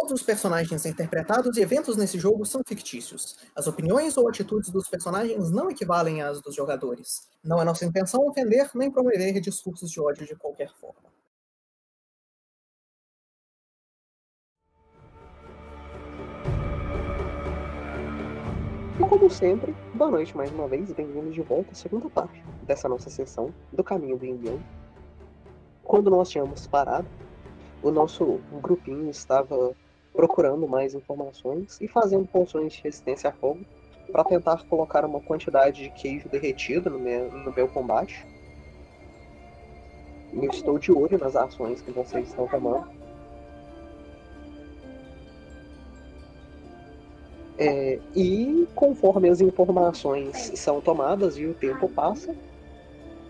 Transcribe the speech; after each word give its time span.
Todos 0.00 0.20
os 0.20 0.22
personagens 0.22 0.86
interpretados 0.86 1.56
e 1.56 1.60
eventos 1.60 1.96
nesse 1.96 2.20
jogo 2.20 2.46
são 2.46 2.62
fictícios. 2.64 3.36
As 3.54 3.66
opiniões 3.66 4.16
ou 4.16 4.28
atitudes 4.28 4.70
dos 4.70 4.88
personagens 4.88 5.50
não 5.50 5.68
equivalem 5.68 6.22
às 6.22 6.40
dos 6.40 6.54
jogadores. 6.54 7.28
Não 7.42 7.60
é 7.60 7.64
nossa 7.64 7.84
intenção 7.84 8.24
ofender 8.24 8.70
nem 8.76 8.92
promover 8.92 9.40
discursos 9.40 9.90
de 9.90 10.00
ódio 10.00 10.24
de 10.24 10.36
qualquer 10.36 10.72
forma. 10.72 11.10
E 19.00 19.08
como 19.08 19.28
sempre, 19.28 19.74
boa 19.94 20.12
noite 20.12 20.36
mais 20.36 20.52
uma 20.52 20.68
vez, 20.68 20.92
bem-vindos 20.92 21.34
de 21.34 21.42
volta 21.42 21.72
à 21.72 21.74
segunda 21.74 22.08
parte 22.08 22.40
dessa 22.62 22.88
nossa 22.88 23.10
sessão 23.10 23.52
do 23.72 23.82
Caminho 23.82 24.16
do 24.16 24.24
Indião. 24.24 24.62
Quando 25.82 26.08
nós 26.08 26.30
tínhamos 26.30 26.68
parado, 26.68 27.08
o 27.82 27.90
nosso 27.90 28.40
grupinho 28.62 29.10
estava 29.10 29.74
procurando 30.18 30.66
mais 30.66 30.94
informações 30.94 31.80
e 31.80 31.86
fazendo 31.86 32.26
poções 32.26 32.72
de 32.72 32.82
resistência 32.82 33.30
a 33.30 33.32
fogo 33.32 33.60
para 34.10 34.24
tentar 34.24 34.64
colocar 34.64 35.04
uma 35.04 35.20
quantidade 35.20 35.84
de 35.84 35.90
queijo 35.90 36.28
derretido 36.28 36.90
no 36.90 36.98
meu, 36.98 37.30
no 37.30 37.54
meu 37.54 37.68
combate. 37.68 38.26
Eu 40.32 40.50
estou 40.50 40.76
de 40.76 40.90
olho 40.90 41.16
nas 41.18 41.36
ações 41.36 41.80
que 41.82 41.92
vocês 41.92 42.26
estão 42.26 42.48
tomando. 42.48 42.88
É, 47.56 48.00
e 48.16 48.66
conforme 48.74 49.28
as 49.28 49.40
informações 49.40 50.50
são 50.56 50.80
tomadas 50.80 51.38
e 51.38 51.46
o 51.46 51.54
tempo 51.54 51.88
passa, 51.90 52.34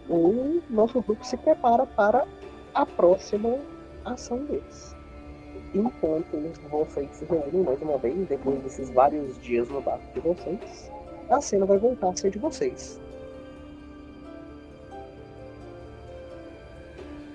o 0.09 0.63
nosso 0.71 1.03
grupo 1.03 1.23
se 1.23 1.37
prepara 1.37 1.85
para 1.85 2.27
a 2.73 2.87
próxima 2.87 3.59
ação 4.07 4.43
deles. 4.47 4.98
Enquanto 5.75 6.37
vocês 6.71 7.11
se 7.13 7.25
reúnem 7.27 7.63
mais 7.63 7.81
uma 7.83 7.99
vez, 7.99 8.27
depois 8.29 8.63
desses 8.63 8.91
vários 8.91 9.41
dias 9.43 9.69
no 9.69 9.81
barco 9.81 10.05
de 10.15 10.21
vocês, 10.21 10.91
a 11.29 11.41
cena 11.41 11.67
vai 11.67 11.77
voltar 11.79 12.09
a 12.09 12.17
ser 12.17 12.31
de 12.31 12.39
vocês. 12.39 12.99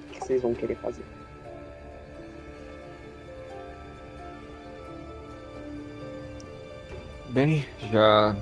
O 0.08 0.12
que 0.12 0.20
vocês 0.20 0.42
vão 0.42 0.54
querer 0.54 0.76
fazer? 0.78 1.04
Bem, 7.30 7.66
já 7.92 8.36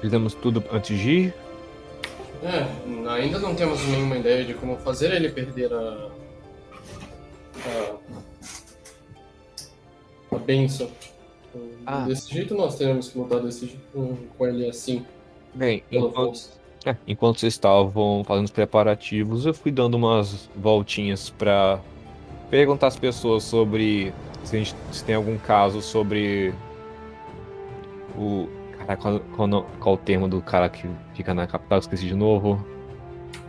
fizemos 0.00 0.34
tudo 0.34 0.64
antes 0.72 0.98
de 0.98 1.10
ir. 1.10 1.34
É, 2.42 2.66
ainda 3.08 3.38
não 3.38 3.54
temos 3.54 3.84
nenhuma 3.86 4.16
ideia 4.16 4.44
de 4.44 4.54
como 4.54 4.76
fazer 4.78 5.12
ele 5.12 5.28
perder 5.30 5.72
a. 5.72 6.10
a. 7.66 8.21
a 10.34 10.38
benção. 10.38 10.88
Ah. 11.84 12.04
Desse 12.04 12.32
jeito 12.32 12.54
nós 12.54 12.76
teremos 12.76 13.08
que 13.10 13.18
lutar 13.18 13.40
desse 13.40 13.66
jeito, 13.66 13.80
com- 14.38 14.46
ele 14.46 14.68
assim. 14.68 15.04
Bem, 15.54 15.82
Pela 15.90 16.06
enquanto, 16.08 16.14
força. 16.26 16.50
é, 16.86 16.96
enquanto 17.06 17.40
vocês 17.40 17.52
estavam 17.52 18.22
fazendo 18.24 18.46
os 18.46 18.50
preparativos, 18.50 19.44
eu 19.44 19.52
fui 19.52 19.70
dando 19.70 19.94
umas 19.96 20.48
voltinhas 20.56 21.28
pra 21.28 21.78
perguntar 22.50 22.86
às 22.86 22.96
pessoas 22.96 23.42
sobre 23.44 24.14
se, 24.44 24.56
a 24.56 24.58
gente, 24.58 24.74
se 24.90 25.04
tem 25.04 25.14
algum 25.14 25.36
caso 25.38 25.82
sobre 25.82 26.54
o. 28.16 28.48
Caraca, 28.78 28.96
qual, 28.96 29.20
qual, 29.48 29.66
qual 29.78 29.94
o 29.94 29.98
termo 29.98 30.26
do 30.28 30.40
cara 30.40 30.68
que 30.68 30.88
fica 31.14 31.34
na 31.34 31.46
capital? 31.46 31.78
Esqueci 31.78 32.06
de 32.06 32.14
novo. 32.14 32.64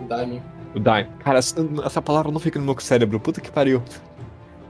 Daime. 0.08 0.42
O 0.76 0.80
Daime. 0.80 1.10
Cara, 1.20 1.40
essa, 1.40 1.56
essa 1.86 2.02
palavra 2.02 2.32
não 2.32 2.40
fica 2.40 2.60
no 2.60 2.66
meu 2.66 2.78
cérebro. 2.80 3.20
Puta 3.20 3.40
que 3.42 3.50
pariu. 3.52 3.82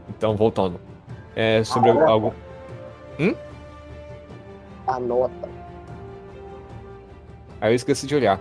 Então, 0.09 0.35
voltando. 0.35 0.79
É 1.35 1.63
sobre 1.63 1.89
Ah, 1.89 2.09
algo. 2.09 2.33
Anota. 4.87 5.49
Aí 7.61 7.71
eu 7.71 7.75
esqueci 7.75 8.05
de 8.05 8.15
olhar. 8.15 8.39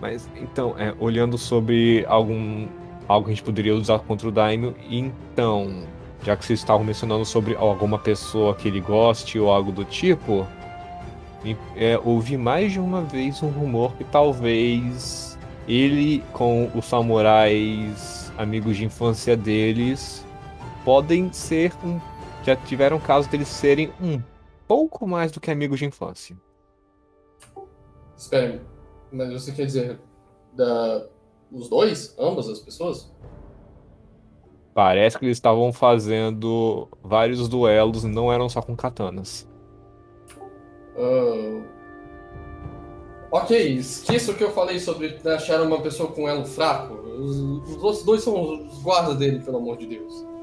Mas 0.00 0.28
então, 0.36 0.74
é, 0.78 0.94
olhando 1.00 1.38
sobre 1.38 2.04
algum 2.06 2.68
algo 3.08 3.26
que 3.26 3.32
a 3.32 3.34
gente 3.34 3.44
poderia 3.44 3.74
usar 3.74 4.00
contra 4.00 4.28
o 4.28 4.32
Daimyo, 4.32 4.74
então, 4.90 5.84
já 6.22 6.36
que 6.36 6.44
vocês 6.44 6.58
estavam 6.58 6.84
mencionando 6.84 7.24
sobre 7.24 7.54
alguma 7.54 7.98
pessoa 7.98 8.54
que 8.54 8.66
ele 8.66 8.80
goste 8.80 9.38
ou 9.38 9.50
algo 9.50 9.70
do 9.70 9.84
tipo, 9.84 10.44
é, 11.76 11.98
ouvi 12.04 12.36
mais 12.36 12.72
de 12.72 12.80
uma 12.80 13.02
vez 13.02 13.42
um 13.42 13.48
rumor 13.48 13.92
que 13.92 14.02
talvez 14.02 15.38
ele 15.68 16.22
com 16.32 16.68
os 16.74 16.84
samurais 16.84 18.32
amigos 18.36 18.76
de 18.76 18.84
infância 18.84 19.36
deles 19.36 20.25
podem 20.86 21.32
ser 21.32 21.72
um 21.84 22.00
já 22.44 22.54
tiveram 22.54 23.00
caso 23.00 23.28
deles 23.28 23.48
serem 23.48 23.92
um 24.00 24.22
pouco 24.68 25.04
mais 25.04 25.32
do 25.32 25.40
que 25.40 25.50
amigos 25.50 25.80
de 25.80 25.84
infância. 25.84 26.36
Espera, 28.16 28.62
mas 29.10 29.32
você 29.32 29.50
quer 29.50 29.66
dizer 29.66 29.98
da 30.52 31.08
os 31.50 31.68
dois, 31.68 32.14
ambas 32.16 32.48
as 32.48 32.60
pessoas? 32.60 33.12
Parece 34.72 35.18
que 35.18 35.24
eles 35.24 35.38
estavam 35.38 35.72
fazendo 35.72 36.88
vários 37.02 37.48
duelos, 37.48 38.04
não 38.04 38.32
eram 38.32 38.48
só 38.48 38.62
com 38.62 38.76
katanas. 38.76 39.48
Ah, 40.96 41.64
Ok, 43.32 43.76
esqueça 43.76 44.30
o 44.30 44.34
que 44.36 44.44
eu 44.44 44.52
falei 44.52 44.78
sobre 44.78 45.18
achar 45.24 45.60
uma 45.60 45.80
pessoa 45.82 46.12
com 46.12 46.28
elo 46.28 46.44
fraco. 46.44 46.94
Os, 46.94 47.36
os 47.36 47.82
outros 47.82 48.04
dois 48.04 48.22
são 48.22 48.66
os 48.66 48.80
guardas 48.82 49.16
dele, 49.16 49.40
pelo 49.40 49.58
amor 49.58 49.76
de 49.76 49.86
Deus. 49.86 50.35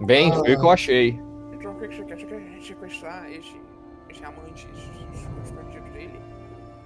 Bem, 0.00 0.30
Ah. 0.30 0.36
foi 0.36 0.54
o 0.54 0.58
que 0.60 0.64
eu 0.66 0.70
achei. 0.70 1.20
Então 1.52 1.72
o 1.72 1.78
que 1.80 1.88
que 1.88 1.96
você 1.96 2.04
quer? 2.04 2.18
Você 2.18 2.26
quer 2.26 2.62
sequestrar 2.62 3.30
esse, 3.32 3.60
esse 4.08 4.24
amante 4.24 4.68
escondido 5.44 5.90
dele? 5.92 6.20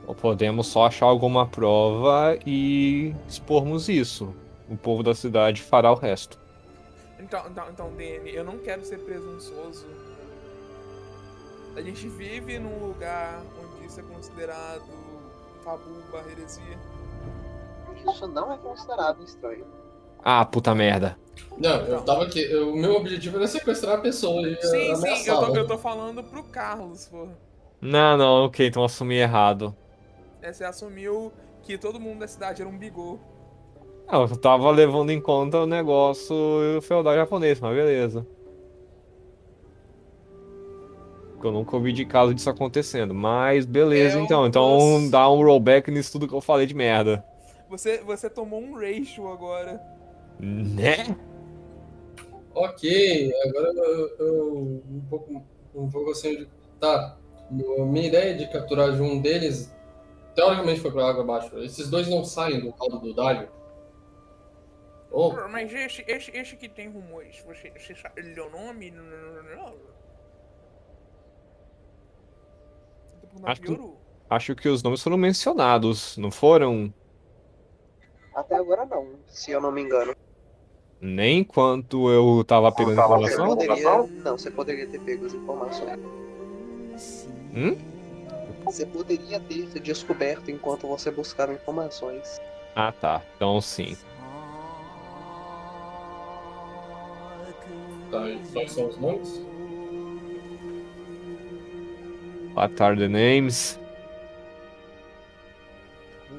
Ou 0.06 0.14
podemos 0.14 0.66
só 0.66 0.86
achar 0.86 1.06
alguma 1.06 1.46
prova 1.46 2.36
e 2.46 3.14
expormos 3.28 3.88
isso. 3.88 4.34
O 4.68 4.76
povo 4.76 5.02
da 5.02 5.14
cidade 5.14 5.62
fará 5.62 5.92
o 5.92 5.94
resto. 5.94 6.38
Então, 7.18 7.44
então, 7.48 7.64
então, 7.70 7.90
eu 8.00 8.44
não 8.44 8.58
quero 8.58 8.84
ser 8.84 8.98
presunçoso. 8.98 9.86
A 11.76 11.80
gente 11.80 12.08
vive 12.08 12.58
num 12.58 12.86
lugar 12.86 13.42
onde 13.62 13.86
isso 13.86 14.00
é 14.00 14.02
considerado 14.02 14.82
tabu 15.64 16.02
barra 16.10 16.30
heresia. 16.30 16.78
Isso 18.10 18.26
não 18.26 18.52
é 18.52 18.56
considerado 18.58 19.22
estranho. 19.22 19.64
Ah, 20.22 20.44
puta 20.44 20.74
merda. 20.74 21.16
Não, 21.58 21.86
eu 21.86 22.02
tava 22.02 22.24
aqui. 22.24 22.40
eu- 22.40 22.72
O 22.72 22.76
meu 22.76 22.94
objetivo 22.96 23.36
era 23.36 23.46
sequestrar 23.46 23.98
a 23.98 24.00
pessoa 24.00 24.42
e 24.48 24.56
Sim, 24.62 24.94
sim, 24.96 25.28
eu 25.28 25.38
tô, 25.38 25.56
eu 25.56 25.66
tô 25.66 25.78
falando 25.78 26.22
pro 26.24 26.42
Carlos, 26.44 27.06
pô. 27.06 27.28
Não, 27.80 28.16
não, 28.16 28.44
ok, 28.46 28.66
então 28.66 28.82
eu 28.82 28.86
assumi 28.86 29.16
errado. 29.16 29.74
É, 30.40 30.52
Você 30.52 30.64
assumiu 30.64 31.32
que 31.62 31.78
todo 31.78 32.00
mundo 32.00 32.20
da 32.20 32.28
cidade 32.28 32.62
era 32.62 32.68
um 32.70 32.76
bigô. 32.76 33.18
Não, 34.10 34.22
eu 34.22 34.36
tava 34.36 34.70
levando 34.70 35.10
em 35.10 35.20
conta 35.20 35.58
o 35.60 35.66
negócio 35.66 36.34
feudal 36.82 37.14
japonês, 37.14 37.60
mas 37.60 37.74
beleza. 37.74 38.26
Eu 41.42 41.50
nunca 41.50 41.74
ouvi 41.76 41.92
de 41.92 42.04
caso 42.04 42.32
disso 42.32 42.48
acontecendo, 42.48 43.12
mas 43.12 43.66
beleza 43.66 44.18
um 44.18 44.24
então. 44.24 44.46
Então 44.46 44.78
doce. 44.78 45.10
dá 45.10 45.28
um 45.28 45.42
rollback 45.42 45.90
nisso 45.90 46.12
tudo 46.12 46.28
que 46.28 46.34
eu 46.34 46.40
falei 46.40 46.66
de 46.66 46.74
merda. 46.74 47.24
Você, 47.68 47.98
você 47.98 48.30
tomou 48.30 48.60
um 48.60 48.74
ratio 48.74 49.28
agora. 49.28 49.80
Né? 50.40 51.16
Ok, 52.54 53.32
agora 53.46 53.68
eu, 53.72 54.16
eu- 54.18 54.82
um 54.90 55.06
pouco 55.08 55.42
um 55.74 55.90
pouco 55.90 56.10
assim 56.10 56.36
de. 56.36 56.48
Tá. 56.78 57.16
Minha 57.50 58.08
ideia 58.08 58.36
de 58.36 58.46
capturar 58.50 58.92
de 58.92 59.00
um 59.00 59.20
deles 59.20 59.74
teoricamente 60.34 60.80
foi 60.80 60.90
pra 60.90 61.08
água 61.08 61.22
abaixo. 61.22 61.58
Esses 61.58 61.88
dois 61.88 62.08
não 62.08 62.24
saem 62.24 62.60
do 62.60 62.72
caldo 62.72 62.98
do 62.98 63.14
Dario. 63.14 63.48
Oh, 65.10 65.32
Mas 65.50 65.72
esse, 65.72 66.02
esse, 66.08 66.30
esse 66.30 66.56
que 66.56 66.68
tem 66.68 66.88
rumores, 66.88 67.42
você, 67.46 67.70
você 67.70 67.94
sabe 67.94 68.20
ele 68.22 68.34
deu 68.34 68.50
nome? 68.50 68.90
Não, 68.90 69.04
não, 69.04 69.42
não, 69.42 69.74
perguntando 73.32 73.50
Acho 73.50 73.60
que-. 73.60 74.02
Acho 74.30 74.54
que 74.56 74.68
os 74.68 74.82
nomes 74.82 75.02
foram 75.02 75.18
mencionados, 75.18 76.16
não 76.16 76.30
foram? 76.30 76.92
Até 78.34 78.56
agora 78.56 78.86
não, 78.86 79.18
se 79.28 79.50
eu 79.50 79.60
não 79.60 79.70
me 79.70 79.82
engano. 79.82 80.16
Nem 81.02 81.40
enquanto 81.40 82.08
eu 82.08 82.44
tava 82.44 82.70
pegando 82.70 82.94
Você 82.94 83.00
informação? 83.34 83.46
poderia. 83.48 84.06
Não, 84.24 84.38
você 84.38 84.50
poderia 84.52 84.86
ter 84.86 85.00
pego 85.00 85.26
as 85.26 85.34
informações. 85.34 85.98
Hum? 87.52 87.76
Você 88.64 88.86
poderia 88.86 89.40
ter 89.40 89.66
descoberto 89.80 90.48
enquanto 90.48 90.86
você 90.86 91.10
buscava 91.10 91.52
informações. 91.52 92.40
Ah 92.76 92.92
tá, 92.92 93.20
então 93.36 93.60
sim. 93.60 93.96
tá. 98.08 98.30
E 98.30 98.38
quais 98.52 98.70
são 98.70 98.88
os 98.88 98.96
nomes? 98.98 99.42
What 102.54 102.80
are 102.80 102.96
the 102.96 103.08
names? 103.08 103.76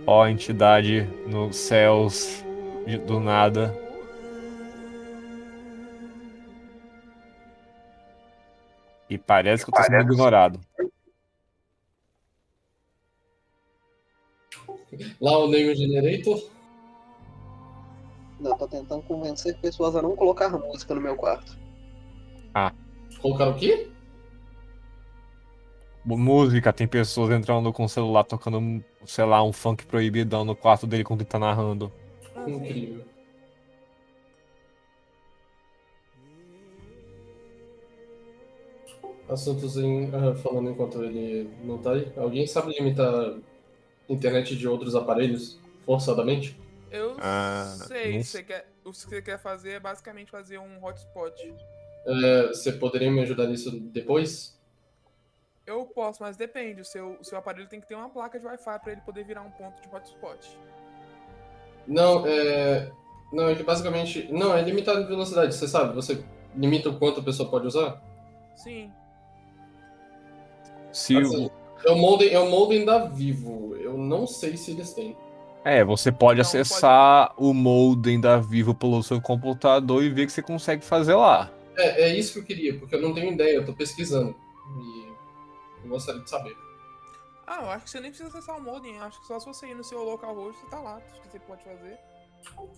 Ó, 0.07 0.25
entidade 0.25 1.05
nos 1.27 1.57
céus 1.57 2.45
do 3.05 3.19
nada. 3.19 3.82
E 9.13 9.17
parece 9.19 9.63
que 9.63 9.69
eu 9.69 9.75
tô 9.75 9.83
sendo 9.83 10.11
ignorado. 10.11 10.59
Lá 15.21 15.37
o 15.37 15.47
Name 15.47 15.75
Generator. 15.75 16.49
Não, 18.39 18.51
eu 18.51 18.57
tô 18.57 18.67
tentando 18.67 19.03
convencer 19.03 19.55
pessoas 19.59 19.95
a 19.95 20.01
não 20.01 20.15
colocar 20.15 20.49
música 20.49 20.95
no 20.95 21.01
meu 21.01 21.15
quarto. 21.15 21.55
Colocaram 23.21 23.51
o 23.51 23.55
quê? 23.55 23.87
Música, 26.03 26.73
tem 26.73 26.87
pessoas 26.87 27.29
entrando 27.29 27.71
com 27.71 27.83
o 27.83 27.89
celular 27.89 28.23
tocando, 28.23 28.83
sei 29.05 29.25
lá, 29.25 29.43
um 29.43 29.53
funk 29.53 29.85
proibidão 29.85 30.43
no 30.43 30.55
quarto 30.55 30.87
dele 30.87 31.03
quando 31.03 31.21
ele 31.21 31.29
tá 31.29 31.37
narrando. 31.37 31.93
Ah. 32.35 32.49
Incrível. 32.49 33.12
Assuntos 39.29 39.77
em, 39.77 40.11
ah, 40.13 40.35
falando 40.35 40.69
enquanto 40.69 41.03
ele 41.03 41.49
não 41.63 41.77
tá 41.77 41.93
aí. 41.93 42.11
Alguém 42.17 42.45
sabe 42.45 42.73
limitar 42.73 43.35
internet 44.09 44.55
de 44.55 44.67
outros 44.67 44.95
aparelhos 44.95 45.59
forçadamente? 45.85 46.59
Eu 46.91 47.15
Ah, 47.19 47.65
sei, 47.87 48.17
não 48.17 48.23
você 48.23 48.43
quer, 48.43 48.67
o 48.83 48.91
que 48.91 48.97
você 48.97 49.21
quer 49.21 49.39
fazer 49.39 49.71
é 49.71 49.79
basicamente 49.79 50.29
fazer 50.29 50.59
um 50.59 50.83
hotspot. 50.83 51.33
É, 52.05 52.47
você 52.47 52.73
poderia 52.73 53.09
me 53.09 53.21
ajudar 53.21 53.47
nisso 53.47 53.71
depois? 53.71 54.59
Eu 55.65 55.85
posso, 55.85 56.21
mas 56.21 56.35
depende. 56.35 56.81
O 56.81 56.85
seu, 56.85 57.17
o 57.19 57.23
seu 57.23 57.37
aparelho 57.37 57.67
tem 57.67 57.79
que 57.79 57.87
ter 57.87 57.95
uma 57.95 58.09
placa 58.09 58.37
de 58.37 58.45
Wi-Fi 58.45 58.79
para 58.79 58.91
ele 58.91 59.01
poder 59.01 59.23
virar 59.23 59.41
um 59.41 59.51
ponto 59.51 59.81
de 59.81 59.87
hotspot. 59.95 60.59
Não, 61.87 62.27
é. 62.27 62.91
Não, 63.31 63.49
é 63.49 63.55
que 63.55 63.63
basicamente. 63.63 64.31
Não, 64.31 64.55
é 64.55 64.61
limitado 64.61 65.01
em 65.01 65.07
velocidade, 65.07 65.55
você 65.55 65.67
sabe? 65.67 65.95
Você 65.95 66.23
limita 66.55 66.89
o 66.89 66.99
quanto 66.99 67.21
a 67.21 67.23
pessoa 67.23 67.49
pode 67.49 67.65
usar? 67.67 68.01
Sim. 68.55 68.91
Se 70.93 71.17
Assim, 71.17 71.47
o... 71.47 71.51
é 71.87 71.91
o 71.91 71.97
modem, 71.97 72.29
é 72.29 72.39
o 72.39 72.49
modem 72.49 72.85
da 72.85 72.99
Vivo. 73.05 73.75
Eu 73.75 73.97
não 73.97 74.25
sei 74.25 74.55
se 74.55 74.71
eles 74.71 74.93
têm. 74.93 75.17
É, 75.65 75.83
você 75.83 76.11
pode 76.11 76.39
Não, 76.39 76.47
acessar 76.47 77.33
o 77.37 77.53
modem 77.53 78.19
da 78.19 78.37
Vivo 78.37 78.73
pelo 78.75 79.01
seu 79.03 79.19
computador 79.21 80.03
e 80.03 80.09
ver 80.09 80.23
o 80.23 80.25
que 80.27 80.31
você 80.33 80.41
consegue 80.41 80.83
fazer 80.83 81.15
lá. 81.15 81.51
É, 81.77 82.03
é 82.03 82.15
isso 82.15 82.33
que 82.33 82.39
eu 82.39 82.43
queria, 82.43 82.77
porque 82.77 82.95
eu 82.95 83.01
não 83.01 83.13
tenho 83.13 83.31
ideia, 83.33 83.55
eu 83.55 83.65
tô 83.65 83.73
pesquisando. 83.73 84.35
E 84.77 85.07
eu 85.83 85.89
gostaria 85.89 86.21
de 86.21 86.29
saber. 86.29 86.55
Ah, 87.47 87.61
eu 87.63 87.69
acho 87.71 87.85
que 87.85 87.89
você 87.91 87.99
nem 87.99 88.09
precisa 88.11 88.29
acessar 88.29 88.57
o 88.57 88.61
modem. 88.61 88.95
Eu 88.95 89.03
acho 89.03 89.19
que 89.21 89.27
só 89.27 89.39
se 89.39 89.45
você 89.45 89.67
ir 89.67 89.75
no 89.75 89.83
seu 89.83 90.03
localhost, 90.03 90.59
você 90.59 90.67
tá 90.67 90.79
lá. 90.79 90.95
Acho 90.97 91.21
que 91.21 91.29
você 91.31 91.39
pode 91.39 91.63
fazer. 91.63 91.97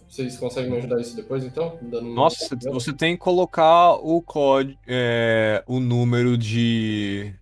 Vocês 0.07 0.37
conseguem 0.37 0.71
me 0.71 0.77
ajudar 0.77 1.01
isso 1.01 1.15
depois, 1.15 1.43
então? 1.43 1.77
Dando 1.81 2.07
um- 2.07 2.13
Nossa, 2.13 2.47
você- 2.59 2.69
você 2.69 2.93
tem 2.93 3.15
que 3.15 3.19
colocar 3.23 3.93
o 3.93 4.21
código, 4.21 4.79
é, 4.87 5.63
o 5.67 5.79
número 5.79 6.37
de. 6.37 7.33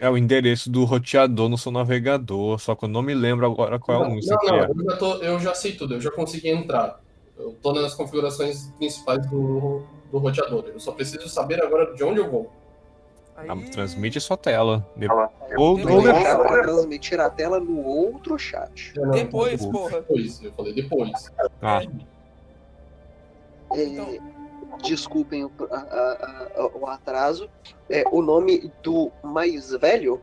É 0.00 0.08
o 0.10 0.16
endereço 0.18 0.70
do 0.70 0.84
roteador 0.84 1.48
no 1.48 1.56
seu 1.58 1.70
navegador, 1.72 2.58
só 2.58 2.74
que 2.74 2.84
eu 2.84 2.88
não 2.88 3.02
me 3.02 3.14
lembro 3.14 3.46
agora 3.46 3.78
qual 3.78 4.04
é 4.04 4.08
o 4.08 4.18
que 4.20 4.26
não, 4.26 4.38
quer. 4.38 4.68
eu 4.70 4.90
já, 4.90 4.96
tô- 4.96 5.14
eu 5.16 5.38
já 5.40 5.54
sei 5.54 5.72
tudo, 5.72 5.94
eu 5.94 6.00
já 6.00 6.10
consegui 6.10 6.48
entrar. 6.48 7.00
Eu 7.36 7.52
tô 7.62 7.72
nas 7.72 7.94
configurações 7.94 8.68
principais 8.78 9.26
do, 9.28 9.82
do 10.10 10.18
roteador. 10.18 10.64
Eu 10.72 10.78
só 10.78 10.92
preciso 10.92 11.28
saber 11.28 11.60
agora 11.62 11.92
de 11.94 12.04
onde 12.04 12.20
eu 12.20 12.30
vou. 12.30 12.52
Aí... 13.36 13.48
Ah, 13.50 13.56
transmite 13.72 14.20
sua 14.20 14.36
tela. 14.36 14.86
De- 14.96 15.06
Ela- 15.06 15.28
Ou, 15.56 15.56
Eu 15.56 15.60
ou 15.60 15.76
vou 15.78 16.02
depois. 16.02 16.14
Deixar 16.14 16.38
pra 16.38 16.62
transmitir 16.62 17.20
a 17.20 17.28
tela 17.28 17.58
no 17.58 17.84
outro 17.84 18.38
chat. 18.38 18.92
Não- 18.96 19.10
Depois, 19.10 19.66
porra. 19.66 19.96
Depois, 20.00 20.40
eu 20.44 20.52
falei 20.52 20.72
depois. 20.72 21.32
Ah, 21.60 21.82
É, 23.72 23.84
Então- 23.84 24.33
Desculpem 24.82 25.44
o, 25.44 25.52
a- 25.70 25.76
a- 26.56 26.70
o 26.76 26.86
atraso. 26.86 27.48
É, 27.88 28.04
o 28.10 28.20
nome 28.22 28.70
do 28.82 29.10
mais 29.22 29.70
velho 29.70 30.20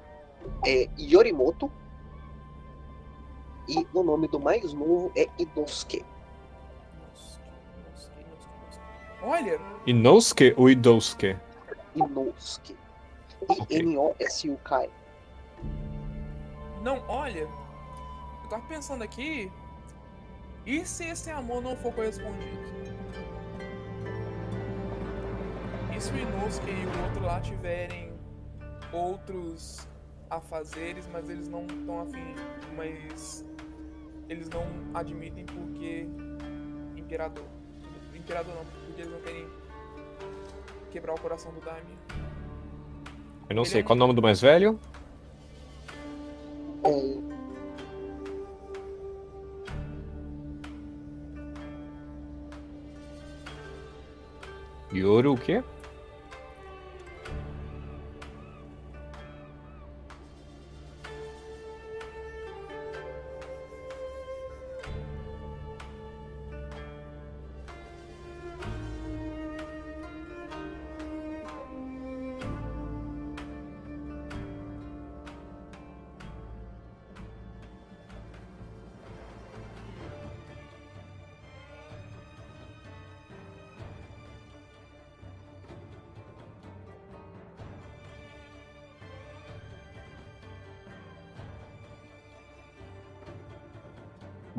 é 0.65 0.87
Yorimoto. 0.99 1.71
E 3.67 3.85
o 3.93 4.03
nome 4.03 4.27
do 4.27 4.39
mais 4.39 4.73
novo 4.73 5.11
é 5.15 5.27
Inosuke. 5.39 6.03
Olha, 9.23 9.59
Inosuke 9.85 10.53
ou 10.57 10.69
Idousuke? 10.69 11.37
Inosuke. 11.95 12.75
I-N-O-S-U-K. 13.69 14.89
não, 16.83 17.03
olha. 17.07 17.47
Eu 18.43 18.49
tava 18.49 18.63
pensando 18.67 19.03
aqui. 19.03 19.51
E 20.65 20.85
se 20.85 21.05
esse 21.05 21.29
amor 21.31 21.61
não 21.61 21.75
for 21.75 21.93
correspondido? 21.93 22.90
E 25.95 25.99
se 26.01 26.11
o 26.11 26.17
Inosuke 26.17 26.69
e 26.71 26.85
o 26.85 27.03
outro 27.03 27.23
lá 27.23 27.39
tiverem 27.39 28.11
outros 28.91 29.87
afazeres, 30.29 31.07
mas 31.11 31.29
eles 31.29 31.47
não 31.47 31.65
estão 31.65 32.01
afim, 32.01 32.35
mas 32.75 33.45
eles 34.29 34.49
não 34.49 34.65
admitem 34.93 35.45
porque 35.45 36.07
imperador. 36.95 37.45
Imperador 38.15 38.55
não, 38.55 38.65
porque 38.65 39.01
eles 39.01 39.11
não 39.11 39.19
querem 39.21 39.47
quebrar 40.91 41.13
o 41.13 41.19
coração 41.19 41.51
do 41.53 41.59
Daime. 41.61 41.97
Eu 43.49 43.55
não 43.55 43.63
Ele 43.63 43.69
sei. 43.69 43.81
é 43.81 43.83
Qual 43.83 43.97
é 43.97 43.97
o 43.97 43.99
nome 43.99 44.13
do 44.13 44.21
mais 44.21 44.39
velho? 44.39 44.79
É, 46.83 47.21
Yoru 54.93 55.33
o 55.33 55.37
quê? 55.37 55.63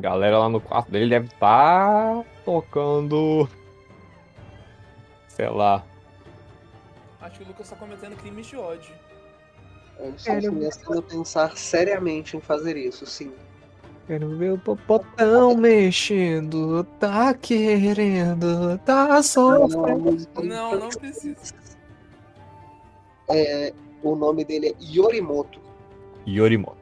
Galera 0.02 0.36
lá 0.36 0.48
no 0.48 0.60
quarto 0.60 0.90
dele 0.90 1.08
deve 1.08 1.26
estar 1.26 2.24
tocando. 2.44 3.48
Sei 5.28 5.48
lá. 5.48 5.84
Acho 7.20 7.38
que 7.38 7.44
o 7.44 7.46
Lucas 7.46 7.70
tá 7.70 7.76
cometendo 7.76 8.16
crimes 8.16 8.48
de 8.48 8.56
ódio. 8.56 8.92
eu 10.00 10.10
estou 10.16 10.50
começando 10.50 10.98
a 10.98 11.02
pensar 11.02 11.56
seriamente 11.56 12.36
em 12.36 12.40
fazer 12.40 12.76
isso, 12.76 13.06
sim. 13.06 13.32
Quero 14.08 14.36
ver 14.36 14.54
o 14.54 14.58
popotão 14.58 15.56
mexendo, 15.56 16.82
tá 16.98 17.32
querendo, 17.32 18.76
tá 18.78 19.22
sofrendo. 19.22 20.16
Não, 20.42 20.80
não 20.80 20.88
precisa. 20.88 21.54
É, 23.30 23.72
o 24.02 24.16
nome 24.16 24.44
dele 24.44 24.70
é 24.70 24.84
Yorimoto. 24.84 25.60
Yorimoto. 26.26 26.81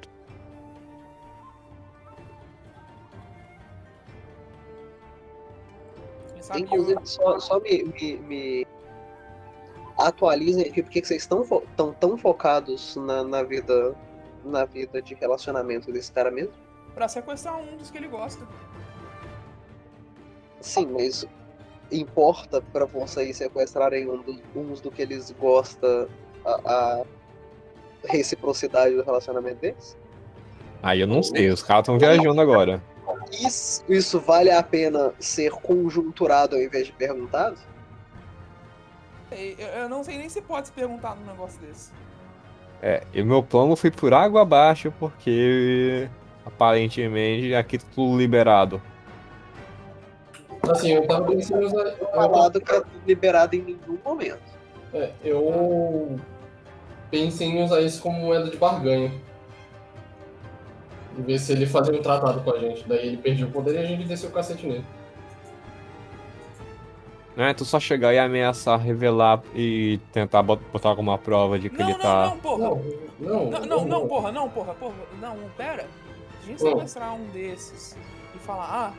Sabe 6.52 6.62
Inclusive, 6.62 7.00
só, 7.04 7.38
só 7.38 7.60
me, 7.60 7.84
me, 7.84 8.16
me 8.18 8.66
atualizem 9.98 10.64
aqui 10.66 10.82
porque 10.82 11.00
que 11.00 11.06
vocês 11.08 11.22
estão 11.22 11.44
fo 11.44 11.62
tão, 11.76 11.92
tão 11.92 12.16
focados 12.16 12.96
na, 12.96 13.22
na 13.22 13.42
vida 13.42 13.94
na 14.44 14.64
vida 14.64 15.02
de 15.02 15.14
relacionamento 15.14 15.92
desse 15.92 16.10
cara 16.10 16.30
mesmo. 16.30 16.52
pra 16.94 17.06
sequestrar 17.08 17.58
um 17.58 17.76
dos 17.76 17.90
que 17.90 17.98
ele 17.98 18.08
gosta. 18.08 18.46
Sim, 20.60 20.86
mas 20.92 21.26
importa 21.92 22.62
pra 22.72 22.84
vocês 22.86 23.36
sequestrarem 23.36 24.08
um 24.08 24.22
do- 24.22 24.40
uns 24.56 24.80
do 24.80 24.90
que 24.90 25.02
eles 25.02 25.30
gostam 25.32 26.08
a, 26.44 26.50
a 26.72 27.02
reciprocidade 28.04 28.94
do 28.94 29.02
relacionamento 29.02 29.60
deles? 29.60 29.96
Aí 30.82 31.00
eu 31.00 31.06
não 31.06 31.22
sei, 31.22 31.50
os 31.50 31.62
caras 31.62 31.82
estão 31.82 31.98
viajando 31.98 32.40
agora. 32.40 32.82
Isso, 33.32 33.84
isso 33.88 34.20
vale 34.20 34.50
a 34.50 34.62
pena 34.62 35.12
ser 35.18 35.50
conjunturado 35.52 36.56
ao 36.56 36.62
invés 36.62 36.86
de 36.86 36.92
perguntado? 36.92 37.56
Eu, 39.30 39.66
eu 39.68 39.88
não 39.88 40.02
sei 40.02 40.18
nem 40.18 40.28
se 40.28 40.42
pode 40.42 40.68
se 40.68 40.72
perguntar 40.72 41.14
num 41.14 41.26
negócio 41.26 41.60
desse. 41.60 41.90
É, 42.82 43.02
e 43.12 43.22
o 43.22 43.26
meu 43.26 43.42
plano 43.42 43.76
foi 43.76 43.90
por 43.90 44.12
água 44.12 44.42
abaixo, 44.42 44.92
porque 44.98 46.08
aparentemente 46.44 47.54
aqui 47.54 47.78
tá 47.78 47.86
tudo 47.94 48.16
liberado. 48.16 48.82
Assim, 50.68 50.92
eu 50.92 51.06
tava 51.06 51.26
pensando 51.26 51.70
Falado 52.14 52.60
que 52.60 52.72
é 52.72 52.82
liberado 53.06 53.56
em 53.56 53.62
nenhum 53.62 53.98
momento. 54.04 54.42
É, 54.92 55.10
eu 55.22 56.18
pensei 57.10 57.48
em 57.48 57.62
usar 57.62 57.80
isso 57.80 58.02
como 58.02 58.20
moeda 58.20 58.50
de 58.50 58.56
barganha. 58.56 59.12
E 61.18 61.22
ver 61.22 61.38
se 61.38 61.52
ele 61.52 61.66
fazia 61.66 61.94
um 61.94 62.02
tratado 62.02 62.40
com 62.42 62.50
a 62.52 62.58
gente. 62.58 62.84
Daí 62.88 63.08
ele 63.08 63.16
perdia 63.16 63.46
o 63.46 63.50
poder 63.50 63.74
e 63.74 63.78
a 63.78 63.86
gente 63.86 64.04
desceu 64.04 64.30
o 64.30 64.32
cacete 64.32 64.66
nele. 64.66 64.84
Não 67.36 67.44
é 67.44 67.54
tu 67.54 67.64
só 67.64 67.78
chegar 67.80 68.12
e 68.12 68.18
ameaçar, 68.18 68.78
revelar 68.78 69.40
e 69.54 69.98
tentar 70.12 70.42
bot- 70.42 70.62
botar 70.72 70.88
alguma 70.90 71.16
prova 71.16 71.58
de 71.58 71.70
que 71.70 71.78
Não, 71.78 71.88
ele 71.88 71.92
não, 71.98 72.02
tá. 72.02 72.26
não, 72.26 72.38
porra. 72.38 72.58
Não, 72.58 72.76
não, 73.20 73.50
Não, 73.50 73.60
não, 73.66 73.84
não, 73.86 74.08
porra, 74.08 74.32
não, 74.32 74.50
porra, 74.50 74.74
porra. 74.74 74.94
Não, 75.20 75.36
pera. 75.56 75.86
Se 76.40 76.44
a 76.44 76.46
gente 76.50 76.64
Não. 76.64 76.70
sequestrar 76.72 77.14
um 77.14 77.24
desses 77.30 77.96
e 78.34 78.38
falar, 78.38 78.66
ah, 78.70 78.92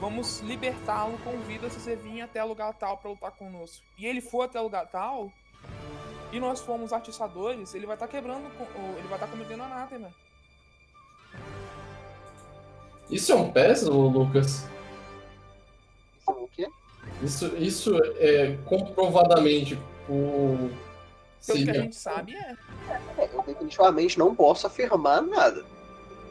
vamos 0.00 0.40
libertá-lo 0.40 1.18
com 1.22 1.36
vida 1.40 1.68
se 1.70 1.78
você 1.80 1.94
vir 1.94 2.22
até 2.22 2.42
lugar 2.42 2.72
tal 2.74 2.96
pra 2.96 3.10
lutar 3.10 3.30
conosco. 3.32 3.84
E 3.98 4.06
ele 4.06 4.20
for 4.20 4.42
até 4.42 4.58
lugar 4.60 4.86
tal, 4.86 5.30
e 6.32 6.40
nós 6.40 6.60
formos 6.60 6.92
atiçadores, 6.92 7.74
ele 7.74 7.86
vai 7.86 7.94
estar 7.94 8.08
quebrando, 8.08 8.50
co- 8.56 8.64
o- 8.64 8.98
ele 8.98 9.06
vai 9.08 9.14
estar 9.16 9.26
cometendo 9.28 9.62
anátema. 9.62 10.08
Isso 13.14 13.30
é 13.30 13.36
um 13.36 13.48
PES, 13.48 13.86
ô 13.86 14.08
Lucas? 14.08 14.68
Isso 16.18 16.30
é 16.30 16.32
o 16.32 16.48
quê? 16.48 16.66
Isso, 17.22 17.56
isso 17.56 17.96
é 18.18 18.58
comprovadamente 18.64 19.78
o. 20.08 20.68
Pelo 21.46 21.64
que 21.64 21.70
a 21.70 21.74
gente 21.74 21.94
sabe, 21.94 22.34
é. 22.34 22.56
É, 23.16 23.30
eu 23.32 23.40
definitivamente 23.44 24.18
não 24.18 24.34
posso 24.34 24.66
afirmar 24.66 25.22
nada. 25.22 25.64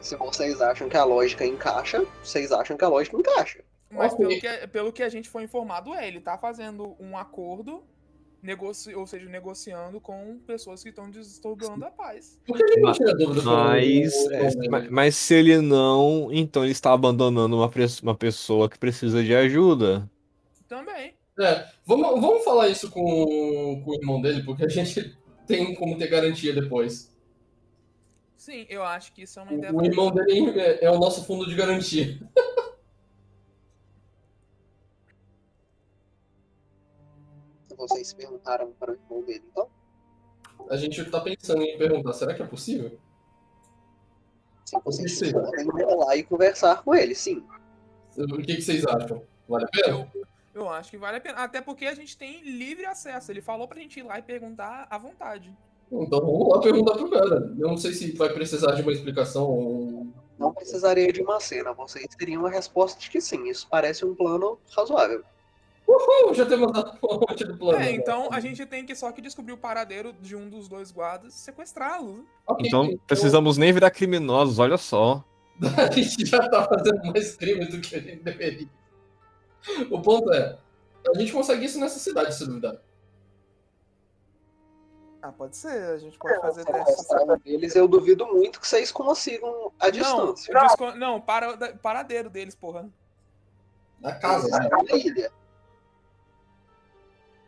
Se 0.02 0.14
vocês 0.16 0.60
acham 0.60 0.86
que 0.86 0.96
a 0.98 1.04
lógica 1.04 1.46
encaixa, 1.46 2.04
vocês 2.22 2.52
acham 2.52 2.76
que 2.76 2.84
a 2.84 2.88
lógica 2.88 3.16
encaixa. 3.16 3.64
Mas 3.90 4.12
pelo 4.12 4.38
que, 4.38 4.66
pelo 4.66 4.92
que 4.92 5.02
a 5.02 5.08
gente 5.08 5.30
foi 5.30 5.44
informado, 5.44 5.94
é, 5.94 6.06
ele 6.06 6.20
tá 6.20 6.36
fazendo 6.36 6.94
um 7.00 7.16
acordo, 7.16 7.82
negoci, 8.44 8.94
ou 8.94 9.06
seja, 9.06 9.28
negociando 9.28 9.98
com 10.00 10.38
pessoas 10.46 10.82
que 10.82 10.90
estão 10.90 11.10
disturbando 11.10 11.84
a 11.84 11.90
paz. 11.90 12.38
Por 12.46 12.58
que 12.58 12.62
a 12.64 12.66
gente 12.68 12.80
não 12.80 12.92
tira 12.92 13.14
dúvida 13.14 13.42
com 13.42 13.48
Mas, 13.50 14.14
é, 14.26 14.42
o- 14.48 14.70
ma- 14.70 14.86
mas 14.90 15.16
se 15.16 15.34
ele 15.34 15.60
não, 15.60 16.28
então 16.30 16.62
ele 16.62 16.72
está 16.72 16.92
abandonando 16.92 17.56
uma, 17.56 17.70
uma 18.02 18.14
pessoa 18.14 18.68
que 18.68 18.78
precisa 18.78 19.24
de 19.24 19.34
ajuda. 19.34 20.08
Também. 20.68 21.14
É, 21.40 21.66
vamos, 21.84 22.20
vamos 22.20 22.44
falar 22.44 22.68
isso 22.68 22.90
com, 22.90 23.82
com 23.84 23.90
o 23.90 23.94
irmão 23.94 24.20
dele, 24.20 24.42
porque 24.44 24.64
a 24.64 24.68
gente 24.68 25.16
tem 25.48 25.74
como 25.74 25.96
ter 25.98 26.08
garantia 26.08 26.52
depois. 26.54 27.12
Sim, 28.36 28.66
eu 28.68 28.82
acho 28.82 29.12
que 29.14 29.22
isso 29.22 29.40
é 29.40 29.42
uma 29.42 29.54
ideia. 29.54 29.72
O, 29.72 29.78
o 29.80 29.84
irmão 29.86 30.10
dele 30.10 30.60
é, 30.60 30.84
é 30.84 30.90
o 30.90 30.98
nosso 30.98 31.24
fundo 31.24 31.48
de 31.48 31.54
garantia. 31.54 32.20
Vocês 37.88 38.14
perguntaram 38.14 38.72
para 38.78 38.92
o 38.92 38.94
irmão 38.94 39.22
dele, 39.22 39.44
então? 39.50 39.68
A 40.70 40.76
gente 40.76 41.04
tá 41.10 41.20
pensando 41.20 41.62
em 41.62 41.76
perguntar, 41.76 42.14
será 42.14 42.32
que 42.32 42.42
é 42.42 42.46
possível? 42.46 42.98
Sim, 44.64 44.78
vocês 44.82 45.32
podem 45.32 45.66
ir 45.66 45.96
lá 45.96 46.16
e 46.16 46.22
conversar 46.22 46.82
com 46.82 46.94
ele, 46.94 47.14
sim. 47.14 47.44
O 48.16 48.38
que, 48.38 48.56
que 48.56 48.62
vocês 48.62 48.86
acham? 48.86 49.22
Vale 49.46 49.64
a 49.64 49.68
pena? 49.68 50.10
Eu, 50.14 50.62
eu 50.62 50.68
acho 50.70 50.90
que 50.90 50.96
vale 50.96 51.18
a 51.18 51.20
pena. 51.20 51.40
Até 51.40 51.60
porque 51.60 51.84
a 51.84 51.94
gente 51.94 52.16
tem 52.16 52.42
livre 52.42 52.86
acesso. 52.86 53.30
Ele 53.30 53.42
falou 53.42 53.68
pra 53.68 53.78
gente 53.78 54.00
ir 54.00 54.04
lá 54.04 54.18
e 54.18 54.22
perguntar 54.22 54.86
à 54.88 54.96
vontade. 54.96 55.54
Então 55.92 56.20
vamos 56.20 56.48
lá 56.48 56.60
perguntar 56.60 56.94
pro 56.94 57.10
cara. 57.10 57.54
Eu 57.58 57.68
não 57.68 57.76
sei 57.76 57.92
se 57.92 58.12
vai 58.12 58.32
precisar 58.32 58.72
de 58.72 58.82
uma 58.82 58.92
explicação 58.92 59.50
ou 59.50 60.06
Não 60.38 60.54
precisaria 60.54 61.12
de 61.12 61.20
uma 61.20 61.38
cena, 61.40 61.72
vocês 61.72 62.06
teriam 62.16 62.46
a 62.46 62.50
resposta 62.50 62.98
de 62.98 63.10
que 63.10 63.20
sim. 63.20 63.48
Isso 63.48 63.68
parece 63.68 64.04
um 64.04 64.14
plano 64.14 64.58
razoável. 64.74 65.22
Uh, 65.96 66.34
já 66.34 66.46
temos 66.46 66.70
a 66.76 66.96
fonte 66.96 67.44
do 67.44 67.56
plano. 67.56 67.78
É, 67.78 67.90
então 67.92 68.28
a 68.32 68.40
gente 68.40 68.64
tem 68.66 68.84
que 68.84 68.94
só 68.96 69.12
que 69.12 69.20
descobrir 69.20 69.52
o 69.52 69.58
paradeiro 69.58 70.12
de 70.14 70.34
um 70.34 70.48
dos 70.48 70.68
dois 70.68 70.90
guardas 70.90 71.34
e 71.34 71.38
sequestrá-lo. 71.38 72.26
Ok, 72.46 72.66
Então 72.66 72.98
precisamos 73.06 73.56
nem 73.56 73.72
virar 73.72 73.90
criminosos, 73.90 74.58
olha 74.58 74.76
só. 74.76 75.24
A 75.78 75.90
gente 75.92 76.26
já 76.26 76.48
tá 76.48 76.66
fazendo 76.66 77.04
mais 77.12 77.36
crimes 77.36 77.68
do 77.68 77.80
que 77.80 77.94
a 77.94 78.00
gente 78.00 78.22
deveria. 78.24 78.68
O 79.90 80.02
ponto 80.02 80.32
é, 80.32 80.58
a 81.14 81.18
gente 81.18 81.32
consegue 81.32 81.64
isso 81.64 81.78
nessa 81.78 81.98
cidade, 82.00 82.34
se 82.34 82.44
duvidar. 82.44 82.76
Ah, 85.22 85.32
pode 85.32 85.56
ser. 85.56 85.92
A 85.92 85.96
gente 85.96 86.18
pode 86.18 86.38
fazer 86.40 86.64
testes. 86.66 86.96
Sequestrar 87.06 87.40
eles, 87.46 87.74
eu 87.74 87.88
duvido 87.88 88.26
muito 88.26 88.60
que 88.60 88.66
vocês 88.68 88.92
consigam 88.92 89.72
a 89.80 89.84
Não, 89.86 89.90
distância. 89.90 90.52
desco- 90.52 90.94
não 90.96 91.18
para, 91.20 91.74
paradeiro 91.76 92.28
deles, 92.28 92.54
porra. 92.54 92.90
Na 94.00 94.12
casa, 94.14 94.48
né? 94.58 94.68
na 94.70 94.96
ilha. 94.98 95.32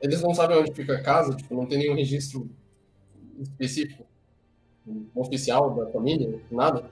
Eles 0.01 0.21
não 0.23 0.35
sabem 0.35 0.59
onde 0.59 0.73
fica 0.73 0.95
a 0.95 1.03
casa, 1.03 1.35
tipo, 1.35 1.55
não 1.55 1.67
tem 1.67 1.79
nenhum 1.79 1.95
registro 1.95 2.51
específico, 3.39 4.07
oficial 5.15 5.75
da 5.75 5.91
família, 5.91 6.41
nada. 6.51 6.91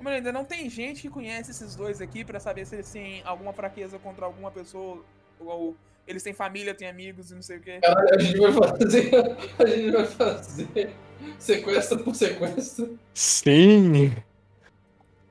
Mas 0.00 0.14
ainda 0.14 0.32
não 0.32 0.44
tem 0.44 0.68
gente 0.68 1.00
que 1.00 1.08
conhece 1.08 1.50
esses 1.50 1.74
dois 1.74 2.00
aqui 2.00 2.24
pra 2.24 2.38
saber 2.38 2.66
se 2.66 2.74
eles 2.74 2.90
têm 2.92 3.22
alguma 3.24 3.54
fraqueza 3.54 3.98
contra 3.98 4.26
alguma 4.26 4.50
pessoa 4.50 5.02
ou 5.40 5.74
eles 6.06 6.22
têm 6.22 6.34
família, 6.34 6.74
têm 6.74 6.88
amigos 6.88 7.30
e 7.30 7.34
não 7.34 7.40
sei 7.40 7.56
o 7.56 7.60
quê. 7.60 7.80
Caralho, 7.82 8.14
a 8.14 8.18
gente 8.18 8.38
vai 8.38 8.52
fazer. 8.52 9.10
A 9.58 9.66
gente 9.66 9.90
vai 9.90 10.04
fazer 10.04 10.94
sequestro 11.38 12.04
por 12.04 12.14
sequestro. 12.14 12.98
Sim! 13.14 14.12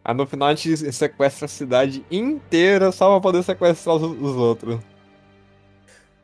Aí 0.03 0.13
no 0.13 0.25
final 0.25 0.49
a 0.49 0.55
gente 0.55 0.91
sequestra 0.91 1.45
a 1.45 1.47
cidade 1.47 2.03
inteira 2.11 2.91
só 2.91 3.11
pra 3.11 3.21
poder 3.21 3.43
sequestrar 3.43 3.95
os, 3.95 4.03
os 4.03 4.35
outros. 4.35 4.79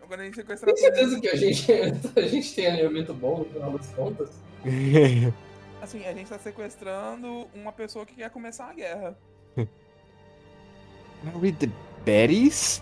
Quando 0.09 0.21
a 0.21 0.23
gente 0.23 0.37
sequestrar 0.37 0.73
Tem 0.73 0.83
certeza 0.83 1.21
que 1.21 1.27
a 1.27 1.35
gente, 1.35 1.71
a 2.17 2.21
gente 2.21 2.55
tem 2.55 2.65
alinhamento 2.65 3.13
bom 3.13 3.37
no 3.37 3.45
final 3.45 3.77
das 3.77 3.87
contas? 3.91 4.31
Assim, 5.79 6.03
a 6.03 6.13
gente 6.13 6.27
tá 6.27 6.39
sequestrando 6.39 7.47
uma 7.53 7.71
pessoa 7.71 8.07
que 8.07 8.15
quer 8.15 8.31
começar 8.31 8.71
a 8.71 8.73
guerra. 8.73 9.15
Are 9.55 11.37
we 11.37 11.51
the 11.51 11.69
baddies? 12.03 12.81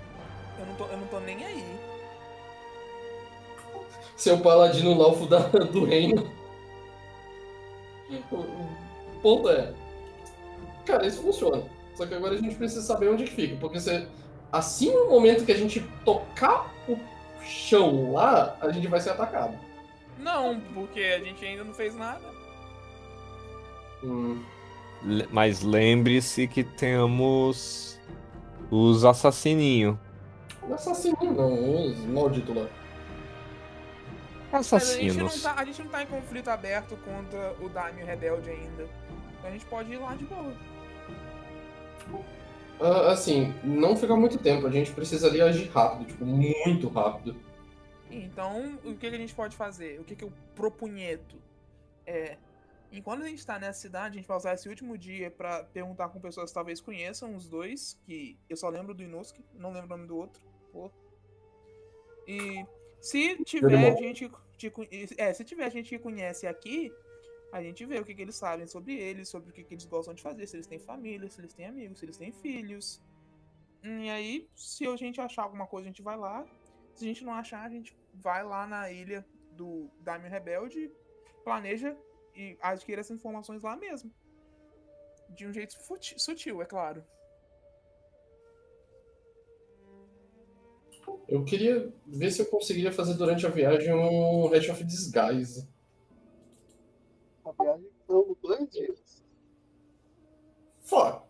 Eu 0.57 0.65
não 0.67 0.75
tô, 0.75 0.86
eu 0.86 0.98
não 0.98 1.07
tô 1.07 1.19
nem 1.19 1.43
aí. 1.43 1.77
Seu 4.15 4.39
paladino 4.39 4.98
laufo 4.98 5.27
da, 5.27 5.39
do 5.39 5.84
reino. 5.84 6.31
O, 8.31 8.36
o 8.36 9.19
ponto 9.22 9.50
é. 9.50 9.74
Cara, 10.86 11.05
isso 11.05 11.22
funciona. 11.22 11.62
Só 11.93 12.05
que 12.05 12.13
agora 12.13 12.36
a 12.36 12.38
gente 12.38 12.55
precisa 12.55 12.81
saber 12.84 13.10
onde 13.10 13.25
que 13.25 13.31
fica. 13.31 13.57
Porque 13.57 13.81
se, 13.81 14.07
assim 14.50 14.93
no 14.93 15.10
momento 15.10 15.46
que 15.46 15.51
a 15.51 15.57
gente 15.57 15.81
tocar 16.05 16.74
o 16.88 16.98
chão 17.48 18.12
lá, 18.12 18.56
a 18.62 18.72
gente 18.72 18.88
vai 18.88 19.00
ser 19.00 19.12
atacado. 19.12 19.58
Não, 20.20 20.60
porque 20.74 21.01
a 21.01 21.20
gente 21.20 21.44
ainda 21.46 21.63
não 21.63 21.74
fez 21.74 21.96
nada. 21.96 22.22
Hum. 24.04 24.44
Mas 25.32 25.62
lembre-se 25.62 26.48
que 26.48 26.63
temos 26.63 28.00
os 28.72 29.06
assassininhos. 29.06 29.98
Não 30.68 30.75
assassino, 30.75 31.16
não, 31.22 31.86
os 31.86 31.98
malditos 32.06 32.56
lá. 32.56 32.68
Mas 34.51 34.74
a 34.74 34.80
gente, 34.80 35.18
não 35.18 35.27
Assassinos. 35.27 35.44
tá, 35.44 35.56
a 35.58 35.66
gente 35.66 35.84
não 35.84 35.89
tá 35.89 36.04
em 36.04 36.08
conflito 36.08 36.48
aberto 36.50 36.98
contra 36.98 37.54
o 37.62 37.70
Daimyo 37.70 38.06
Rebelde 38.06 38.50
ainda. 38.50 38.84
Então 38.84 39.50
a 39.50 39.51
gente 39.51 39.66
pode 39.66 39.92
ir 39.92 39.98
lá 39.98 40.16
de 40.16 40.25
boa. 40.25 40.54
Ah, 42.79 43.12
assim, 43.12 43.53
não 43.63 43.96
fica 43.96 44.15
muito 44.15 44.38
tempo, 44.38 44.67
a 44.67 44.72
gente 44.72 44.91
precisaria 44.91 45.46
agir 45.46 45.67
rápido, 45.69 46.05
tipo, 46.05 46.25
muito 46.25 46.88
rápido. 46.88 47.36
Então, 48.10 48.79
o 48.86 48.96
que, 48.96 49.10
que 49.10 49.15
a 49.15 49.19
gente 49.19 49.34
pode 49.34 49.55
fazer? 49.55 50.00
O 50.00 50.03
que, 50.03 50.15
que 50.15 50.24
eu 50.24 50.31
propunheto? 50.55 51.36
É. 52.05 52.38
Enquanto 52.91 53.24
a 53.24 53.27
gente 53.27 53.46
tá 53.46 53.60
nessa 53.60 53.81
cidade, 53.81 54.15
a 54.15 54.19
gente 54.19 54.27
vai 54.27 54.38
usar 54.38 54.53
esse 54.53 54.69
último 54.69 54.98
dia 54.98 55.29
pra 55.29 55.63
perguntar 55.63 56.07
com 56.10 56.22
pessoas 56.22 56.51
que 56.51 56.53
talvez 56.53 56.79
conheçam 56.79 57.36
os 57.36 57.48
dois, 57.50 58.00
que 58.05 58.39
eu 58.50 58.55
só 58.55 58.69
lembro 58.69 58.93
do 58.93 59.03
Inosuke, 59.03 59.43
não 59.53 59.74
lembro 59.74 59.88
o 59.88 59.98
nome 59.98 60.07
do 60.07 60.15
outro. 60.15 60.41
Pô. 60.72 60.89
E 62.25 62.65
se 63.01 63.43
tiver 63.43 63.98
gente. 63.98 64.31
É, 65.17 65.34
se 65.34 65.43
tiver 65.43 65.69
gente 65.69 65.89
que 65.89 66.00
conhece 66.00 66.48
aqui, 66.48 66.91
a 67.51 67.62
gente 67.62 67.86
vê 67.86 68.00
o 68.00 68.06
que, 68.06 68.13
que 68.13 68.22
eles 68.22 68.36
sabem 68.36 68.68
sobre 68.68 68.96
eles, 68.96 69.30
sobre 69.30 69.50
o 69.50 69.54
que, 69.54 69.63
que 69.63 69.74
eles 69.74 69.86
gostam 69.86 70.13
de 70.13 70.22
fazer, 70.22 70.46
se 70.48 70.56
eles 70.56 70.68
têm 70.68 70.80
família, 70.80 71.30
se 71.30 71.39
eles 71.39 71.54
têm 71.54 71.66
amigos, 71.66 72.00
se 72.00 72.06
eles 72.06 72.18
têm 72.18 72.32
filhos. 72.32 73.01
E 73.84 74.10
aí, 74.10 74.50
se 74.54 74.86
a 74.86 74.96
gente 74.96 75.22
achar 75.22 75.44
alguma 75.44 75.66
coisa, 75.66 75.88
a 75.88 75.92
gente 75.92 76.01
vai 76.01 76.18
lá. 76.18 76.46
Se 76.94 77.06
a 77.06 77.08
gente 77.08 77.24
não 77.24 77.34
achar, 77.34 77.63
a 77.63 77.70
gente 77.70 77.98
vai 78.13 78.44
lá 78.44 78.68
na 78.68 78.92
ilha 78.92 79.25
do 79.51 79.89
Daimyo 80.01 80.30
Rebelde, 80.30 80.92
planeja 81.44 81.96
e 82.36 82.58
adquire 82.62 83.00
essas 83.00 83.18
informações 83.18 83.62
lá 83.62 83.75
mesmo. 83.75 84.12
De 85.30 85.48
um 85.48 85.54
jeito 85.54 85.75
sutil, 86.18 86.62
é 86.62 86.66
claro. 86.66 87.04
Eu 91.27 91.44
queria 91.44 91.94
ver 92.06 92.32
se 92.32 92.42
eu 92.42 92.46
conseguiria 92.46 92.92
fazer 92.92 93.13
durante 93.13 93.46
a 93.46 93.50
viagem 93.50 93.94
um 93.94 94.54
Hatch 94.54 94.70
of 94.70 94.84
Disguise. 94.84 95.68
Viagem 97.60 97.90
são 98.06 98.38
dois 98.42 98.70
dias. 98.70 99.24
Fora. 100.82 101.24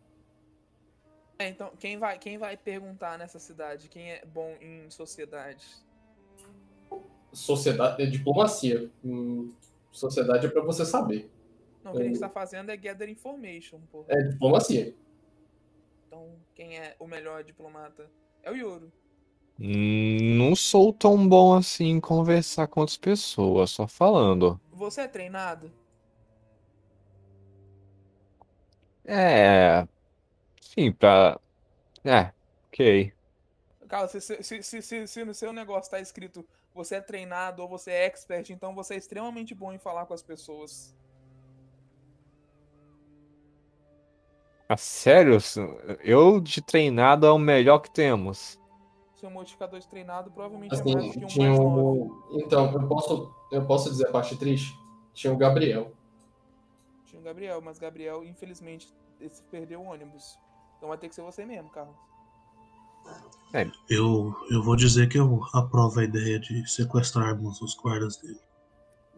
É, 1.40 1.50
então, 1.50 1.72
quem 1.80 1.98
vai, 1.98 2.18
quem 2.18 2.38
vai 2.38 2.58
perguntar 2.58 3.18
nessa 3.18 3.40
cidade? 3.40 3.90
Quem 3.90 4.12
é 4.12 4.26
bom 4.26 4.56
em 4.60 4.90
sociedade? 4.90 5.66
sociedade, 7.32 8.02
é 8.02 8.06
diplomacia. 8.06 8.90
Hum, 9.04 9.54
sociedade 9.92 10.48
é 10.48 10.50
pra 10.50 10.64
você 10.64 10.86
saber. 10.86 11.30
Não, 11.84 11.92
o 11.92 11.96
que 11.96 12.02
a 12.02 12.06
gente 12.06 12.20
tá 12.20 12.30
fazendo 12.30 12.72
é 12.72 12.78
gather 12.78 13.10
information, 13.10 13.80
pô. 13.92 14.04
É 14.08 14.22
diplomacia. 14.24 14.96
Então, 16.08 16.36
quem 16.56 16.78
é 16.78 16.96
o 17.00 17.08
melhor 17.08 17.44
diplomata? 17.44 18.10
É 18.42 18.52
o 18.52 18.56
Yoro. 18.56 18.92
Hum, 19.60 20.38
Não 20.38 20.56
sou 20.56 20.92
tão 20.92 21.28
bom 21.28 21.54
assim 21.56 21.86
em 21.86 22.00
conversar 22.00 22.68
com 22.68 22.80
outras 22.80 22.98
pessoas, 22.98 23.72
só 23.72 23.88
falando. 23.88 24.60
Você 24.72 25.02
é 25.02 25.08
treinado? 25.08 25.72
É. 29.08 29.88
Sim, 30.62 30.92
pra. 30.94 31.40
É, 32.06 32.34
ok. 32.70 33.14
Cara, 33.88 34.08
se, 34.08 34.20
se, 34.22 34.44
se, 34.44 34.64
se, 34.64 34.82
se- 34.82 35.08
se 35.08 35.26
no 35.26 35.34
seu 35.34 35.54
negócio 35.54 35.90
tá 35.92 36.00
escrito 36.00 36.46
você 36.74 36.96
é 36.96 37.02
treinado 37.02 37.64
ou 37.64 37.70
você 37.70 37.92
é 37.92 38.06
expert, 38.06 38.50
então 38.52 38.76
você 38.76 38.94
é 38.94 38.98
extremamente 38.98 39.56
bom 39.56 39.74
em 39.74 39.80
falar 39.80 40.06
com 40.06 40.14
as 40.14 40.22
pessoas. 40.22 40.96
Ah, 44.70 44.78
sério? 44.78 45.38
Eu 46.04 46.42
de 46.42 46.62
treinado 46.62 47.26
é 47.26 47.32
o 47.32 47.40
melhor 47.40 47.80
que 47.80 47.90
temos. 47.90 48.60
Seu 49.16 49.32
modificador 49.32 49.80
de 49.80 49.88
treinado 49.88 50.30
provavelmente 50.30 50.74
é 50.76 50.78
Assim, 50.80 50.94
mais 50.94 51.08
do 51.08 51.20
que 51.20 51.26
um 51.26 51.28
tinha 51.28 51.50
mais. 51.50 52.44
Então, 52.44 52.74
eu 52.74 52.88
posso, 52.88 53.32
eu 53.52 53.66
posso 53.66 53.90
dizer 53.90 54.08
a 54.08 54.12
parte 54.12 54.38
triste? 54.38 54.72
Tinha 55.14 55.34
o 55.34 55.38
Gabriel. 55.38 55.92
Tinha 57.18 57.22
o 57.22 57.24
Gabriel, 57.24 57.62
mas 57.62 57.80
Gabriel, 57.80 58.24
infelizmente, 58.24 58.88
esse 59.20 59.42
perdeu 59.44 59.82
o 59.82 59.86
ônibus. 59.86 60.38
Então 60.78 60.90
vai 60.90 60.98
ter 60.98 61.10
que 61.10 61.16
ser 61.16 61.24
você 61.24 61.46
mesmo, 61.46 61.70
Carlos. 61.72 61.96
Eu, 63.90 64.36
eu 64.52 64.62
vou 64.62 64.76
dizer 64.76 65.10
que 65.10 65.18
eu 65.18 65.42
aprovo 65.54 66.00
a 66.00 66.04
ideia 66.04 66.40
de 66.40 66.70
sequestrarmos 66.70 67.62
os 67.62 67.76
guardas 67.76 68.18
dele. 68.18 68.40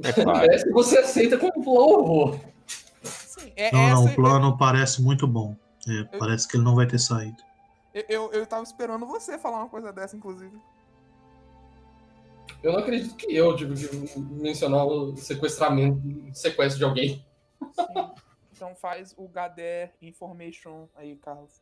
É 0.03 0.13
claro. 0.13 0.32
Parece 0.48 0.63
que 0.63 0.72
você 0.72 1.00
aceita 1.00 1.38
como. 1.38 2.39
Sim, 3.03 3.51
é 3.56 3.72
Não, 3.72 3.89
não, 3.89 4.06
o 4.06 4.15
plano 4.15 4.58
parece 4.58 5.01
muito 5.01 5.27
bom. 5.27 5.56
É, 5.88 6.18
parece 6.18 6.48
que 6.48 6.56
ele 6.56 6.63
não 6.63 6.75
vai 6.75 6.86
ter 6.86 7.00
saído. 7.00 7.41
Eu, 7.94 8.06
eu, 8.08 8.32
eu 8.32 8.46
tava 8.46 8.63
esperando 8.63 9.06
você 9.06 9.38
falar 9.38 9.58
uma 9.58 9.70
coisa 9.70 9.91
dessa, 9.91 10.15
inclusive. 10.15 10.58
Eu 12.62 12.74
não 12.74 12.79
acredito 12.79 13.15
que 13.15 13.34
eu 13.34 13.56
tive 13.56 13.75
que 13.75 14.20
mencionar 14.20 14.86
o 14.86 15.18
sequestramento, 15.18 16.01
sequestro 16.34 16.77
de 16.77 16.84
alguém. 16.84 17.25
Sim. 17.74 18.12
Então 18.54 18.75
faz 18.75 19.13
o 19.18 19.28
Gather 19.28 19.94
Information 20.01 20.88
aí, 20.96 21.16
Carlos. 21.16 21.62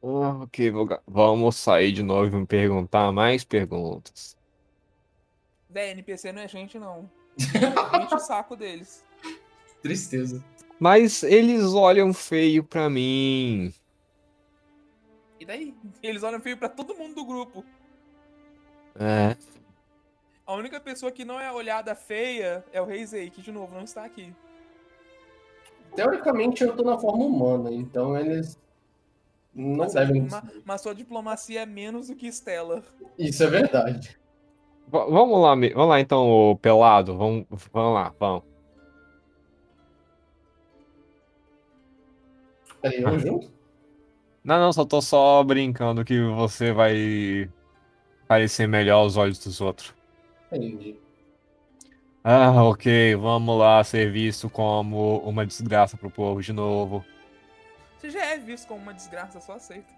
Ok, 0.00 0.70
vou 0.70 0.88
vamos 1.06 1.56
sair 1.56 1.92
de 1.92 2.02
novo 2.02 2.36
e 2.36 2.40
me 2.40 2.46
perguntar 2.46 3.12
mais 3.12 3.44
perguntas. 3.44 4.36
Véi, 5.70 5.90
NPC 5.90 6.32
não 6.32 6.42
é 6.42 6.48
gente, 6.48 6.78
não. 6.78 7.08
Enche 8.04 8.14
o 8.14 8.18
saco 8.18 8.56
deles. 8.56 9.04
Tristeza. 9.80 10.44
Mas 10.78 11.22
eles 11.22 11.72
olham 11.74 12.12
feio 12.12 12.64
pra 12.64 12.90
mim. 12.90 13.72
E 15.38 15.44
daí? 15.46 15.74
Eles 16.02 16.22
olham 16.22 16.40
feio 16.40 16.56
pra 16.56 16.68
todo 16.68 16.94
mundo 16.94 17.14
do 17.14 17.24
grupo. 17.24 17.64
É, 18.94 19.36
A 20.46 20.54
única 20.54 20.78
pessoa 20.78 21.10
que 21.10 21.24
não 21.24 21.40
é 21.40 21.50
olhada 21.50 21.94
feia 21.94 22.64
é 22.72 22.80
o 22.80 22.84
Reisei, 22.84 23.30
que 23.30 23.40
de 23.40 23.50
novo 23.50 23.74
não 23.74 23.84
está 23.84 24.04
aqui. 24.04 24.34
Teoricamente, 25.94 26.64
eu 26.64 26.74
tô 26.76 26.82
na 26.82 26.98
forma 26.98 27.24
humana, 27.24 27.70
então 27.72 28.16
eles 28.16 28.58
não 29.54 29.76
Mas, 29.78 29.92
devem. 29.92 30.22
ma- 30.28 30.42
mas 30.64 30.80
sua 30.80 30.94
diplomacia 30.94 31.60
é 31.62 31.66
menos 31.66 32.08
do 32.08 32.16
que 32.16 32.26
Stella. 32.28 32.82
Isso 33.18 33.42
é 33.44 33.46
verdade. 33.46 34.18
Va- 34.88 35.04
vamos 35.04 35.40
lá, 35.40 35.54
vamos 35.54 35.88
lá 35.88 36.00
então, 36.00 36.58
pelado. 36.60 37.16
Vamos, 37.16 37.46
vamos 37.72 37.94
lá, 37.94 38.14
vamos. 38.18 38.42
Peraí, 42.80 43.02
eu 43.02 43.18
junto? 43.18 43.52
Não, 44.44 44.58
não, 44.58 44.72
só 44.72 44.84
tô 44.84 45.00
só 45.00 45.42
brincando 45.44 46.04
que 46.04 46.20
você 46.20 46.72
vai 46.72 47.48
parecer 48.26 48.66
melhor 48.66 48.96
aos 48.96 49.16
olhos 49.16 49.38
dos 49.38 49.60
outros. 49.60 49.94
Entendi. 50.50 50.96
Ah, 52.24 52.62
ok, 52.62 53.16
vamos 53.16 53.58
lá 53.58 53.82
ser 53.82 54.12
visto 54.12 54.48
como 54.48 55.18
uma 55.18 55.44
desgraça 55.44 55.96
pro 55.96 56.08
povo 56.08 56.40
de 56.40 56.52
novo. 56.52 57.04
Você 57.98 58.10
já 58.10 58.24
é 58.24 58.38
visto 58.38 58.68
como 58.68 58.80
uma 58.80 58.94
desgraça, 58.94 59.40
só 59.40 59.54
aceita. 59.54 59.92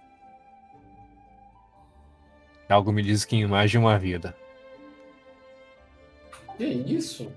Algo 2.69 2.93
me 2.93 3.03
diz 3.03 3.27
que 3.27 3.37
em 3.37 3.47
mais 3.47 3.71
de 3.71 3.77
uma 3.77 3.99
vida. 3.99 4.35
Que 6.57 6.65
isso? 6.65 7.31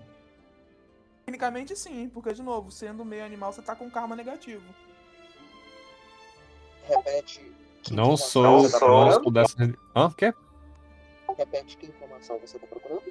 Tecnicamente 1.26 1.76
sim, 1.76 2.08
porque 2.08 2.32
de 2.32 2.41
novo, 2.41 2.71
sendo 2.71 3.04
meio 3.04 3.26
animal, 3.26 3.52
você 3.52 3.62
tá 3.62 3.76
com 3.76 3.91
karma 3.91 4.15
negativo. 4.15 4.63
Repete. 6.88 7.52
Não 7.91 8.13
informação 8.13 8.69
sou, 8.69 8.80
tá 8.80 8.88
não 8.88 9.12
sou 9.12 9.32
dessa. 9.32 9.56
Hã? 9.93 10.12
Quê? 10.12 10.34
Repete 11.38 11.76
que 11.76 11.88
informação 11.88 12.39
você 12.39 12.58
tá 12.58 12.65
procurando? 12.67 13.04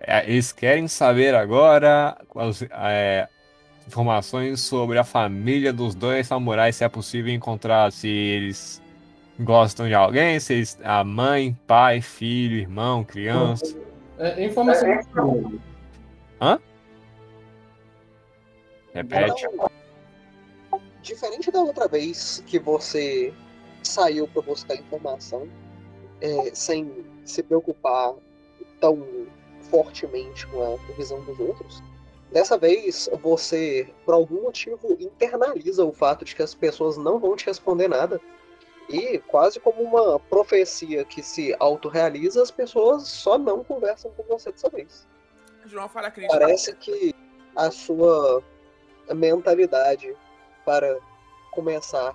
É, 0.00 0.24
eles 0.30 0.52
querem 0.52 0.86
saber 0.86 1.34
agora 1.34 2.16
as 2.36 2.62
é, 2.70 3.28
informações 3.86 4.60
sobre 4.60 4.98
a 4.98 5.04
família 5.04 5.72
dos 5.72 5.94
dois 5.94 6.26
samurais, 6.26 6.76
se 6.76 6.84
é 6.84 6.88
possível 6.88 7.32
encontrar 7.32 7.90
se 7.90 8.08
eles 8.08 8.82
gostam 9.40 9.88
de 9.88 9.94
alguém, 9.94 10.38
se 10.38 10.54
eles, 10.54 10.78
a 10.82 11.02
mãe, 11.02 11.56
pai, 11.66 12.00
filho, 12.00 12.58
irmão, 12.58 13.02
criança. 13.02 13.76
É, 14.18 14.44
informação. 14.44 14.88
Repete. 18.94 19.46
Então, 19.46 19.70
diferente 21.02 21.50
da 21.50 21.60
outra 21.60 21.88
vez 21.88 22.42
que 22.46 22.58
você 22.58 23.32
saiu 23.82 24.26
para 24.28 24.42
buscar 24.42 24.74
informação, 24.74 25.48
é, 26.20 26.50
sem 26.52 27.04
se 27.24 27.42
preocupar 27.42 28.14
tão 28.80 29.06
fortemente 29.70 30.46
com 30.48 30.74
a 30.74 30.92
visão 30.94 31.20
dos 31.24 31.38
outros, 31.38 31.82
dessa 32.32 32.58
vez 32.58 33.08
você, 33.22 33.88
por 34.04 34.14
algum 34.14 34.42
motivo, 34.42 34.96
internaliza 35.00 35.84
o 35.84 35.92
fato 35.92 36.24
de 36.24 36.34
que 36.34 36.42
as 36.42 36.54
pessoas 36.54 36.96
não 36.96 37.18
vão 37.18 37.36
te 37.36 37.46
responder 37.46 37.88
nada. 37.88 38.20
E, 38.88 39.18
quase 39.18 39.60
como 39.60 39.82
uma 39.82 40.18
profecia 40.18 41.04
que 41.04 41.22
se 41.22 41.54
autorrealiza, 41.58 42.42
as 42.42 42.50
pessoas 42.50 43.06
só 43.06 43.36
não 43.36 43.62
conversam 43.62 44.10
com 44.12 44.22
você 44.22 44.50
dessa 44.50 44.70
vez. 44.70 45.06
Uma 45.70 45.88
falha 45.88 46.10
crítica. 46.10 46.38
Parece 46.38 46.74
que 46.74 47.14
a 47.54 47.70
sua 47.70 48.42
mentalidade 49.14 50.16
para 50.64 50.98
começar 51.50 52.14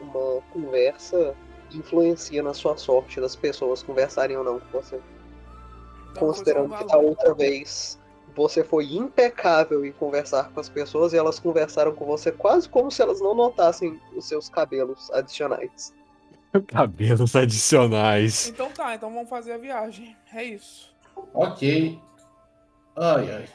uma 0.00 0.40
conversa 0.52 1.36
influencia 1.74 2.42
na 2.42 2.54
sua 2.54 2.76
sorte 2.76 3.20
das 3.20 3.36
pessoas 3.36 3.82
conversarem 3.82 4.36
ou 4.36 4.44
não 4.44 4.60
com 4.60 4.80
você. 4.80 4.98
Considerando 6.16 6.76
que 6.76 6.84
da 6.84 6.96
outra 6.96 7.34
vez 7.34 7.98
você 8.34 8.62
foi 8.62 8.94
impecável 8.94 9.84
em 9.84 9.92
conversar 9.92 10.50
com 10.52 10.60
as 10.60 10.68
pessoas 10.68 11.12
e 11.12 11.16
elas 11.16 11.40
conversaram 11.40 11.94
com 11.94 12.06
você 12.06 12.30
quase 12.30 12.68
como 12.68 12.90
se 12.90 13.02
elas 13.02 13.20
não 13.20 13.34
notassem 13.34 14.00
os 14.14 14.26
seus 14.26 14.48
cabelos 14.48 15.10
adicionais. 15.10 15.92
Cabelos 16.68 17.34
adicionais. 17.34 18.48
Então 18.48 18.70
tá, 18.70 18.94
então 18.94 19.12
vamos 19.12 19.28
fazer 19.28 19.52
a 19.52 19.58
viagem. 19.58 20.16
É 20.32 20.44
isso. 20.44 20.94
Ok. 21.34 22.00
Ai, 22.96 23.30
ai. 23.30 23.48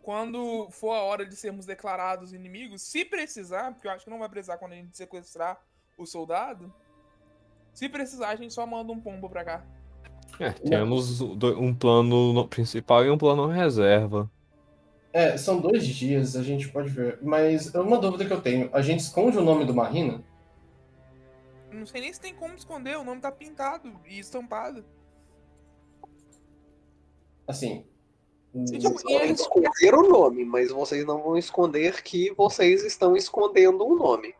Quando 0.00 0.68
for 0.70 0.92
a 0.92 1.02
hora 1.02 1.24
de 1.24 1.36
sermos 1.36 1.66
declarados 1.66 2.32
inimigos, 2.32 2.82
se 2.82 3.04
precisar, 3.04 3.72
porque 3.72 3.86
eu 3.86 3.92
acho 3.92 4.04
que 4.04 4.10
não 4.10 4.18
vai 4.18 4.28
precisar 4.28 4.56
quando 4.58 4.72
a 4.72 4.76
gente 4.76 4.96
sequestrar 4.96 5.60
o 5.96 6.06
soldado. 6.06 6.72
Se 7.72 7.88
precisar, 7.88 8.30
a 8.30 8.36
gente 8.36 8.52
só 8.52 8.66
manda 8.66 8.92
um 8.92 9.00
pombo 9.00 9.28
pra 9.28 9.44
cá. 9.44 9.64
É, 10.40 10.50
temos 10.50 11.20
um 11.20 11.74
plano 11.74 12.32
no- 12.32 12.48
principal 12.48 13.04
e 13.04 13.10
um 13.10 13.18
plano 13.18 13.46
reserva. 13.46 14.30
É, 15.12 15.36
são 15.36 15.60
dois 15.60 15.86
dias, 15.86 16.36
a 16.36 16.42
gente 16.42 16.68
pode 16.68 16.88
ver. 16.88 17.18
Mas 17.22 17.72
uma 17.74 17.98
dúvida 17.98 18.24
que 18.24 18.32
eu 18.32 18.40
tenho: 18.40 18.70
a 18.72 18.80
gente 18.80 19.00
esconde 19.00 19.36
o 19.38 19.42
nome 19.44 19.64
do 19.64 19.74
Marina? 19.74 20.22
Não 21.70 21.86
sei 21.86 22.00
nem 22.00 22.12
se 22.12 22.20
tem 22.20 22.34
como 22.34 22.54
esconder, 22.54 22.96
o 22.98 23.04
nome 23.04 23.20
tá 23.20 23.30
pintado 23.30 23.92
e 24.06 24.18
estampado. 24.18 24.84
Assim. 27.46 27.84
Vocês 28.54 28.82
vão 28.82 28.94
esconder 29.24 29.94
o 29.94 30.08
nome, 30.08 30.44
mas 30.44 30.70
vocês 30.70 31.06
não 31.06 31.22
vão 31.22 31.38
esconder 31.38 32.02
que 32.02 32.32
vocês 32.34 32.84
estão 32.84 33.16
escondendo 33.16 33.86
o 33.86 33.96
nome. 33.96 34.34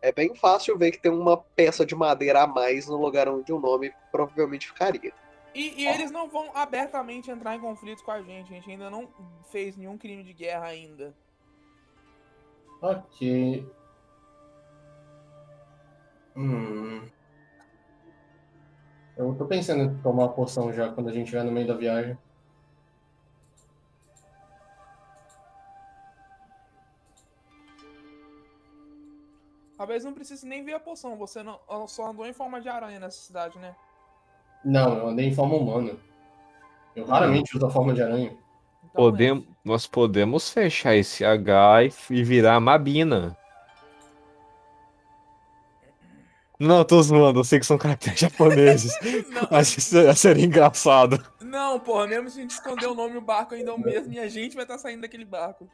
É 0.00 0.10
bem 0.10 0.34
fácil 0.34 0.78
ver 0.78 0.92
que 0.92 1.02
tem 1.02 1.12
uma 1.12 1.36
peça 1.36 1.84
de 1.84 1.94
madeira 1.94 2.44
a 2.44 2.46
mais 2.46 2.86
no 2.86 2.96
lugar 2.96 3.28
onde 3.28 3.52
o 3.52 3.58
nome 3.58 3.92
provavelmente 4.10 4.68
ficaria. 4.68 5.12
E, 5.58 5.82
e 5.82 5.88
eles 5.88 6.12
não 6.12 6.28
vão 6.28 6.52
abertamente 6.54 7.32
entrar 7.32 7.56
em 7.56 7.60
conflito 7.60 8.04
com 8.04 8.12
a 8.12 8.22
gente. 8.22 8.52
A 8.52 8.54
gente 8.54 8.70
ainda 8.70 8.88
não 8.88 9.08
fez 9.50 9.76
nenhum 9.76 9.98
crime 9.98 10.22
de 10.22 10.32
guerra 10.32 10.66
ainda. 10.66 11.12
Ok. 12.80 13.68
Hum. 16.36 17.08
Eu 19.16 19.34
tô 19.34 19.46
pensando 19.46 19.82
em 19.82 20.00
tomar 20.00 20.26
uma 20.26 20.32
poção 20.32 20.72
já 20.72 20.92
quando 20.92 21.08
a 21.08 21.12
gente 21.12 21.24
estiver 21.24 21.42
no 21.42 21.50
meio 21.50 21.66
da 21.66 21.74
viagem. 21.74 22.16
Talvez 29.76 30.04
não 30.04 30.14
precise 30.14 30.46
nem 30.46 30.64
ver 30.64 30.74
a 30.74 30.80
poção. 30.80 31.16
Você 31.16 31.42
não, 31.42 31.58
só 31.88 32.10
andou 32.10 32.24
em 32.24 32.32
forma 32.32 32.60
de 32.60 32.68
aranha 32.68 33.00
nessa 33.00 33.20
cidade, 33.20 33.58
né? 33.58 33.74
Não, 34.64 34.98
eu 34.98 35.08
andei 35.08 35.26
em 35.26 35.34
forma 35.34 35.54
humana. 35.56 35.92
Eu 36.94 37.04
raramente 37.06 37.56
uso 37.56 37.66
a 37.66 37.70
forma 37.70 37.94
de 37.94 38.02
aranha. 38.02 38.36
Então, 38.84 39.04
Podem, 39.04 39.46
nós 39.64 39.86
podemos 39.86 40.50
fechar 40.50 40.96
esse 40.96 41.24
H 41.24 41.84
e, 42.10 42.22
virar 42.24 42.56
a 42.56 42.60
Mabina. 42.60 43.36
Não, 46.58 46.84
tô 46.84 47.00
zoando, 47.00 47.38
eu 47.38 47.44
sei 47.44 47.60
que 47.60 47.66
são 47.66 47.78
caracteres 47.78 48.18
japoneses. 48.18 48.92
Não. 49.30 49.46
Mas 49.52 49.76
isso 49.76 49.96
seria 50.16 50.44
engraçado. 50.44 51.24
Não, 51.40 51.78
porra, 51.78 52.08
mesmo 52.08 52.28
se 52.28 52.38
a 52.38 52.42
gente 52.42 52.50
esconder 52.50 52.86
o 52.86 52.94
nome, 52.94 53.16
o 53.16 53.20
barco 53.20 53.54
ainda 53.54 53.70
é 53.70 53.74
o 53.74 53.78
mesmo 53.78 54.12
e 54.12 54.18
a 54.18 54.28
gente 54.28 54.56
vai 54.56 54.64
estar 54.64 54.76
saindo 54.76 55.02
daquele 55.02 55.24
barco. 55.24 55.68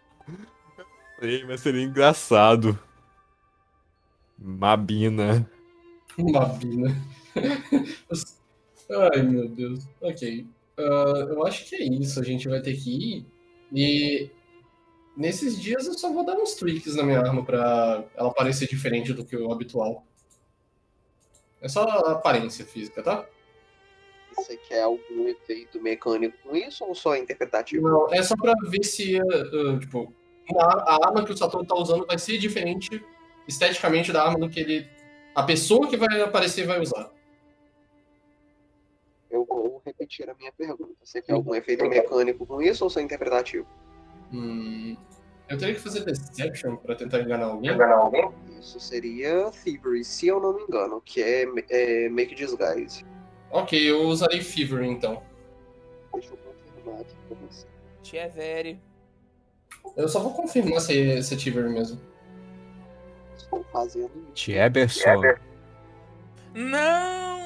Sei, 1.18 1.44
mas 1.44 1.61
seria 1.61 1.83
engraçado. 1.83 2.79
Mabina. 4.38 5.49
Mabina. 6.18 6.94
Ai, 8.90 9.23
meu 9.23 9.49
Deus. 9.49 9.87
Ok. 10.01 10.47
Ah, 10.77 11.27
eu 11.29 11.47
acho 11.47 11.66
que 11.66 11.77
é 11.77 11.85
isso. 11.85 12.20
A 12.20 12.25
gente 12.25 12.49
vai 12.49 12.61
ter 12.61 12.77
que 12.77 12.90
ir. 12.90 13.27
E 13.73 14.31
nesses 15.16 15.61
dias 15.61 15.87
eu 15.87 15.94
só 15.94 16.12
vou 16.12 16.25
dar 16.25 16.37
uns 16.37 16.55
tweaks 16.55 16.97
na 16.97 17.03
minha 17.03 17.20
arma 17.20 17.44
pra 17.44 18.05
ela 18.16 18.33
parecer 18.33 18.68
diferente 18.68 19.12
do 19.12 19.25
que 19.25 19.37
o 19.37 19.51
habitual. 19.53 20.05
É 21.61 21.68
só 21.68 21.85
a 21.85 22.12
aparência 22.12 22.64
física, 22.64 23.03
tá? 23.03 23.27
Você 24.37 24.57
quer 24.57 24.83
algum 24.83 25.29
efeito 25.29 25.81
mecânico 25.81 26.37
com 26.42 26.57
isso 26.57 26.85
ou 26.85 26.94
só 26.94 27.16
interpretativo? 27.16 27.88
Não, 27.88 28.12
é 28.12 28.23
só 28.23 28.37
pra 28.37 28.53
ver 28.68 28.85
se, 28.85 29.18
ah, 29.18 29.79
tipo, 29.79 30.12
a, 30.59 30.94
a 30.94 31.07
arma 31.07 31.25
que 31.25 31.33
o 31.33 31.37
Satoru 31.37 31.64
tá 31.64 31.75
usando 31.75 32.05
vai 32.05 32.18
ser 32.18 32.37
diferente 32.38 33.03
esteticamente 33.49 34.12
da 34.12 34.25
arma 34.25 34.38
do 34.40 34.51
que 34.51 34.61
ele. 34.61 34.87
A 35.35 35.42
pessoa 35.42 35.88
que 35.88 35.97
vai 35.97 36.20
aparecer 36.20 36.66
vai 36.66 36.81
usar. 36.81 37.11
Eu 39.35 39.44
vou 39.44 39.83
repetir 39.85 40.31
a 40.31 40.35
minha 40.35 40.53
pergunta. 40.53 40.94
Você 41.03 41.20
quer 41.20 41.33
algum 41.33 41.57
efeito 41.57 41.85
mecânico 41.88 42.47
com 42.47 42.62
isso 42.62 42.85
ou 42.85 42.90
só 42.90 43.01
interpretativo? 43.01 43.66
Hum, 44.33 44.97
eu 45.49 45.59
teria 45.59 45.75
que 45.75 45.81
fazer 45.81 46.05
Deception 46.05 46.77
pra 46.77 46.94
tentar 46.94 47.20
enganar 47.20 47.47
alguém. 47.47 47.73
Isso 48.61 48.79
seria 48.79 49.51
Thievery, 49.51 50.05
se 50.05 50.29
eu 50.29 50.38
não 50.38 50.55
me 50.55 50.62
engano, 50.62 51.01
que 51.01 51.20
é, 51.20 51.47
é 51.68 52.09
Make 52.09 52.37
Disguise. 52.37 53.05
Ok, 53.51 53.79
eu 53.90 54.03
usarei 54.03 54.40
Fever 54.40 54.85
então. 54.85 55.20
Deixa 56.12 56.31
eu 56.31 56.37
confirmar 56.37 57.01
aqui 57.01 57.16
pra 57.27 57.37
você. 57.49 57.66
Tievere. 58.03 58.81
Eu 59.97 60.09
só 60.09 60.20
vou 60.20 60.33
confirmar 60.33 60.81
se, 60.81 61.23
se 61.25 61.35
é 61.35 61.37
Tiver 61.37 61.68
mesmo. 61.68 62.01
Estou 63.37 63.64
fazendo 63.73 64.12
isso. 64.23 64.33
Tieberson. 64.35 65.20
Não! 66.55 67.43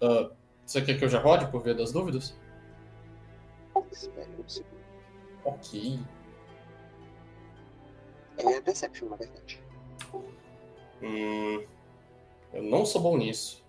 Ah, 0.00 0.30
você 0.64 0.82
quer 0.82 0.98
que 0.98 1.04
eu 1.04 1.08
já 1.08 1.20
rode 1.20 1.50
por 1.50 1.62
via 1.62 1.74
das 1.74 1.92
dúvidas? 1.92 2.36
Ok. 5.44 6.00
É 8.38 8.60
Deception, 8.60 9.08
na 9.08 9.16
verdade. 9.16 9.62
Hum, 11.02 11.64
eu 12.52 12.62
não 12.62 12.84
sou 12.84 13.00
bom 13.00 13.16
nisso. 13.16 13.64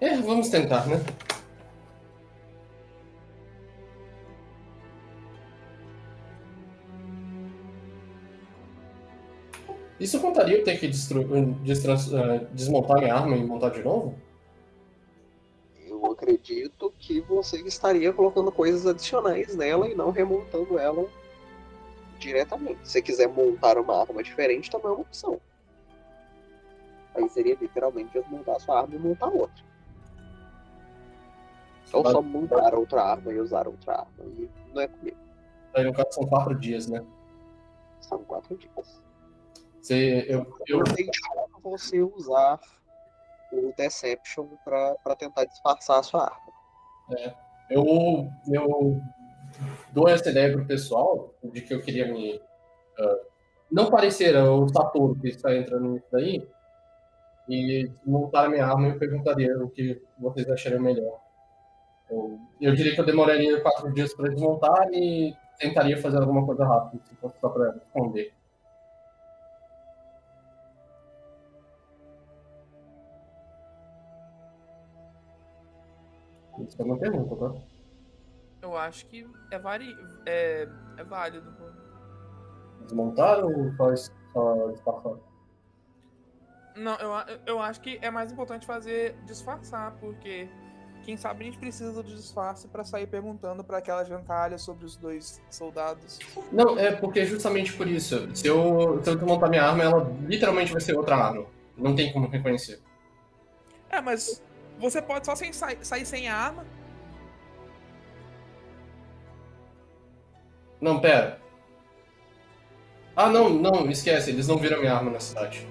É, 0.00 0.16
vamos 0.18 0.48
tentar, 0.50 0.86
né? 0.86 0.96
Isso 9.98 10.20
contaria 10.20 10.58
eu 10.58 10.64
ter 10.64 10.78
que 10.78 10.88
destrans- 10.88 12.12
eh, 12.12 12.46
desmontar 12.52 12.98
minha 12.98 13.14
arma 13.14 13.36
e 13.36 13.44
montar 13.44 13.70
de 13.70 13.82
novo? 13.82 14.14
Eu 15.88 16.04
acredito 16.12 16.92
que 16.98 17.20
você 17.22 17.58
estaria 17.62 18.12
colocando 18.12 18.52
coisas 18.52 18.86
adicionais 18.86 19.56
nela 19.56 19.88
e 19.88 19.94
não 19.94 20.10
remontando 20.10 20.78
ela 20.78 21.08
diretamente. 22.18 22.80
Se 22.84 22.92
você 22.92 23.02
quiser 23.02 23.28
montar 23.28 23.78
uma 23.78 24.00
arma 24.00 24.22
diferente, 24.22 24.70
também 24.70 24.88
é 24.88 24.90
uma 24.90 25.00
opção. 25.00 25.40
Aí 27.14 27.28
seria 27.30 27.56
literalmente 27.58 28.12
desmontar 28.12 28.60
sua 28.60 28.80
arma 28.80 28.94
e 28.94 28.98
montar 28.98 29.28
outra. 29.28 29.64
Ou 31.92 32.04
só 32.10 32.20
montar 32.20 32.74
outra 32.74 33.02
arma 33.02 33.32
e 33.32 33.40
usar 33.40 33.66
outra 33.66 33.94
arma. 34.00 34.10
E 34.38 34.50
não 34.74 34.82
é 34.82 34.88
comigo. 34.88 35.16
Aí 35.74 35.84
no 35.84 35.94
caso 35.94 36.08
são 36.10 36.26
quatro 36.26 36.54
dias, 36.54 36.86
né? 36.86 37.02
São 38.00 38.18
quatro 38.24 38.54
dias. 38.56 39.00
Você, 39.86 40.26
eu, 40.28 40.44
eu, 40.66 40.82
você 41.62 42.02
usar 42.02 42.58
o 43.52 43.72
Deception 43.76 44.48
pra 44.64 45.14
tentar 45.16 45.44
disfarçar 45.44 46.00
a 46.00 46.02
sua 46.02 46.24
arma. 46.24 46.52
eu, 47.70 48.28
eu 48.52 49.00
dou 49.92 50.08
essa 50.08 50.28
ideia 50.28 50.52
pro 50.52 50.66
pessoal 50.66 51.32
de 51.40 51.60
que 51.60 51.72
eu 51.72 51.80
queria 51.80 52.12
me. 52.12 52.42
ah, 52.98 53.18
não 53.70 53.88
parecer 53.88 54.36
o 54.36 54.66
Satoru 54.66 55.14
que 55.20 55.28
está 55.28 55.54
entrando 55.54 55.90
nisso 55.90 56.08
daí. 56.10 56.44
E 57.48 57.88
montar 58.04 58.46
a 58.46 58.48
minha 58.48 58.66
arma 58.66 58.88
eu 58.88 58.98
perguntaria 58.98 59.56
o 59.56 59.70
que 59.70 60.02
vocês 60.18 60.50
achariam 60.50 60.82
melhor. 60.82 61.20
Eu, 62.10 62.40
eu 62.60 62.74
diria 62.74 62.92
que 62.92 63.00
eu 63.00 63.06
demoraria 63.06 63.60
quatro 63.60 63.94
dias 63.94 64.12
para 64.14 64.30
desmontar 64.30 64.88
e 64.92 65.32
tentaria 65.60 65.96
fazer 66.02 66.18
alguma 66.18 66.44
coisa 66.44 66.64
rápida, 66.64 67.00
se 67.08 67.14
fosse 67.14 67.38
só 67.38 67.48
para 67.50 67.76
esconder. 67.76 68.34
Isso 76.66 76.80
é 76.80 76.84
uma 76.84 76.98
pergunta, 76.98 77.36
tá? 77.36 77.54
Eu 78.62 78.76
acho 78.76 79.06
que 79.06 79.26
é, 79.50 79.58
vari... 79.58 79.96
é... 80.26 80.68
é 80.96 81.04
válido. 81.04 81.54
Desmontar 82.82 83.44
ou 83.44 83.72
só, 83.76 83.94
só 84.32 84.70
disfarçar? 84.72 85.14
Não, 86.76 86.94
eu, 86.96 87.38
eu 87.46 87.60
acho 87.60 87.80
que 87.80 87.98
é 88.02 88.10
mais 88.10 88.30
importante 88.30 88.66
fazer 88.66 89.16
disfarçar, 89.24 89.96
porque 89.98 90.48
quem 91.02 91.16
sabe 91.16 91.42
a 91.42 91.44
gente 91.46 91.58
precisa 91.58 92.02
do 92.02 92.14
disfarce 92.14 92.68
pra 92.68 92.84
sair 92.84 93.06
perguntando 93.06 93.62
pra 93.62 93.78
aquela 93.78 94.04
gentalha 94.04 94.58
sobre 94.58 94.84
os 94.84 94.96
dois 94.96 95.40
soldados. 95.48 96.18
Não, 96.52 96.78
é 96.78 96.92
porque 96.92 97.24
justamente 97.24 97.72
por 97.72 97.86
isso. 97.86 98.28
Se 98.36 98.46
eu, 98.48 99.00
se 99.02 99.10
eu 99.10 99.16
desmontar 99.16 99.48
minha 99.48 99.62
arma, 99.62 99.84
ela 99.84 100.12
literalmente 100.26 100.72
vai 100.72 100.80
ser 100.80 100.96
outra 100.96 101.16
arma. 101.16 101.46
Não 101.76 101.94
tem 101.94 102.12
como 102.12 102.28
reconhecer. 102.28 102.80
É, 103.88 104.00
mas 104.00 104.42
você 104.78 105.00
pode 105.02 105.26
só 105.26 105.34
sem 105.34 105.52
sai- 105.52 105.78
sair 105.82 106.06
sem 106.06 106.28
a 106.28 106.36
arma. 106.36 106.64
Não, 110.80 111.00
pera. 111.00 111.40
Ah, 113.14 113.28
não, 113.30 113.48
não, 113.48 113.88
esquece. 113.90 114.30
Eles 114.30 114.46
não 114.46 114.58
viram 114.58 114.78
minha 114.80 114.94
arma 114.94 115.10
na 115.10 115.20
cidade. 115.20 115.66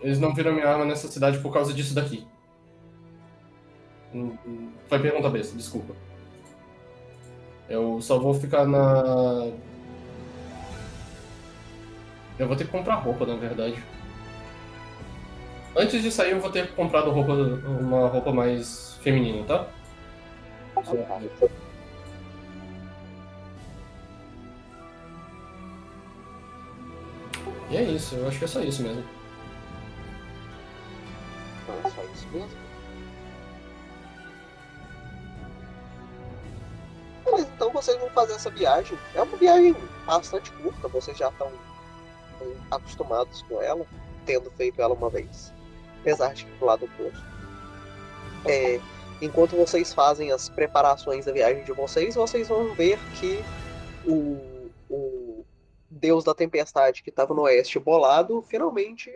Eles 0.00 0.18
não 0.18 0.34
viram 0.34 0.52
minha 0.52 0.68
arma 0.68 0.84
nessa 0.84 1.08
cidade 1.08 1.38
por 1.38 1.52
causa 1.52 1.72
disso 1.72 1.94
daqui. 1.94 2.26
Hum, 4.12 4.36
hum, 4.44 4.72
Foi 4.88 4.98
pergunta 4.98 5.30
besta, 5.30 5.56
desculpa. 5.56 5.94
Eu 7.68 8.00
só 8.02 8.18
vou 8.18 8.34
ficar 8.34 8.66
na. 8.66 9.50
Eu 12.38 12.46
vou 12.46 12.56
ter 12.56 12.64
que 12.64 12.70
comprar 12.70 12.96
roupa, 12.96 13.24
na 13.24 13.36
verdade. 13.36 13.82
Antes 15.74 16.02
de 16.02 16.10
sair, 16.12 16.32
eu 16.32 16.40
vou 16.40 16.50
ter 16.50 16.74
comprado 16.74 17.10
roupa, 17.10 17.32
uma 17.32 18.06
roupa 18.08 18.30
mais 18.30 18.98
feminina, 19.02 19.42
tá? 19.44 19.66
E 27.70 27.76
é 27.76 27.82
isso, 27.82 28.16
eu 28.16 28.28
acho 28.28 28.38
que 28.38 28.44
é 28.44 28.48
só 28.48 28.60
isso 28.60 28.82
mesmo. 28.82 29.02
Então 31.62 31.74
é 31.82 31.90
só 31.90 32.02
isso 32.14 32.28
mesmo. 32.32 32.62
Beleza, 37.24 37.50
então 37.54 37.70
vocês 37.70 37.98
vão 37.98 38.10
fazer 38.10 38.34
essa 38.34 38.50
viagem. 38.50 38.98
É 39.14 39.22
uma 39.22 39.36
viagem 39.38 39.74
bastante 40.04 40.52
curta, 40.52 40.86
vocês 40.88 41.16
já 41.16 41.30
estão 41.30 41.50
acostumados 42.70 43.40
com 43.42 43.62
ela, 43.62 43.86
tendo 44.26 44.50
feito 44.50 44.82
ela 44.82 44.92
uma 44.92 45.08
vez. 45.08 45.50
Apesar 46.02 46.34
de 46.34 46.44
que 46.44 46.58
do 46.58 46.66
lado 46.66 46.84
oposto. 46.84 47.24
É, 48.44 48.80
enquanto 49.20 49.56
vocês 49.56 49.94
fazem 49.94 50.30
as 50.30 50.48
preparações 50.48 51.24
da 51.24 51.32
viagem 51.32 51.64
de 51.64 51.72
vocês, 51.72 52.14
vocês 52.14 52.48
vão 52.48 52.74
ver 52.74 52.98
que 53.18 53.38
o, 54.06 54.70
o 54.90 55.44
deus 55.88 56.24
da 56.24 56.34
tempestade 56.34 57.02
que 57.02 57.10
estava 57.10 57.32
no 57.32 57.42
oeste 57.42 57.78
bolado, 57.78 58.42
finalmente 58.42 59.10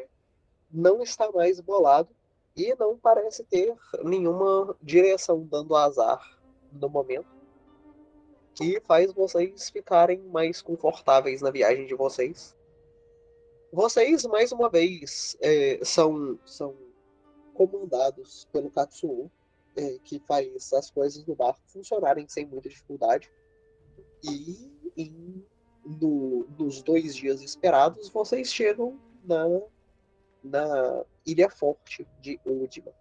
não 0.70 1.02
está 1.02 1.30
mais 1.32 1.60
bolado 1.60 2.08
e 2.56 2.74
não 2.78 2.96
parece 2.96 3.44
ter 3.44 3.74
nenhuma 4.02 4.74
direção 4.82 5.42
dando 5.42 5.76
azar 5.76 6.20
no 6.72 6.88
momento. 6.88 7.36
Que 8.54 8.80
faz 8.80 9.12
vocês 9.12 9.68
ficarem 9.68 10.18
mais 10.20 10.62
confortáveis 10.62 11.42
na 11.42 11.50
viagem 11.50 11.86
de 11.86 11.94
vocês. 11.94 12.55
Vocês, 13.76 14.24
mais 14.24 14.52
uma 14.52 14.70
vez, 14.70 15.36
é, 15.38 15.84
são, 15.84 16.38
são 16.46 16.74
comandados 17.52 18.48
pelo 18.50 18.70
Katsuo, 18.70 19.30
é, 19.76 19.98
que 20.02 20.18
faz 20.18 20.72
as 20.72 20.90
coisas 20.90 21.22
do 21.24 21.34
barco 21.34 21.60
funcionarem 21.66 22.26
sem 22.26 22.46
muita 22.46 22.70
dificuldade. 22.70 23.30
E 24.24 25.12
no, 25.84 26.46
nos 26.58 26.82
dois 26.82 27.14
dias 27.14 27.42
esperados, 27.42 28.08
vocês 28.08 28.50
chegam 28.50 28.98
na, 29.22 29.44
na 30.42 31.04
Ilha 31.26 31.50
Forte 31.50 32.08
de 32.22 32.40
Udima. 32.46 32.94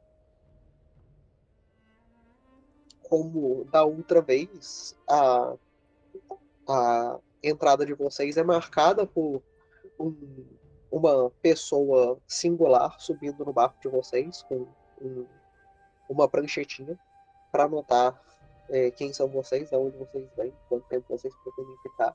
Como 3.02 3.64
da 3.72 3.86
outra 3.86 4.22
vez, 4.22 4.94
a, 5.08 5.56
a 6.68 7.20
entrada 7.42 7.86
de 7.86 7.94
vocês 7.94 8.36
é 8.36 8.44
marcada 8.44 9.08
por 9.08 9.42
um, 9.98 10.14
uma 10.92 11.30
pessoa 11.42 12.20
singular 12.28 13.00
subindo 13.00 13.44
no 13.44 13.54
barco 13.54 13.80
de 13.82 13.88
vocês 13.88 14.44
com 14.44 14.68
um, 15.02 15.26
uma 16.10 16.28
pranchetinha 16.28 16.98
para 17.52 17.64
anotar 17.64 18.22
é, 18.70 18.92
quem 18.92 19.14
são 19.14 19.28
vocês, 19.28 19.70
de 19.70 19.76
onde 19.76 19.98
vocês 19.98 20.28
vêm, 20.38 20.54
quanto 20.70 20.88
tempo 20.88 21.06
vocês 21.10 21.34
pretendem 21.44 21.78
ficar. 21.84 22.14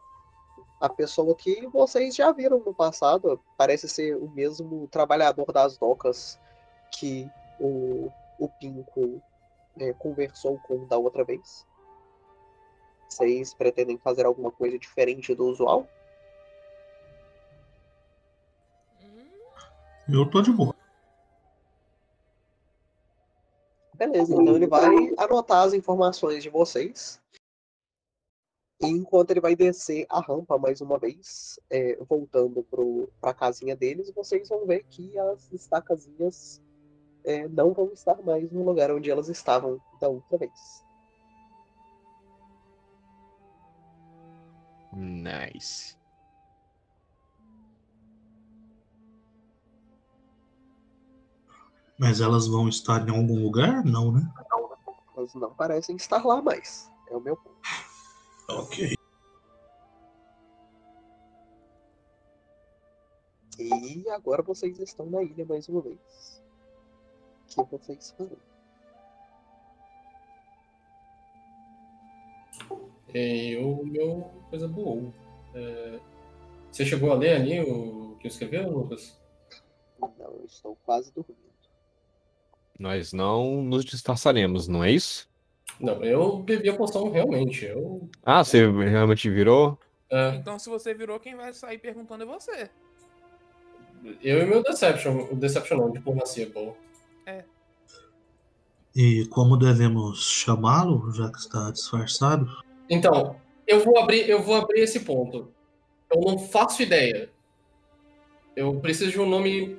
A 0.80 0.88
pessoa 0.88 1.35
que 1.35 1.66
vocês 1.66 2.14
já 2.14 2.33
viram 2.33 2.59
no 2.59 2.74
passado 2.74 3.40
parece 3.56 3.88
ser 3.88 4.16
o 4.16 4.28
mesmo 4.30 4.88
trabalhador 4.88 5.52
das 5.52 5.76
docas 5.76 6.40
que 6.90 7.30
o, 7.61 8.11
o 8.38 8.48
Pinco 8.59 9.22
é, 9.78 9.92
conversou 9.92 10.59
com 10.66 10.87
da 10.87 10.96
outra 10.96 11.22
vez. 11.22 11.66
Vocês 13.09 13.52
pretendem 13.52 13.98
fazer 13.98 14.24
alguma 14.24 14.50
coisa 14.50 14.78
diferente 14.78 15.35
do 15.35 15.44
usual? 15.46 15.87
Eu 20.12 20.29
tô 20.29 20.42
de 20.42 20.53
boa. 20.53 20.75
Beleza, 23.94 24.33
então 24.33 24.57
ele 24.57 24.66
vai 24.66 25.14
anotar 25.18 25.66
as 25.66 25.75
informações 25.75 26.42
de 26.42 26.49
vocês. 26.49 27.20
E 28.81 28.87
enquanto 28.87 29.31
ele 29.31 29.42
vai 29.42 29.55
descer 29.55 30.07
a 30.09 30.20
rampa 30.20 30.57
mais 30.57 30.81
uma 30.81 30.99
vez, 30.99 31.61
é, 31.68 32.03
voltando 32.09 32.66
para 33.20 33.31
a 33.31 33.35
casinha 33.35 33.77
deles, 33.77 34.11
vocês 34.11 34.49
vão 34.49 34.66
ver 34.66 34.85
que 34.88 35.18
as 35.18 35.53
estacazinhas 35.53 36.62
é, 37.23 37.46
não 37.46 37.75
vão 37.75 37.92
estar 37.92 38.20
mais 38.23 38.51
no 38.51 38.64
lugar 38.64 38.90
onde 38.90 39.11
elas 39.11 39.29
estavam 39.29 39.79
da 40.01 40.09
outra 40.09 40.38
vez. 40.38 40.85
Nice. 44.94 45.99
Mas 52.00 52.22
elas 52.22 52.48
vão 52.48 52.66
estar 52.66 53.06
em 53.06 53.10
algum 53.10 53.44
lugar? 53.44 53.84
Não, 53.84 54.10
né? 54.10 54.22
Elas 55.14 55.34
não 55.34 55.52
parecem 55.54 55.96
estar 55.96 56.24
lá 56.24 56.40
mais. 56.40 56.90
É 57.10 57.14
o 57.14 57.20
meu 57.20 57.36
ponto. 57.36 57.60
Ok. 58.48 58.94
E 63.58 64.08
agora 64.08 64.42
vocês 64.42 64.78
estão 64.78 65.04
na 65.10 65.22
ilha 65.22 65.44
mais 65.44 65.68
uma 65.68 65.82
vez. 65.82 66.42
O 67.58 67.66
que 67.66 67.76
vocês 67.76 68.14
farão? 68.16 68.38
Eu, 73.12 73.84
meu, 73.84 74.30
coisa 74.48 74.66
boa. 74.66 75.12
É, 75.54 76.00
você 76.72 76.86
chegou 76.86 77.12
a 77.12 77.14
ler 77.14 77.36
ali 77.36 77.60
o 77.60 78.16
que 78.16 78.26
eu 78.26 78.30
escrevi, 78.30 78.58
Lucas? 78.58 79.20
Não, 80.00 80.10
eu 80.18 80.46
estou 80.46 80.78
quase 80.86 81.12
dormindo. 81.12 81.49
Nós 82.80 83.12
não 83.12 83.62
nos 83.62 83.84
disfarçaremos, 83.84 84.66
não 84.66 84.82
é 84.82 84.90
isso? 84.90 85.28
Não, 85.78 86.02
eu 86.02 86.38
bebi 86.38 86.70
a 86.70 86.74
poção 86.74 87.10
realmente. 87.10 87.66
Eu, 87.66 88.08
Ah, 88.24 88.42
você 88.42 88.66
realmente 88.70 89.28
virou? 89.28 89.78
é, 90.10 90.36
Então, 90.36 90.58
se 90.58 90.70
você 90.70 90.94
virou, 90.94 91.20
quem 91.20 91.36
vai 91.36 91.52
sair 91.52 91.76
perguntando 91.76 92.22
é 92.22 92.26
você. 92.26 92.70
eu 94.22 94.38
e 94.40 94.46
meu 94.46 94.62
Deception. 94.62 95.28
O 95.30 95.36
Deception 95.36 95.76
não, 95.76 95.90
diplomacia, 95.92 96.48
pô. 96.48 96.74
E 98.96 99.26
como 99.26 99.56
devemos 99.58 100.22
chamá-lo, 100.28 101.12
já 101.12 101.30
que 101.30 101.38
está 101.38 101.70
disfarçado? 101.70 102.48
Então, 102.88 103.36
eu 103.66 103.84
vou 103.84 103.98
abrir, 103.98 104.28
eu 104.28 104.42
vou 104.42 104.56
abrir 104.56 104.80
esse 104.80 105.00
ponto. 105.00 105.52
Eu 106.10 106.20
não 106.22 106.38
faço 106.38 106.82
ideia. 106.82 107.30
Eu 108.56 108.80
preciso 108.80 109.12
de 109.12 109.20
um 109.20 109.28
nome 109.28 109.78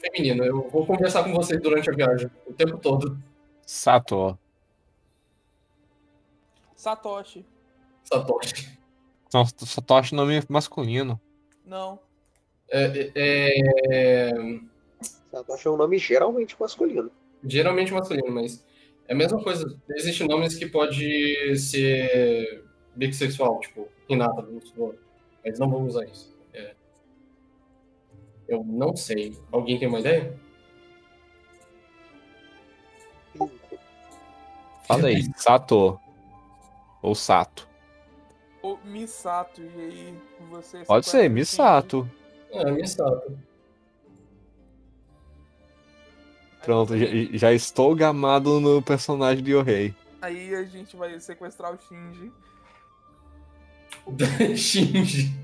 feminino. 0.00 0.44
Eu 0.44 0.68
vou 0.68 0.86
conversar 0.86 1.24
com 1.24 1.32
vocês 1.32 1.60
durante 1.60 1.90
a 1.90 1.92
viagem, 1.92 2.30
o 2.46 2.52
tempo 2.52 2.78
todo. 2.78 3.18
Sato. 3.66 4.38
Satoshi. 6.74 7.44
Satoshi. 8.02 8.78
Não, 9.32 9.44
Satoshi 9.44 10.14
é 10.14 10.16
nome 10.16 10.42
masculino. 10.48 11.20
Não. 11.64 12.00
É, 12.70 13.10
é, 13.14 13.60
é, 13.90 14.30
Satoshi 15.30 15.68
é 15.68 15.70
um 15.70 15.76
nome 15.76 15.98
geralmente 15.98 16.56
masculino. 16.58 17.10
geralmente 17.44 17.92
masculino, 17.92 18.30
mas 18.30 18.64
é 19.06 19.12
a 19.12 19.16
mesma 19.16 19.42
coisa. 19.42 19.78
Existem 19.90 20.26
nomes 20.26 20.56
que 20.56 20.66
pode 20.66 21.56
ser 21.58 22.64
bissexual, 22.96 23.60
tipo 23.60 23.88
Renata, 24.08 24.42
vamos 24.42 24.68
supor. 24.68 24.96
Mas 25.44 25.58
não 25.58 25.70
vamos 25.70 25.94
usar 25.94 26.06
isso. 26.06 26.34
Eu 28.50 28.64
não 28.64 28.96
sei. 28.96 29.38
Alguém 29.52 29.78
tem 29.78 29.86
uma 29.86 30.00
ideia? 30.00 30.36
Fala 34.88 35.06
aí, 35.06 35.22
Sato. 35.36 36.00
Ou 37.00 37.14
Sato. 37.14 37.68
Ou 38.60 38.76
Misato, 38.84 39.62
e 39.62 39.80
aí 39.80 40.14
você... 40.50 40.84
Pode 40.84 41.06
ser, 41.06 41.18
conhece 41.18 41.32
Misato. 41.32 42.10
É, 42.50 42.70
Misato. 42.72 43.38
Pronto, 46.60 46.98
já, 46.98 47.06
já 47.32 47.52
estou 47.52 47.94
gamado 47.94 48.58
no 48.58 48.82
personagem 48.82 49.44
de 49.44 49.52
Yohei. 49.52 49.94
aí 50.20 50.52
a 50.56 50.64
gente 50.64 50.96
vai 50.96 51.18
sequestrar 51.20 51.72
o 51.72 51.78
Shinji. 51.78 52.32
Shinji. 54.58 55.39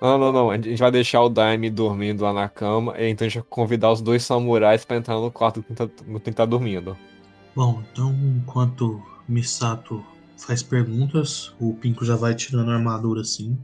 Não, 0.00 0.16
não, 0.16 0.32
não. 0.32 0.50
A 0.50 0.56
gente 0.56 0.78
vai 0.78 0.90
deixar 0.90 1.22
o 1.22 1.28
Daime 1.28 1.70
dormindo 1.70 2.22
lá 2.22 2.32
na 2.32 2.48
cama. 2.48 2.94
E 2.98 3.08
então 3.08 3.26
a 3.26 3.28
gente 3.28 3.40
vai 3.40 3.48
convidar 3.48 3.90
os 3.90 4.00
dois 4.00 4.22
samurais 4.22 4.84
pra 4.84 4.96
entrar 4.96 5.16
no 5.16 5.30
quarto 5.30 5.62
que 5.62 5.74
tá, 5.74 5.88
quem 6.22 6.32
tá 6.32 6.44
dormindo. 6.44 6.96
Bom, 7.54 7.82
então 7.92 8.12
enquanto 8.12 9.02
Misato 9.28 10.04
faz 10.36 10.62
perguntas, 10.62 11.52
o 11.60 11.74
Pinco 11.74 12.04
já 12.04 12.14
vai 12.14 12.34
tirando 12.34 12.70
a 12.70 12.74
armadura 12.74 13.22
assim. 13.22 13.58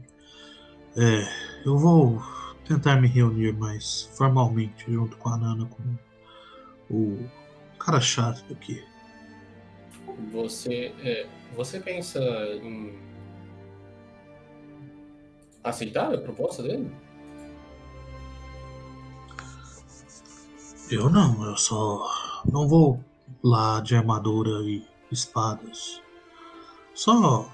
É, 0.97 1.27
eu 1.65 1.77
vou 1.77 2.21
tentar 2.67 2.97
me 2.97 3.07
reunir 3.07 3.53
mais 3.53 4.09
formalmente 4.17 4.91
junto 4.91 5.15
com 5.17 5.29
a 5.29 5.37
Nana, 5.37 5.65
com 5.65 6.93
o 6.93 7.25
cara 7.79 8.01
chato 8.01 8.43
daqui. 8.49 8.83
Você, 10.31 10.93
é, 11.03 11.27
você 11.55 11.79
pensa 11.79 12.19
em 12.61 12.93
aceitar 15.65 16.13
a 16.13 16.17
proposta 16.17 16.63
dele? 16.63 16.91
Eu 20.89 21.09
não, 21.09 21.43
eu 21.43 21.57
só 21.57 22.07
não 22.49 22.67
vou 22.67 23.03
lá 23.43 23.79
de 23.81 23.95
armadura 23.95 24.61
e 24.61 24.85
espadas. 25.11 26.01
Só 26.93 27.49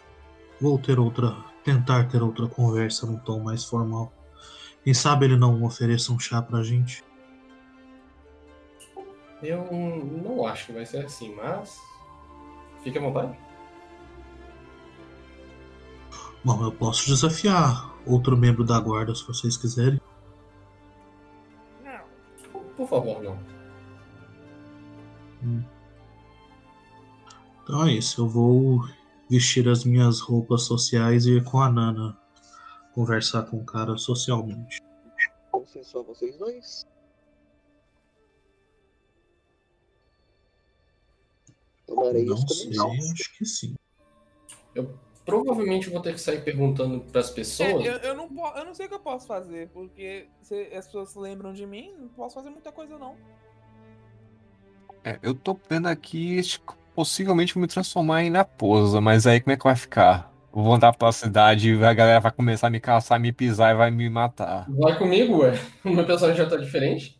vou 0.59 0.77
ter 0.77 0.99
outra, 0.99 1.35
tentar 1.63 2.09
ter 2.09 2.21
outra 2.21 2.47
conversa 2.47 3.05
num 3.05 3.17
tom 3.17 3.39
mais 3.39 3.63
formal. 3.63 4.11
Quem 4.83 4.93
sabe 4.93 5.25
ele 5.25 5.37
não 5.37 5.63
ofereça 5.63 6.11
um 6.11 6.19
chá 6.19 6.41
pra 6.41 6.61
gente? 6.61 7.03
Eu 9.41 9.67
não 10.23 10.45
acho 10.45 10.67
que 10.67 10.73
vai 10.73 10.85
ser 10.85 11.05
assim, 11.05 11.33
mas 11.35 11.79
fique 12.83 12.97
à 12.97 13.01
vontade. 13.01 13.37
Bom, 16.43 16.63
eu 16.63 16.71
posso 16.71 17.05
desafiar 17.05 17.91
outro 18.05 18.35
membro 18.35 18.63
da 18.63 18.79
guarda 18.79 19.13
se 19.13 19.25
vocês 19.25 19.55
quiserem. 19.55 20.01
Não. 21.83 22.03
Por 22.75 22.87
favor, 22.87 23.21
não. 23.21 23.37
Então 27.63 27.87
é 27.87 27.93
isso, 27.93 28.21
eu 28.21 28.27
vou 28.27 28.81
vestir 29.29 29.67
as 29.69 29.83
minhas 29.83 30.19
roupas 30.19 30.63
sociais 30.63 31.25
e 31.25 31.37
ir 31.37 31.43
com 31.43 31.59
a 31.59 31.71
Nana 31.71 32.17
conversar 32.93 33.43
com 33.43 33.57
o 33.57 33.65
cara 33.65 33.97
socialmente. 33.97 34.81
Vão 35.51 35.65
ser 35.65 35.83
só 35.83 36.03
vocês 36.03 36.37
dois? 36.37 36.85
Tomarei 41.87 42.25
Não 42.25 42.35
isso 42.35 42.47
sei, 42.47 42.79
acho 42.79 43.37
que 43.37 43.45
sim. 43.45 43.75
Provavelmente 45.25 45.89
vou 45.89 46.01
ter 46.01 46.13
que 46.13 46.19
sair 46.19 46.43
perguntando 46.43 46.99
pras 47.11 47.29
É, 47.29 47.33
pessoas. 47.35 47.85
eu, 47.85 47.93
eu, 47.97 48.15
não 48.15 48.29
eu 48.57 48.65
não 48.65 48.73
sei 48.73 48.85
o 48.87 48.89
que 48.89 48.95
eu 48.95 48.99
posso 48.99 49.27
fazer, 49.27 49.69
porque 49.69 50.27
se 50.41 50.55
as 50.73 50.85
pessoas 50.85 51.15
lembram 51.15 51.53
de 51.53 51.65
mim, 51.65 51.93
não 51.97 52.07
posso 52.09 52.35
fazer 52.35 52.49
muita 52.49 52.71
coisa 52.71 52.97
não. 52.97 53.15
É, 55.03 55.19
eu 55.21 55.33
tô 55.33 55.59
vendo 55.69 55.87
aqui, 55.87 56.39
possivelmente 56.95 57.53
vou 57.53 57.61
me 57.61 57.67
transformar 57.67 58.23
em 58.23 58.31
raposa, 58.31 59.01
mas 59.01 59.25
aí 59.25 59.39
como 59.41 59.53
é 59.53 59.57
que 59.57 59.63
vai 59.63 59.75
ficar? 59.75 60.31
Eu 60.53 60.61
vou 60.63 60.73
andar 60.73 60.95
pela 60.95 61.11
cidade 61.11 61.73
e 61.73 61.83
a 61.85 61.93
galera 61.93 62.19
vai 62.19 62.31
começar 62.31 62.67
a 62.67 62.69
me 62.69 62.79
caçar, 62.79 63.19
me 63.19 63.31
pisar 63.31 63.73
e 63.73 63.77
vai 63.77 63.89
me 63.89 64.09
matar. 64.09 64.69
Vai 64.69 64.97
comigo, 64.97 65.39
ué. 65.39 65.53
O 65.85 65.89
meu 65.89 66.05
personagem 66.05 66.43
já 66.43 66.49
tá 66.49 66.57
diferente. 66.57 67.19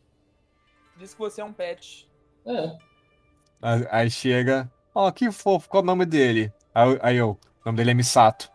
Diz 0.98 1.14
que 1.14 1.20
você 1.20 1.42
é 1.42 1.46
um 1.46 1.54
pet. 1.54 2.08
É. 2.46 2.78
Aí, 3.62 3.88
aí 3.92 4.12
chega, 4.12 4.70
ó, 4.94 5.10
que 5.12 5.32
fofo, 5.32 5.70
qual 5.70 5.82
o 5.84 5.86
nome 5.86 6.06
dele? 6.06 6.52
Aí, 6.74 6.90
eu- 6.90 7.00
aí 7.02 7.18
eu, 7.18 7.40
o 7.63 7.69
nome 7.69 7.78
dele 7.78 7.91
é 7.91 7.93
Misato. 7.93 8.50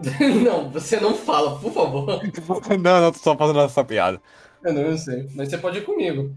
não, 0.44 0.70
você 0.70 0.98
não 0.98 1.14
fala, 1.14 1.58
por 1.58 1.72
favor. 1.72 2.20
não, 2.80 3.00
não, 3.00 3.12
tô 3.12 3.18
só 3.18 3.36
fazendo 3.36 3.60
essa 3.60 3.84
piada. 3.84 4.20
Eu 4.64 4.72
não 4.72 4.82
eu 4.82 4.98
sei. 4.98 5.28
Mas 5.34 5.48
você 5.48 5.58
pode 5.58 5.78
ir 5.78 5.84
comigo. 5.84 6.34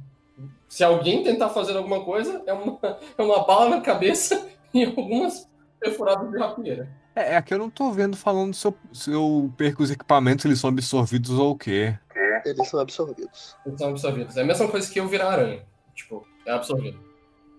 Se 0.68 0.84
alguém 0.84 1.24
tentar 1.24 1.50
fazer 1.50 1.78
alguma 1.78 2.04
coisa, 2.04 2.42
é 2.46 2.54
uma, 2.54 2.80
é 3.18 3.22
uma 3.22 3.46
bala 3.46 3.70
na 3.70 3.82
cabeça 3.82 4.48
e 4.74 4.84
algumas 4.84 5.50
perfuradas 5.80 6.30
de 6.32 6.38
rapieira. 6.38 6.90
É, 7.16 7.36
é 7.36 7.42
que 7.42 7.54
eu 7.54 7.60
não 7.60 7.70
tô 7.70 7.92
vendo 7.92 8.18
falando 8.18 8.54
se 8.54 8.66
eu, 8.66 8.76
se 8.92 9.12
eu 9.12 9.54
perco 9.56 9.84
os 9.84 9.92
equipamentos, 9.92 10.46
eles 10.46 10.60
são 10.60 10.70
absorvidos 10.70 11.32
ou 11.32 11.52
o 11.52 11.58
quê. 11.58 11.98
Eles 12.46 12.68
são 12.68 12.80
absorvidos. 12.80 13.56
Eles 13.66 13.80
são 13.80 13.90
absorvidos. 13.90 14.36
É 14.36 14.42
a 14.42 14.46
mesma 14.46 14.68
coisa 14.68 14.92
que 14.92 15.00
eu 15.00 15.08
virar 15.08 15.32
aranha. 15.32 15.64
Tipo, 15.96 16.28
é 16.46 16.52
absorvido. 16.52 17.00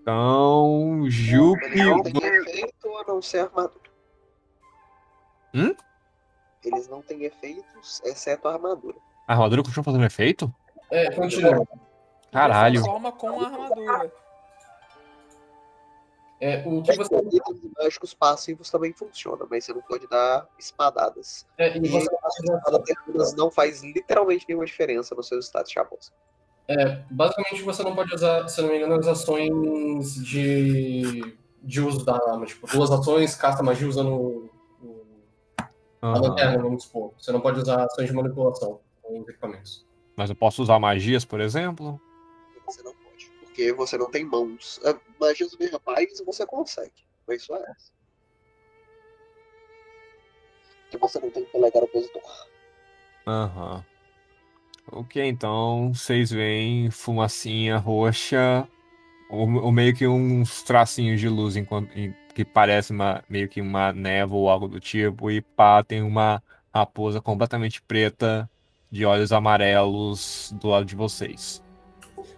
Então, 0.02 1.04
Jupe. 1.08 1.60
Não 3.06 3.20
ser 3.20 3.40
armadura. 3.40 3.90
Hum? 5.54 5.74
Eles 6.64 6.88
não 6.88 7.02
têm 7.02 7.24
efeitos, 7.24 8.00
exceto 8.04 8.48
a 8.48 8.54
armadura. 8.54 8.96
A 9.26 9.32
armadura 9.32 9.62
continua 9.62 9.84
fazendo 9.84 10.04
efeito? 10.04 10.52
É, 10.90 11.10
continua. 11.10 11.66
Caralho. 12.32 12.82
Transforma 12.82 13.12
com 13.12 13.40
a 13.40 13.46
armadura. 13.46 14.12
É, 16.40 16.62
o 16.66 16.82
que 16.82 16.96
você. 16.96 17.14
Itens 17.14 17.60
mágicos 17.78 18.12
passivos 18.12 18.70
também 18.70 18.92
funcionam, 18.92 19.46
mas 19.50 19.64
você 19.64 19.72
não 19.72 19.82
pode 19.82 20.06
dar 20.08 20.46
espadadas. 20.58 21.46
É, 21.56 21.76
e 21.76 21.86
E 21.86 21.88
você 21.88 22.08
terminas 22.84 23.34
não 23.34 23.50
faz 23.50 23.82
literalmente 23.82 24.44
nenhuma 24.48 24.66
diferença 24.66 25.14
no 25.14 25.22
seu 25.22 25.38
status 25.38 25.70
de 25.70 25.78
raposa. 25.78 26.12
É, 26.66 27.02
basicamente 27.10 27.62
você 27.62 27.82
não 27.82 27.94
pode 27.94 28.14
usar, 28.14 28.48
se 28.48 28.60
não 28.60 28.68
me 28.68 28.76
engano, 28.76 28.94
as 28.98 29.06
ações 29.06 30.14
de, 30.16 31.36
de 31.64 31.80
uso 31.80 32.04
da 32.04 32.14
arma. 32.14 32.46
Tipo, 32.46 32.66
duas 32.66 32.90
ações, 32.90 33.34
casta 33.34 33.62
magia 33.62 33.88
usando 33.88 34.12
o- 34.12 34.50
o- 34.82 35.06
a 36.02 36.18
lanterna, 36.18 36.62
vamos 36.62 36.84
supor. 36.84 37.12
Você 37.18 37.32
não 37.32 37.40
pode 37.40 37.58
usar 37.60 37.84
ações 37.84 38.06
de 38.08 38.12
manipulação 38.14 38.80
com 39.02 39.20
os 39.20 39.28
equipamentos. 39.28 39.86
Mas 40.16 40.30
eu 40.30 40.36
posso 40.36 40.62
usar 40.62 40.78
magias, 40.78 41.24
por 41.24 41.40
exemplo? 41.40 42.00
Você 42.66 42.82
não 42.82 42.94
pode. 42.94 43.30
Porque 43.40 43.72
você 43.72 43.96
não 43.98 44.10
tem 44.10 44.24
mãos. 44.24 44.80
Ah, 44.84 44.94
Magias 45.20 45.54
verbais 45.54 46.22
você 46.24 46.46
consegue. 46.46 46.92
Mas 47.26 47.42
só 47.42 47.56
essa. 47.56 47.92
Que 50.90 50.98
você 50.98 51.18
não 51.18 51.30
tem 51.30 51.44
polegar 51.46 51.82
opositor. 51.82 52.22
Aham. 53.26 53.84
Ok, 54.92 55.22
então 55.26 55.92
vocês 55.94 56.30
veem 56.30 56.90
fumacinha 56.90 57.78
roxa, 57.78 58.68
ou, 59.28 59.48
ou 59.62 59.72
meio 59.72 59.94
que 59.94 60.06
uns 60.06 60.62
tracinhos 60.62 61.20
de 61.20 61.28
luz 61.28 61.56
enquanto, 61.56 61.90
em- 61.96 62.14
que 62.34 62.44
parece 62.44 62.92
uma, 62.92 63.22
meio 63.28 63.48
que 63.48 63.60
uma 63.60 63.92
névoa 63.92 64.38
ou 64.38 64.48
algo 64.48 64.68
do 64.68 64.80
tipo, 64.80 65.30
e 65.30 65.40
pá, 65.40 65.82
tem 65.84 66.02
uma 66.02 66.42
raposa 66.74 67.20
completamente 67.20 67.80
preta, 67.82 68.50
de 68.90 69.04
olhos 69.04 69.32
amarelos 69.32 70.54
do 70.60 70.68
lado 70.68 70.84
de 70.84 70.94
vocês. 70.94 71.62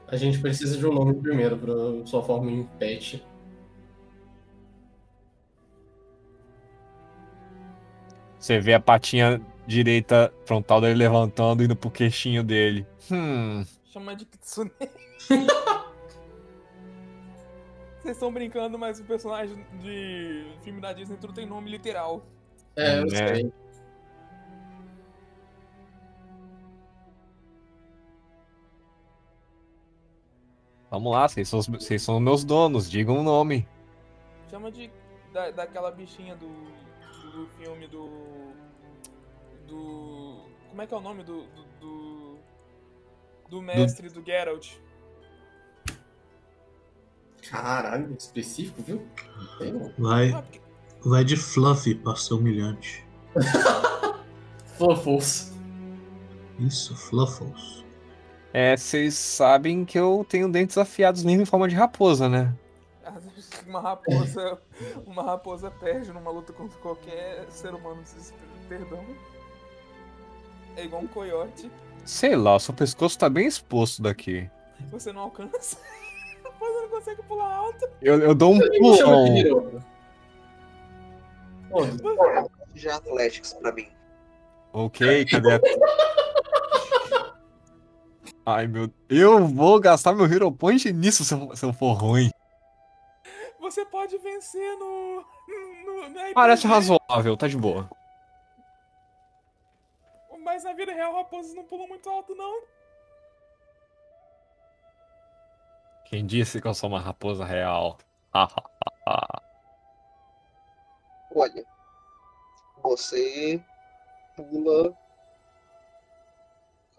A 0.09 0.17
gente 0.17 0.39
precisa 0.39 0.77
de 0.79 0.87
um 0.87 0.93
nome 0.93 1.15
primeiro 1.15 1.57
para 1.57 2.07
sua 2.07 2.23
forma 2.23 2.51
em 2.51 2.65
pet. 2.79 3.23
Você 8.39 8.61
vê 8.61 8.75
a 8.75 8.81
patinha 8.81 9.41
direita 9.67 10.33
frontal 10.47 10.81
dele 10.81 10.95
levantando, 10.95 11.63
indo 11.65 11.75
pro 11.75 11.91
queixinho 11.91 12.45
dele. 12.45 12.87
Hum, 13.11 13.65
Chama 13.93 14.15
de 14.15 14.25
Kitsune. 14.25 14.71
Vocês 18.07 18.19
estão 18.19 18.33
brincando, 18.33 18.79
mas 18.79 19.01
o 19.01 19.05
personagem 19.05 19.67
de 19.81 20.47
filme 20.63 20.81
da 20.81 20.93
Disney 20.93 21.17
tudo 21.17 21.33
tem 21.33 21.45
nome 21.45 21.69
literal. 21.69 22.23
É, 22.77 23.01
eu 23.01 23.07
É. 23.07 23.09
sei. 23.35 23.53
vamos 30.89 31.13
lá, 31.13 31.27
vocês 31.29 31.49
são, 31.49 31.61
vocês 31.61 32.01
são 32.01 32.21
meus 32.21 32.45
donos, 32.45 32.89
digam 32.89 33.19
o 33.19 33.23
nome. 33.25 33.67
Chama 34.49 34.71
de. 34.71 34.89
Da, 35.33 35.51
daquela 35.51 35.91
bichinha 35.91 36.37
do. 36.37 36.47
do 37.33 37.49
filme 37.59 37.89
do. 37.89 38.09
Do. 39.67 40.43
Como 40.69 40.81
é 40.81 40.87
que 40.87 40.95
é 40.95 40.97
o 40.97 41.01
nome 41.01 41.25
do. 41.25 41.43
do. 41.43 41.65
do, 41.81 42.39
do 43.49 43.63
mestre 43.63 44.09
do 44.11 44.25
Geralt? 44.25 44.77
Caralho, 47.51 48.15
específico, 48.19 48.83
viu? 48.83 49.07
Vai, 49.99 50.45
vai 51.05 51.25
de 51.25 51.37
Fluffy 51.37 51.95
pra 51.95 52.17
ser 52.17 52.35
humilhante. 52.35 53.07
Fluffles. 54.77 55.53
Isso, 56.59 56.97
Fluffles. 56.97 57.85
É, 58.53 58.77
vocês 58.77 59.15
sabem 59.15 59.85
que 59.85 59.99
eu 59.99 60.25
tenho 60.29 60.51
dentes 60.51 60.79
afiados 60.79 61.23
mesmo 61.23 61.43
em 61.43 61.47
forma 61.47 61.69
de 61.69 61.75
raposa, 61.75 62.29
né? 62.29 62.55
Uma 63.67 63.81
raposa. 63.81 64.59
Uma 65.07 65.23
raposa 65.23 65.71
perde 65.71 66.13
numa 66.13 66.31
luta 66.31 66.53
contra 66.53 66.79
qualquer 66.79 67.47
ser 67.51 67.75
humano. 67.75 68.01
Vocês 68.05 68.33
perdão. 68.69 69.05
É 70.77 70.85
igual 70.85 71.03
um 71.03 71.07
coiote. 71.07 71.71
Sei 72.05 72.37
lá, 72.37 72.55
o 72.55 72.61
seu 72.61 72.75
pescoço 72.75 73.19
tá 73.19 73.29
bem 73.29 73.47
exposto 73.47 74.03
daqui. 74.03 74.49
Você 74.91 75.13
não 75.13 75.23
alcança. 75.23 75.79
Raposa 76.57 76.81
não 76.81 76.89
consegue 76.89 77.23
pular 77.23 77.55
alto. 77.55 77.89
Eu, 78.01 78.21
eu 78.21 78.35
dou 78.35 78.55
um 78.55 78.59
pulão. 78.59 79.83
Pô, 81.71 81.83
De 82.73 82.89
Athletics 82.89 83.55
pra 83.55 83.73
mim. 83.73 83.89
Ok, 84.73 85.25
cadê 85.27 85.55
a... 85.55 85.61
Ai, 88.47 88.67
meu... 88.67 88.91
Eu 89.09 89.47
vou 89.47 89.81
gastar 89.81 90.15
meu 90.15 90.27
Hero 90.27 90.53
Point 90.53 90.93
nisso 90.93 91.25
se 91.25 91.35
eu, 91.35 91.55
se 91.57 91.65
eu 91.65 91.73
for 91.73 91.93
ruim. 91.93 92.31
Você 93.61 93.85
pode 93.85 94.17
vencer 94.19 94.77
no. 94.79 95.25
no, 95.85 96.09
no 96.09 96.35
Parece 96.35 96.67
razoável, 96.67 97.37
tá 97.37 97.49
de 97.49 97.57
boa. 97.57 97.89
Mas 100.45 100.63
na 100.63 100.73
vida 100.73 100.93
real, 100.93 101.13
raposas 101.15 101.55
não 101.55 101.65
pulam 101.65 101.89
muito 101.89 102.09
alto, 102.09 102.35
não. 102.37 102.63
Quem 106.09 106.25
disse 106.25 106.61
que 106.61 106.69
eu 106.69 106.75
sou 106.75 106.89
uma 106.89 107.01
raposa 107.01 107.45
real? 107.45 107.99
Olha. 111.35 111.65
Você 112.83 113.61
pula. 114.37 114.97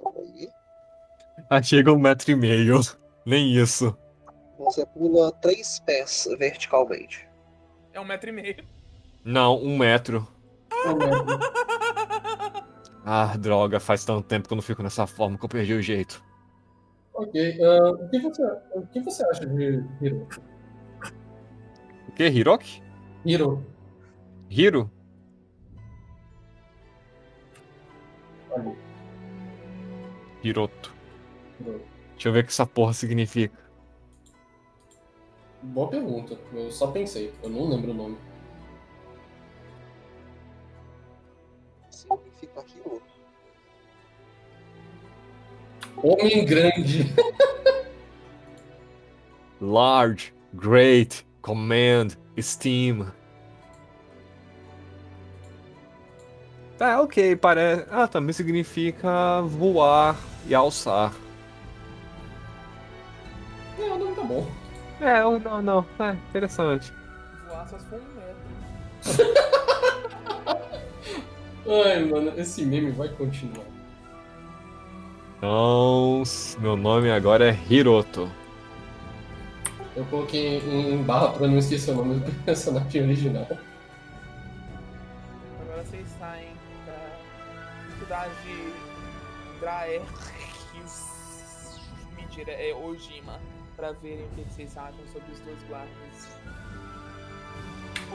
Calma 0.01 0.20
aí. 0.20 0.49
Ah, 1.49 1.62
chega 1.62 1.93
um 1.93 1.99
metro 1.99 2.32
e 2.32 2.36
meio. 2.36 2.82
Nem 3.26 3.53
isso. 3.55 3.97
Você 4.60 4.86
pula 4.86 5.32
três 5.32 5.80
pés 5.80 6.28
verticalmente. 6.38 7.28
É 7.93 7.99
um 7.99 8.05
metro 8.05 8.30
e 8.30 8.34
meio. 8.34 8.68
Não, 9.24 9.58
um 9.58 9.78
metro. 9.78 10.28
Ah, 13.05 13.38
droga, 13.38 13.80
faz 13.80 14.03
tanto 14.03 14.28
tempo 14.28 14.47
que 14.47 14.53
eu 14.53 14.58
não 14.58 14.62
fico 14.62 14.84
nessa 14.84 15.08
forma 15.08 15.38
que 15.38 15.45
eu 15.45 15.49
perdi 15.49 15.74
o 15.74 15.82
jeito. 15.82 16.22
Ok. 17.18 17.57
ah, 17.63 17.91
o, 17.91 18.09
que 18.09 18.20
você, 18.20 18.43
o 18.74 18.88
que 18.88 18.99
você 19.01 19.26
acha 19.26 19.45
de 19.45 19.84
Hiro? 20.01 20.28
O 22.07 22.11
que, 22.13 22.28
Hiroki? 22.28 22.82
Hiro. 23.26 23.65
Hiro? 24.49 24.89
Ali. 28.55 28.76
Hiroto. 30.43 30.93
Hiro. 31.59 31.82
Deixa 32.13 32.30
eu 32.30 32.34
ver 32.34 32.39
o 32.39 32.43
que 32.45 32.51
essa 32.51 32.65
porra 32.65 32.93
significa. 32.93 33.57
Boa 35.61 35.89
pergunta. 35.89 36.38
Eu 36.53 36.72
só 36.72 36.88
pensei. 36.88 37.34
Eu 37.43 37.49
não 37.49 37.68
lembro 37.68 37.91
o 37.91 37.93
nome. 37.93 38.18
Significa 41.89 42.61
aquilo. 42.61 43.01
Homem 46.03 46.45
grande. 46.45 47.13
Large, 49.59 50.33
great, 50.53 51.25
command, 51.41 52.09
esteem. 52.35 53.07
Tá, 56.77 57.01
ok, 57.01 57.35
parece. 57.35 57.87
Ah, 57.89 58.07
também 58.07 58.33
significa 58.33 59.41
voar 59.41 60.15
e 60.47 60.53
alçar. 60.53 61.11
Não, 63.79 63.97
não 63.97 64.13
tá 64.13 64.21
bom. 64.21 64.47
É, 65.01 65.25
ou 65.25 65.39
não, 65.39 65.59
não. 65.61 65.83
É, 65.99 66.11
interessante. 66.29 66.93
Voar 67.47 67.67
só 67.67 67.79
se 67.79 67.85
for 67.85 67.99
um 67.99 68.13
metro. 68.13 68.37
Ai, 71.85 72.05
mano, 72.05 72.31
esse 72.39 72.63
meme 72.63 72.91
vai 72.91 73.09
continuar. 73.09 73.65
Então, 75.38 76.23
meu 76.57 76.75
nome 76.75 77.11
agora 77.11 77.51
é 77.51 77.57
Hiroto. 77.69 78.27
Eu 79.95 80.03
coloquei 80.05 80.57
em, 80.57 80.93
em 80.95 81.03
barra 81.03 81.29
pra 81.29 81.47
não 81.47 81.59
esquecer 81.59 81.91
o 81.91 81.95
nome 81.95 82.19
do 82.19 82.31
personagem 82.43 83.03
original. 83.03 83.47
Agora 85.61 85.83
vocês 85.83 86.07
saem 86.19 86.49
da 86.88 87.99
cidade 87.99 88.31
de 88.43 89.59
Draerkis. 89.59 91.05
Mentira, 92.15 92.51
é 92.51 92.73
Ojima. 92.73 93.39
Pra 93.75 93.91
verem 93.91 94.25
o 94.25 94.29
que 94.29 94.43
que 94.43 94.53
vocês 94.53 94.75
acham 94.75 95.05
sobre 95.13 95.31
os 95.31 95.39
dois 95.41 95.57
guardas. 95.69 96.38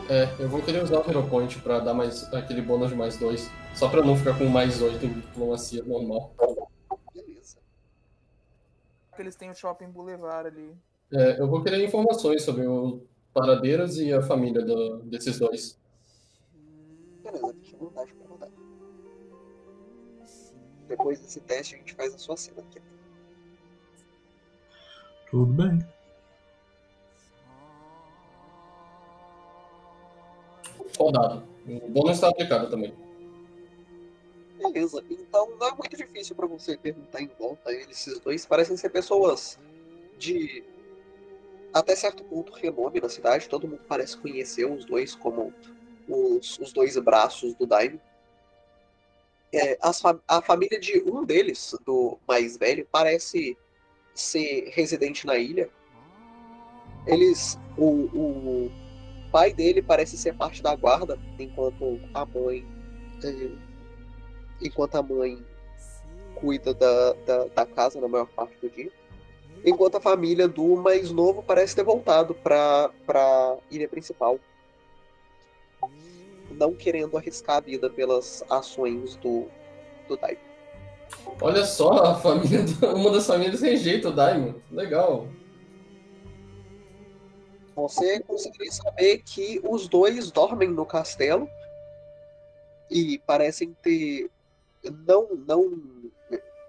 É, 0.08 0.28
eu 0.40 0.48
vou 0.48 0.60
querer 0.60 0.82
usar 0.82 0.98
o 0.98 1.08
Hero 1.08 1.22
Point 1.28 1.60
pra 1.60 1.78
dar 1.78 1.94
mais 1.94 2.24
aquele 2.34 2.62
bônus 2.62 2.90
de 2.90 2.96
mais 2.96 3.16
dois. 3.16 3.48
Só 3.76 3.88
pra 3.88 4.02
não 4.02 4.16
ficar 4.16 4.36
com 4.36 4.46
mais 4.46 4.82
oito 4.82 5.06
em 5.06 5.12
diplomacia 5.12 5.84
normal. 5.84 6.32
Eles 9.22 9.36
têm 9.36 9.50
o 9.50 9.54
Shopping 9.54 9.88
Boulevard 9.88 10.48
ali. 10.48 10.76
É, 11.12 11.40
eu 11.40 11.46
vou 11.46 11.62
querer 11.62 11.84
informações 11.84 12.42
sobre 12.42 12.66
o 12.66 13.02
Paradeiras 13.32 13.96
e 13.98 14.12
a 14.12 14.20
família 14.20 14.62
do- 14.64 14.98
desses 15.04 15.38
dois. 15.38 15.78
Beleza, 17.22 17.52
deixa 17.52 17.76
eu 17.76 17.78
vontade 17.78 18.12
pra 18.14 18.26
rodar. 18.26 18.50
Depois 20.88 21.20
desse 21.20 21.40
teste, 21.40 21.76
a 21.76 21.78
gente 21.78 21.94
faz 21.94 22.12
a 22.14 22.18
sua 22.18 22.36
cena 22.36 22.60
aqui. 22.62 22.80
Tudo 25.30 25.52
bem. 25.52 25.78
Rodado. 30.98 31.44
O 31.66 31.88
bônus 31.90 32.16
está 32.16 32.28
aplicado 32.28 32.68
também. 32.68 32.92
Beleza, 34.62 35.04
então 35.10 35.50
não 35.58 35.68
é 35.68 35.74
muito 35.74 35.96
difícil 35.96 36.36
pra 36.36 36.46
você 36.46 36.76
perguntar 36.76 37.20
em 37.20 37.30
volta 37.38 37.70
a 37.70 37.72
eles. 37.72 38.06
Esses 38.06 38.20
dois 38.20 38.46
parecem 38.46 38.76
ser 38.76 38.90
pessoas 38.90 39.58
de 40.18 40.64
até 41.72 41.96
certo 41.96 42.22
ponto 42.24 42.52
renome 42.52 43.00
na 43.00 43.08
cidade. 43.08 43.48
Todo 43.48 43.66
mundo 43.66 43.80
parece 43.88 44.16
conhecer 44.16 44.64
os 44.64 44.84
dois 44.84 45.14
como 45.14 45.52
os, 46.08 46.58
os 46.58 46.72
dois 46.72 46.96
braços 46.98 47.54
do 47.54 47.66
Daime. 47.66 48.00
É, 49.52 49.76
fa- 49.92 50.18
a 50.26 50.40
família 50.40 50.78
de 50.80 51.02
um 51.06 51.24
deles, 51.24 51.74
do 51.84 52.18
mais 52.26 52.56
velho, 52.56 52.86
parece 52.90 53.56
ser 54.14 54.70
residente 54.70 55.26
na 55.26 55.36
ilha. 55.36 55.70
Eles. 57.06 57.58
O, 57.76 58.04
o 58.14 58.70
pai 59.30 59.52
dele 59.52 59.82
parece 59.82 60.16
ser 60.16 60.34
parte 60.34 60.62
da 60.62 60.74
guarda, 60.76 61.18
enquanto 61.38 61.98
a 62.14 62.24
mãe. 62.26 62.64
Enquanto 64.62 64.96
a 64.96 65.02
mãe 65.02 65.44
cuida 66.36 66.74
da, 66.74 67.12
da, 67.26 67.44
da 67.46 67.66
casa 67.66 68.00
na 68.00 68.08
maior 68.08 68.26
parte 68.26 68.54
do 68.60 68.68
dia. 68.70 68.90
Enquanto 69.64 69.96
a 69.96 70.00
família 70.00 70.48
do 70.48 70.76
mais 70.76 71.10
novo 71.12 71.42
parece 71.42 71.74
ter 71.76 71.84
voltado 71.84 72.34
para 72.34 72.90
a 73.14 73.56
ilha 73.70 73.88
principal. 73.88 74.38
Não 76.50 76.74
querendo 76.74 77.16
arriscar 77.16 77.56
a 77.56 77.60
vida 77.60 77.88
pelas 77.88 78.44
ações 78.50 79.16
do, 79.16 79.46
do 80.08 80.16
Daigo. 80.16 80.40
Olha 81.40 81.64
só, 81.64 81.90
a 82.04 82.14
família 82.16 82.62
do- 82.62 82.86
uma 82.94 83.10
das 83.10 83.26
famílias 83.26 83.60
rejeita 83.60 84.08
o 84.08 84.12
Daimon. 84.12 84.54
Legal. 84.70 85.28
Você 87.76 88.20
conseguiria 88.20 88.70
saber 88.70 89.22
que 89.24 89.60
os 89.64 89.88
dois 89.88 90.30
dormem 90.30 90.68
no 90.68 90.84
castelo 90.84 91.48
e 92.90 93.18
parecem 93.20 93.74
ter 93.82 94.30
não 95.06 95.28
não 95.46 95.82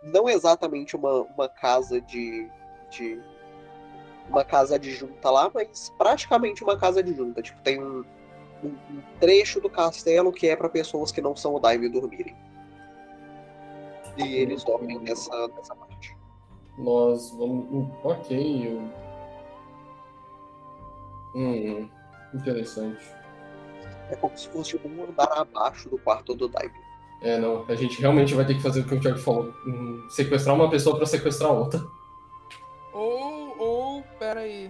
não 0.03 0.27
exatamente 0.29 0.95
uma, 0.95 1.21
uma 1.21 1.47
casa 1.47 2.01
de, 2.01 2.49
de 2.91 3.21
uma 4.29 4.43
casa 4.43 4.77
de 4.77 4.91
junta 4.91 5.29
lá, 5.29 5.49
mas 5.53 5.91
praticamente 5.97 6.63
uma 6.63 6.77
casa 6.77 7.01
de 7.01 7.13
junta. 7.13 7.41
Tipo, 7.41 7.61
tem 7.61 7.81
um, 7.81 8.03
um, 8.63 8.67
um 8.67 9.01
trecho 9.19 9.61
do 9.61 9.69
castelo 9.69 10.31
que 10.31 10.47
é 10.47 10.55
para 10.55 10.67
pessoas 10.69 11.11
que 11.11 11.21
não 11.21 11.35
são 11.35 11.55
o 11.55 11.59
Daime 11.59 11.87
dormirem. 11.89 12.35
E 14.17 14.35
eles 14.35 14.63
dormem 14.63 14.99
nessa, 14.99 15.47
nessa 15.47 15.73
parte. 15.75 16.15
Nós 16.77 17.31
vamos. 17.31 17.89
Ok. 18.03 18.67
eu- 18.67 19.03
Hum, 21.35 21.89
interessante. 22.33 23.03
É 24.11 24.15
como 24.15 24.37
se 24.37 24.47
fosse 24.49 24.77
um 24.85 25.03
andar 25.03 25.31
abaixo 25.35 25.89
do 25.89 25.97
quarto 25.97 26.35
do 26.35 26.47
Daime. 26.47 26.82
É, 27.23 27.39
não. 27.39 27.65
A 27.67 27.75
gente 27.75 27.99
realmente 28.01 28.33
vai 28.33 28.45
ter 28.45 28.55
que 28.55 28.61
fazer 28.61 28.81
o 28.81 28.87
que 28.87 28.95
o 28.95 28.99
Thiago 28.99 29.17
falou. 29.17 29.53
hum, 29.65 30.05
sequestrar 30.09 30.55
uma 30.55 30.69
pessoa 30.69 30.97
pra 30.97 31.05
sequestrar 31.05 31.51
outra. 31.51 31.81
Ou, 32.91 33.57
ou, 33.57 34.03
pera 34.19 34.41
aí. 34.41 34.69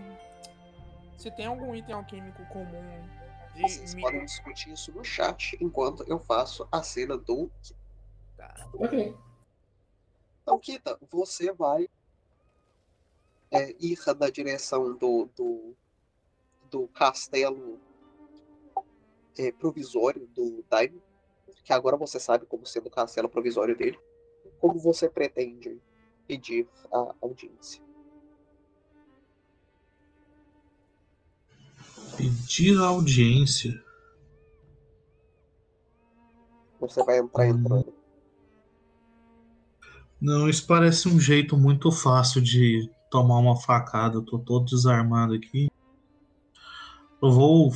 Se 1.18 1.32
tem 1.32 1.48
algum 1.48 1.74
item 1.76 1.96
alquímico 1.96 2.46
comum 2.48 3.08
de 3.56 3.62
Vocês 3.62 3.96
podem 3.96 4.26
discutir 4.26 4.72
isso 4.72 4.92
no 4.92 5.04
chat 5.04 5.58
enquanto 5.60 6.04
eu 6.08 6.20
faço 6.20 6.68
a 6.72 6.84
cena 6.84 7.18
do 7.18 7.50
Tá. 8.38 8.70
Ok. 8.74 9.16
Então, 10.42 10.60
Kita, 10.60 11.00
você 11.10 11.54
vai 11.54 11.88
é, 13.52 13.76
ir 13.80 13.98
na 14.20 14.30
direção 14.30 14.96
do, 14.98 15.30
do, 15.36 15.76
do 16.70 16.88
castelo 16.90 17.80
é, 19.38 19.52
provisório 19.52 20.28
do 20.28 20.64
Daime, 20.70 21.02
que 21.64 21.72
agora 21.72 21.96
você 21.96 22.20
sabe 22.20 22.46
como 22.46 22.66
sendo 22.66 22.88
o 22.88 22.92
castelo 22.92 23.30
provisório 23.30 23.78
dele. 23.78 23.98
Como 24.60 24.80
você 24.80 25.10
pretende 25.10 25.80
pedir 26.28 26.68
a 26.92 27.14
audiência? 27.22 27.82
Pedir 32.18 32.78
a 32.80 32.88
audiência. 32.88 33.84
Você 36.80 37.04
vai 37.04 37.20
entrar 37.20 37.48
entrando. 37.48 37.94
Não, 40.20 40.48
isso 40.48 40.66
parece 40.68 41.08
um 41.08 41.20
jeito 41.20 41.58
muito 41.58 41.92
fácil 41.92 42.42
de 42.42 42.90
tomar 43.10 43.40
uma 43.40 43.56
facada. 43.56 44.18
Eu 44.18 44.22
tô 44.22 44.40
todo 44.40 44.66
desarmado 44.66 45.34
aqui. 45.34 45.70
Eu 47.22 47.32
vou 47.32 47.72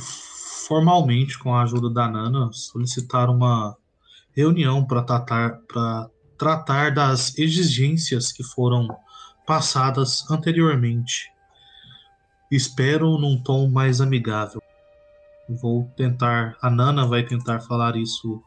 formalmente, 0.68 1.38
com 1.38 1.54
a 1.54 1.62
ajuda 1.62 1.88
da 1.88 2.06
Nana, 2.06 2.52
solicitar 2.52 3.30
uma 3.30 3.74
reunião 4.36 4.84
para 4.84 5.02
tratar, 5.02 5.58
tratar 6.36 6.94
das 6.94 7.36
exigências 7.38 8.30
que 8.30 8.44
foram 8.44 8.86
passadas 9.46 10.30
anteriormente. 10.30 11.32
Espero 12.50 13.16
num 13.18 13.42
tom 13.42 13.70
mais 13.70 14.02
amigável. 14.02 14.62
Vou 15.48 15.90
tentar. 15.96 16.58
A 16.60 16.68
Nana 16.68 17.06
vai 17.06 17.24
tentar 17.24 17.60
falar 17.60 17.96
isso 17.96 18.42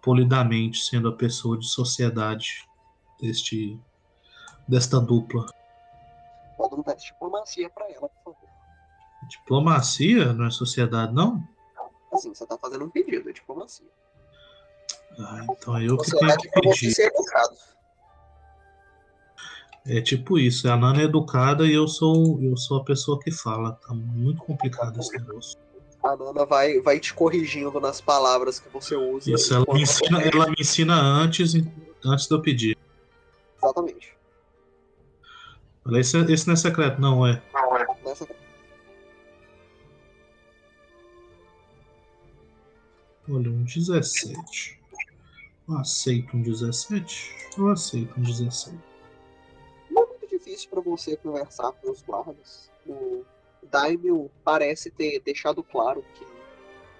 polidamente, 0.00 0.78
sendo 0.78 1.08
a 1.08 1.16
pessoa 1.16 1.58
de 1.58 1.66
sociedade 1.66 2.64
deste 3.20 3.76
desta 4.68 5.00
dupla. 5.00 5.46
Roda 6.56 6.76
um 6.76 6.82
teste 6.84 7.08
de 7.08 7.12
diplomacia 7.12 7.68
pra 7.70 7.90
ela, 7.90 8.08
por 8.08 8.32
favor. 8.32 8.39
Diplomacia 9.30 10.32
não 10.32 10.46
é 10.46 10.50
sociedade, 10.50 11.14
não? 11.14 11.42
Assim, 12.12 12.34
você 12.34 12.44
tá 12.44 12.58
fazendo 12.58 12.84
um 12.84 12.90
pedido, 12.90 13.30
é 13.30 13.32
diplomacia. 13.32 13.86
Ah, 15.18 15.46
então 15.48 15.76
é 15.76 15.86
eu 15.86 15.96
que 15.96 16.10
tenho 16.10 16.36
que 16.36 16.48
pedir. 16.60 16.92
ser 16.92 17.06
educado. 17.06 17.56
É 19.86 20.00
tipo 20.00 20.38
isso, 20.38 20.68
a 20.68 20.76
Nana 20.76 21.00
é 21.00 21.04
educada 21.04 21.64
e 21.66 21.72
eu 21.72 21.88
sou 21.88 22.40
eu 22.42 22.56
sou 22.56 22.78
a 22.78 22.84
pessoa 22.84 23.18
que 23.18 23.30
fala. 23.30 23.72
Tá 23.72 23.94
muito 23.94 24.42
complicado 24.42 24.98
esse 24.98 25.12
negócio. 25.12 25.58
A 26.02 26.16
Nana 26.16 26.44
vai, 26.44 26.80
vai 26.80 26.98
te 26.98 27.14
corrigindo 27.14 27.80
nas 27.80 28.00
palavras 28.00 28.58
que 28.58 28.68
você 28.68 28.96
usa. 28.96 29.32
Isso, 29.32 29.54
ela 29.54 29.66
me 29.72 29.82
ensina, 29.82 30.20
ela 30.22 30.46
me 30.46 30.56
ensina 30.58 31.00
antes, 31.00 31.54
antes 32.04 32.26
de 32.26 32.34
eu 32.34 32.42
pedir. 32.42 32.78
Exatamente. 33.62 34.16
Esse, 35.92 36.18
esse 36.32 36.46
não 36.46 36.54
é 36.54 36.56
secreto, 36.56 37.00
não 37.00 37.26
é. 37.26 37.42
Nessa... 38.04 38.26
Olha, 43.32 43.48
um 43.48 43.62
17. 43.62 44.80
Eu 45.68 45.78
aceito 45.78 46.36
um 46.36 46.42
17? 46.42 47.48
Eu 47.56 47.68
aceito 47.68 48.18
um 48.18 48.22
17. 48.22 48.76
Não 49.88 50.02
é 50.02 50.06
muito 50.06 50.26
difícil 50.26 50.68
para 50.68 50.80
você 50.80 51.16
conversar 51.16 51.70
com 51.72 51.92
os 51.92 52.02
guardas. 52.02 52.68
O 52.84 53.24
Daimyo 53.70 54.28
parece 54.42 54.90
ter 54.90 55.20
deixado 55.20 55.62
claro 55.62 56.04
que 56.14 56.26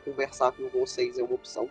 conversar 0.04 0.52
com 0.52 0.68
vocês 0.68 1.18
é 1.18 1.22
uma 1.24 1.34
opção. 1.34 1.68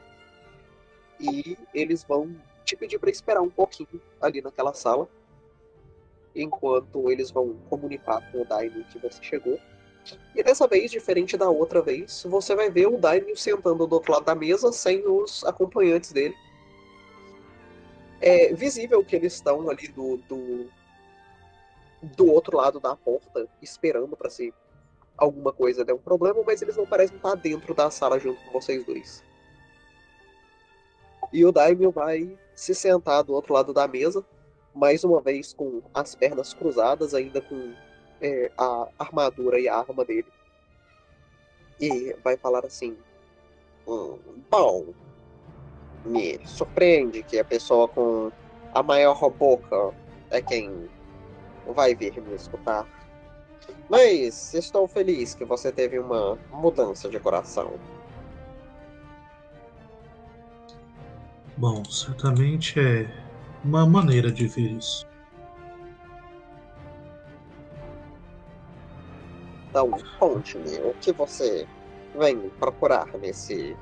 E 1.21 1.57
eles 1.73 2.03
vão 2.03 2.35
te 2.65 2.75
pedir 2.75 2.99
para 2.99 3.09
esperar 3.09 3.41
um 3.41 3.49
pouquinho 3.49 4.01
ali 4.19 4.41
naquela 4.41 4.73
sala. 4.73 5.07
Enquanto 6.35 7.09
eles 7.09 7.31
vão 7.31 7.53
comunicar 7.69 8.29
com 8.29 8.41
o 8.41 8.45
Daimyo 8.45 8.83
que 8.91 8.99
você 8.99 9.23
chegou. 9.23 9.57
E 10.35 10.43
dessa 10.43 10.67
vez, 10.67 10.89
diferente 10.89 11.37
da 11.37 11.49
outra 11.49 11.81
vez, 11.81 12.23
você 12.27 12.55
vai 12.55 12.69
ver 12.69 12.87
o 12.87 12.97
Daimyo 12.97 13.35
sentando 13.35 13.85
do 13.85 13.95
outro 13.95 14.13
lado 14.13 14.25
da 14.25 14.35
mesa 14.35 14.71
sem 14.71 15.05
os 15.07 15.43
acompanhantes 15.43 16.11
dele. 16.11 16.35
É 18.21 18.53
visível 18.53 19.03
que 19.03 19.15
eles 19.15 19.33
estão 19.33 19.69
ali 19.69 19.87
do, 19.89 20.17
do, 20.29 20.69
do 22.01 22.31
outro 22.31 22.57
lado 22.57 22.79
da 22.79 22.95
porta, 22.95 23.47
esperando 23.61 24.15
para 24.15 24.29
se 24.29 24.53
alguma 25.17 25.51
coisa 25.51 25.83
der 25.83 25.93
um 25.93 25.99
problema, 25.99 26.41
mas 26.45 26.61
eles 26.61 26.77
não 26.77 26.85
parecem 26.85 27.17
estar 27.17 27.35
dentro 27.35 27.73
da 27.73 27.91
sala 27.91 28.19
junto 28.19 28.41
com 28.45 28.51
vocês 28.51 28.85
dois. 28.85 29.23
E 31.31 31.45
o 31.45 31.51
Daimyo 31.51 31.91
vai 31.91 32.37
se 32.55 32.73
sentar 32.73 33.23
do 33.23 33.33
outro 33.33 33.53
lado 33.53 33.73
da 33.73 33.87
mesa, 33.87 34.25
mais 34.73 35.03
uma 35.03 35.21
vez 35.21 35.53
com 35.53 35.81
as 35.93 36.15
pernas 36.15 36.53
cruzadas, 36.53 37.13
ainda 37.13 37.41
com 37.41 37.73
é, 38.21 38.51
a 38.57 38.87
armadura 38.97 39.59
e 39.59 39.67
a 39.67 39.77
arma 39.77 40.05
dele. 40.05 40.27
E 41.79 42.15
vai 42.23 42.37
falar 42.37 42.65
assim: 42.65 42.97
hum, 43.87 44.17
Bom, 44.49 44.87
me 46.05 46.39
surpreende 46.45 47.23
que 47.23 47.39
a 47.39 47.45
pessoa 47.45 47.87
com 47.87 48.31
a 48.73 48.83
maior 48.83 49.29
boca 49.29 49.93
é 50.29 50.41
quem 50.41 50.89
vai 51.73 51.95
vir 51.95 52.21
me 52.21 52.35
escutar. 52.35 52.87
Mas 53.89 54.53
estou 54.53 54.87
feliz 54.87 55.33
que 55.33 55.45
você 55.45 55.71
teve 55.71 55.99
uma 55.99 56.37
mudança 56.51 57.09
de 57.09 57.19
coração. 57.19 57.73
Bom, 61.57 61.83
certamente 61.85 62.79
é 62.79 63.09
uma 63.63 63.85
maneira 63.85 64.31
de 64.31 64.47
ver 64.47 64.71
isso. 64.71 65.08
Então, 69.79 69.97
conte-me 70.19 70.77
o 70.79 70.93
que 70.99 71.13
você 71.13 71.65
vem 72.19 72.49
procurar 72.59 73.07
nesse 73.21 73.77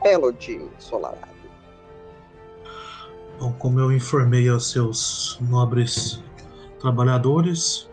belo 0.00 0.32
dia 0.32 0.62
ensolarado. 0.78 1.28
Bom, 3.40 3.52
como 3.54 3.80
eu 3.80 3.90
informei 3.90 4.48
aos 4.48 4.70
seus 4.70 5.38
nobres 5.40 6.22
trabalhadores, 6.78 7.90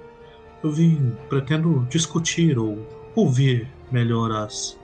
eu 0.64 0.72
vim 0.72 1.18
pretendo 1.30 1.84
discutir 1.90 2.60
ou 2.60 2.78
ouvir 3.16 3.68
melhor 3.92 4.32
as 4.32 4.78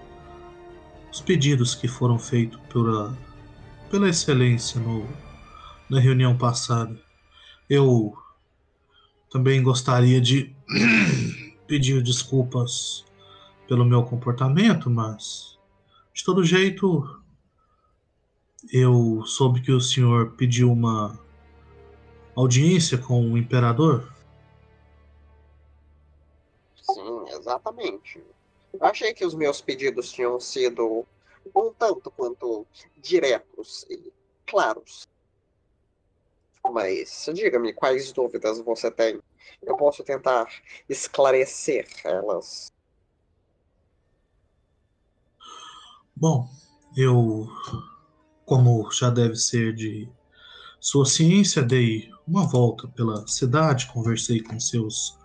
os 1.12 1.22
pedidos 1.22 1.76
que 1.76 1.88
foram 1.88 2.18
feitos 2.18 2.60
pela 2.72 3.16
pela 3.92 4.10
excelência 4.10 4.82
no, 4.82 5.08
na 5.88 6.00
reunião 6.00 6.36
passada. 6.36 6.98
Eu 7.70 8.18
também 9.30 9.62
gostaria 9.62 10.20
de 10.20 10.56
pedir 11.68 12.02
desculpas 12.02 13.06
pelo 13.68 13.86
meu 13.86 14.04
comportamento, 14.04 14.90
mas 14.90 15.58
de 16.14 16.24
todo 16.24 16.44
jeito 16.44 17.22
eu 18.72 19.24
soube 19.26 19.62
que 19.62 19.72
o 19.72 19.82
senhor 19.82 20.32
pediu 20.32 20.72
uma 20.72 21.20
audiência 22.36 22.98
com 22.98 23.32
o 23.32 23.38
imperador. 23.38 24.12
Sim, 26.76 27.26
exatamente. 27.30 28.24
Achei 28.80 29.14
que 29.14 29.26
os 29.26 29.34
meus 29.34 29.62
pedidos 29.62 30.12
tinham 30.12 30.40
sido 30.40 31.06
um 31.56 31.74
tanto 31.74 32.10
quanto 32.12 32.66
diretos 32.98 33.86
e 33.90 34.12
claros. 34.48 35.08
Mas 36.72 37.30
diga-me 37.34 37.74
quais 37.74 38.12
dúvidas 38.12 38.60
você 38.60 38.90
tem. 38.90 39.22
Eu 39.62 39.76
posso 39.78 40.04
tentar 40.04 40.48
esclarecer 40.88 41.88
elas. 42.04 42.72
Bom, 46.16 46.48
eu, 46.96 47.48
como 48.46 48.90
já 48.92 49.10
deve 49.10 49.36
ser 49.36 49.74
de 49.74 50.08
sua 50.80 51.06
ciência, 51.06 51.62
dei 51.62 52.10
uma 52.28 52.46
volta 52.46 52.88
pela 52.88 53.28
cidade, 53.28 53.88
conversei 53.88 54.42
com 54.42 54.60
seus 54.60 55.18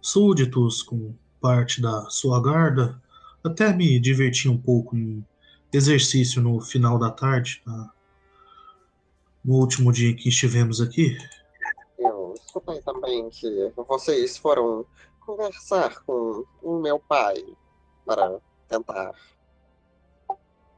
súditos, 0.00 0.82
com 0.82 1.14
parte 1.40 1.80
da 1.80 2.08
sua 2.10 2.40
guarda, 2.40 3.00
até 3.42 3.72
me 3.72 3.98
diverti 4.00 4.48
um 4.48 4.58
pouco 4.58 4.96
em 4.96 5.24
exercício 5.72 6.42
no 6.42 6.60
final 6.60 6.98
da 6.98 7.10
tarde, 7.10 7.62
na, 7.66 7.90
no 9.44 9.54
último 9.54 9.92
dia 9.92 10.14
que 10.14 10.28
estivemos 10.28 10.80
aqui. 10.80 11.16
Eu 12.54 12.60
escutei 12.60 12.82
também 12.82 13.28
que 13.30 13.72
vocês 13.76 14.36
foram 14.36 14.86
conversar 15.18 16.00
com 16.04 16.44
o 16.62 16.78
meu 16.78 17.00
pai 17.00 17.34
para 18.06 18.38
tentar. 18.68 19.12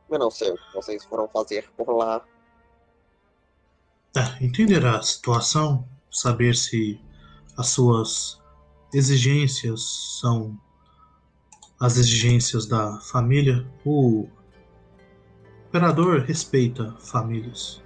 Eu 0.08 0.18
não 0.18 0.30
sei 0.30 0.52
o 0.52 0.56
que 0.56 0.74
vocês 0.74 1.04
foram 1.04 1.28
fazer 1.28 1.70
por 1.76 1.94
lá. 1.94 2.24
É, 4.16 4.42
entender 4.42 4.86
a 4.86 5.02
situação, 5.02 5.86
saber 6.10 6.54
se 6.54 6.98
as 7.58 7.68
suas 7.68 8.40
exigências 8.94 10.18
são 10.20 10.58
as 11.78 11.98
exigências 11.98 12.64
da 12.66 12.98
família. 13.00 13.70
O 13.84 14.26
imperador 15.68 16.20
respeita 16.20 16.96
famílias. 17.00 17.82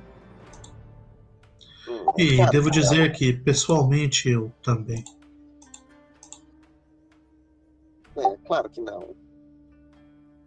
E 2.19 2.51
devo 2.51 2.71
dizer 2.71 3.13
que, 3.13 3.33
pessoalmente, 3.33 4.29
eu 4.29 4.53
também. 4.63 5.05
É, 8.17 8.37
claro 8.47 8.69
que 8.69 8.81
não. 8.81 9.15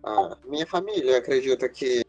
A 0.04 0.38
minha 0.46 0.68
família 0.68 1.18
acredita 1.18 1.70
que 1.70 2.04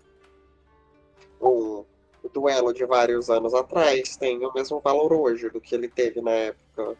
o 1.41 1.85
duelo 2.33 2.73
de 2.73 2.85
vários 2.85 3.31
anos 3.31 3.55
atrás 3.55 4.17
tem 4.17 4.45
o 4.45 4.53
mesmo 4.53 4.81
valor 4.81 5.13
hoje 5.13 5.49
do 5.51 5.61
que 5.61 5.75
ele 5.75 5.89
teve 5.89 6.21
na 6.21 6.33
época 6.33 6.97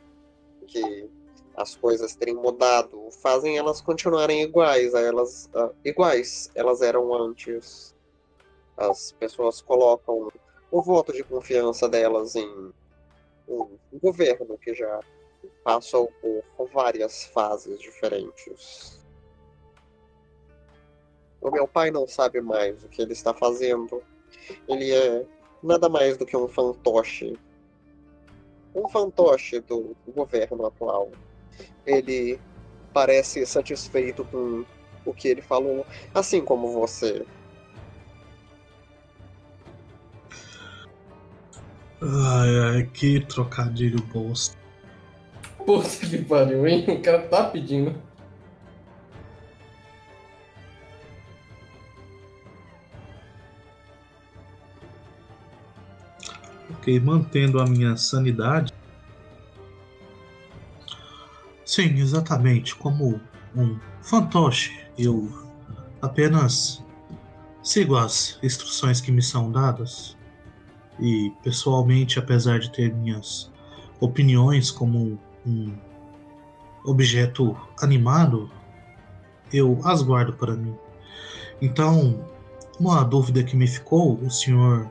que 0.67 1.11
as 1.57 1.77
coisas 1.77 2.15
terem 2.15 2.35
mudado 2.35 3.11
fazem 3.23 3.59
elas 3.59 3.81
continuarem 3.81 4.43
iguais 4.43 4.95
a 4.95 5.01
elas 5.01 5.51
ah, 5.55 5.71
iguais 5.85 6.51
elas 6.55 6.83
eram 6.83 7.13
antes 7.15 7.95
as 8.77 9.13
pessoas 9.13 9.61
colocam 9.61 10.31
o 10.75 10.83
voto 10.83 11.13
de 11.13 11.23
confiança 11.23 11.89
delas 11.89 12.35
em 12.35 12.73
um 13.49 13.79
governo 14.03 14.59
que 14.59 14.75
já 14.75 14.99
passou 15.63 16.13
por 16.21 16.69
várias 16.73 17.27
fases 17.27 17.79
diferentes. 17.79 19.01
O 21.41 21.49
meu 21.53 21.69
pai 21.69 21.93
não 21.93 22.09
sabe 22.09 22.41
mais 22.41 22.83
o 22.83 22.89
que 22.89 23.01
ele 23.01 23.13
está 23.13 23.33
fazendo. 23.33 24.03
Ele 24.67 24.91
é 24.91 25.25
nada 25.63 25.89
mais 25.89 26.17
do 26.17 26.27
que 26.27 26.37
um 26.37 26.49
fantoche. 26.49 27.39
Um 28.75 28.89
fantoche 28.89 29.61
do 29.61 29.95
governo 30.09 30.67
atual. 30.67 31.13
Ele 31.87 32.41
parece 32.93 33.47
satisfeito 33.47 34.25
com 34.25 34.65
o 35.07 35.15
que 35.15 35.29
ele 35.29 35.43
falou, 35.43 35.87
assim 36.13 36.45
como 36.45 36.73
você. 36.73 37.25
Ai, 42.07 42.59
ai, 42.59 42.83
que 42.93 43.19
trocadilho 43.21 44.03
bosta. 44.13 44.59
Puta 45.65 45.89
que 46.07 46.19
pariu, 46.19 46.67
hein? 46.67 46.85
O 46.87 47.01
cara 47.01 47.23
tá 47.29 47.45
pedindo. 47.45 47.95
Ok, 56.71 57.01
mantendo 57.01 57.59
a 57.59 57.65
minha 57.65 57.97
sanidade. 57.97 58.71
Sim, 61.65 61.99
exatamente. 61.99 62.77
Como 62.77 63.19
um 63.57 63.79
fantoche, 64.03 64.79
eu 64.99 65.31
apenas 66.03 66.85
sigo 67.63 67.97
as 67.97 68.39
instruções 68.43 69.01
que 69.01 69.11
me 69.11 69.23
são 69.23 69.51
dadas. 69.51 70.15
E, 71.01 71.33
pessoalmente, 71.43 72.19
apesar 72.19 72.59
de 72.59 72.71
ter 72.71 72.95
minhas 72.95 73.51
opiniões 74.01 74.71
como 74.71 75.19
um 75.47 75.73
objeto 76.85 77.57
animado, 77.81 78.51
eu 79.53 79.81
as 79.85 80.03
guardo 80.03 80.33
para 80.35 80.55
mim. 80.55 80.75
Então, 81.61 82.25
uma 82.79 83.03
dúvida 83.03 83.43
que 83.43 83.57
me 83.57 83.67
ficou, 83.67 84.19
o 84.21 84.31
senhor 84.31 84.91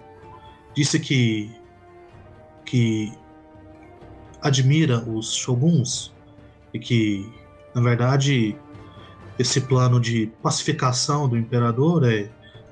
disse 0.75 0.99
que 0.99 1.51
que 2.65 3.13
admira 4.41 4.99
os 4.99 5.33
shoguns 5.33 6.13
e 6.73 6.79
que, 6.79 7.31
na 7.75 7.81
verdade, 7.81 8.57
esse 9.37 9.61
plano 9.61 9.99
de 9.99 10.31
pacificação 10.41 11.27
do 11.27 11.37
imperador 11.37 12.03
é 12.03 12.29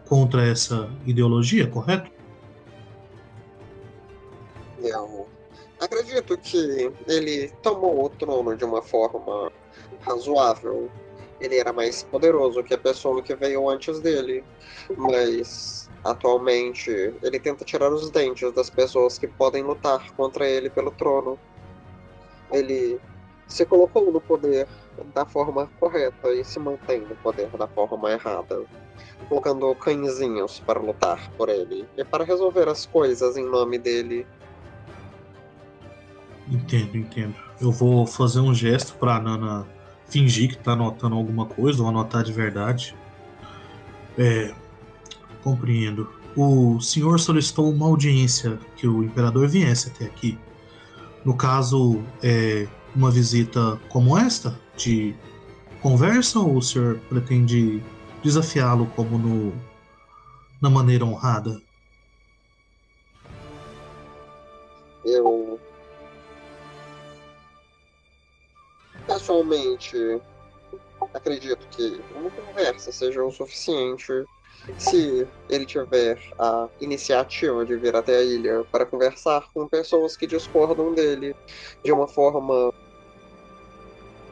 contra 0.08 0.46
essa 0.46 0.90
ideologia, 1.06 1.68
correto? 1.68 2.12
Que 6.52 6.92
ele 7.08 7.48
tomou 7.64 8.06
o 8.06 8.10
trono 8.10 8.58
de 8.58 8.66
uma 8.66 8.82
forma 8.82 9.50
razoável. 10.02 10.90
Ele 11.40 11.58
era 11.58 11.72
mais 11.72 12.04
poderoso 12.04 12.62
que 12.64 12.74
a 12.74 12.78
pessoa 12.78 13.22
que 13.24 13.34
veio 13.34 13.70
antes 13.70 14.00
dele, 14.02 14.44
mas 14.98 15.90
atualmente 16.04 16.92
ele 17.24 17.40
tenta 17.40 17.64
tirar 17.64 17.92
os 17.92 18.12
dentes 18.12 18.52
das 18.54 18.70
pessoas 18.70 19.18
que 19.18 19.28
podem 19.28 19.64
lutar 19.64 20.12
contra 20.12 20.48
ele 20.48 20.70
pelo 20.70 20.92
trono. 20.92 21.40
Ele 22.52 23.00
se 23.48 23.66
colocou 23.66 24.12
no 24.12 24.20
poder 24.20 24.68
da 25.14 25.26
forma 25.26 25.70
correta 25.80 26.34
e 26.34 26.44
se 26.44 26.60
mantém 26.60 27.00
no 27.02 27.16
poder 27.16 27.48
da 27.58 27.68
forma 27.68 28.12
errada, 28.12 28.64
colocando 29.30 29.74
cãezinhos 29.76 30.60
para 30.60 30.80
lutar 30.80 31.32
por 31.38 31.50
ele 31.50 31.88
e 31.98 32.04
para 32.04 32.26
resolver 32.26 32.68
as 32.68 32.86
coisas 32.86 33.38
em 33.38 33.46
nome 33.46 33.78
dele. 33.78 34.28
Entendo, 36.52 36.98
entendo. 36.98 37.36
Eu 37.62 37.72
vou 37.72 38.06
fazer 38.06 38.42
um 38.42 38.54
gesto 38.54 38.94
para 38.96 39.22
Nana 39.22 39.66
fingir 40.10 40.50
que 40.50 40.58
tá 40.58 40.74
anotando 40.74 41.16
alguma 41.16 41.46
coisa 41.46 41.82
ou 41.82 41.88
anotar 41.88 42.24
de 42.24 42.34
verdade. 42.34 42.94
É, 44.18 44.54
compreendo. 45.42 46.10
O 46.36 46.82
senhor 46.82 47.20
solicitou 47.20 47.72
uma 47.72 47.86
audiência 47.88 48.60
que 48.76 48.86
o 48.86 49.02
imperador 49.02 49.48
viesse 49.48 49.90
até 49.90 50.06
aqui. 50.06 50.38
No 51.24 51.36
caso, 51.36 52.04
é 52.22 52.68
uma 52.94 53.10
visita 53.10 53.80
como 53.88 54.18
esta, 54.18 54.60
de 54.76 55.16
conversa, 55.82 56.40
ou 56.40 56.58
o 56.58 56.62
senhor 56.62 57.00
pretende 57.08 57.82
desafiá-lo 58.22 58.88
como 58.88 59.18
no, 59.18 59.54
na 60.62 60.70
maneira 60.70 61.06
honrada? 61.06 61.62
Eu 65.06 65.41
pessoalmente 69.22 70.20
acredito 71.14 71.68
que 71.70 72.02
uma 72.16 72.32
conversa 72.32 72.92
seja 72.92 73.24
o 73.24 73.32
suficiente 73.32 74.26
se 74.78 75.28
ele 75.50 75.66
tiver 75.66 76.20
a 76.40 76.68
iniciativa 76.80 77.64
de 77.66 77.76
vir 77.76 77.96
até 77.96 78.18
a 78.18 78.24
ilha 78.24 78.64
para 78.72 78.86
conversar 78.86 79.48
com 79.54 79.68
pessoas 79.68 80.18
que 80.18 80.26
discordam 80.26 80.94
dele 80.94 81.36
de 81.84 81.92
uma 81.92 82.08
forma 82.08 82.74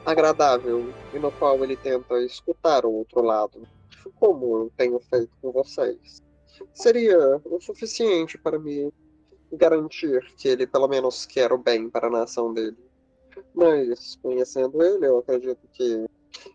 agradável 0.06 0.92
e 1.14 1.20
no 1.20 1.32
qual 1.34 1.64
ele 1.64 1.76
tenta 1.78 2.20
escutar 2.24 2.86
o 2.86 2.92
outro 2.92 3.22
lado, 3.22 3.68
como 4.16 4.58
eu 4.58 4.72
tenho 4.76 5.00
feito 5.00 5.32
com 5.42 5.52
vocês. 5.52 6.22
Seria 6.74 7.40
o 7.46 7.62
suficiente 7.62 8.38
para 8.38 8.58
me 8.58 8.92
garantir 9.52 10.34
que 10.36 10.48
ele 10.48 10.66
pelo 10.66 10.88
menos 10.88 11.26
quer 11.26 11.52
o 11.52 11.58
bem 11.58 11.90
para 11.90 12.08
a 12.08 12.12
nação 12.12 12.54
dele. 12.54 12.89
Mas, 13.54 14.16
conhecendo 14.22 14.82
ele, 14.82 15.06
eu 15.06 15.20
acredito 15.20 15.68
que 15.74 16.06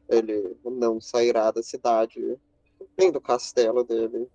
ele 0.08 0.56
não 0.64 1.00
sairá 1.00 1.50
da 1.50 1.62
cidade 1.62 2.38
nem 2.96 3.10
do 3.10 3.20
castelo 3.20 3.84
dele. 3.84 4.28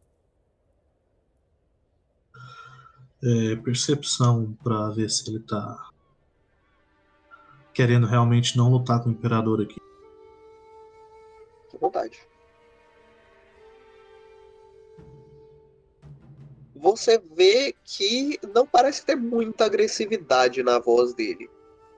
É, 3.21 3.55
percepção 3.57 4.57
para 4.63 4.89
ver 4.91 5.09
se 5.09 5.29
ele 5.29 5.39
tá 5.39 5.89
querendo 7.73 8.07
realmente 8.07 8.57
não 8.57 8.69
lutar 8.69 9.01
com 9.01 9.09
o 9.09 9.11
imperador 9.11 9.61
aqui. 9.61 9.79
Que 11.69 11.77
vontade. 11.77 12.27
Você 16.75 17.17
vê 17.17 17.75
que 17.83 18.39
não 18.53 18.65
parece 18.65 19.05
ter 19.05 19.15
muita 19.15 19.65
agressividade 19.65 20.63
na 20.63 20.79
voz 20.79 21.13
dele, 21.13 21.49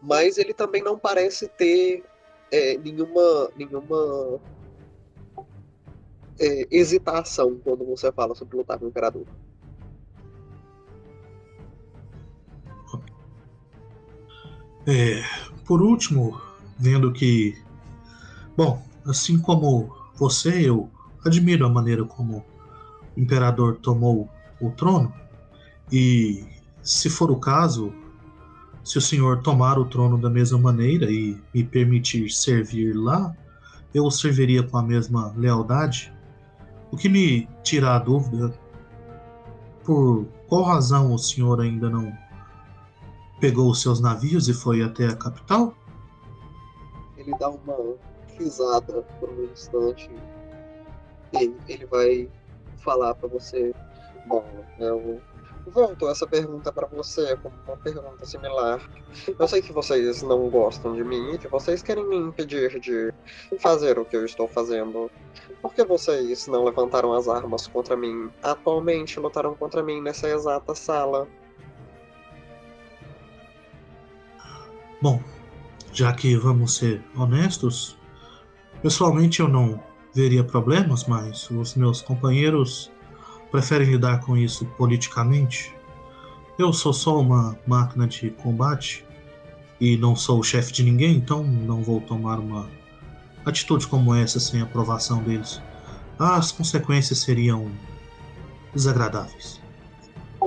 mas 0.02 0.38
ele 0.38 0.54
também 0.54 0.84
não 0.84 0.98
parece 0.98 1.48
ter 1.48 2.04
é, 2.52 2.78
nenhuma 2.78 3.52
nenhuma 3.56 4.40
é, 6.40 6.68
hesitação 6.72 7.60
quando 7.64 7.86
você 7.86 8.12
fala 8.12 8.34
sobre 8.34 8.58
lutar 8.58 8.80
com 8.80 8.86
o 8.86 8.90
imperador. 8.90 9.26
É, 14.88 15.24
por 15.66 15.82
último, 15.82 16.42
vendo 16.78 17.14
que, 17.14 17.56
bom, 18.58 18.82
assim 19.06 19.40
como 19.40 19.96
você, 20.16 20.68
eu 20.68 20.90
admiro 21.24 21.66
a 21.66 21.70
maneira 21.70 22.04
como 22.04 22.44
o 23.16 23.20
imperador 23.20 23.78
tomou 23.78 24.28
o 24.60 24.72
trono 24.72 25.14
e, 25.92 26.44
se 26.82 27.10
for 27.10 27.30
o 27.30 27.40
caso, 27.40 27.94
se 28.84 28.98
o 28.98 29.02
senhor 29.02 29.42
tomar 29.42 29.78
o 29.78 29.86
trono 29.86 30.18
da 30.18 30.30
mesma 30.30 30.58
maneira 30.58 31.10
e 31.12 31.38
me 31.54 31.64
permitir 31.64 32.30
servir 32.30 32.94
lá, 32.94 33.36
eu 33.94 34.06
o 34.06 34.12
serviria 34.12 34.64
com 34.64 34.78
a 34.78 34.84
mesma 34.84 35.34
lealdade 35.38 36.14
o 36.92 36.98
que 36.98 37.08
me 37.08 37.48
tira 37.64 37.96
a 37.96 38.00
dúvida, 38.00 38.54
por 39.84 40.26
qual 40.48 40.64
razão 40.64 41.14
o 41.14 41.18
senhor 41.18 41.62
ainda 41.62 41.90
não 41.90 42.12
pegou 43.40 43.72
os 43.72 43.82
seus 43.82 44.02
navios 44.02 44.50
e 44.50 44.54
foi 44.54 44.84
até 44.84 45.08
a 45.08 45.16
capital? 45.16 45.74
Ele 47.16 47.32
dá 47.40 47.50
uma 47.50 47.96
risada 48.38 49.02
por 49.20 49.30
um 49.30 49.46
instante 49.46 50.10
e 51.34 51.56
ele 51.68 51.86
vai 51.86 52.30
falar 52.78 53.16
para 53.16 53.30
você: 53.30 53.74
Bom, 54.28 54.44
eu 54.78 55.22
volto 55.68 56.10
essa 56.10 56.26
pergunta 56.26 56.72
para 56.72 56.88
você 56.88 57.36
como 57.38 57.56
uma 57.68 57.78
pergunta 57.78 58.26
similar. 58.26 58.82
Eu 59.38 59.48
sei 59.48 59.62
que 59.62 59.72
vocês 59.72 60.22
não 60.22 60.50
gostam 60.50 60.96
de 60.96 61.04
mim 61.04 61.34
e 61.34 61.38
que 61.38 61.48
vocês 61.48 61.82
querem 61.82 62.08
me 62.08 62.18
impedir 62.18 62.80
de 62.80 63.14
fazer 63.60 64.00
o 64.00 64.06
que 64.06 64.16
eu 64.16 64.26
estou 64.26 64.48
fazendo. 64.48 65.10
Por 65.62 65.74
que 65.74 65.84
vocês 65.84 66.48
não 66.48 66.64
levantaram 66.64 67.14
as 67.14 67.28
armas 67.28 67.68
contra 67.68 67.96
mim? 67.96 68.30
Atualmente 68.42 69.20
lutaram 69.20 69.54
contra 69.56 69.84
mim 69.84 70.02
nessa 70.02 70.28
exata 70.28 70.74
sala. 70.74 71.28
Bom, 75.02 75.22
já 75.92 76.14
que 76.14 76.36
vamos 76.36 76.78
ser 76.78 77.04
honestos, 77.16 77.98
pessoalmente 78.82 79.40
eu 79.40 79.48
não 79.48 79.82
veria 80.14 80.44
problemas, 80.44 81.06
mas 81.06 81.50
os 81.50 81.76
meus 81.76 82.02
companheiros 82.02 82.92
preferem 83.52 83.92
lidar 83.92 84.22
com 84.22 84.38
isso 84.38 84.66
politicamente. 84.78 85.76
Eu 86.58 86.72
sou 86.72 86.94
só 86.94 87.20
uma 87.20 87.58
máquina 87.68 88.08
de 88.08 88.30
combate 88.30 89.06
e 89.80 89.98
não 89.98 90.16
sou 90.16 90.40
o 90.40 90.44
chefe 90.44 90.72
de 90.72 90.84
ninguém, 90.84 91.18
então 91.18 91.44
não 91.44 91.82
vou 91.82 92.00
tomar 92.02 92.40
uma 92.40 92.70
atitude 93.46 93.88
como 93.88 94.14
essa 94.14 94.40
sem 94.40 94.62
aprovação 94.62 95.24
deles, 95.24 95.62
as 96.20 96.52
consequências 96.52 97.20
seriam 97.20 97.72
desagradáveis. 98.74 99.60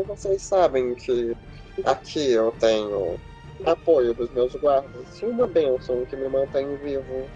Vocês 0.06 0.42
sabem 0.42 0.94
que 0.94 1.36
aqui 1.84 2.30
eu 2.30 2.52
tenho 2.58 3.18
apoio 3.64 4.14
dos 4.14 4.30
meus 4.30 4.54
guardas 4.54 5.20
e 5.20 5.26
uma 5.26 5.46
bênção 5.46 6.04
que 6.06 6.16
me 6.16 6.28
mantém 6.28 6.76
vivo. 6.76 7.28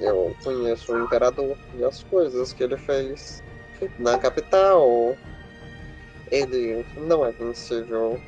Eu 0.00 0.34
conheço 0.42 0.92
o 0.92 1.04
imperador 1.04 1.56
e 1.76 1.84
as 1.84 2.02
coisas 2.04 2.52
que 2.52 2.62
ele 2.62 2.76
fez 2.76 3.42
na 3.98 4.18
capital. 4.18 5.16
Ele 6.30 6.84
não 6.96 7.24
é 7.24 7.30
vencível. 7.32 8.18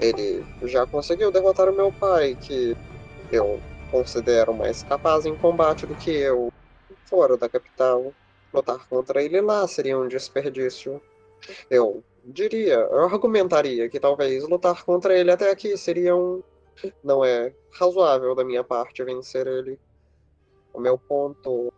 Ele 0.00 0.44
já 0.62 0.86
conseguiu 0.86 1.32
derrotar 1.32 1.68
o 1.68 1.76
meu 1.76 1.92
pai, 1.92 2.36
que 2.40 2.76
eu 3.32 3.60
considero 3.90 4.54
mais 4.54 4.82
capaz 4.82 5.26
em 5.26 5.36
combate 5.36 5.86
do 5.86 5.94
que 5.94 6.10
eu. 6.10 6.52
Fora 7.06 7.36
da 7.36 7.48
capital, 7.48 8.12
lutar 8.52 8.86
contra 8.88 9.22
ele 9.22 9.40
lá 9.40 9.66
seria 9.66 9.98
um 9.98 10.06
desperdício. 10.06 11.00
Eu 11.70 12.02
diria, 12.24 12.74
eu 12.74 13.04
argumentaria 13.04 13.88
que 13.88 13.98
talvez 13.98 14.46
lutar 14.46 14.84
contra 14.84 15.18
ele 15.18 15.30
até 15.30 15.50
aqui 15.50 15.76
seria 15.76 16.14
um. 16.14 16.42
Não 17.02 17.24
é 17.24 17.52
razoável 17.72 18.34
da 18.34 18.44
minha 18.44 18.62
parte 18.62 19.02
vencer 19.02 19.46
ele. 19.46 19.78
O 20.72 20.80
meu 20.80 20.98
ponto 20.98 21.72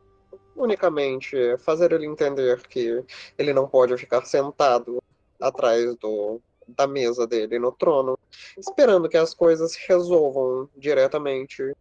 unicamente 0.63 1.37
fazer 1.59 1.93
ele 1.93 2.07
entender 2.07 2.67
que 2.69 3.05
ele 3.39 3.53
não 3.53 3.69
pode 3.69 3.97
ficar 3.97 4.25
sentado 4.25 5.03
atrás 5.41 5.97
do 5.97 6.41
da 6.77 6.87
mesa 6.87 7.27
dele 7.27 7.59
no 7.59 7.73
trono, 7.73 8.19
esperando 8.57 9.09
que 9.09 9.17
as 9.17 9.35
coisas 9.35 9.73
se 9.73 9.89
resolvam 9.89 10.69
diretamente 10.77 11.75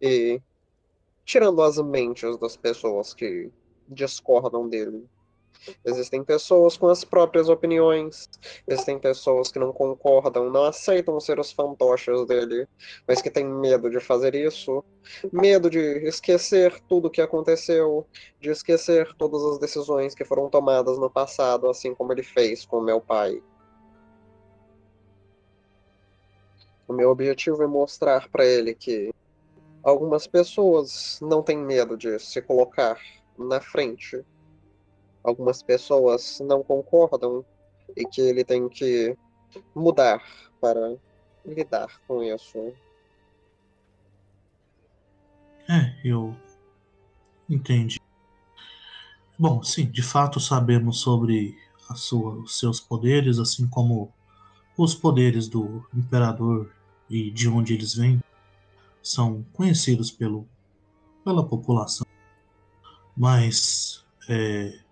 e 0.00 0.40
tirando 1.24 1.62
as 1.62 1.78
mentes 1.78 2.36
das 2.38 2.56
pessoas 2.56 3.14
que 3.14 3.50
discordam 3.88 4.68
dele. 4.68 5.08
Existem 5.84 6.22
pessoas 6.24 6.76
com 6.76 6.88
as 6.88 7.04
próprias 7.04 7.48
opiniões, 7.48 8.28
existem 8.66 8.98
pessoas 8.98 9.50
que 9.50 9.58
não 9.58 9.72
concordam, 9.72 10.50
não 10.50 10.64
aceitam 10.64 11.18
ser 11.20 11.38
os 11.38 11.52
fantoches 11.52 12.26
dele, 12.26 12.66
mas 13.06 13.22
que 13.22 13.30
têm 13.30 13.44
medo 13.44 13.90
de 13.90 14.00
fazer 14.00 14.34
isso, 14.34 14.84
medo 15.32 15.70
de 15.70 15.78
esquecer 16.06 16.80
tudo 16.88 17.08
o 17.08 17.10
que 17.10 17.20
aconteceu, 17.20 18.06
de 18.40 18.50
esquecer 18.50 19.14
todas 19.16 19.42
as 19.44 19.58
decisões 19.58 20.14
que 20.14 20.24
foram 20.24 20.48
tomadas 20.48 20.98
no 20.98 21.10
passado, 21.10 21.68
assim 21.68 21.94
como 21.94 22.12
ele 22.12 22.22
fez 22.22 22.64
com 22.64 22.80
meu 22.80 23.00
pai. 23.00 23.42
O 26.86 26.92
meu 26.92 27.10
objetivo 27.10 27.62
é 27.62 27.66
mostrar 27.66 28.28
para 28.28 28.44
ele 28.44 28.74
que 28.74 29.10
algumas 29.82 30.26
pessoas 30.26 31.18
não 31.22 31.42
têm 31.42 31.56
medo 31.56 31.96
de 31.96 32.18
se 32.18 32.42
colocar 32.42 32.98
na 33.38 33.60
frente 33.60 34.24
algumas 35.24 35.62
pessoas 35.62 36.38
não 36.40 36.62
concordam 36.62 37.44
e 37.96 38.04
que 38.04 38.20
ele 38.20 38.44
tem 38.44 38.68
que 38.68 39.16
mudar 39.74 40.22
para 40.60 40.96
lidar 41.44 41.88
com 42.06 42.22
isso. 42.22 42.58
É, 45.68 45.98
eu 46.04 46.36
entendi. 47.48 47.98
Bom, 49.38 49.62
sim, 49.62 49.90
de 49.90 50.02
fato 50.02 50.38
sabemos 50.38 51.00
sobre 51.00 51.58
sua, 51.96 52.34
os 52.34 52.58
seus 52.58 52.80
poderes, 52.80 53.38
assim 53.38 53.66
como 53.66 54.12
os 54.76 54.94
poderes 54.94 55.48
do 55.48 55.86
imperador 55.94 56.70
e 57.08 57.30
de 57.30 57.48
onde 57.48 57.74
eles 57.74 57.94
vêm 57.94 58.20
são 59.02 59.44
conhecidos 59.52 60.10
pelo, 60.10 60.46
pela 61.24 61.46
população. 61.46 62.06
Mas 63.16 64.04
é, 64.28 64.83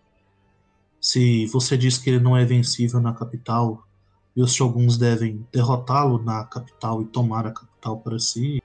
se 1.03 1.47
você 1.47 1.77
diz 1.77 1.99
que 1.99 2.11
ele 2.11 2.21
não 2.21 2.37
é 2.37 2.45
vencível 2.45 3.01
na 3.01 3.13
capital 3.13 3.85
e 4.37 4.41
os 4.41 4.55
shoguns 4.55 4.97
devem 4.97 5.45
derrotá-lo 5.53 6.23
na 6.23 6.45
capital 6.45 7.03
e 7.03 7.07
tomar 7.07 7.45
a 7.45 7.51
capital 7.51 7.99
para 7.99 8.21
si, 8.21 8.63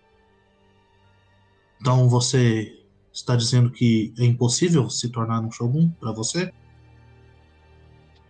então 1.81 2.07
você 2.07 2.79
está 3.11 3.35
dizendo 3.35 3.71
que 3.71 4.13
é 4.19 4.23
impossível 4.23 4.87
se 4.87 5.09
tornar 5.09 5.41
um 5.41 5.49
shogun 5.49 5.89
para 5.99 6.11
você? 6.11 6.53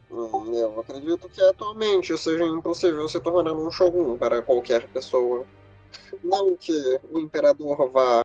Eu 0.10 0.80
acredito 0.80 1.28
que 1.28 1.42
atualmente 1.42 2.18
seja 2.18 2.46
impossível 2.46 3.10
se 3.10 3.20
tornar 3.20 3.52
um 3.52 3.70
shogun 3.70 4.18
para 4.18 4.42
qualquer 4.42 4.88
pessoa. 4.88 5.46
Não 6.24 6.56
que 6.56 7.00
o 7.12 7.20
imperador 7.20 7.90
vá 7.90 8.24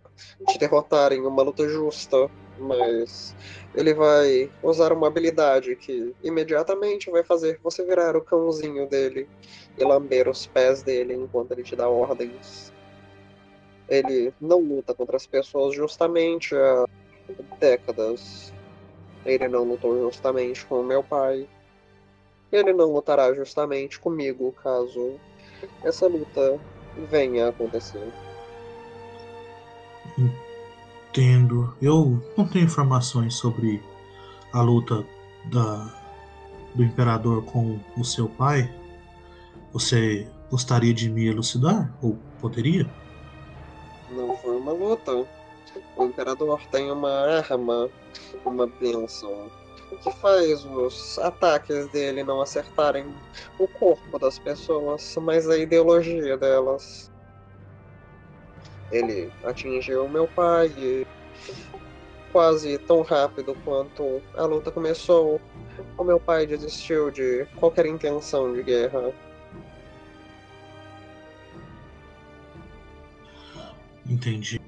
te 0.49 0.59
derrotar 0.59 1.13
em 1.13 1.21
uma 1.21 1.43
luta 1.43 1.69
justa, 1.69 2.31
mas 2.59 3.35
ele 3.75 3.95
vai 3.95 4.51
usar 4.63 4.93
uma 4.93 5.07
habilidade 5.07 5.77
que 5.77 6.15
imediatamente 6.23 7.11
vai 7.11 7.23
fazer 7.23 7.59
você 7.63 7.85
virar 7.85 8.17
o 8.17 8.21
cãozinho 8.21 8.89
dele 8.89 9.29
e 9.77 9.85
lamber 9.85 10.29
os 10.29 10.47
pés 10.47 10.83
dele 10.83 11.15
enquanto 11.15 11.53
ele 11.53 11.63
te 11.63 11.77
dá 11.77 11.89
ordens. 11.89 12.73
Ele 13.89 14.33
não 14.41 14.61
luta 14.61 14.95
contra 14.95 15.17
as 15.17 15.27
pessoas 15.27 15.75
justamente 15.75 16.55
há 16.55 16.87
décadas. 17.59 18.53
Ele 19.25 19.49
não 19.49 19.65
lutou 19.65 20.01
justamente 20.05 20.65
com 20.67 20.83
meu 20.83 21.03
pai. 21.03 21.49
Ele 22.51 22.73
não 22.73 22.93
lutará 22.93 23.33
justamente 23.35 23.99
comigo 23.99 24.53
caso 24.63 25.19
essa 25.83 26.07
luta 26.07 26.61
venha 27.11 27.47
a 27.47 27.49
acontecer. 27.51 28.13
Entendo. 30.19 31.75
Eu 31.81 32.23
não 32.37 32.47
tenho 32.47 32.65
informações 32.65 33.35
sobre 33.35 33.83
a 34.53 34.61
luta 34.61 35.05
da, 35.47 35.95
do 36.75 36.83
imperador 36.83 37.45
com 37.45 37.79
o 37.97 38.05
seu 38.05 38.29
pai. 38.29 38.73
Você 39.73 40.27
gostaria 40.51 40.93
de 40.93 41.09
me 41.09 41.27
elucidar? 41.27 41.93
Ou 42.03 42.19
poderia? 42.41 42.89
Não 44.11 44.37
foi 44.37 44.57
uma 44.57 44.73
luta. 44.73 45.27
O 45.97 46.05
imperador 46.05 46.61
tem 46.71 46.91
uma 46.91 47.11
arma, 47.11 47.89
uma 48.45 48.67
bênção, 48.67 49.51
que 49.97 50.11
faz 50.13 50.65
os 50.65 51.19
ataques 51.19 51.89
dele 51.89 52.23
não 52.23 52.41
acertarem 52.41 53.15
o 53.59 53.67
corpo 53.69 54.19
das 54.19 54.39
pessoas, 54.39 55.17
mas 55.21 55.49
a 55.49 55.59
ideologia 55.59 56.37
delas. 56.37 57.11
Ele 58.91 59.33
atingiu 59.45 60.09
meu 60.09 60.27
pai 60.29 60.71
quase 62.33 62.79
tão 62.79 63.03
rápido 63.03 63.55
quanto 63.65 64.23
a 64.35 64.45
luta 64.45 64.71
começou, 64.71 65.41
o 65.99 66.05
meu 66.05 66.19
pai 66.19 66.47
desistiu 66.47 67.11
de 67.11 67.47
qualquer 67.57 67.87
intenção 67.87 68.53
de 68.55 68.63
guerra. 68.63 69.13
Entendi. 74.09 74.61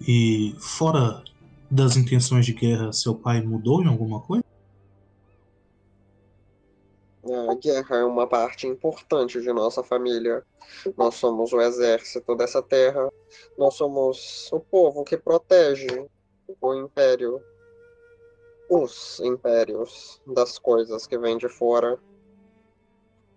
E 0.00 0.54
fora 0.58 1.22
das 1.70 1.96
intenções 1.96 2.44
de 2.44 2.52
guerra, 2.52 2.92
seu 2.92 3.14
pai 3.14 3.40
mudou 3.40 3.82
em 3.82 3.86
alguma 3.86 4.20
coisa? 4.20 4.44
A 7.48 7.54
guerra 7.54 7.98
é 7.98 8.04
uma 8.04 8.26
parte 8.26 8.66
importante 8.66 9.40
de 9.40 9.52
nossa 9.52 9.84
família. 9.84 10.44
Nós 10.96 11.14
somos 11.14 11.52
o 11.52 11.60
exército 11.60 12.34
dessa 12.34 12.62
terra. 12.62 13.08
Nós 13.56 13.74
somos 13.74 14.50
o 14.52 14.58
povo 14.58 15.04
que 15.04 15.16
protege 15.16 16.08
o 16.60 16.74
império, 16.74 17.40
os 18.68 19.20
impérios 19.20 20.20
das 20.26 20.58
coisas 20.58 21.06
que 21.06 21.18
vêm 21.18 21.36
de 21.36 21.48
fora. 21.48 21.98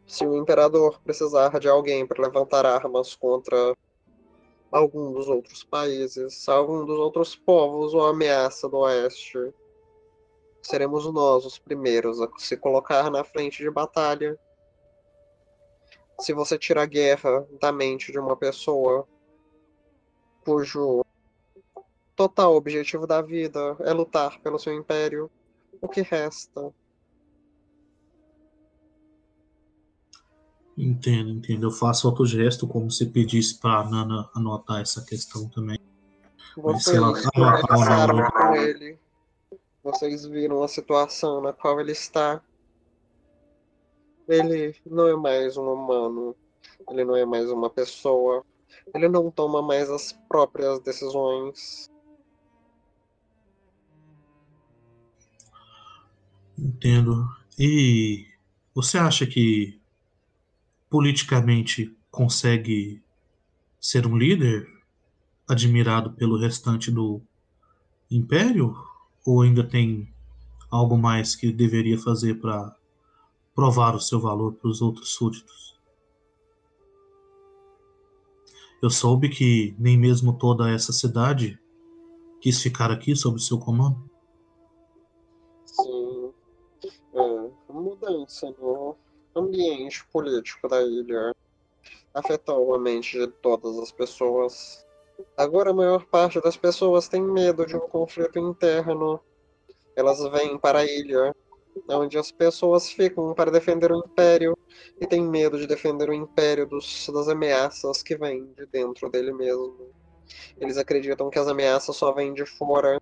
Se 0.08 0.26
o 0.26 0.36
imperador 0.36 1.00
precisar 1.04 1.60
de 1.60 1.68
alguém 1.68 2.08
para 2.08 2.24
levantar 2.24 2.66
armas 2.66 3.16
contra 3.16 3.76
algum 4.74 5.14
dos 5.14 5.28
outros 5.28 5.64
países, 5.64 6.50
algum 6.50 6.84
dos 6.84 6.98
outros 6.98 7.36
povos 7.36 7.94
ou 7.94 8.08
ameaça 8.08 8.68
do 8.68 8.80
oeste, 8.80 9.54
seremos 10.64 11.06
nós 11.14 11.46
os 11.46 11.60
primeiros 11.60 12.20
a 12.20 12.28
se 12.40 12.58
colocar 12.58 13.12
na 13.12 13.24
frente 13.24 13.62
de 13.62 13.70
batalha. 13.70 14.38
Se 16.20 16.34
você 16.34 16.58
tira 16.58 16.82
a 16.82 16.88
guerra 16.88 17.48
da 17.62 17.72
mente 17.72 18.12
de 18.12 18.18
uma 18.18 18.36
pessoa 18.36 19.08
cujo 20.44 21.06
total 22.16 22.56
objetivo 22.56 23.06
da 23.06 23.22
vida 23.22 23.78
é 23.82 23.94
lutar 23.94 24.40
pelo 24.42 24.58
seu 24.58 24.74
império, 24.74 25.30
o 25.82 25.88
que 25.88 26.02
resta? 26.02 26.74
Entendo, 30.78 31.30
entendo. 31.30 31.68
Eu 31.68 31.72
faço 31.72 32.08
outro 32.08 32.26
gesto 32.26 32.68
como 32.68 32.90
se 32.90 33.06
pedisse 33.06 33.60
para 33.60 33.82
a 33.82 33.90
Nana 33.90 34.30
anotar 34.36 34.82
essa 34.82 35.04
questão 35.04 35.48
também. 35.50 35.78
Vocês 36.56 37.00
com 37.00 38.56
ele 38.56 38.98
vocês 39.84 40.26
viram 40.26 40.64
a 40.64 40.68
situação 40.68 41.42
na 41.42 41.52
qual 41.52 41.80
ele 41.82 41.92
está. 41.92 42.42
Ele 44.28 44.74
não 44.86 45.08
é 45.08 45.16
mais 45.16 45.58
um 45.58 45.74
humano. 45.74 46.34
Ele 46.90 47.04
não 47.04 47.18
é 47.18 47.26
mais 47.26 47.52
uma 47.52 47.70
pessoa. 47.70 48.46
Ele 48.96 49.10
não 49.10 49.30
toma 49.30 49.62
mais 49.62 49.90
as 49.90 50.14
próprias 50.30 50.80
decisões. 50.80 51.92
Entendo. 56.58 57.28
E 57.60 58.26
você 58.74 58.98
acha 58.98 59.28
que 59.28 59.82
politicamente 60.94 61.98
consegue 62.12 63.02
ser 63.82 64.06
um 64.06 64.16
líder 64.16 64.70
admirado 65.48 66.14
pelo 66.14 66.38
restante 66.38 66.92
do 66.92 67.20
império? 68.12 68.78
Ou 69.26 69.42
ainda 69.42 69.68
tem 69.68 70.14
algo 70.70 70.96
mais 70.96 71.36
que 71.36 71.52
deveria 71.52 71.98
fazer 71.98 72.40
para 72.40 72.78
provar 73.56 73.96
o 73.96 74.00
seu 74.00 74.20
valor 74.20 74.54
para 74.54 74.70
os 74.70 74.84
outros 74.84 75.16
súditos? 75.16 75.82
Eu 78.80 78.92
soube 78.92 79.30
que 79.30 79.76
nem 79.80 79.98
mesmo 79.98 80.38
toda 80.38 80.70
essa 80.70 80.94
cidade 80.94 81.60
quis 82.40 82.62
ficar 82.62 82.92
aqui 82.92 83.16
sob 83.16 83.42
seu 83.42 83.58
comando. 83.58 84.08
Sim. 85.66 86.32
É, 87.16 87.52
mudança 87.74 88.54
no 88.62 88.96
ambiente 89.36 90.06
político 90.12 90.68
da 90.68 90.82
ilha 90.82 91.34
afetou 92.14 92.74
a 92.76 92.80
mente 92.80 93.18
de 93.18 93.28
todas 93.28 93.78
as 93.80 93.92
pessoas. 93.92 94.86
Agora 95.36 95.72
a 95.72 95.74
maior 95.74 96.06
parte 96.06 96.42
das 96.42 96.56
pessoas 96.56 97.08
tem 97.08 97.22
medo 97.22 97.66
de 97.66 97.76
um 97.76 97.88
conflito 97.88 98.40
interno. 98.40 99.20
Elas 99.96 100.20
vêm 100.32 100.58
para 100.58 100.80
a 100.80 100.86
ilha, 100.86 101.36
onde 101.90 102.18
as 102.18 102.32
pessoas 102.32 102.90
ficam 102.90 103.34
para 103.34 103.52
defender 103.52 103.92
o 103.92 103.98
império 103.98 104.58
e 105.00 105.08
têm 105.08 105.24
medo 105.24 105.58
de 105.58 105.68
defender 105.68 106.10
o 106.10 106.14
império 106.14 106.68
dos, 106.68 107.08
das 107.14 107.28
ameaças 107.28 108.02
que 108.02 108.16
vêm 108.16 108.46
de 108.54 108.66
dentro 108.68 109.10
dele 109.10 109.34
mesmo. 109.34 109.92
Eles 110.58 110.78
acreditam 110.78 111.30
que 111.30 111.40
as 111.40 111.48
ameaças 111.48 111.96
só 111.96 112.12
vêm 112.12 112.34
de 112.34 112.46
fora. 112.46 113.02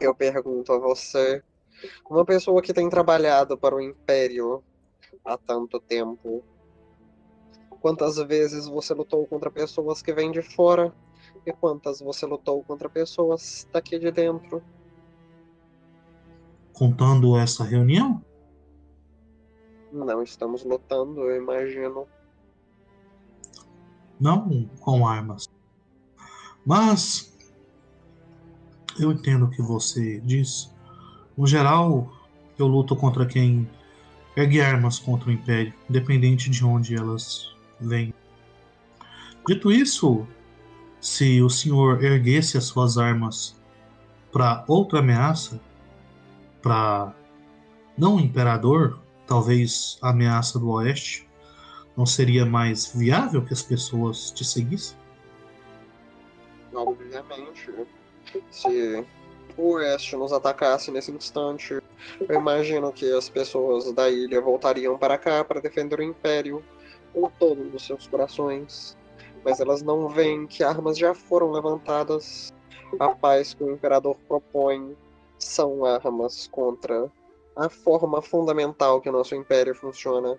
Eu 0.00 0.14
pergunto 0.14 0.72
a 0.72 0.78
você, 0.78 1.42
Uma 2.08 2.24
pessoa 2.24 2.62
que 2.62 2.72
tem 2.72 2.88
trabalhado 2.88 3.56
para 3.56 3.74
o 3.74 3.80
Império 3.80 4.62
há 5.24 5.36
tanto 5.36 5.80
tempo. 5.80 6.42
Quantas 7.80 8.16
vezes 8.16 8.66
você 8.66 8.94
lutou 8.94 9.26
contra 9.26 9.50
pessoas 9.50 10.02
que 10.02 10.12
vêm 10.12 10.30
de 10.30 10.42
fora? 10.42 10.94
E 11.46 11.52
quantas 11.52 12.00
você 12.00 12.26
lutou 12.26 12.62
contra 12.62 12.88
pessoas 12.88 13.66
daqui 13.72 13.98
de 13.98 14.10
dentro? 14.10 14.62
Contando 16.72 17.36
essa 17.36 17.64
reunião? 17.64 18.24
Não 19.92 20.22
estamos 20.22 20.64
lutando, 20.64 21.20
eu 21.22 21.36
imagino. 21.36 22.06
Não 24.20 24.68
com 24.80 25.06
armas. 25.06 25.48
Mas 26.64 27.36
eu 28.98 29.10
entendo 29.10 29.46
o 29.46 29.50
que 29.50 29.60
você 29.60 30.20
diz. 30.20 30.72
No 31.36 31.46
geral, 31.46 32.10
eu 32.58 32.66
luto 32.66 32.94
contra 32.94 33.26
quem 33.26 33.68
ergue 34.36 34.60
armas 34.60 34.98
contra 34.98 35.28
o 35.28 35.32
Império, 35.32 35.72
independente 35.88 36.50
de 36.50 36.64
onde 36.64 36.96
elas 36.96 37.54
vêm. 37.80 38.14
Dito 39.46 39.72
isso, 39.72 40.26
se 41.00 41.42
o 41.42 41.50
senhor 41.50 42.02
erguesse 42.02 42.56
as 42.56 42.64
suas 42.64 42.96
armas 42.96 43.60
para 44.32 44.64
outra 44.68 45.00
ameaça, 45.00 45.60
para 46.62 47.12
não 47.98 48.16
o 48.16 48.20
imperador, 48.20 49.00
talvez 49.26 49.98
a 50.00 50.10
ameaça 50.10 50.58
do 50.58 50.70
oeste, 50.70 51.28
não 51.96 52.06
seria 52.06 52.46
mais 52.46 52.92
viável 52.94 53.44
que 53.44 53.52
as 53.52 53.62
pessoas 53.62 54.30
te 54.30 54.44
seguissem? 54.44 54.96
Obviamente. 56.72 57.70
Se 58.50 59.04
o 59.56 59.72
oeste 59.72 60.16
nos 60.16 60.32
atacasse 60.32 60.90
nesse 60.90 61.10
instante, 61.10 61.82
eu 62.28 62.36
imagino 62.36 62.92
que 62.92 63.10
as 63.12 63.28
pessoas 63.28 63.92
da 63.92 64.10
ilha 64.10 64.40
voltariam 64.40 64.96
para 64.98 65.18
cá 65.18 65.44
para 65.44 65.60
defender 65.60 65.98
o 65.98 66.02
Império 66.02 66.64
com 67.12 67.30
todos 67.38 67.74
os 67.74 67.84
seus 67.84 68.06
corações. 68.06 68.96
Mas 69.44 69.60
elas 69.60 69.82
não 69.82 70.08
veem 70.08 70.46
que 70.46 70.62
armas 70.62 70.96
já 70.96 71.14
foram 71.14 71.50
levantadas. 71.50 72.52
A 72.98 73.08
paz 73.08 73.54
que 73.54 73.64
o 73.64 73.72
Imperador 73.72 74.16
propõe 74.28 74.96
são 75.38 75.84
armas 75.84 76.46
contra 76.46 77.10
a 77.56 77.68
forma 77.68 78.22
fundamental 78.22 79.00
que 79.00 79.08
o 79.08 79.12
nosso 79.12 79.34
Império 79.34 79.74
funciona. 79.74 80.38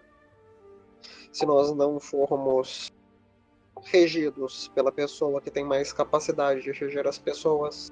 Se 1.31 1.45
nós 1.45 1.73
não 1.75 1.99
formos 1.99 2.91
regidos 3.85 4.69
pela 4.69 4.91
pessoa 4.91 5.41
que 5.41 5.51
tem 5.51 5.63
mais 5.63 5.91
capacidade 5.91 6.61
de 6.61 6.71
reger 6.71 7.07
as 7.07 7.17
pessoas, 7.17 7.91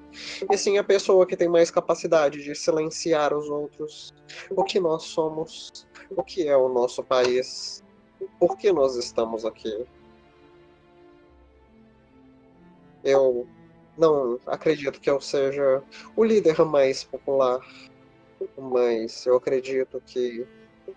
e 0.50 0.56
sim 0.56 0.78
a 0.78 0.84
pessoa 0.84 1.26
que 1.26 1.36
tem 1.36 1.48
mais 1.48 1.70
capacidade 1.70 2.42
de 2.42 2.54
silenciar 2.54 3.34
os 3.34 3.48
outros. 3.48 4.14
O 4.50 4.64
que 4.64 4.80
nós 4.80 5.04
somos, 5.04 5.86
o 6.10 6.22
que 6.22 6.48
é 6.48 6.56
o 6.56 6.68
nosso 6.68 7.02
país, 7.02 7.82
por 8.38 8.56
que 8.56 8.72
nós 8.72 8.96
estamos 8.96 9.44
aqui. 9.44 9.86
Eu 13.04 13.46
não 13.98 14.38
acredito 14.46 15.00
que 15.00 15.10
eu 15.10 15.20
seja 15.20 15.82
o 16.16 16.24
líder 16.24 16.64
mais 16.64 17.04
popular, 17.04 17.60
mas 18.56 19.26
eu 19.26 19.36
acredito 19.36 20.00
que 20.06 20.46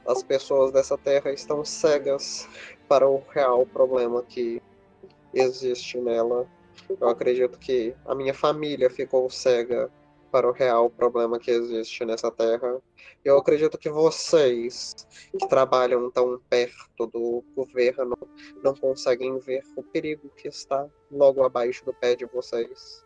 as 0.07 0.23
pessoas 0.23 0.71
dessa 0.71 0.97
terra 0.97 1.31
estão 1.31 1.65
cegas 1.65 2.47
para 2.87 3.07
o 3.07 3.23
real 3.29 3.65
problema 3.65 4.23
que 4.23 4.61
existe 5.35 5.99
nela. 5.99 6.47
Eu 6.99 7.09
acredito 7.09 7.59
que 7.59 7.95
a 8.05 8.15
minha 8.15 8.33
família 8.33 8.89
ficou 8.89 9.29
cega 9.29 9.91
para 10.31 10.49
o 10.49 10.51
real 10.51 10.89
problema 10.89 11.39
que 11.39 11.49
existe 11.49 12.03
nessa 12.03 12.29
terra. 12.29 12.81
Eu 13.23 13.37
acredito 13.37 13.77
que 13.77 13.89
vocês, 13.89 15.07
que 15.39 15.47
trabalham 15.47 16.11
tão 16.11 16.39
perto 16.49 17.07
do 17.07 17.43
governo, 17.55 18.17
não 18.61 18.75
conseguem 18.75 19.39
ver 19.39 19.63
o 19.75 19.83
perigo 19.83 20.29
que 20.35 20.47
está 20.47 20.87
logo 21.09 21.43
abaixo 21.43 21.85
do 21.85 21.93
pé 21.93 22.15
de 22.15 22.25
vocês. 22.25 23.03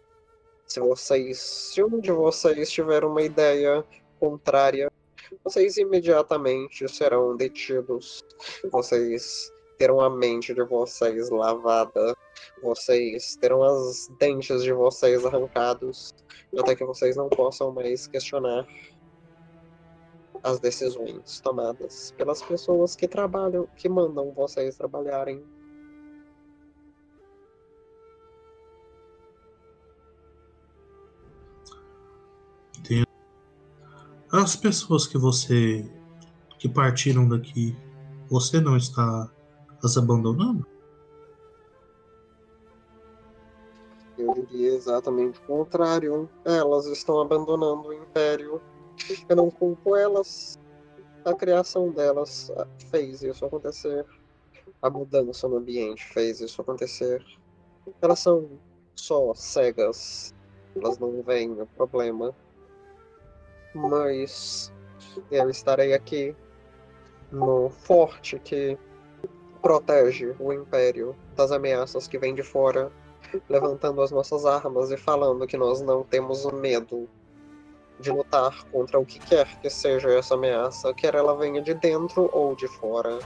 Se 0.66 0.80
vocês, 0.80 1.38
se 1.40 1.84
um 1.84 2.00
de 2.00 2.12
vocês 2.12 2.72
tiver 2.72 3.04
uma 3.04 3.22
ideia 3.22 3.86
contrária, 4.20 4.92
vocês 5.44 5.78
imediatamente 5.78 6.88
serão 6.88 7.36
detidos. 7.38 8.24
Vocês 8.72 9.52
terão 9.80 10.02
a 10.02 10.10
mente 10.10 10.54
de 10.54 10.62
vocês 10.62 11.30
lavada, 11.30 12.14
vocês 12.62 13.38
terão 13.38 13.64
as 13.64 14.10
dentes 14.20 14.62
de 14.62 14.74
vocês 14.74 15.26
arrancados, 15.26 16.14
até 16.60 16.76
que 16.76 16.84
vocês 16.84 17.16
não 17.16 17.30
possam 17.30 17.72
mais 17.72 18.06
questionar 18.06 18.68
as 20.44 20.60
decisões 20.60 21.40
tomadas 21.40 22.14
pelas 22.18 22.42
pessoas 22.42 22.94
que 22.94 23.08
trabalham, 23.08 23.68
que 23.78 23.88
mandam 23.88 24.34
vocês 24.34 24.76
trabalharem. 24.76 25.42
Entendo. 32.78 33.08
As 34.30 34.58
pessoas 34.58 35.08
que 35.08 35.18
você 35.18 35.90
que 36.58 36.68
partiram 36.68 37.30
daqui, 37.30 37.74
você 38.30 38.60
não 38.60 38.76
está 38.76 39.32
as 39.84 39.98
abandonando? 39.98 40.66
Eu 44.18 44.34
diria 44.34 44.76
exatamente 44.76 45.40
o 45.40 45.44
contrário. 45.44 46.30
Elas 46.44 46.86
estão 46.88 47.22
abandonando 47.22 47.88
o 47.88 47.94
Império. 47.94 48.62
Eu 49.30 49.36
não 49.36 49.50
culpo 49.50 49.96
elas. 49.96 50.60
A 51.24 51.34
criação 51.34 51.90
delas 51.92 52.52
fez 52.90 53.24
isso 53.24 53.46
acontecer. 53.46 54.06
A 54.82 54.90
mudança 54.90 55.48
no 55.48 55.58
ambiente 55.58 56.06
fez 56.14 56.42
isso 56.42 56.62
acontecer. 56.62 57.26
Elas 58.02 58.20
são 58.20 58.50
só 58.96 59.34
cegas. 59.34 60.34
Elas 60.76 61.00
não 61.00 61.22
veem 61.24 61.52
o 61.52 61.66
problema. 61.66 62.36
Mas 63.74 64.74
eu 65.32 65.50
estarei 65.50 65.94
aqui 65.94 66.36
no 67.32 67.70
forte 67.70 68.38
que 68.40 68.78
protege 69.62 70.36
o 70.40 70.52
Império 70.52 71.16
das 71.36 71.52
ameaças 71.52 72.08
que 72.08 72.18
vêm 72.18 72.34
de 72.34 72.44
fora, 72.44 72.92
levantando 73.48 74.02
as 74.02 74.12
nossas 74.12 74.46
armas 74.46 74.92
e 74.92 74.98
falando 74.98 75.46
que 75.46 75.58
nós 75.58 75.82
não 75.82 76.04
temos 76.04 76.46
medo 76.52 77.08
de 78.00 78.10
lutar 78.12 78.64
contra 78.72 78.98
o 78.98 79.06
que 79.06 79.20
quer 79.20 79.60
que 79.60 79.70
seja 79.70 80.10
essa 80.10 80.34
ameaça, 80.34 80.94
quer 80.94 81.16
ela 81.16 81.36
venha 81.36 81.62
de 81.62 81.74
dentro 81.74 82.30
ou 82.34 82.56
de 82.56 82.68
fora. 82.68 83.20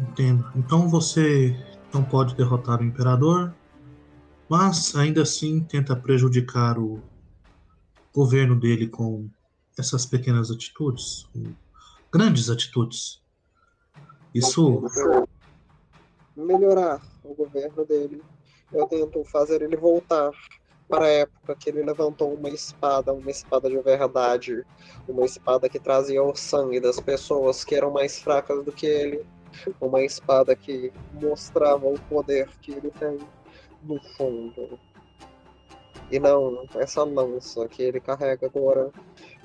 Entendo. 0.00 0.44
Então 0.56 0.88
você 0.88 1.56
não 1.92 2.02
pode 2.04 2.34
derrotar 2.34 2.80
o 2.80 2.84
Imperador, 2.84 3.54
mas 4.48 4.94
ainda 4.96 5.22
assim 5.22 5.60
tenta 5.60 5.94
prejudicar 5.94 6.78
o 6.78 7.00
governo 8.12 8.56
dele 8.58 8.88
com 8.88 9.28
essas 9.78 10.06
pequenas 10.06 10.50
atitudes, 10.50 11.28
grandes 12.12 12.48
atitudes. 12.48 13.22
Isso. 14.34 14.82
Melhorar 16.36 17.00
o 17.22 17.34
governo 17.34 17.84
dele. 17.84 18.22
Eu 18.72 18.86
tento 18.86 19.24
fazer 19.24 19.62
ele 19.62 19.76
voltar 19.76 20.32
para 20.88 21.06
a 21.06 21.08
época 21.08 21.56
que 21.56 21.70
ele 21.70 21.82
levantou 21.82 22.34
uma 22.34 22.48
espada, 22.48 23.12
uma 23.12 23.30
espada 23.30 23.70
de 23.70 23.78
verdade, 23.78 24.64
uma 25.08 25.24
espada 25.24 25.68
que 25.68 25.78
trazia 25.78 26.22
o 26.22 26.34
sangue 26.34 26.80
das 26.80 27.00
pessoas 27.00 27.64
que 27.64 27.74
eram 27.74 27.90
mais 27.90 28.18
fracas 28.18 28.64
do 28.64 28.72
que 28.72 28.86
ele, 28.86 29.24
uma 29.80 30.02
espada 30.02 30.54
que 30.54 30.92
mostrava 31.20 31.86
o 31.86 31.98
poder 32.02 32.48
que 32.60 32.72
ele 32.72 32.90
tem 32.90 33.18
no 33.82 34.00
fundo. 34.16 34.78
E 36.14 36.20
não 36.20 36.64
essa 36.76 37.02
lança 37.02 37.66
que 37.66 37.82
ele 37.82 37.98
carrega 37.98 38.46
agora, 38.46 38.88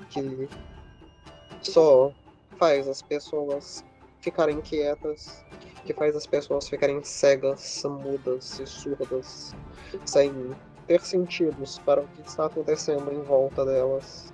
que 0.08 0.48
só 1.62 2.12
faz 2.60 2.86
as 2.86 3.02
pessoas 3.02 3.84
ficarem 4.20 4.60
quietas, 4.60 5.44
que 5.84 5.92
faz 5.92 6.14
as 6.14 6.28
pessoas 6.28 6.68
ficarem 6.68 7.02
cegas, 7.02 7.82
mudas 7.84 8.60
e 8.60 8.66
surdas, 8.68 9.52
sem 10.06 10.32
ter 10.86 11.00
sentidos 11.00 11.80
para 11.80 12.02
o 12.02 12.06
que 12.06 12.20
está 12.20 12.46
acontecendo 12.46 13.12
em 13.12 13.20
volta 13.22 13.64
delas. 13.64 14.32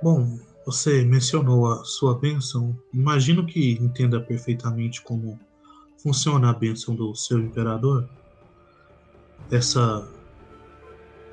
Bom, 0.00 0.38
você 0.64 1.04
mencionou 1.04 1.72
a 1.72 1.82
sua 1.82 2.16
bênção. 2.16 2.78
Imagino 2.94 3.44
que 3.44 3.72
entenda 3.80 4.20
perfeitamente 4.20 5.02
como 5.02 5.47
funciona 5.98 6.50
a 6.50 6.52
bênção 6.52 6.94
do 6.94 7.14
seu 7.14 7.38
imperador. 7.38 8.08
Essa 9.50 10.06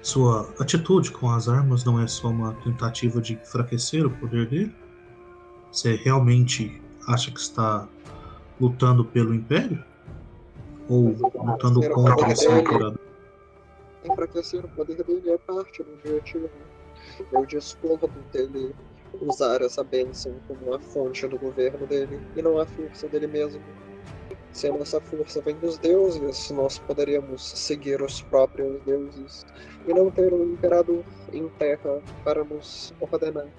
sua 0.01 0.53
atitude 0.59 1.11
com 1.11 1.29
as 1.29 1.47
armas 1.49 1.83
não 1.83 1.99
é 1.99 2.07
só 2.07 2.27
uma 2.27 2.53
tentativa 2.63 3.21
de 3.21 3.33
enfraquecer 3.33 4.05
o 4.05 4.09
poder 4.09 4.47
dele? 4.47 4.75
Você 5.71 5.95
realmente 5.95 6.81
acha 7.07 7.31
que 7.31 7.39
está 7.39 7.87
lutando 8.59 9.03
pelo 9.03 9.33
Império? 9.33 9.83
Ou 10.87 11.15
lutando 11.43 11.79
o 11.79 11.89
contra 11.89 12.31
esse 12.31 12.47
dele. 12.47 12.61
imperador? 12.61 12.99
Enfraquecer 14.05 14.63
o 14.63 14.69
poder 14.69 15.03
dele 15.03 15.29
é 15.31 15.37
parte 15.39 15.83
do 15.83 15.91
objetivo. 15.93 16.49
Eu 17.31 17.45
discordo 17.45 18.07
dele 18.31 18.75
usar 19.21 19.61
essa 19.61 19.83
bênção 19.83 20.35
como 20.47 20.73
a 20.73 20.79
fonte 20.79 21.27
do 21.27 21.37
governo 21.37 21.85
dele 21.87 22.19
e 22.35 22.41
não 22.41 22.59
a 22.59 22.65
força 22.65 23.07
dele 23.07 23.27
mesmo. 23.27 23.61
Se 24.55 24.69
a 24.69 24.71
nossa 24.71 25.01
força 25.01 25.41
vem 25.41 25.57
dos 25.57 25.77
deuses, 25.77 26.49
nós 26.51 26.79
poderíamos 26.79 27.45
seguir 27.45 28.01
os 28.01 28.21
próprios 28.21 28.81
deuses 28.83 29.45
e 29.85 29.93
não 29.93 30.09
ter 30.09 30.33
um 30.33 30.53
imperador 30.53 31.03
em 31.33 31.49
terra 31.59 32.01
para 32.23 32.41
nos 32.45 32.93
ordenar. 33.01 33.49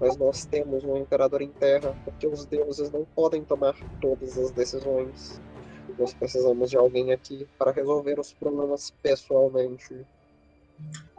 Mas 0.00 0.16
nós 0.16 0.44
temos 0.44 0.84
um 0.84 0.96
imperador 0.96 1.42
em 1.42 1.50
terra 1.50 1.96
porque 2.04 2.28
os 2.28 2.44
deuses 2.46 2.92
não 2.92 3.04
podem 3.04 3.42
tomar 3.42 3.74
todas 4.00 4.38
as 4.38 4.52
decisões. 4.52 5.40
Nós 5.98 6.14
precisamos 6.14 6.70
de 6.70 6.76
alguém 6.76 7.12
aqui 7.12 7.44
para 7.58 7.72
resolver 7.72 8.20
os 8.20 8.32
problemas 8.32 8.92
pessoalmente. 9.02 10.06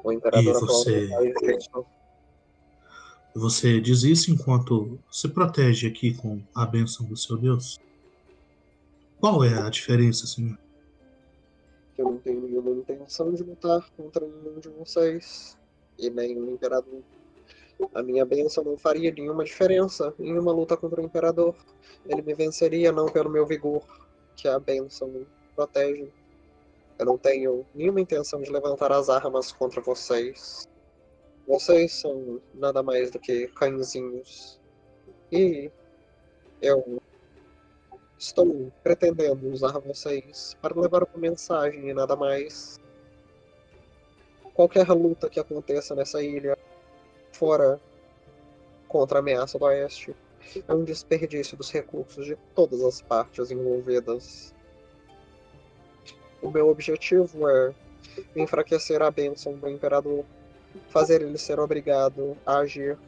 O 0.02 0.14
imperador 0.14 0.56
E 0.56 0.60
você-. 0.62 1.10
Você 3.36 3.82
diz 3.82 4.04
isso 4.04 4.32
enquanto 4.32 4.98
se 5.12 5.28
protege 5.28 5.86
aqui 5.86 6.14
com 6.14 6.42
a 6.56 6.66
bênção 6.66 7.06
do 7.06 7.18
seu 7.18 7.36
Deus? 7.36 7.78
Qual 9.22 9.44
é 9.44 9.54
a 9.54 9.70
diferença, 9.70 10.26
senhor? 10.26 10.58
eu 11.96 12.06
não 12.06 12.18
tenho 12.18 12.42
nenhuma 12.42 12.72
intenção 12.72 13.32
de 13.32 13.44
lutar 13.44 13.88
contra 13.96 14.26
nenhum 14.26 14.60
de 14.60 14.70
vocês 14.70 15.56
e 16.00 16.10
nem 16.10 16.36
o 16.36 16.50
imperador. 16.50 17.04
A 17.94 18.02
minha 18.02 18.26
bênção 18.26 18.64
não 18.64 18.76
faria 18.76 19.12
nenhuma 19.12 19.44
diferença 19.44 20.12
em 20.18 20.38
uma 20.40 20.52
luta 20.52 20.76
contra 20.76 21.00
o 21.00 21.06
imperador. 21.06 21.56
Ele 22.08 22.24
me 22.24 22.34
venceria 22.34 22.92
não 22.92 23.06
pelo 23.06 23.30
meu 23.30 23.46
vigor, 23.46 23.84
que 24.36 24.48
a 24.48 24.58
bênção 24.58 25.28
protege. 25.56 26.12
Eu 26.98 27.06
não 27.06 27.18
tenho 27.18 27.64
nenhuma 27.76 28.02
intenção 28.02 28.42
de 28.42 28.52
levantar 28.52 28.92
as 28.92 29.08
armas 29.08 29.52
contra 29.52 29.82
vocês. 29.82 30.68
Vocês 31.48 31.92
são 31.94 32.42
nada 32.56 32.82
mais 32.82 33.12
do 33.12 33.20
que 33.20 33.48
cãezinhos. 33.50 34.60
E 35.32 35.70
eu 36.60 37.00
Estou 38.22 38.72
pretendendo 38.84 39.50
usar 39.50 39.80
vocês 39.80 40.56
para 40.62 40.80
levar 40.80 41.02
uma 41.02 41.18
mensagem 41.18 41.90
e 41.90 41.94
nada 41.94 42.16
mais. 42.16 42.80
Qualquer 44.54 44.88
luta 44.90 45.28
que 45.28 45.40
aconteça 45.40 45.96
nessa 45.96 46.22
ilha, 46.22 46.56
fora 47.32 47.82
contra 48.88 49.18
a 49.18 49.22
ameaça 49.22 49.58
do 49.58 49.66
Oeste, 49.66 50.16
é 50.68 50.72
um 50.72 50.84
desperdício 50.84 51.58
dos 51.58 51.72
recursos 51.72 52.24
de 52.28 52.38
todas 52.54 52.84
as 52.84 53.02
partes 53.02 53.50
envolvidas. 53.50 54.54
O 56.44 56.52
meu 56.52 56.70
objetivo 56.70 57.50
é 57.50 57.74
enfraquecer 58.36 59.02
a 59.02 59.10
bênção 59.10 59.54
do 59.54 59.68
Imperador, 59.68 60.24
fazer 60.90 61.24
ele 61.24 61.40
ser 61.40 61.60
obrigado 61.60 62.38
a 62.46 62.60
agir, 62.60 63.00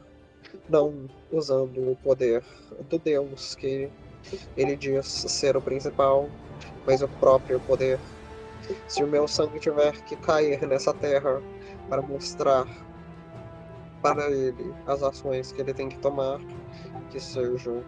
não 0.68 1.08
usando 1.30 1.92
o 1.92 1.94
poder 2.02 2.42
do 2.90 2.98
Deus 2.98 3.54
que 3.54 3.88
ele 4.56 4.76
diz 4.76 5.06
ser 5.06 5.56
o 5.56 5.62
principal, 5.62 6.28
mas 6.86 7.02
o 7.02 7.08
próprio 7.08 7.60
poder. 7.60 7.98
Se 8.88 9.02
o 9.02 9.06
meu 9.06 9.28
sangue 9.28 9.58
tiver 9.60 9.92
que 10.04 10.16
cair 10.16 10.66
nessa 10.66 10.92
terra 10.94 11.42
para 11.88 12.00
mostrar 12.00 12.66
para 14.02 14.30
ele 14.30 14.74
as 14.86 15.02
ações 15.02 15.52
que 15.52 15.60
ele 15.60 15.72
tem 15.72 15.88
que 15.88 15.98
tomar, 15.98 16.40
que 17.10 17.20
sejam. 17.20 17.82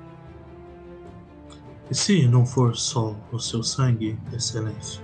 E 1.91 1.95
se 1.95 2.27
não 2.27 2.45
for 2.45 2.77
só 2.77 3.15
o 3.33 3.39
seu 3.39 3.63
sangue, 3.63 4.19
Excelência? 4.33 5.03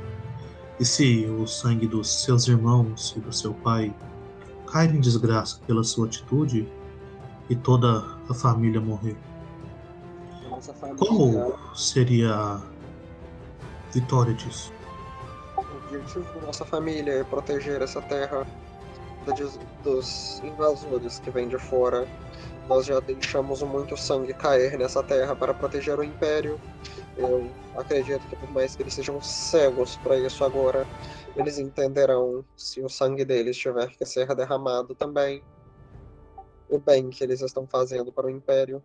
E 0.80 0.84
se 0.84 1.26
o 1.26 1.46
sangue 1.46 1.86
dos 1.86 2.24
seus 2.24 2.48
irmãos 2.48 3.14
e 3.16 3.20
do 3.20 3.32
seu 3.32 3.54
pai 3.54 3.94
cair 4.66 4.94
em 4.94 5.00
desgraça 5.00 5.60
pela 5.66 5.84
sua 5.84 6.06
atitude 6.06 6.66
e 7.48 7.54
toda 7.54 8.16
a 8.28 8.34
família 8.34 8.80
morrer? 8.80 9.16
Família, 10.74 10.98
Como 10.98 11.76
seria 11.76 12.34
a 12.34 12.62
vitória 13.92 14.32
disso? 14.34 14.72
o 15.56 15.76
objetivo 15.96 16.40
da 16.40 16.46
nossa 16.46 16.64
família 16.64 17.12
é 17.12 17.24
proteger 17.24 17.82
essa 17.82 18.00
terra 18.02 18.46
dos, 19.26 19.58
dos 19.82 20.40
invasores 20.44 21.18
que 21.18 21.30
vêm 21.30 21.48
de 21.48 21.58
fora. 21.58 22.06
Nós 22.68 22.86
já 22.86 23.00
deixamos 23.00 23.62
muito 23.62 23.96
sangue 23.96 24.32
cair 24.32 24.78
nessa 24.78 25.02
terra 25.02 25.34
para 25.34 25.52
proteger 25.52 25.98
o 25.98 26.04
Império. 26.04 26.60
Eu 27.16 27.50
acredito 27.76 28.26
que 28.28 28.36
por 28.36 28.50
mais 28.50 28.74
que 28.74 28.82
eles 28.82 28.94
sejam 28.94 29.20
cegos 29.20 29.96
para 29.96 30.16
isso 30.16 30.44
agora, 30.44 30.86
eles 31.36 31.58
entenderão 31.58 32.44
se 32.56 32.80
o 32.80 32.88
sangue 32.88 33.24
deles 33.24 33.56
tiver 33.56 33.88
que 33.90 34.04
ser 34.06 34.34
derramado 34.34 34.94
também. 34.94 35.42
O 36.68 36.78
bem 36.78 37.10
que 37.10 37.22
eles 37.22 37.42
estão 37.42 37.66
fazendo 37.66 38.10
para 38.12 38.26
o 38.26 38.30
Império. 38.30 38.82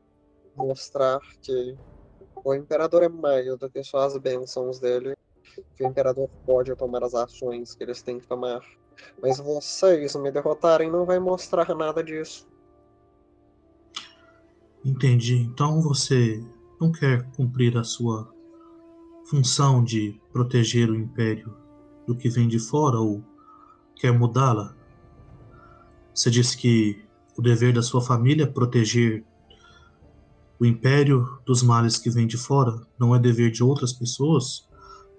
Mostrar 0.57 1.19
que 1.41 1.77
o 2.43 2.53
Imperador 2.53 3.03
é 3.03 3.09
mais 3.09 3.57
do 3.57 3.69
que 3.69 3.83
só 3.83 3.99
as 3.99 4.17
bênçãos 4.17 4.79
dele. 4.79 5.15
Que 5.75 5.85
o 5.85 5.87
Imperador 5.87 6.27
pode 6.45 6.75
tomar 6.75 7.03
as 7.03 7.13
ações 7.13 7.75
que 7.75 7.83
eles 7.83 8.01
têm 8.01 8.19
que 8.19 8.27
tomar. 8.27 8.61
Mas 9.21 9.37
vocês 9.37 10.15
me 10.15 10.31
derrotarem 10.31 10.91
não 10.91 11.05
vai 11.05 11.19
mostrar 11.19 11.73
nada 11.75 12.03
disso. 12.03 12.47
Entendi. 14.83 15.35
Então 15.35 15.81
você 15.81 16.43
não 16.79 16.91
quer 16.91 17.29
cumprir 17.31 17.77
a 17.77 17.83
sua 17.83 18.33
função 19.29 19.83
de 19.83 20.19
proteger 20.31 20.89
o 20.89 20.95
império 20.95 21.55
do 22.07 22.15
que 22.15 22.29
vem 22.29 22.47
de 22.47 22.59
fora 22.59 22.97
ou 22.97 23.23
quer 23.95 24.11
mudá-la? 24.11 24.75
Você 26.13 26.31
disse 26.31 26.57
que 26.57 27.05
o 27.37 27.41
dever 27.41 27.73
da 27.73 27.81
sua 27.81 28.01
família 28.01 28.43
é 28.43 28.47
proteger 28.47 29.23
o 30.59 30.65
império 30.65 31.39
dos 31.45 31.61
males 31.61 31.97
que 31.97 32.09
vêm 32.09 32.25
de 32.25 32.37
fora, 32.37 32.85
não 32.97 33.15
é 33.15 33.19
dever 33.19 33.51
de 33.51 33.63
outras 33.63 33.93
pessoas 33.93 34.67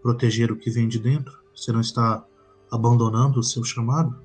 proteger 0.02 0.50
o 0.50 0.56
que 0.56 0.70
vem 0.70 0.88
de 0.88 0.98
dentro? 0.98 1.42
Você 1.54 1.72
não 1.72 1.80
está 1.80 2.24
abandonando 2.70 3.40
o 3.40 3.42
seu 3.42 3.64
chamado, 3.64 4.22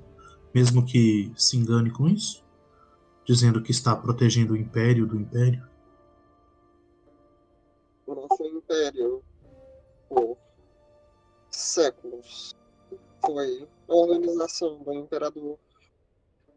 mesmo 0.54 0.84
que 0.84 1.32
se 1.36 1.56
engane 1.56 1.90
com 1.90 2.08
isso? 2.08 2.44
Dizendo 3.24 3.62
que 3.62 3.70
está 3.70 3.96
protegendo 3.96 4.54
o 4.54 4.56
império 4.56 5.06
do 5.06 5.16
império? 5.16 5.66
O 8.06 8.14
nosso 8.14 8.44
Império, 8.44 9.22
por 10.08 10.36
séculos, 11.50 12.54
foi 13.24 13.66
a 13.88 13.94
organização 13.94 14.82
do 14.82 14.92
Imperador, 14.92 15.58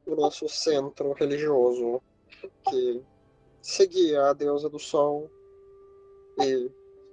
o 0.05 0.15
nosso 0.15 0.47
centro 0.49 1.13
religioso, 1.13 2.01
que 2.69 3.01
seguia 3.67 4.29
a 4.29 4.33
deusa 4.33 4.69
do 4.69 4.79
Sol 4.79 5.29
e 6.39 6.71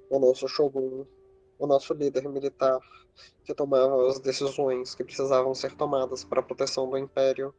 o 0.09 0.19
nosso 0.21 0.47
Shogun, 0.47 1.05
o 1.59 1.67
nosso 1.67 1.93
líder 1.93 2.29
militar, 2.29 2.79
que 3.43 3.53
tomava 3.53 4.09
as 4.09 4.21
decisões 4.21 4.95
que 4.95 5.03
precisavam 5.03 5.53
ser 5.53 5.75
tomadas 5.75 6.23
para 6.23 6.39
a 6.39 6.43
proteção 6.45 6.89
do 6.89 6.97
Império. 6.97 7.53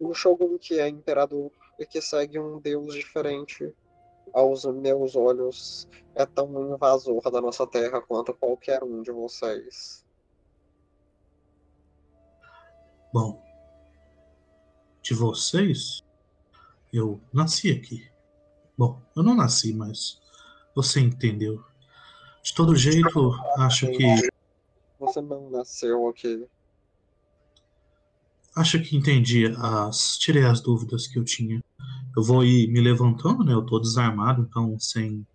Um 0.00 0.14
Shogun 0.14 0.56
que 0.56 0.78
é 0.78 0.86
imperador 0.86 1.50
e 1.80 1.84
que 1.84 2.00
segue 2.00 2.38
um 2.38 2.60
deus 2.60 2.94
diferente, 2.94 3.74
aos 4.32 4.64
meus 4.64 5.16
olhos, 5.16 5.88
é 6.14 6.24
tão 6.24 6.72
invasor 6.72 7.28
da 7.28 7.40
nossa 7.40 7.66
terra 7.66 8.00
quanto 8.00 8.32
qualquer 8.34 8.84
um 8.84 9.02
de 9.02 9.10
vocês. 9.10 10.06
Bom, 13.12 13.42
de 15.02 15.14
vocês, 15.14 16.04
eu 16.92 17.20
nasci 17.32 17.70
aqui. 17.70 18.08
Bom, 18.76 19.02
eu 19.16 19.22
não 19.22 19.34
nasci, 19.34 19.72
mas 19.72 20.20
você 20.74 21.00
entendeu. 21.00 21.62
De 22.42 22.54
todo 22.54 22.74
jeito, 22.74 23.32
acho 23.58 23.88
que 23.88 24.28
Você 24.98 25.20
não 25.20 25.50
nasceu 25.50 26.08
aqui. 26.08 26.46
acho 28.56 28.80
que 28.80 28.96
entendi 28.96 29.46
as 29.58 30.16
tirei 30.18 30.44
as 30.44 30.60
dúvidas 30.60 31.06
que 31.06 31.18
eu 31.18 31.24
tinha. 31.24 31.62
Eu 32.16 32.22
vou 32.22 32.44
ir 32.44 32.68
me 32.68 32.80
levantando, 32.80 33.44
né? 33.44 33.52
Eu 33.52 33.64
tô 33.64 33.78
desarmado, 33.78 34.42
então 34.42 34.78
sem 34.78 35.26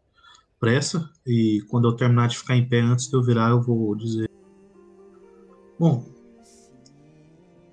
pressa. 0.59 1.09
E 1.25 1.61
quando 1.69 1.87
eu 1.87 1.95
terminar 1.95 2.29
de 2.29 2.37
ficar 2.37 2.55
em 2.55 2.67
pé 2.67 2.79
antes 2.79 3.07
de 3.07 3.15
eu 3.15 3.23
virar, 3.23 3.49
eu 3.49 3.61
vou 3.61 3.95
dizer. 3.95 4.29
Bom, 5.77 6.12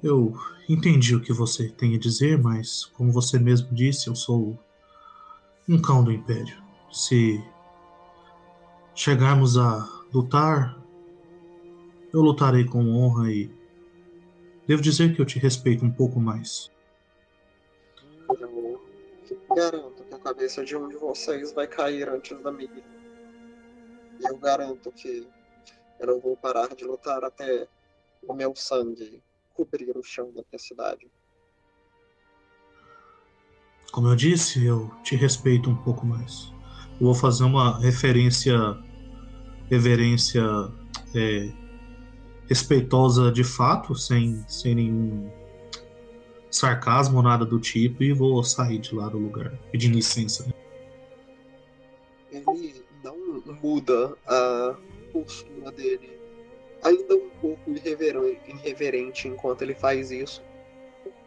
eu 0.03 0.35
entendi 0.69 1.15
o 1.15 1.21
que 1.21 1.33
você 1.33 1.69
tem 1.69 1.95
a 1.95 1.99
dizer, 1.99 2.39
mas 2.39 2.87
como 2.87 3.13
você 3.13 3.39
mesmo 3.39 3.75
disse, 3.75 4.09
eu 4.09 4.15
sou 4.15 4.59
um 5.69 5.81
cão 5.81 6.03
do 6.03 6.11
Império. 6.11 6.63
Se 6.91 7.43
chegarmos 8.95 9.59
a 9.59 9.87
lutar, 10.13 10.79
eu 12.13 12.21
lutarei 12.21 12.65
com 12.65 12.89
honra 12.89 13.31
e 13.31 13.51
devo 14.67 14.83
dizer 14.83 15.15
que 15.15 15.21
eu 15.21 15.27
te 15.27 15.39
respeito 15.39 15.85
um 15.85 15.91
pouco 15.91 16.19
mais. 16.19 16.71
Eu 18.29 19.55
garanto 19.55 20.03
que 20.05 20.15
a 20.15 20.19
cabeça 20.19 20.65
de 20.65 20.77
um 20.77 20.89
de 20.89 20.97
vocês 20.97 21.53
vai 21.53 21.67
cair 21.67 22.09
antes 22.09 22.41
da 22.43 22.51
minha. 22.51 22.83
Eu 24.21 24.37
garanto 24.39 24.91
que 24.93 25.27
eu 25.99 26.07
não 26.07 26.21
vou 26.21 26.37
parar 26.37 26.75
de 26.75 26.85
lutar 26.85 27.23
até 27.25 27.69
o 28.27 28.35
meu 28.35 28.55
sangue 28.55 29.23
cobrir 29.55 29.97
o 29.97 30.03
chão 30.03 30.27
da 30.27 30.43
minha 30.51 30.59
cidade. 30.59 31.11
Como 33.93 34.09
eu 34.09 34.15
disse, 34.15 34.65
eu 34.65 34.91
te 35.03 35.17
respeito 35.17 35.69
um 35.69 35.77
pouco 35.77 36.07
mais. 36.07 36.53
Eu 37.01 37.07
vou 37.07 37.15
fazer 37.15 37.45
uma 37.45 37.81
referência, 37.81 38.57
reverência 39.69 40.43
é, 41.15 41.53
respeitosa 42.47 43.33
de 43.33 43.43
fato, 43.43 43.95
sem, 43.95 44.45
sem 44.49 44.75
nenhum 44.75 45.31
sarcasmo, 46.51 47.23
nada 47.23 47.45
do 47.45 47.59
tipo, 47.59 48.03
e 48.03 48.13
vou 48.13 48.43
sair 48.45 48.79
de 48.79 48.95
lá 48.95 49.09
do 49.09 49.19
lugar, 49.19 49.57
pedindo 49.71 49.95
licença. 49.95 50.53
Ele 52.31 52.85
não 53.03 53.55
muda 53.63 54.17
a 54.27 54.77
postura 55.13 55.73
dele, 55.73 56.20
ainda 56.83 57.15
um 57.15 57.31
pouco 57.41 57.71
irreveren- 57.71 58.41
irreverente 58.47 59.29
enquanto 59.29 59.63
ele 59.63 59.75
faz 59.75 60.11
isso. 60.11 60.43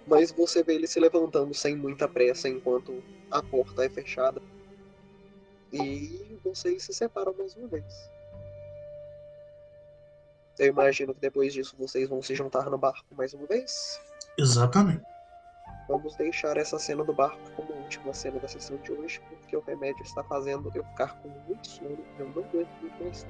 Mas 0.05 0.31
você 0.31 0.63
vê 0.63 0.75
ele 0.75 0.87
se 0.87 0.99
levantando 0.99 1.53
sem 1.53 1.75
muita 1.75 2.07
pressa 2.07 2.49
enquanto 2.49 3.03
a 3.31 3.41
porta 3.41 3.85
é 3.85 3.89
fechada. 3.89 4.41
E 5.71 6.39
vocês 6.43 6.83
se 6.83 6.93
separam 6.93 7.33
mais 7.37 7.55
uma 7.55 7.67
vez. 7.67 8.11
Eu 10.59 10.67
imagino 10.67 11.15
que 11.15 11.21
depois 11.21 11.53
disso 11.53 11.75
vocês 11.79 12.07
vão 12.09 12.21
se 12.21 12.35
juntar 12.35 12.69
no 12.69 12.77
barco 12.77 13.15
mais 13.15 13.33
uma 13.33 13.47
vez. 13.47 13.99
Exatamente. 14.37 15.03
Vamos 15.87 16.15
deixar 16.15 16.57
essa 16.57 16.77
cena 16.77 17.03
do 17.03 17.13
barco 17.13 17.39
como 17.55 17.73
a 17.73 17.77
última 17.77 18.13
cena 18.13 18.39
da 18.39 18.47
sessão 18.47 18.77
de 18.77 18.91
hoje, 18.91 19.19
porque 19.29 19.55
o 19.57 19.61
remédio 19.61 20.03
está 20.03 20.23
fazendo 20.23 20.71
eu 20.75 20.83
ficar 20.83 21.19
com 21.21 21.29
muito 21.47 21.67
sono. 21.67 21.97
Eu 22.19 22.29
não 22.29 22.43
aguento 22.43 22.69
muito 22.81 23.03
mais. 23.03 23.25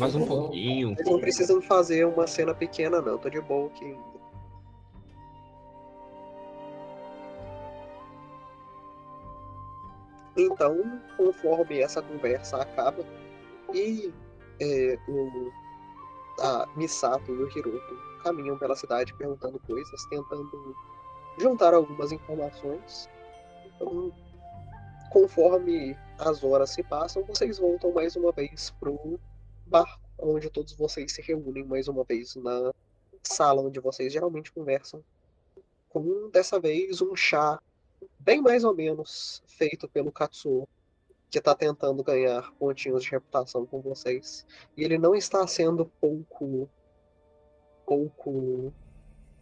Mais 0.00 0.14
um 0.14 0.24
pouquinho. 0.24 0.94
Vocês 0.94 1.06
não 1.06 1.20
precisam 1.20 1.60
fazer 1.60 2.06
uma 2.06 2.26
cena 2.26 2.54
pequena, 2.54 3.02
não. 3.02 3.18
Tô 3.18 3.28
de 3.28 3.40
boa 3.42 3.66
aqui 3.66 3.84
ainda. 3.84 4.10
Então, 10.36 11.00
conforme 11.18 11.80
essa 11.80 12.00
conversa 12.00 12.62
acaba 12.62 13.04
e 13.74 14.10
é, 14.58 14.98
o, 15.06 15.52
a 16.40 16.66
Misato 16.76 17.30
e 17.30 17.42
o 17.42 17.58
Hiroto 17.58 17.98
caminham 18.22 18.56
pela 18.58 18.74
cidade 18.74 19.12
perguntando 19.14 19.58
coisas, 19.66 20.04
tentando 20.06 20.74
juntar 21.38 21.74
algumas 21.74 22.10
informações. 22.10 23.06
Então, 23.66 24.10
conforme 25.10 25.94
as 26.18 26.42
horas 26.42 26.70
se 26.70 26.82
passam, 26.84 27.22
vocês 27.24 27.58
voltam 27.58 27.92
mais 27.92 28.16
uma 28.16 28.32
vez 28.32 28.70
pro 28.80 29.20
barco, 29.70 30.00
onde 30.18 30.50
todos 30.50 30.72
vocês 30.72 31.12
se 31.12 31.22
reúnem 31.22 31.64
mais 31.64 31.86
uma 31.88 32.04
vez 32.04 32.34
na 32.34 32.72
sala 33.22 33.62
onde 33.62 33.78
vocês 33.78 34.12
geralmente 34.12 34.52
conversam, 34.52 35.02
com 35.88 36.28
dessa 36.30 36.58
vez 36.58 37.00
um 37.00 37.14
chá 37.14 37.60
bem 38.18 38.42
mais 38.42 38.64
ou 38.64 38.74
menos 38.74 39.42
feito 39.46 39.88
pelo 39.88 40.10
Katsuo, 40.10 40.68
que 41.30 41.38
está 41.38 41.54
tentando 41.54 42.02
ganhar 42.02 42.52
pontinhos 42.54 43.04
de 43.04 43.10
reputação 43.10 43.64
com 43.64 43.80
vocês. 43.80 44.44
E 44.76 44.82
ele 44.82 44.98
não 44.98 45.14
está 45.14 45.46
sendo 45.46 45.86
pouco 46.00 46.68
pouco 47.86 48.72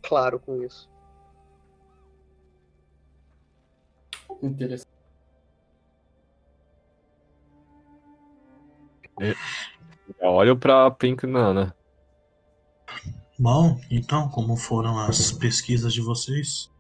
claro 0.03 0.39
com 0.41 0.63
isso. 0.63 0.89
Interessante. 4.43 4.89
Eu 10.21 10.31
olho 10.31 10.57
pra 10.57 10.91
Pink 10.91 11.27
Nana. 11.27 11.75
Bom, 13.39 13.79
então, 13.91 14.29
como 14.29 14.57
foram 14.57 14.99
as 14.99 15.31
pesquisas 15.31 15.93
de 15.93 16.01
vocês? 16.01 16.71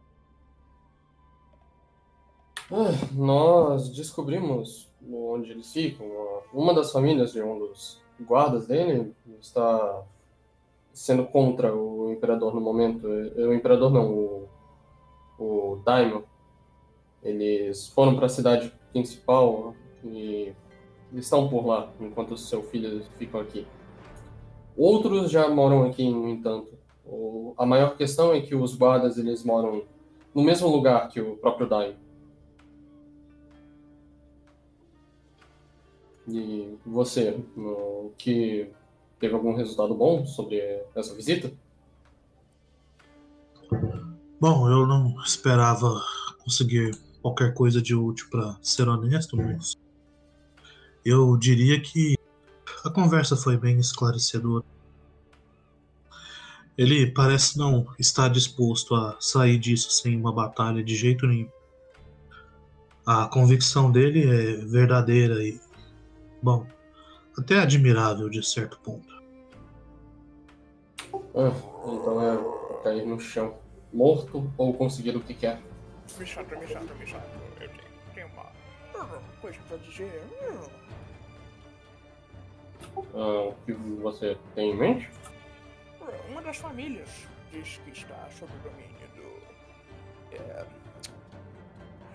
Ah, 2.70 2.90
Nós 3.12 3.90
descobrimos 3.90 4.90
onde 5.08 5.52
eles 5.52 5.72
ficam. 5.72 6.06
Uma 6.52 6.74
das 6.74 6.90
famílias 6.90 7.32
de 7.32 7.40
um 7.40 7.58
dos 7.58 8.00
guardas 8.20 8.66
dele 8.66 9.14
está 9.40 10.02
sendo 10.92 11.24
contra 11.26 11.72
o 11.74 12.12
imperador 12.12 12.52
no 12.52 12.60
momento. 12.60 13.06
O 13.06 13.54
imperador 13.54 13.90
não, 13.92 14.10
o, 14.10 14.48
o 15.38 15.82
Daimyo. 15.84 16.24
Eles 17.22 17.88
foram 17.88 18.16
para 18.16 18.26
a 18.26 18.30
cidade 18.30 18.72
principal 18.92 19.74
e 20.04 20.52
estão 21.14 21.48
por 21.48 21.66
lá, 21.66 21.90
enquanto 22.00 22.36
seu 22.36 22.62
filho 22.62 23.02
ficam 23.18 23.40
aqui. 23.40 23.66
Outros 24.76 25.30
já 25.30 25.48
moram 25.48 25.84
aqui, 25.84 26.08
no 26.08 26.28
entanto. 26.28 26.76
O- 27.04 27.54
a 27.56 27.64
maior 27.66 27.96
questão 27.96 28.32
é 28.32 28.40
que 28.40 28.54
os 28.54 28.74
guardas 28.74 29.18
eles 29.18 29.42
moram 29.42 29.82
no 30.34 30.42
mesmo 30.42 30.68
lugar 30.68 31.08
que 31.08 31.20
o 31.20 31.36
próprio 31.36 31.68
Daimyo. 31.68 31.96
E 36.28 36.76
você, 36.84 37.40
o 37.56 38.12
que 38.18 38.70
teve 39.18 39.34
algum 39.34 39.54
resultado 39.54 39.94
bom 39.94 40.26
sobre 40.26 40.60
essa 40.94 41.14
visita? 41.14 41.50
Bom, 44.38 44.68
eu 44.68 44.86
não 44.86 45.20
esperava 45.22 46.00
conseguir 46.44 46.90
qualquer 47.22 47.54
coisa 47.54 47.80
de 47.82 47.94
útil 47.94 48.28
para 48.30 48.56
ser 48.62 48.88
honesto, 48.88 49.36
mas 49.36 49.74
eu 51.04 51.36
diria 51.36 51.80
que 51.80 52.16
a 52.84 52.90
conversa 52.90 53.36
foi 53.36 53.56
bem 53.56 53.78
esclarecedora. 53.78 54.64
Ele 56.76 57.10
parece 57.10 57.58
não 57.58 57.86
estar 57.98 58.28
disposto 58.28 58.94
a 58.94 59.16
sair 59.20 59.58
disso 59.58 59.90
sem 59.90 60.16
uma 60.16 60.32
batalha 60.32 60.82
de 60.82 60.94
jeito 60.94 61.26
nenhum. 61.26 61.48
A 63.04 63.26
convicção 63.26 63.90
dele 63.90 64.22
é 64.22 64.64
verdadeira 64.64 65.42
e, 65.42 65.60
bom, 66.42 66.66
até 67.36 67.58
admirável 67.58 68.28
de 68.28 68.42
certo 68.46 68.78
ponto. 68.80 69.08
Ah, 71.34 71.52
então 71.84 72.22
é 72.22 72.82
cair 72.82 73.06
no 73.06 73.18
chão, 73.18 73.58
morto 73.92 74.52
ou 74.56 74.74
conseguir 74.74 75.16
o 75.16 75.20
que 75.20 75.34
quer. 75.34 75.60
Me 76.18 76.26
chato, 76.26 76.56
me 76.58 76.66
chato, 76.66 76.94
me 76.94 77.06
chato. 77.06 77.26
Eu 77.60 77.70
tenho, 78.14 78.28
uma 78.28 78.46
ah, 78.94 79.20
coisa 79.40 79.58
pra 79.68 79.76
dizer. 79.78 80.22
Ah, 83.14 83.48
o 83.48 83.54
que 83.64 83.72
você 83.72 84.36
tem 84.54 84.70
em 84.72 84.76
mente? 84.76 85.10
Uma 86.28 86.42
das 86.42 86.56
famílias 86.58 87.08
diz 87.50 87.80
que 87.84 87.90
está 87.90 88.28
sob 88.30 88.52
o 88.52 88.58
domínio 88.58 89.08
do. 89.16 90.36
É, 90.36 90.66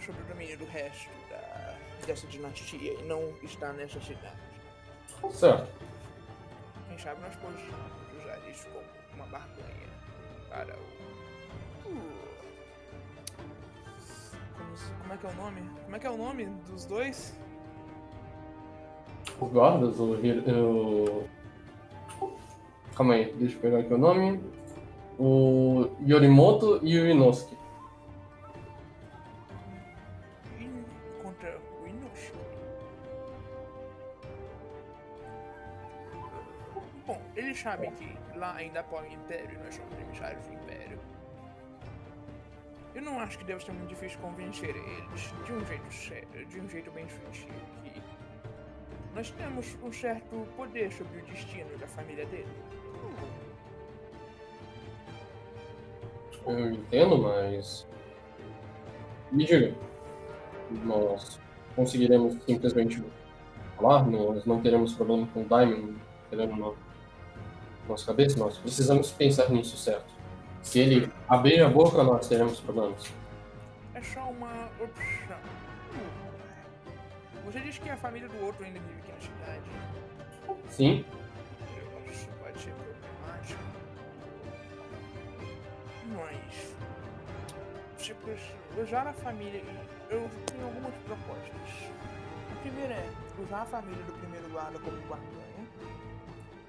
sob 0.05 0.19
o 0.19 0.23
domínio 0.25 0.57
do 0.57 0.65
resto 0.65 1.09
da, 1.29 1.75
dessa 2.05 2.27
dinastia 2.27 2.93
e 2.99 3.03
não 3.03 3.35
está 3.43 3.71
nessa 3.73 3.99
cidade. 4.01 4.37
Certo. 5.31 5.71
Quem 6.87 6.97
sabe 6.99 7.21
nós 7.21 7.35
podemos 7.37 7.63
usar 8.21 8.37
isso 8.49 8.67
como 8.69 8.85
uma 9.15 9.25
barganha 9.27 9.89
para 10.49 10.75
o. 10.75 11.89
o- 11.89 12.33
Como, 14.57 14.75
como 15.01 15.13
é 15.13 15.17
que 15.17 15.25
é 15.25 15.29
o 15.29 15.33
nome? 15.35 15.61
Como 15.83 15.95
é 15.95 15.99
que 15.99 16.07
é 16.07 16.09
o 16.09 16.17
nome 16.17 16.45
dos 16.67 16.85
dois? 16.85 17.35
Os 19.43 19.51
guardas, 19.51 19.99
o, 19.99 20.13
o... 20.13 21.27
Calma 22.95 23.15
aí, 23.15 23.33
deixa 23.33 23.57
eu 23.57 23.61
pegar 23.61 23.79
aqui 23.79 23.93
o 23.93 23.97
nome. 23.97 24.41
O 25.19 25.89
Yorimoto 26.07 26.79
e 26.81 26.97
o 26.97 27.07
Inosuke. 27.07 27.57
In- 30.59 30.85
Contra 31.21 31.59
o 31.81 31.87
Inosuke. 31.87 32.57
Bom, 37.05 37.21
eles 37.35 37.59
sabem 37.59 37.91
que 37.91 38.17
lá 38.37 38.55
ainda 38.55 38.79
apoia 38.79 39.09
o 39.09 39.13
Império 39.13 39.59
e 39.59 39.63
nós 39.63 39.75
somos 39.75 39.99
emissários 39.99 40.45
do 40.45 40.53
Império. 40.53 40.99
Eu 42.95 43.01
não 43.01 43.19
acho 43.19 43.37
que 43.39 43.43
deve 43.43 43.63
ser 43.63 43.71
muito 43.73 43.89
difícil 43.89 44.19
convencer 44.19 44.69
eles 44.75 45.33
de 45.45 45.51
um 45.51 45.65
jeito 45.65 45.91
sério, 45.93 46.45
de 46.47 46.61
um 46.61 46.69
jeito 46.69 46.91
bem 46.91 47.07
sutil, 47.09 47.49
que 47.83 47.92
nós 49.15 49.29
temos 49.31 49.77
um 49.83 49.91
certo 49.91 50.47
poder 50.55 50.91
sobre 50.91 51.19
o 51.19 51.25
destino 51.25 51.77
da 51.77 51.87
família 51.87 52.25
dele. 52.25 52.47
Eu 56.45 56.71
entendo, 56.71 57.17
mas. 57.19 57.87
Me 59.31 59.45
diga. 59.45 59.73
Nós 60.83 61.39
conseguiremos 61.75 62.41
simplesmente 62.43 63.03
falar? 63.77 64.05
Nós 64.07 64.45
não 64.45 64.61
teremos 64.61 64.93
problema 64.93 65.27
com 65.27 65.41
o 65.41 65.45
Diamond 65.45 65.95
querendo 66.29 66.55
na 66.55 66.73
nossa 67.87 68.05
cabeça? 68.05 68.37
Nós 68.39 68.57
precisamos 68.57 69.11
pensar 69.11 69.49
nisso, 69.49 69.77
certo? 69.77 70.11
Se 70.61 70.79
ele 70.79 71.11
abrir 71.27 71.61
a 71.61 71.69
boca, 71.69 72.03
nós 72.03 72.27
teremos 72.27 72.59
problemas. 72.59 73.11
É 73.93 74.01
só 74.01 74.21
uma 74.21 74.69
opção. 74.81 75.37
Você 77.45 77.59
disse 77.59 77.79
que 77.79 77.89
a 77.89 77.97
família 77.97 78.29
do 78.29 78.45
outro 78.45 78.63
ainda 78.63 78.79
vive 78.79 78.99
aqui 78.99 79.11
na 79.11 79.19
cidade. 79.19 79.63
Sim. 80.69 81.05
Eu 81.77 82.09
acho 82.09 82.25
que 82.25 82.33
pode 82.35 82.59
ser 82.59 82.73
problemático. 82.73 83.63
Mas. 86.15 86.75
Você 87.97 88.13
precisa 88.15 88.81
usar 88.81 89.07
a 89.07 89.13
família. 89.13 89.61
Eu 90.09 90.29
tenho 90.45 90.65
algumas 90.65 90.93
propostas. 91.05 91.91
A 92.51 92.55
primeira 92.61 92.93
é 92.93 93.09
usar 93.39 93.61
a 93.61 93.65
família 93.65 94.03
do 94.03 94.13
primeiro 94.13 94.49
guarda 94.49 94.79
como 94.79 94.97
barganha. 95.01 95.67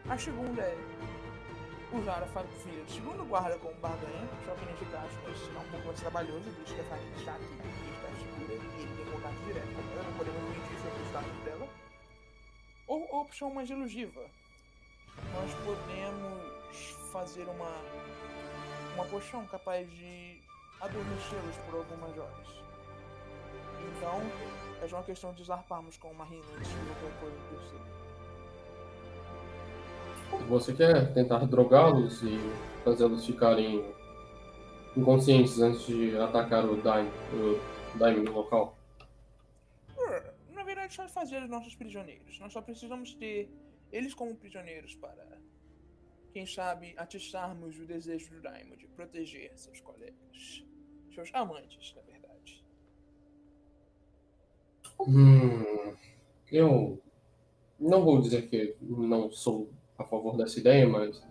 A 0.09 0.19
segunda 0.19 0.63
é 0.63 0.77
usar 1.93 2.23
a 2.23 2.27
família 2.27 2.85
do 2.85 2.91
segundo 2.91 3.25
guarda 3.29 3.57
como 3.59 3.75
barganha. 3.77 4.29
Só 4.45 4.55
que 4.55 4.67
nesse 4.67 4.85
caso 4.87 5.09
vai 5.25 5.35
ser 5.35 5.51
um 5.57 5.71
pouco 5.71 5.87
mais 5.87 6.01
trabalhoso, 6.01 6.51
visto 6.51 6.75
que 6.75 6.81
a 6.81 6.85
família 6.85 7.17
está 7.17 7.35
aqui 7.35 7.65
e 8.55 9.47
direto. 9.47 9.69
Não 10.05 10.13
podemos 10.17 11.45
dela. 11.45 11.69
Ou 12.87 13.21
opção 13.21 13.51
mais 13.53 13.71
elusiva. 13.71 14.21
Nós 15.33 15.55
podemos 15.65 16.97
fazer 17.13 17.45
uma 17.45 17.73
uma 18.95 19.05
poção 19.07 19.45
capaz 19.47 19.91
de 19.91 20.39
adormecê-los 20.81 21.57
por 21.67 21.79
algumas 21.79 22.17
horas. 22.17 22.49
Então, 23.97 24.21
é 24.83 24.89
só 24.89 24.97
uma 24.97 25.03
questão 25.03 25.33
de 25.33 25.45
zarparmos 25.45 25.97
com 25.97 26.09
uma 26.09 26.25
rina 26.25 26.43
de 26.43 26.75
qualquer 27.01 27.21
coisa 27.21 27.37
acontecer. 27.47 27.81
Você 30.49 30.73
quer 30.73 31.13
tentar 31.13 31.45
drogá-los 31.47 32.23
e 32.23 32.39
fazê-los 32.85 33.27
ficarem 33.27 33.85
inconscientes 34.97 35.61
antes 35.61 35.87
de 35.87 36.17
atacar 36.19 36.65
o 36.65 36.77
Daime, 36.77 37.11
o 37.33 37.59
Daime 37.99 38.23
no 38.23 38.33
local? 38.33 38.77
Na 40.53 40.63
verdade, 40.63 40.95
só 40.95 41.09
fazer 41.09 41.43
os 41.43 41.49
nossos 41.49 41.75
prisioneiros. 41.75 42.39
Nós 42.39 42.53
só 42.53 42.61
precisamos 42.61 43.15
ter 43.15 43.51
eles 43.93 44.15
como 44.15 44.35
prisioneiros 44.35 44.95
para, 44.97 45.39
quem 46.33 46.47
sabe, 46.47 46.95
atiçarmos 46.97 47.79
o 47.79 47.87
desejo 47.87 48.31
do 48.31 48.41
Daimon 48.41 48.77
de 48.77 48.87
proteger 48.89 49.57
seus 49.57 49.81
colegas. 49.81 50.65
Seus 51.15 51.31
amantes, 51.33 51.95
na 51.95 52.03
verdade. 52.03 52.65
Hum, 55.01 55.97
eu 56.51 57.01
não 57.79 58.05
vou 58.05 58.21
dizer 58.21 58.49
que 58.49 58.77
não 58.81 59.31
sou 59.31 59.71
a 59.99 60.05
favor 60.05 60.37
dessa 60.37 60.59
ideia, 60.59 60.89
mas 60.89 61.23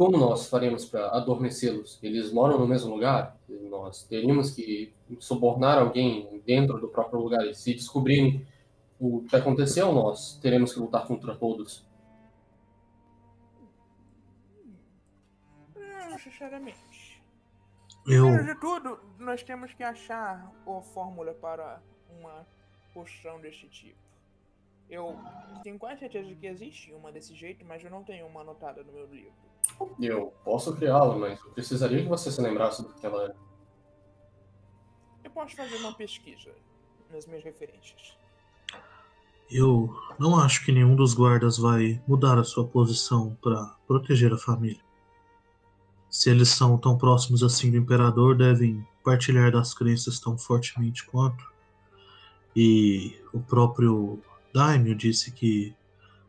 como 0.00 0.16
nós 0.16 0.48
faremos 0.48 0.86
para 0.86 1.08
adormecê-los? 1.10 1.98
Eles 2.02 2.32
moram 2.32 2.58
no 2.58 2.66
mesmo 2.66 2.94
lugar? 2.94 3.36
Nós 3.68 4.02
teríamos 4.04 4.50
que 4.50 4.94
subornar 5.18 5.76
alguém 5.76 6.40
dentro 6.46 6.80
do 6.80 6.88
próprio 6.88 7.20
lugar 7.20 7.46
e 7.46 7.54
se 7.54 7.74
descobrirem 7.74 8.46
o 8.98 9.22
que 9.28 9.36
aconteceu, 9.36 9.92
nós 9.92 10.38
teremos 10.40 10.72
que 10.72 10.80
lutar 10.80 11.06
contra 11.06 11.36
todos. 11.36 11.86
Não 15.76 16.10
necessariamente. 16.12 17.22
Eu, 18.06 18.22
Primeiro 18.22 18.54
de 18.54 18.54
tudo, 18.58 18.98
nós 19.18 19.42
temos 19.42 19.74
que 19.74 19.82
achar 19.82 20.50
a 20.66 20.80
fórmula 20.80 21.34
para 21.34 21.78
uma 22.18 22.46
poção 22.94 23.38
desse 23.38 23.68
tipo. 23.68 24.00
Eu 24.88 25.14
tenho 25.62 25.78
quase 25.78 26.00
certeza 26.00 26.26
de 26.26 26.36
que 26.36 26.46
existe 26.46 26.90
uma 26.90 27.12
desse 27.12 27.34
jeito, 27.34 27.66
mas 27.66 27.84
eu 27.84 27.90
não 27.90 28.02
tenho 28.02 28.26
uma 28.26 28.40
anotada 28.40 28.82
no 28.82 28.92
meu 28.94 29.04
livro. 29.04 29.49
Eu 30.00 30.32
posso 30.44 30.74
criá-la, 30.74 31.16
mas 31.16 31.40
eu 31.42 31.50
precisaria 31.50 32.02
que 32.02 32.08
você 32.08 32.30
se 32.30 32.40
lembrasse 32.40 32.82
do 32.82 32.92
que 32.92 33.04
ela 33.04 33.26
é. 33.26 33.34
Eu 35.24 35.30
posso 35.30 35.56
fazer 35.56 35.76
uma 35.76 35.92
pesquisa 35.94 36.50
nas 37.10 37.26
minhas 37.26 37.44
referências. 37.44 38.16
eu 39.50 39.94
não 40.18 40.38
acho 40.38 40.64
que 40.64 40.72
nenhum 40.72 40.94
dos 40.94 41.14
guardas 41.14 41.58
vai 41.58 42.00
mudar 42.06 42.38
a 42.38 42.44
sua 42.44 42.66
posição 42.66 43.36
para 43.42 43.76
proteger 43.86 44.32
a 44.32 44.38
família. 44.38 44.80
Se 46.08 46.30
eles 46.30 46.48
são 46.48 46.76
tão 46.76 46.98
próximos 46.98 47.42
assim 47.42 47.70
do 47.70 47.76
imperador, 47.76 48.36
devem 48.36 48.86
partilhar 49.04 49.52
das 49.52 49.72
crenças 49.72 50.18
tão 50.18 50.36
fortemente 50.36 51.06
quanto. 51.06 51.44
E 52.54 53.16
o 53.32 53.40
próprio 53.40 54.20
Daimyo 54.52 54.94
disse 54.94 55.30
que 55.30 55.74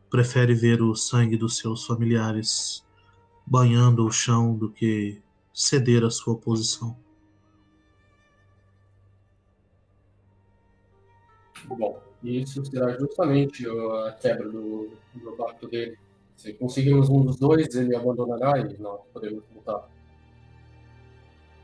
prefere 0.08 0.54
ver 0.54 0.80
o 0.82 0.94
sangue 0.94 1.36
dos 1.36 1.56
seus 1.56 1.84
familiares 1.84 2.84
banhando 3.46 4.06
o 4.06 4.10
chão 4.10 4.54
do 4.54 4.70
que 4.70 5.20
ceder 5.52 6.04
a 6.04 6.10
sua 6.10 6.36
posição. 6.36 6.96
Bom, 11.66 12.02
isso 12.22 12.64
será 12.64 12.96
justamente 12.98 13.66
a 13.68 14.12
quebra 14.12 14.48
do, 14.48 14.90
do 15.14 15.32
pacto 15.32 15.68
dele. 15.68 15.98
Se 16.36 16.52
conseguirmos 16.54 17.08
um 17.08 17.24
dos 17.24 17.38
dois, 17.38 17.74
ele 17.74 17.94
abandonará 17.94 18.58
e 18.58 18.76
nós 18.78 19.00
podemos 19.12 19.44
lutar. 19.54 19.88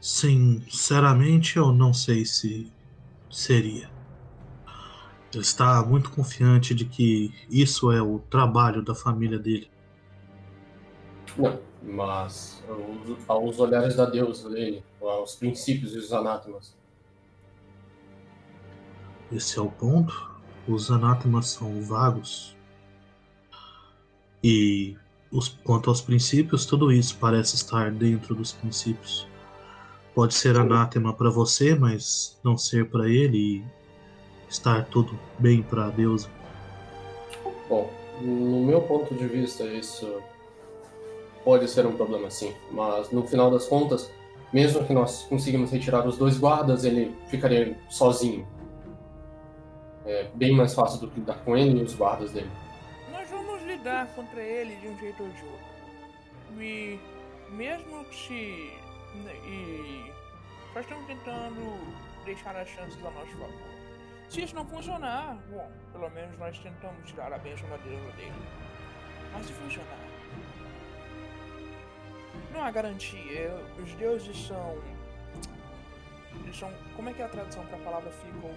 Sinceramente, 0.00 1.56
eu 1.56 1.72
não 1.72 1.92
sei 1.92 2.24
se 2.24 2.72
seria. 3.30 3.90
Ele 5.32 5.42
está 5.42 5.84
muito 5.84 6.10
confiante 6.10 6.74
de 6.74 6.84
que 6.84 7.34
isso 7.50 7.90
é 7.90 8.00
o 8.00 8.18
trabalho 8.18 8.82
da 8.82 8.94
família 8.94 9.38
dele. 9.38 9.70
Não, 11.36 11.60
mas 11.82 12.62
aos- 13.28 13.58
olhares 13.58 13.96
da 13.96 14.04
deusa 14.04 14.48
dele, 14.50 14.82
aos 15.00 15.36
princípios 15.36 15.94
e 15.94 15.98
os 15.98 16.12
anátemas. 16.12 16.76
Esse 19.30 19.58
é 19.58 19.62
o 19.62 19.70
ponto. 19.70 20.30
Os 20.66 20.90
anátemas 20.90 21.48
são 21.48 21.82
vagos. 21.82 22.56
E 24.42 24.96
os, 25.30 25.48
quanto 25.48 25.90
aos 25.90 26.00
princípios, 26.00 26.64
tudo 26.66 26.90
isso 26.92 27.16
parece 27.18 27.54
estar 27.56 27.90
dentro 27.90 28.34
dos 28.34 28.52
princípios. 28.52 29.26
Pode 30.14 30.34
ser 30.34 30.56
anátema 30.56 31.12
para 31.12 31.30
você, 31.30 31.74
mas 31.74 32.38
não 32.42 32.56
ser 32.56 32.88
para 32.90 33.08
ele 33.08 33.38
e 33.38 33.64
estar 34.48 34.86
tudo 34.86 35.18
bem 35.38 35.62
para 35.62 35.86
a 35.86 35.90
deusa. 35.90 36.28
Bom, 37.68 37.92
no 38.20 38.64
meu 38.64 38.80
ponto 38.82 39.14
de 39.14 39.26
vista, 39.26 39.64
isso 39.64 40.22
pode 41.48 41.66
ser 41.66 41.86
um 41.86 41.96
problema 41.96 42.30
sim, 42.30 42.54
mas 42.70 43.10
no 43.10 43.26
final 43.26 43.50
das 43.50 43.66
contas, 43.66 44.12
mesmo 44.52 44.84
que 44.84 44.92
nós 44.92 45.22
conseguimos 45.22 45.70
retirar 45.70 46.06
os 46.06 46.18
dois 46.18 46.36
guardas, 46.36 46.84
ele 46.84 47.16
ficaria 47.28 47.74
sozinho. 47.88 48.46
É 50.04 50.28
bem 50.34 50.54
mais 50.54 50.74
fácil 50.74 51.00
do 51.00 51.08
que 51.08 51.20
lidar 51.20 51.38
com 51.46 51.56
ele 51.56 51.80
e 51.80 51.82
os 51.82 51.94
guardas 51.94 52.32
dele. 52.32 52.50
Nós 53.10 53.30
vamos 53.30 53.62
lidar 53.62 54.08
contra 54.08 54.42
ele 54.42 54.76
de 54.76 54.88
um 54.88 54.98
jeito 54.98 55.22
ou 55.22 55.28
de 55.30 55.42
outro. 55.42 56.62
E 56.62 57.00
mesmo 57.48 58.04
que 58.04 58.14
se. 58.14 58.72
E 59.46 60.12
nós 60.74 60.84
estamos 60.84 61.06
tentando 61.06 61.94
deixar 62.26 62.54
as 62.56 62.68
chances 62.68 63.02
a 63.06 63.10
nosso 63.10 63.32
favor. 63.38 63.70
Se 64.28 64.42
isso 64.42 64.54
não 64.54 64.66
funcionar, 64.66 65.38
bom, 65.50 65.66
pelo 65.92 66.10
menos 66.10 66.38
nós 66.38 66.58
tentamos 66.58 67.10
tirar 67.10 67.32
a 67.32 67.38
bênção 67.38 67.66
da 67.70 67.78
deusa 67.78 68.12
dele. 68.18 68.34
Mas 69.32 69.46
se 69.46 69.52
funcionar. 69.54 70.07
Não 72.52 72.62
há 72.62 72.70
garantia. 72.70 73.50
Os 73.82 73.94
deuses 73.94 74.36
são. 74.46 74.76
Eles 76.42 76.56
são. 76.56 76.72
Como 76.96 77.08
é 77.08 77.14
que 77.14 77.22
é 77.22 77.24
a 77.24 77.28
tradução 77.28 77.64
para 77.66 77.76
a 77.76 77.80
palavra 77.80 78.10
fickle? 78.10 78.54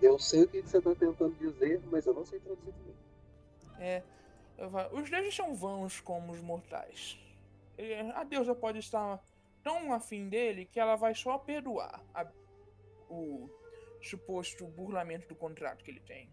Eu 0.00 0.18
sei 0.18 0.44
o 0.44 0.48
que 0.48 0.62
você 0.62 0.80
tá 0.80 0.94
tentando 0.94 1.34
dizer, 1.36 1.80
mas 1.90 2.06
eu 2.06 2.14
não 2.14 2.24
sei 2.24 2.38
traduzir 2.40 2.72
também. 2.72 2.94
É, 3.80 4.02
os 4.92 5.10
deuses 5.10 5.34
são 5.34 5.54
vãos 5.54 6.00
como 6.00 6.32
os 6.32 6.40
mortais. 6.40 7.18
A 8.14 8.24
deusa 8.24 8.54
pode 8.54 8.78
estar 8.78 9.22
tão 9.62 9.92
afim 9.92 10.28
dele 10.28 10.64
que 10.64 10.80
ela 10.80 10.96
vai 10.96 11.14
só 11.14 11.38
perdoar 11.38 12.02
a- 12.14 12.26
o 13.08 13.48
suposto 14.02 14.66
burlamento 14.66 15.28
do 15.28 15.34
contrato 15.34 15.84
que 15.84 15.90
ele 15.90 16.00
tem. 16.00 16.28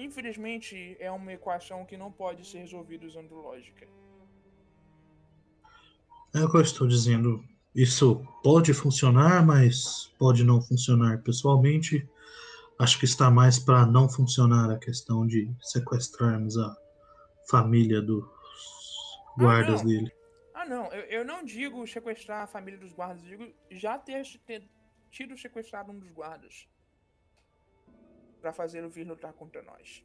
Infelizmente, 0.00 0.96
é 0.98 1.10
uma 1.10 1.32
equação 1.32 1.84
que 1.84 1.96
não 1.96 2.10
pode 2.10 2.46
ser 2.46 2.60
resolvida 2.60 3.06
usando 3.06 3.34
lógica. 3.34 3.86
É 6.34 6.42
o 6.42 6.50
que 6.50 6.56
eu 6.56 6.62
estou 6.62 6.88
dizendo. 6.88 7.44
Isso 7.74 8.26
pode 8.42 8.72
funcionar, 8.72 9.44
mas 9.44 10.10
pode 10.18 10.42
não 10.42 10.62
funcionar. 10.62 11.22
Pessoalmente, 11.22 12.08
acho 12.78 12.98
que 12.98 13.04
está 13.04 13.30
mais 13.30 13.58
para 13.58 13.84
não 13.84 14.08
funcionar 14.08 14.70
a 14.70 14.78
questão 14.78 15.26
de 15.26 15.54
sequestrarmos 15.60 16.56
a 16.56 16.74
família 17.50 18.00
dos 18.00 18.24
guardas 19.36 19.82
não. 19.82 19.88
dele. 19.88 20.12
Ah, 20.54 20.64
não, 20.64 20.86
eu, 20.92 21.04
eu 21.04 21.24
não 21.24 21.44
digo 21.44 21.86
sequestrar 21.86 22.42
a 22.44 22.46
família 22.46 22.78
dos 22.78 22.92
guardas, 22.92 23.22
eu 23.22 23.28
digo 23.28 23.52
já 23.70 23.98
ter, 23.98 24.22
ter 24.46 24.62
tido 25.10 25.36
sequestrado 25.36 25.92
um 25.92 25.98
dos 25.98 26.10
guardas. 26.10 26.66
Pra 28.40 28.52
fazê-lo 28.52 28.88
vir 28.88 29.06
lutar 29.06 29.32
contra 29.32 29.62
nós. 29.62 30.04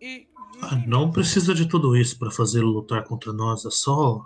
E. 0.00 0.28
Ah, 0.62 0.76
Não 0.86 1.10
precisa 1.10 1.54
de 1.54 1.68
tudo 1.68 1.96
isso 1.96 2.18
para 2.18 2.30
fazê-lo 2.30 2.68
lutar 2.70 3.04
contra 3.04 3.32
nós. 3.32 3.64
É 3.64 3.70
só 3.70 4.24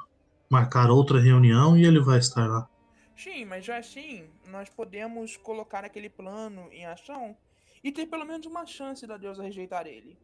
marcar 0.51 0.91
outra 0.91 1.21
reunião 1.21 1.77
e 1.77 1.85
ele 1.85 2.01
vai 2.01 2.19
estar 2.19 2.47
lá. 2.47 2.69
Sim, 3.17 3.45
mas 3.45 3.65
já 3.65 3.79
assim, 3.79 4.31
nós 4.47 4.69
podemos 4.69 5.37
colocar 5.37 5.85
aquele 5.85 6.09
plano 6.09 6.69
em 6.73 6.87
ação 6.87 7.37
e 7.83 7.91
ter 7.93 8.07
pelo 8.07 8.25
menos 8.25 8.47
uma 8.47 8.65
chance 8.65 9.07
da 9.07 9.17
deusa 9.17 9.43
rejeitar 9.43 9.87
ele. 9.87 10.17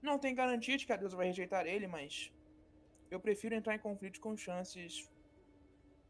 Não 0.00 0.18
tem 0.18 0.34
garantia 0.34 0.76
de 0.76 0.86
que 0.86 0.92
a 0.92 0.96
deusa 0.96 1.16
vai 1.16 1.26
rejeitar 1.26 1.66
ele, 1.66 1.86
mas 1.86 2.32
eu 3.10 3.18
prefiro 3.18 3.54
entrar 3.54 3.74
em 3.74 3.78
conflito 3.78 4.20
com 4.20 4.36
chances 4.36 5.10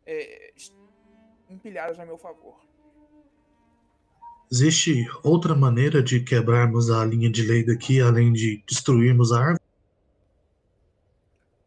é, 0.05 0.53
empilhadas 1.49 1.99
a 1.99 2.05
meu 2.05 2.19
favor. 2.19 2.61
Existe 4.51 5.07
outra 5.25 5.55
maneira 5.55 6.03
de 6.03 6.21
quebrarmos 6.21 6.91
a 6.91 7.05
linha 7.05 7.29
de 7.31 7.43
lei 7.43 7.65
daqui 7.65 8.01
além 8.01 8.33
de 8.33 8.63
destruirmos 8.67 9.33
a 9.33 9.41
árvore? 9.41 9.61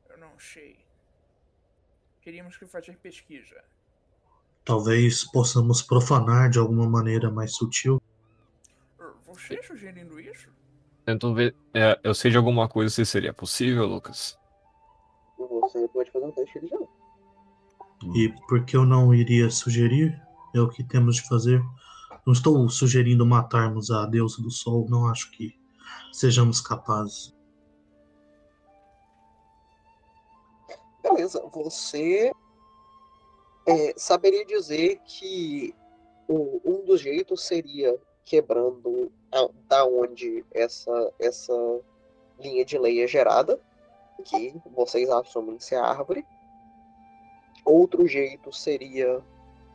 Eu 0.09 0.17
não 0.17 0.31
sei. 0.39 0.77
Teríamos 2.23 2.55
que 2.55 2.65
fazer 2.65 2.95
pesquisa. 2.97 3.61
Talvez 4.63 5.23
possamos 5.29 5.81
profanar 5.81 6.49
de 6.49 6.57
alguma 6.59 6.87
maneira 6.87 7.29
mais 7.29 7.53
sutil. 7.55 8.01
Er, 8.99 9.07
Você 9.27 9.61
sugerindo 9.63 10.19
isso? 10.19 10.49
Tento 11.05 11.33
ver. 11.33 11.55
é, 11.73 11.99
eu 12.03 12.13
sei 12.13 12.31
de 12.31 12.37
alguma 12.37 12.69
coisa 12.69 12.93
se 12.93 13.05
seria 13.05 13.33
possível, 13.33 13.85
Lucas. 13.85 14.37
Você 15.37 15.87
pode 15.89 16.11
fazer 16.11 16.25
um 16.25 16.31
teste 16.31 16.59
de 16.59 16.67
já. 16.67 16.77
E 18.15 18.29
por 18.47 18.63
que 18.63 18.77
eu 18.77 18.85
não 18.85 19.13
iria 19.13 19.49
sugerir? 19.49 20.21
É 20.55 20.61
o 20.61 20.69
que 20.69 20.83
temos 20.83 21.17
de 21.17 21.27
fazer. 21.27 21.61
Não 22.25 22.33
estou 22.33 22.69
sugerindo 22.69 23.25
matarmos 23.25 23.89
a 23.91 24.05
deusa 24.05 24.41
do 24.41 24.51
sol, 24.51 24.85
não 24.89 25.07
acho 25.07 25.31
que 25.31 25.57
sejamos 26.11 26.61
capazes. 26.61 27.33
Beleza, 31.01 31.41
você 31.51 32.31
é, 33.65 33.93
saberia 33.97 34.45
dizer 34.45 34.99
que 35.05 35.73
o- 36.27 36.59
um 36.65 36.85
dos 36.85 37.01
jeitos 37.01 37.45
seria 37.45 37.97
quebrando 38.25 39.11
a- 39.31 39.49
da 39.67 39.85
onde 39.85 40.45
essa, 40.51 41.13
essa 41.19 41.53
linha 42.39 42.63
de 42.65 42.77
lei 42.77 43.03
é 43.03 43.07
gerada, 43.07 43.59
que 44.25 44.53
vocês 44.75 45.09
assumem 45.09 45.59
ser 45.59 45.75
árvore. 45.75 46.25
Outro 47.65 48.07
jeito 48.07 48.51
seria 48.53 49.23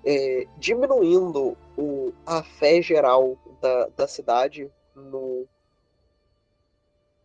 é, 0.06 0.46
diminuindo 0.58 1.56
o, 1.76 2.12
a 2.26 2.42
fé 2.42 2.80
geral 2.80 3.38
da, 3.60 3.86
da 3.88 4.08
cidade 4.08 4.70
no, 4.94 5.46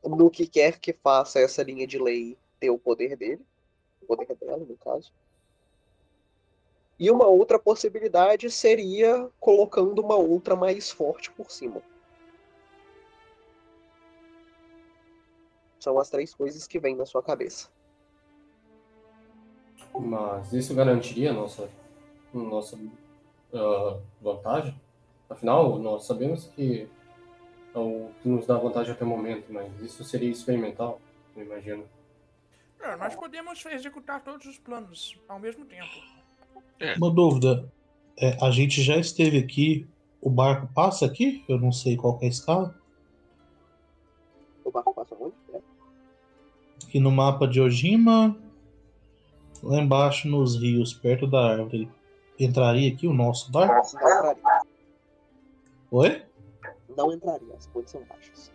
no 0.03 0.29
que 0.29 0.47
quer 0.47 0.79
que 0.79 0.93
faça 0.93 1.39
essa 1.39 1.63
linha 1.63 1.85
de 1.85 1.97
lei 1.97 2.37
ter 2.59 2.69
o 2.69 2.79
poder 2.79 3.15
dele 3.15 3.45
o 4.01 4.05
poder 4.05 4.35
dela, 4.35 4.65
no 4.65 4.77
caso. 4.77 5.11
E 6.97 7.09
uma 7.09 7.27
outra 7.27 7.57
possibilidade 7.57 8.49
seria 8.51 9.29
colocando 9.39 10.01
uma 10.01 10.15
outra 10.15 10.55
mais 10.55 10.91
forte 10.91 11.31
por 11.31 11.49
cima. 11.49 11.81
São 15.79 15.97
as 15.97 16.09
três 16.09 16.33
coisas 16.33 16.67
que 16.67 16.79
vêm 16.79 16.95
na 16.95 17.05
sua 17.05 17.23
cabeça. 17.23 17.69
Mas 19.97 20.51
isso 20.51 20.75
garantiria 20.75 21.31
nossa, 21.31 21.69
nossa 22.33 22.77
ah, 23.53 23.97
vantagem? 24.21 24.79
Afinal, 25.29 25.77
nós 25.79 26.05
sabemos 26.05 26.47
que 26.55 26.87
é 27.73 27.79
o 27.79 28.09
que 28.21 28.27
nos 28.27 28.47
dá 28.47 28.57
vantagem 28.57 28.93
até 28.93 29.05
o 29.05 29.07
momento, 29.07 29.51
mas 29.51 29.79
isso 29.81 30.03
seria 30.03 30.29
experimental, 30.29 30.99
eu 31.35 31.43
imagino. 31.43 31.83
É, 32.81 32.95
nós 32.95 33.15
podemos 33.15 33.63
executar 33.65 34.23
todos 34.23 34.45
os 34.47 34.57
planos 34.57 35.19
ao 35.27 35.39
mesmo 35.39 35.65
tempo. 35.65 35.89
Uma 36.97 37.11
dúvida. 37.11 37.71
É, 38.17 38.37
a 38.43 38.49
gente 38.51 38.81
já 38.81 38.97
esteve 38.97 39.37
aqui. 39.37 39.87
O 40.21 40.29
barco 40.29 40.67
passa 40.73 41.05
aqui? 41.05 41.43
Eu 41.47 41.59
não 41.59 41.71
sei 41.71 41.95
qual 41.95 42.17
que 42.17 42.25
é 42.25 42.27
a 42.27 42.31
escala. 42.31 42.75
O 44.63 44.71
barco 44.71 44.93
passa 44.93 45.15
onde? 45.19 45.35
É. 45.53 45.59
Aqui 46.85 46.99
no 46.99 47.11
mapa 47.11 47.47
de 47.47 47.59
Ojima. 47.59 48.35
Lá 49.61 49.79
embaixo 49.79 50.27
nos 50.29 50.55
rios, 50.55 50.93
perto 50.93 51.27
da 51.27 51.51
árvore. 51.51 51.89
Entraria 52.39 52.91
aqui 52.93 53.05
o 53.05 53.13
nosso 53.13 53.51
barco? 53.51 53.73
Não 53.73 54.07
entraria. 54.31 54.61
Oi? 55.91 56.23
Não 56.95 57.11
entraria, 57.11 57.53
as 57.55 57.67
pontes 57.67 57.91
são 57.91 58.01
baixas. 58.03 58.51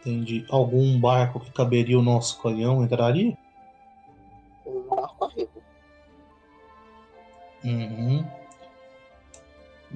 Entendi. 0.00 0.46
Algum 0.48 1.00
barco 1.00 1.40
que 1.40 1.50
caberia 1.50 1.98
o 1.98 2.02
nosso 2.02 2.40
canhão 2.40 2.84
entraria? 2.84 3.36
Um 4.64 4.82
barco 4.82 5.24
a 5.24 5.28
remo. 5.30 5.62
Uhum. 7.64 8.24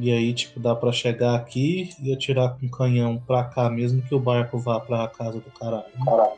E 0.01 0.13
aí, 0.13 0.33
tipo, 0.33 0.59
dá 0.59 0.75
pra 0.75 0.93
chegar 0.93 1.35
aqui 1.35 1.95
e 2.01 2.13
atirar 2.13 2.57
com 2.59 2.67
o 2.67 2.71
canhão 2.71 3.19
pra 3.27 3.45
cá, 3.45 3.69
mesmo 3.69 4.01
que 4.01 4.15
o 4.15 4.21
barco 4.21 4.57
vá 4.59 4.81
pra 4.81 5.09
casa 5.09 5.41
do 5.41 5.51
caralho. 5.51 5.85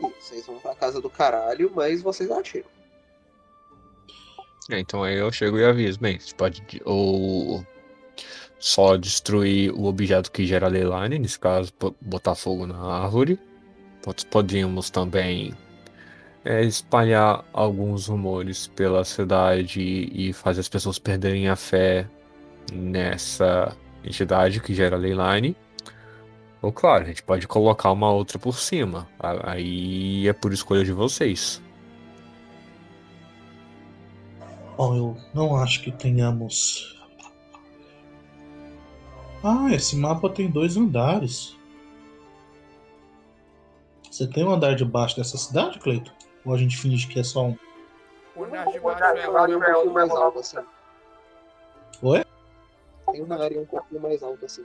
E 0.00 0.20
vocês 0.20 0.46
vão 0.46 0.58
pra 0.58 0.74
casa 0.74 1.00
do 1.00 1.10
caralho, 1.10 1.70
mas 1.74 2.02
vocês 2.02 2.30
atiram. 2.30 2.68
É, 4.70 4.78
então 4.78 5.02
aí 5.02 5.16
eu 5.18 5.30
chego 5.32 5.58
e 5.58 5.64
aviso. 5.64 5.98
Bem, 6.00 6.18
você 6.18 6.34
pode 6.34 6.60
de- 6.62 6.80
ou 6.84 7.64
só 8.58 8.96
destruir 8.96 9.72
o 9.72 9.84
objeto 9.86 10.30
que 10.30 10.46
gera 10.46 10.68
leyline, 10.68 11.18
nesse 11.18 11.38
caso, 11.38 11.72
botar 12.00 12.34
fogo 12.34 12.66
na 12.66 12.78
árvore. 12.78 13.38
Pod- 14.02 14.26
Podíamos 14.26 14.90
também 14.90 15.52
é, 16.44 16.62
espalhar 16.64 17.44
alguns 17.52 18.06
rumores 18.06 18.66
pela 18.68 19.04
cidade 19.04 19.80
e 19.80 20.32
fazer 20.32 20.60
as 20.60 20.68
pessoas 20.68 20.98
perderem 20.98 21.48
a 21.48 21.56
fé 21.56 22.06
nessa 22.72 23.76
entidade 24.04 24.60
que 24.60 24.74
gera 24.74 24.96
leyline. 24.96 25.56
Ou 26.62 26.70
claro, 26.72 27.04
a 27.04 27.06
gente 27.08 27.22
pode 27.22 27.48
colocar 27.48 27.90
uma 27.90 28.10
outra 28.12 28.38
por 28.38 28.58
cima. 28.58 29.08
Aí 29.44 30.28
é 30.28 30.32
por 30.32 30.52
escolha 30.52 30.84
de 30.84 30.92
vocês. 30.92 31.60
Bom, 34.80 34.96
eu 34.96 35.16
não 35.34 35.56
acho 35.56 35.82
que 35.82 35.92
tenhamos. 35.92 36.98
Ah, 39.44 39.68
esse 39.74 39.94
mapa 39.94 40.30
tem 40.30 40.50
dois 40.50 40.74
andares. 40.74 41.54
Você 44.10 44.26
tem 44.26 44.42
um 44.42 44.50
andar 44.50 44.74
debaixo 44.74 45.18
dessa 45.18 45.36
cidade, 45.36 45.78
Cleito? 45.80 46.14
Ou 46.46 46.54
a 46.54 46.56
gente 46.56 46.78
finge 46.78 47.06
que 47.08 47.20
é 47.20 47.22
só 47.22 47.48
um? 47.48 47.58
O 48.34 48.44
andar 48.44 48.64
de 48.72 48.80
baixo 48.80 49.04
é 49.04 49.28
um 49.28 49.60
pouquinho 49.60 49.92
mais 49.92 50.10
alta 50.10 50.40
assim. 50.40 50.56
Oi? 52.00 52.24
Tem 53.12 53.22
uma 53.22 53.38
área 53.38 53.60
um 53.60 53.66
pouquinho 53.66 54.00
mais 54.00 54.22
alta 54.22 54.46
assim. 54.46 54.64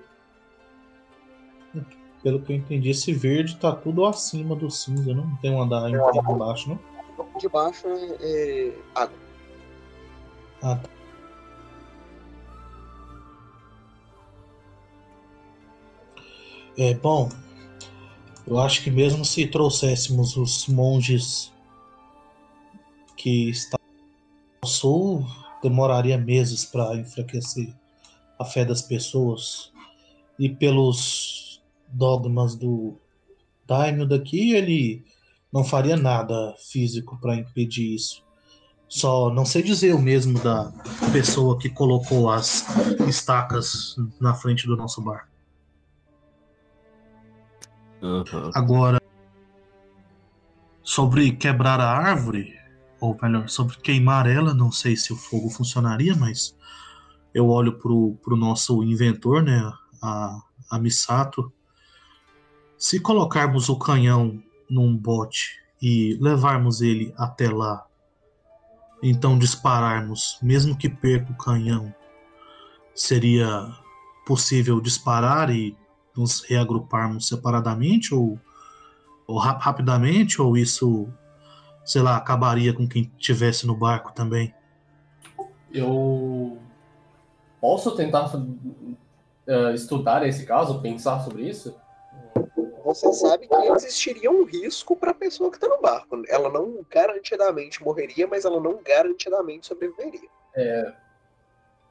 Pelo 2.23 2.41
que 2.41 2.53
eu 2.53 2.55
entendi, 2.55 2.89
esse 2.89 3.11
verde 3.11 3.57
tá 3.57 3.75
tudo 3.75 4.05
acima 4.05 4.55
do 4.55 4.71
cinza, 4.71 5.13
não 5.13 5.35
tem 5.41 5.51
um 5.51 5.61
andar 5.61 5.89
inteiro 5.89 6.31
embaixo, 6.31 6.69
não? 6.69 6.79
De 7.37 7.49
baixo 7.49 7.85
é, 8.21 8.69
é 8.69 8.73
água. 8.95 9.24
Ah, 10.67 10.75
tá. 10.77 10.89
É, 16.75 16.95
bom, 16.95 17.29
eu 18.47 18.59
acho 18.59 18.83
que 18.83 18.89
mesmo 18.89 19.23
se 19.23 19.45
trouxéssemos 19.45 20.35
os 20.35 20.65
monges 20.67 21.53
que 23.15 23.47
estão 23.51 23.79
ao 24.63 24.67
sul, 24.67 25.27
demoraria 25.61 26.17
meses 26.17 26.65
para 26.65 26.95
enfraquecer 26.95 27.71
a 28.39 28.43
fé 28.43 28.65
das 28.65 28.81
pessoas. 28.81 29.71
E 30.39 30.49
pelos 30.49 31.61
dogmas 31.89 32.55
do 32.55 32.97
Daimyo 33.67 34.07
daqui, 34.07 34.53
ele 34.53 35.05
não 35.53 35.63
faria 35.63 35.95
nada 35.95 36.55
físico 36.57 37.19
para 37.21 37.35
impedir 37.35 37.93
isso. 37.93 38.24
Só 38.87 39.33
não 39.33 39.45
sei 39.45 39.63
dizer 39.63 39.93
o 39.93 39.99
mesmo 39.99 40.39
da 40.39 40.71
pessoa 41.11 41.57
que 41.57 41.69
colocou 41.69 42.29
as 42.29 42.65
estacas 43.07 43.95
na 44.19 44.33
frente 44.33 44.67
do 44.67 44.77
nosso 44.77 45.01
barco. 45.01 45.27
Aham. 48.01 48.51
Agora, 48.53 49.01
sobre 50.83 51.31
quebrar 51.31 51.79
a 51.79 51.89
árvore, 51.89 52.55
ou 52.99 53.17
melhor, 53.21 53.49
sobre 53.49 53.75
queimar 53.77 54.27
ela, 54.27 54.53
não 54.53 54.71
sei 54.71 54.95
se 54.95 55.11
o 55.11 55.15
fogo 55.15 55.49
funcionaria, 55.49 56.15
mas 56.15 56.55
eu 57.33 57.49
olho 57.49 57.77
pro, 57.79 58.15
pro 58.23 58.35
nosso 58.35 58.83
inventor, 58.83 59.41
né, 59.43 59.71
a, 60.01 60.39
a 60.69 60.79
Misato. 60.79 61.51
Se 62.77 62.99
colocarmos 62.99 63.67
o 63.67 63.77
canhão 63.77 64.41
num 64.69 64.95
bote 64.95 65.59
e 65.81 66.17
levarmos 66.21 66.81
ele 66.81 67.13
até 67.17 67.49
lá, 67.49 67.85
então 69.09 69.37
dispararmos, 69.37 70.37
mesmo 70.41 70.77
que 70.77 70.89
perca 70.89 71.31
o 71.31 71.37
canhão, 71.37 71.93
seria 72.93 73.47
possível 74.25 74.81
disparar 74.81 75.49
e 75.49 75.75
nos 76.15 76.41
reagruparmos 76.41 77.27
separadamente 77.27 78.13
ou 78.13 78.39
Ou 79.27 79.39
rap- 79.39 79.59
rapidamente, 79.59 80.39
ou 80.39 80.55
isso, 80.55 81.07
sei 81.83 82.01
lá, 82.03 82.15
acabaria 82.15 82.71
com 82.73 82.87
quem 82.87 83.11
estivesse 83.17 83.65
no 83.65 83.75
barco 83.75 84.13
também? 84.13 84.53
Eu 85.73 86.59
posso 87.59 87.95
tentar 87.95 88.31
eh, 89.47 89.73
estudar 89.73 90.23
esse 90.27 90.45
caso, 90.45 90.79
pensar 90.79 91.21
sobre 91.21 91.49
isso? 91.49 91.75
Você 92.95 93.11
sabe 93.11 93.45
que 93.45 93.53
existiria 93.53 94.31
um 94.31 94.45
risco 94.45 94.95
para 94.95 95.11
a 95.11 95.13
pessoa 95.13 95.51
que 95.51 95.57
está 95.57 95.67
no 95.67 95.81
barco. 95.81 96.23
Ela 96.29 96.49
não 96.49 96.85
garantidamente 96.89 97.83
morreria, 97.83 98.25
mas 98.25 98.45
ela 98.45 98.59
não 98.59 98.81
garantidamente 98.81 99.67
sobreviveria. 99.67 100.29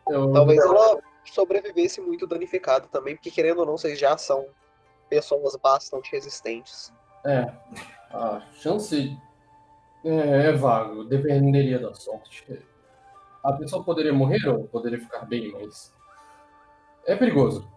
Eu, 0.08 0.32
Talvez 0.32 0.58
ela 0.58 0.98
sobrevivesse 1.26 2.00
muito 2.00 2.26
danificada 2.26 2.86
também, 2.88 3.16
porque 3.16 3.30
querendo 3.30 3.58
ou 3.58 3.66
não, 3.66 3.76
vocês 3.76 3.98
já 3.98 4.16
são 4.16 4.46
pessoas 5.10 5.54
bastante 5.56 6.10
resistentes. 6.10 6.90
É, 7.26 7.52
a 8.10 8.40
chance 8.54 9.14
é, 10.04 10.48
é 10.48 10.52
vago, 10.52 11.04
dependeria 11.04 11.78
da 11.78 11.92
sorte. 11.92 12.46
A 13.42 13.52
pessoa 13.52 13.84
poderia 13.84 14.12
morrer 14.12 14.48
ou 14.48 14.64
poderia 14.68 14.98
ficar 14.98 15.26
bem, 15.26 15.52
mas 15.52 15.92
é 17.06 17.14
perigoso. 17.14 17.70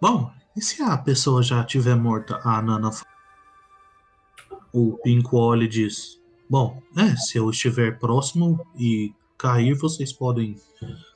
Bom, 0.00 0.30
e 0.56 0.62
se 0.62 0.82
a 0.82 0.96
pessoa 0.96 1.42
já 1.42 1.62
tiver 1.64 1.94
morta? 1.94 2.40
A 2.42 2.62
Nana. 2.62 2.90
O 4.72 4.98
e 5.04 5.68
diz: 5.68 6.20
Bom, 6.48 6.82
é, 6.96 7.16
se 7.16 7.38
eu 7.38 7.50
estiver 7.50 7.98
próximo 7.98 8.64
e 8.78 9.12
cair, 9.36 9.74
vocês 9.74 10.12
podem 10.12 10.56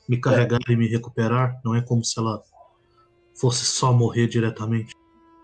me 0.07 0.17
carregar 0.19 0.59
e 0.69 0.75
me 0.75 0.87
recuperar. 0.87 1.59
Não 1.63 1.75
é 1.75 1.81
como 1.81 2.03
se 2.03 2.19
ela 2.19 2.41
fosse 3.33 3.65
só 3.65 3.91
morrer 3.91 4.27
diretamente. 4.27 4.93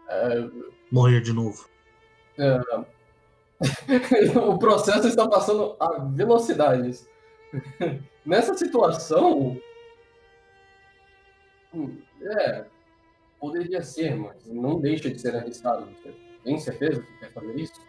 É, 0.10 0.50
Morrer 0.92 1.22
de 1.22 1.34
novo. 1.34 1.68
o 4.48 4.58
processo 4.58 5.08
está 5.08 5.28
passando 5.28 5.76
a 5.80 6.00
velocidades. 6.06 7.08
Nessa 8.26 8.56
situação, 8.56 9.58
hum, 11.74 11.98
é, 12.22 12.66
poderia 13.40 13.82
ser, 13.82 14.16
mas 14.16 14.46
não 14.46 14.80
deixa 14.80 15.10
de 15.10 15.20
ser 15.20 15.36
arriscado. 15.36 15.86
Você 15.86 16.14
tem 16.44 16.60
certeza 16.60 17.02
que 17.02 17.20
quer 17.20 17.32
fazer 17.32 17.56
isso? 17.60 17.82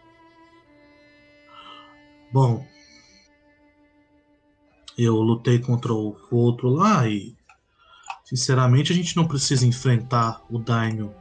Bom, 2.32 2.64
eu 4.96 5.16
lutei 5.16 5.58
contra 5.58 5.92
o 5.92 6.16
outro 6.30 6.68
lá 6.68 7.08
e, 7.08 7.34
sinceramente, 8.24 8.92
a 8.92 8.94
gente 8.94 9.16
não 9.16 9.26
precisa 9.26 9.66
enfrentar 9.66 10.44
o 10.50 10.58
Daimyo 10.58 11.14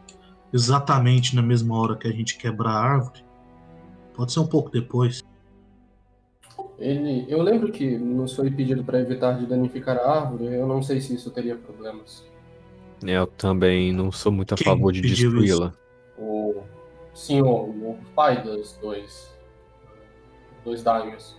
exatamente 0.52 1.36
na 1.36 1.42
mesma 1.42 1.80
hora 1.80 1.96
que 1.96 2.08
a 2.08 2.12
gente 2.12 2.38
quebrar 2.38 2.72
a 2.72 2.82
árvore. 2.82 3.24
Pode 4.14 4.34
ser 4.34 4.40
um 4.40 4.48
pouco 4.48 4.72
depois. 4.72 5.24
Ele, 6.80 7.26
eu 7.28 7.42
lembro 7.42 7.72
que 7.72 7.98
nos 7.98 8.34
foi 8.36 8.52
pedido 8.52 8.84
para 8.84 9.00
evitar 9.00 9.34
de 9.34 9.46
danificar 9.46 9.98
a 9.98 10.22
árvore. 10.22 10.46
Eu 10.46 10.68
não 10.68 10.82
sei 10.82 11.00
se 11.00 11.14
isso 11.16 11.30
teria 11.32 11.56
problemas. 11.56 12.26
Eu 13.04 13.28
também 13.28 13.94
não 13.94 14.12
sou 14.12 14.32
muito 14.32 14.54
a 14.54 14.58
Quem 14.58 14.66
favor 14.66 14.92
de 14.92 15.02
destruí-la. 15.02 15.74
O 16.18 16.64
senhor, 17.14 17.70
o 17.70 17.98
pai 18.16 18.42
dos 18.42 18.74
dois, 18.82 19.36
dois 20.64 20.84
daimyos. 20.84 21.38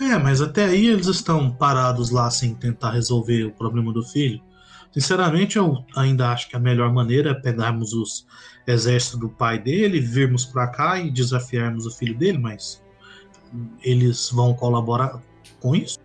É, 0.00 0.18
mas 0.18 0.40
até 0.40 0.64
aí 0.64 0.86
eles 0.86 1.06
estão 1.06 1.50
parados 1.50 2.10
lá 2.10 2.30
sem 2.30 2.54
tentar 2.54 2.90
resolver 2.90 3.44
o 3.44 3.52
problema 3.52 3.92
do 3.92 4.02
filho. 4.02 4.40
Sinceramente, 4.92 5.56
eu 5.56 5.84
ainda 5.96 6.30
acho 6.30 6.48
que 6.48 6.56
a 6.56 6.60
melhor 6.60 6.92
maneira 6.92 7.30
é 7.30 7.34
pegarmos 7.34 7.92
os 7.92 8.26
exércitos 8.66 9.18
do 9.18 9.28
pai 9.28 9.58
dele, 9.58 10.00
virmos 10.00 10.44
pra 10.44 10.68
cá 10.68 10.98
e 11.00 11.10
desafiarmos 11.10 11.86
o 11.86 11.90
filho 11.90 12.16
dele, 12.16 12.38
mas 12.38 12.82
eles 13.82 14.30
vão 14.30 14.54
colaborar 14.54 15.20
com 15.60 15.74
isso? 15.74 15.98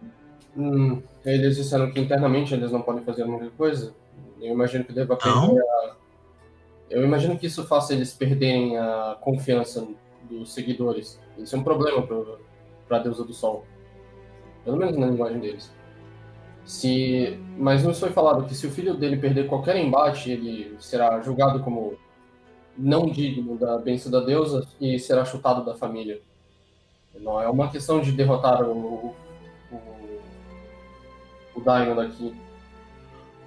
Hum, 0.60 1.02
eles 1.26 1.56
disseram 1.56 1.90
que 1.90 2.02
internamente 2.02 2.54
eles 2.54 2.70
não 2.70 2.82
podem 2.82 3.02
fazer 3.06 3.24
muita 3.24 3.50
coisa. 3.52 3.94
Eu 4.42 4.52
imagino 4.52 4.84
que 4.84 4.92
deva 4.92 5.18
Não? 5.26 5.48
perder 5.48 5.62
a... 5.62 5.96
Eu 6.90 7.04
imagino 7.06 7.38
que 7.40 7.46
isso 7.46 7.66
faça 7.66 7.94
eles 7.94 8.14
perderem 8.14 8.78
a 8.78 9.18
confiança 9.22 9.88
dos 10.30 10.54
seguidores. 10.54 11.18
Isso 11.38 11.56
é 11.56 11.60
um 11.60 11.64
problema 11.64 12.06
para 12.88 12.98
a 12.98 13.00
deusa 13.00 13.24
do 13.24 13.34
sol. 13.34 13.64
Pelo 14.66 14.76
menos 14.76 14.98
na 14.98 15.08
linguagem 15.08 15.40
deles. 15.40 15.72
Se, 16.66 17.40
mas 17.58 17.84
nos 17.84 17.98
foi 17.98 18.10
falado 18.10 18.46
que 18.46 18.54
se 18.54 18.68
o 18.68 18.72
filho 18.72 18.96
dele 18.96 19.16
perder 19.16 19.48
qualquer 19.48 19.78
embate, 19.78 20.32
ele 20.32 20.76
será 20.80 21.22
julgado 21.22 21.62
como 21.62 21.98
não 22.78 23.06
digno 23.06 23.58
da 23.58 23.78
bênção 23.78 24.12
da 24.12 24.20
deusa 24.20 24.68
e 24.80 25.00
será 25.00 25.24
chutado 25.24 25.64
da 25.64 25.76
família. 25.76 26.22
Não 27.18 27.42
é 27.42 27.48
uma 27.48 27.70
questão 27.70 28.02
de 28.02 28.12
derrotar 28.12 28.62
o, 28.64 29.16
o 31.60 31.96
daqui. 31.96 32.36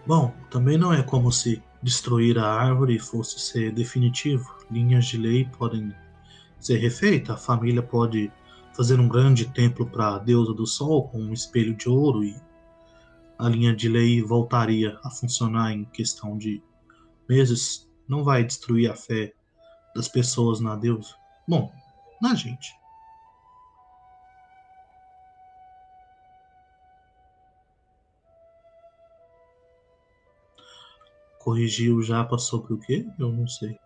Bom, 0.07 0.35
também 0.51 0.77
não 0.77 0.93
é 0.93 1.03
como 1.03 1.31
se 1.31 1.63
destruir 1.83 2.39
a 2.39 2.47
árvore 2.47 2.99
fosse 2.99 3.39
ser 3.39 3.73
definitivo. 3.73 4.55
Linhas 4.71 5.07
de 5.07 5.17
lei 5.17 5.45
podem 5.59 5.95
ser 6.59 6.79
refeitas, 6.79 7.37
a 7.37 7.39
família 7.39 7.83
pode 7.83 8.33
fazer 8.75 8.99
um 8.99 9.09
grande 9.09 9.47
templo 9.47 9.87
para 9.87 10.15
a 10.15 10.19
deusa 10.19 10.55
do 10.55 10.67
sol 10.67 11.09
com 11.09 11.19
um 11.19 11.33
espelho 11.33 11.75
de 11.75 11.89
ouro 11.89 12.25
e 12.25 12.35
a 13.39 13.49
linha 13.49 13.75
de 13.75 13.89
lei 13.89 14.23
voltaria 14.23 14.99
a 15.03 15.11
funcionar 15.11 15.73
em 15.73 15.85
questão 15.85 16.39
de 16.39 16.63
meses. 17.29 17.89
Não 18.09 18.25
vai 18.25 18.45
destruir 18.45 18.91
a 18.91 18.95
fé 18.95 19.33
das 19.95 20.09
pessoas 20.09 20.61
na 20.61 20.77
deusa. 20.77 21.15
Bom, 21.47 21.73
na 22.21 22.35
gente. 22.35 22.82
Corrigir 31.43 31.93
o 31.95 32.03
Japa 32.03 32.39
sobre 32.39 32.73
o 32.75 32.79
quê? 32.79 33.07
Eu 33.19 33.33
não 33.33 33.47
sei. 33.49 33.79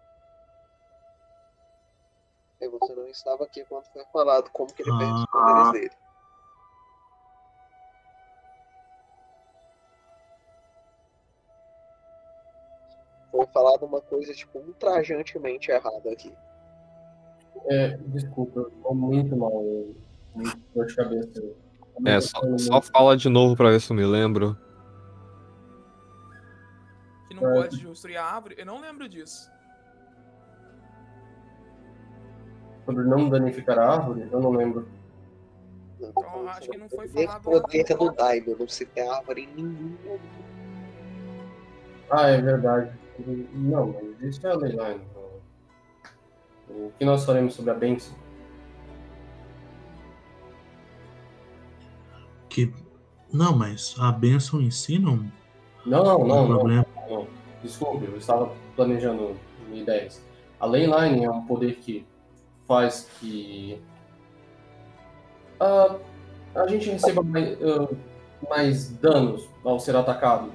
E 2.61 2.69
você 2.69 2.95
não 2.95 3.07
estava 3.09 3.45
aqui 3.45 3.65
quando 3.65 3.85
foi 3.93 4.05
falado 4.12 4.51
como 4.51 4.73
que 4.73 4.83
ele 4.83 4.91
Ah. 4.93 4.99
perde 4.99 5.15
os 5.15 5.27
poderes 5.27 5.73
dele. 5.73 5.91
Foi 13.31 13.47
falado 13.53 13.85
uma 13.85 14.01
coisa, 14.01 14.33
tipo, 14.33 14.59
ultrajantemente 14.59 15.70
errada 15.70 16.11
aqui. 16.11 16.33
É, 17.66 17.97
desculpa, 18.09 18.61
eu 18.61 18.70
tô 18.83 18.95
muito 18.95 19.37
mal. 19.37 19.51
eu- 19.53 19.95
Muito 20.35 20.59
dor 20.74 20.85
de 20.87 20.95
cabeça. 20.95 21.43
É, 22.05 22.20
só, 22.20 22.39
só 22.59 22.83
fala 22.83 23.16
de 23.16 23.27
novo 23.31 23.57
pra 23.57 23.70
ver 23.70 23.81
se 23.81 23.91
eu 23.91 23.97
me 23.97 24.05
lembro. 24.05 24.55
Não 27.37 27.51
É. 27.51 27.55
pode 27.63 27.79
destruir 27.87 28.17
a 28.17 28.25
árvore. 28.25 28.55
Eu 28.59 28.67
não 28.67 28.81
lembro 28.81 29.09
disso. 29.09 29.51
Sobre 32.85 33.05
não 33.05 33.29
danificar 33.29 33.79
a 33.79 33.95
árvore, 33.95 34.29
eu 34.31 34.41
não 34.41 34.51
lembro. 34.51 34.89
Não, 36.01 36.09
Então, 36.11 36.49
acho 36.49 36.71
que 36.71 36.77
não 36.77 36.89
foi 36.89 37.09
poder, 37.09 37.27
falado 37.27 37.43
poder 37.43 37.83
nada. 37.83 37.97
do 37.97 38.13
Daimyo, 38.13 38.57
não 38.59 38.69
se 38.69 38.87
tem 38.87 39.09
árvore 39.09 39.43
em 39.43 39.63
nenhum 39.63 39.97
Ah, 42.11 42.29
é 42.29 42.41
verdade. 42.41 42.93
Não, 43.55 43.87
mas 43.93 44.23
isso 44.23 44.47
é 44.47 44.51
a 44.51 44.55
Leyline. 44.57 45.01
O 46.69 46.93
que 46.99 47.05
nós 47.05 47.25
faremos 47.25 47.55
sobre 47.55 47.71
a 47.71 47.75
Benção? 47.75 48.15
Que 52.49 52.73
não, 53.33 53.57
mas 53.57 53.95
a 53.99 54.13
bênção 54.13 54.61
em 54.61 54.71
si 54.71 54.99
não, 54.99 55.17
Não, 55.85 56.05
não, 56.05 56.49
não, 56.49 56.65
não, 56.65 56.87
não. 57.09 57.27
Desculpe, 57.62 58.05
eu 58.05 58.16
estava 58.16 58.53
planejando 58.74 59.37
ideias. 59.73 60.23
A 60.61 60.66
Leyline 60.66 61.24
é 61.24 61.31
um 61.31 61.43
poder 61.43 61.77
que 61.77 62.07
faz 62.66 63.09
que 63.19 63.81
ah, 65.61 65.97
a 66.55 66.66
gente 66.66 66.91
receba 66.91 67.23
mais, 67.23 67.59
ah, 67.62 67.89
mais 68.49 68.89
danos 68.91 69.49
ao 69.65 69.78
ser 69.78 69.97
atacado, 69.97 70.51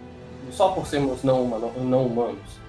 só 0.52 0.69
por 0.69 0.86
sermos 0.88 1.23
não, 1.23 1.44
humano, 1.44 1.72
não 1.78 2.06
humanos. 2.06 2.60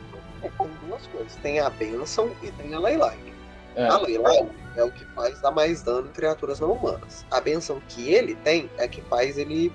É, 0.42 0.48
tem 0.48 0.68
duas 0.86 1.06
coisas. 1.06 1.36
Tem 1.36 1.60
a 1.60 1.70
benção 1.70 2.30
e 2.42 2.50
tem 2.52 2.74
a 2.74 2.78
Leyline. 2.78 3.32
É, 3.76 3.86
A 3.86 3.98
Leyline 3.98 4.50
é 4.76 4.84
o 4.84 4.90
que 4.90 5.04
faz 5.06 5.40
dar 5.40 5.50
mais 5.50 5.82
dano 5.82 6.08
em 6.08 6.12
criaturas 6.12 6.60
não 6.60 6.72
humanas. 6.72 7.24
A 7.30 7.40
benção 7.40 7.80
que 7.88 8.12
ele 8.12 8.34
tem 8.36 8.68
é 8.76 8.88
que 8.88 9.00
faz 9.02 9.38
ele 9.38 9.72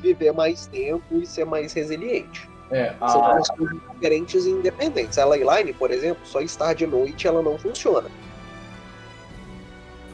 viver 0.00 0.32
mais 0.32 0.66
tempo 0.66 1.16
e 1.16 1.26
ser 1.26 1.44
mais 1.44 1.72
resiliente. 1.72 2.48
É 2.76 2.94
São 3.08 3.24
a, 3.24 3.34
duas 3.34 3.48
coisas 3.50 3.80
diferentes 3.92 4.44
e 4.46 4.50
independentes. 4.50 5.16
A 5.18 5.24
Leyline, 5.26 5.72
por 5.74 5.90
exemplo, 5.90 6.26
só 6.26 6.40
estar 6.40 6.74
de 6.74 6.86
noite 6.86 7.26
ela 7.26 7.42
não 7.42 7.56
funciona. 7.58 8.08